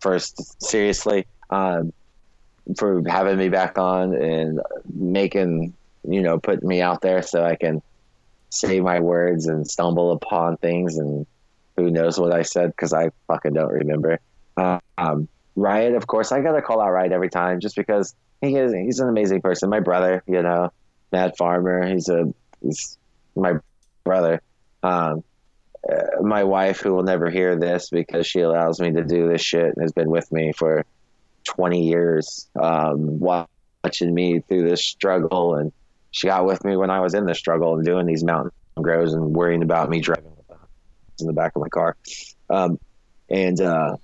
first, 0.00 0.62
seriously, 0.62 1.26
um, 1.50 1.92
for 2.76 3.02
having 3.08 3.38
me 3.38 3.48
back 3.48 3.78
on 3.78 4.14
and 4.14 4.60
making, 4.92 5.72
you 6.06 6.22
know, 6.22 6.38
putting 6.38 6.68
me 6.68 6.82
out 6.82 7.00
there 7.00 7.22
so 7.22 7.44
I 7.44 7.56
can 7.56 7.82
say 8.50 8.80
my 8.80 9.00
words 9.00 9.46
and 9.46 9.66
stumble 9.66 10.12
upon 10.12 10.56
things 10.58 10.98
and 10.98 11.26
who 11.76 11.90
knows 11.90 12.18
what 12.18 12.32
I 12.32 12.42
said 12.42 12.70
because 12.70 12.92
I 12.92 13.10
fucking 13.26 13.54
don't 13.54 13.72
remember. 13.72 14.18
Um, 14.56 15.28
Riot, 15.56 15.94
of 15.94 16.06
course, 16.06 16.32
I 16.32 16.40
gotta 16.40 16.62
call 16.62 16.80
out 16.80 16.90
Riot 16.90 17.12
every 17.12 17.30
time 17.30 17.60
just 17.60 17.76
because 17.76 18.14
he 18.42 18.54
is 18.56 18.72
he's 18.72 19.00
an 19.00 19.08
amazing 19.08 19.40
person. 19.40 19.70
My 19.70 19.80
brother, 19.80 20.22
you 20.26 20.42
know, 20.42 20.70
Mad 21.12 21.36
Farmer, 21.36 21.86
he's 21.86 22.08
a 22.08 22.32
he's 22.62 22.98
my 23.34 23.54
brother. 24.04 24.40
Um, 24.82 25.24
uh, 25.90 26.22
my 26.22 26.44
wife, 26.44 26.80
who 26.80 26.94
will 26.94 27.02
never 27.02 27.30
hear 27.30 27.56
this 27.56 27.90
because 27.90 28.26
she 28.26 28.40
allows 28.40 28.80
me 28.80 28.92
to 28.92 29.04
do 29.04 29.28
this 29.28 29.40
shit 29.40 29.64
and 29.64 29.82
has 29.82 29.92
been 29.92 30.10
with 30.10 30.30
me 30.32 30.52
for 30.52 30.84
20 31.44 31.86
years, 31.86 32.48
um, 32.60 33.20
watching 33.20 34.12
me 34.12 34.40
through 34.40 34.68
this 34.68 34.84
struggle. 34.84 35.54
And 35.54 35.72
she 36.10 36.26
got 36.26 36.44
with 36.44 36.64
me 36.64 36.76
when 36.76 36.90
I 36.90 37.00
was 37.00 37.14
in 37.14 37.24
the 37.24 37.34
struggle 37.34 37.76
and 37.76 37.84
doing 37.84 38.06
these 38.06 38.24
mountain 38.24 38.50
grows 38.74 39.14
and 39.14 39.34
worrying 39.34 39.62
about 39.62 39.88
me 39.88 40.00
driving 40.00 40.32
in 41.20 41.26
the 41.26 41.32
back 41.32 41.52
of 41.56 41.62
my 41.62 41.68
car. 41.68 41.96
Um, 42.50 42.78
and 43.30 43.60
uh, 43.60 43.96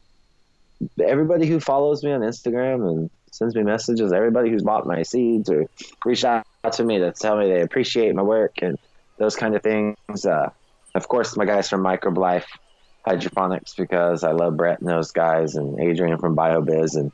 everybody 1.03 1.47
who 1.47 1.61
follows 1.61 2.03
me 2.03 2.13
on 2.13 2.21
Instagram 2.21 2.89
and 2.89 3.11
sends 3.31 3.55
me 3.55 3.63
messages, 3.63 4.13
everybody 4.13 4.51
who's 4.51 4.63
bought 4.63 4.87
my 4.87 5.03
seeds 5.03 5.51
or 5.51 5.67
reached 6.05 6.25
out 6.25 6.45
to 6.73 6.85
me 6.85 6.99
to 6.99 7.13
tell 7.13 7.37
me 7.37 7.49
they 7.49 7.63
appreciate 7.63 8.15
my 8.15 8.23
work 8.23 8.63
and 8.63 8.79
those 9.19 9.37
kind 9.37 9.57
of 9.57 9.63
things. 9.63 9.97
Uh, 10.25 10.51
of 10.95 11.09
course, 11.09 11.37
my 11.37 11.45
guys 11.45 11.69
from 11.69 11.83
Microbe 11.83 12.43
Hydroponics 13.07 13.75
because 13.75 14.23
I 14.23 14.33
love 14.33 14.57
Brett 14.57 14.81
and 14.81 14.89
those 14.89 15.11
guys 15.11 15.57
and 15.57 15.81
Adrian 15.81 16.19
from 16.19 16.37
BioBizz 16.37 16.97
and 16.97 17.13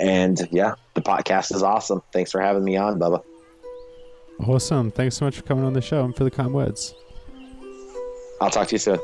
and 0.00 0.48
yeah, 0.50 0.74
the 0.94 1.02
podcast 1.02 1.54
is 1.54 1.62
awesome. 1.62 2.02
Thanks 2.12 2.30
for 2.30 2.40
having 2.40 2.64
me 2.64 2.76
on, 2.76 2.98
Bubba. 2.98 3.22
Awesome. 4.40 4.90
Thanks 4.90 5.16
so 5.16 5.24
much 5.24 5.36
for 5.36 5.42
coming 5.42 5.64
on 5.64 5.72
the 5.72 5.82
show 5.82 6.04
and 6.04 6.16
for 6.16 6.24
the 6.24 6.30
kind 6.30 6.52
words. 6.52 6.94
I'll 8.40 8.50
talk 8.50 8.68
to 8.68 8.74
you 8.74 8.78
soon. 8.78 8.98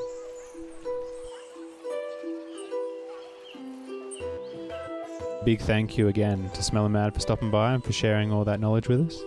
Big 5.43 5.59
thank 5.61 5.97
you 5.97 6.09
again 6.09 6.51
to 6.53 6.63
Smell 6.63 6.85
and 6.85 6.93
Mad 6.93 7.15
for 7.15 7.21
stopping 7.21 7.51
by 7.51 7.73
and 7.73 7.83
for 7.83 7.93
sharing 7.93 8.31
all 8.31 8.45
that 8.45 8.61
knowledge 8.61 8.89
with 8.89 9.07
us. 9.07 9.23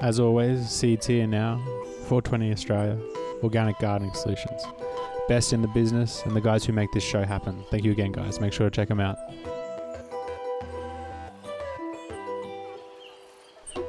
As 0.00 0.20
always, 0.20 0.70
seeds 0.70 1.06
here 1.06 1.26
now, 1.26 1.60
420 2.06 2.52
Australia, 2.52 2.96
Organic 3.42 3.76
Gardening 3.80 4.14
Solutions. 4.14 4.62
Best 5.28 5.52
in 5.52 5.60
the 5.60 5.68
business 5.68 6.22
and 6.24 6.36
the 6.36 6.40
guys 6.40 6.64
who 6.64 6.72
make 6.72 6.92
this 6.92 7.02
show 7.02 7.24
happen. 7.24 7.64
Thank 7.70 7.82
you 7.82 7.90
again, 7.90 8.12
guys. 8.12 8.40
Make 8.40 8.52
sure 8.52 8.70
to 8.70 8.74
check 8.74 8.88
them 8.88 9.00
out. 9.00 9.16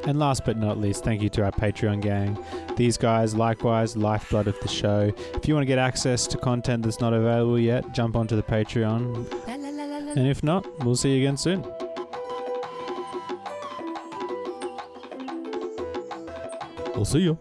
And 0.08 0.18
last 0.18 0.46
but 0.46 0.58
not 0.58 0.80
least, 0.80 1.04
thank 1.04 1.22
you 1.22 1.30
to 1.30 1.44
our 1.44 1.52
Patreon 1.52 2.02
gang. 2.02 2.44
These 2.76 2.98
guys, 2.98 3.36
likewise, 3.36 3.98
lifeblood 3.98 4.48
of 4.48 4.60
the 4.62 4.68
show. 4.68 5.12
If 5.34 5.48
you 5.48 5.54
want 5.54 5.64
to 5.64 5.68
get 5.68 5.80
access 5.80 6.26
to 6.28 6.38
content 6.38 6.84
that's 6.84 7.00
not 7.00 7.14
available 7.14 7.60
yet, 7.60 7.92
jump 7.94 8.16
onto 8.16 8.36
the 8.36 8.44
Patreon. 8.44 9.75
And 10.08 10.27
if 10.27 10.43
not, 10.43 10.66
we'll 10.84 10.95
see 10.95 11.16
you 11.16 11.17
again 11.17 11.38
soon. 11.38 11.64
We'll 16.95 17.06
see 17.06 17.19
you. 17.19 17.38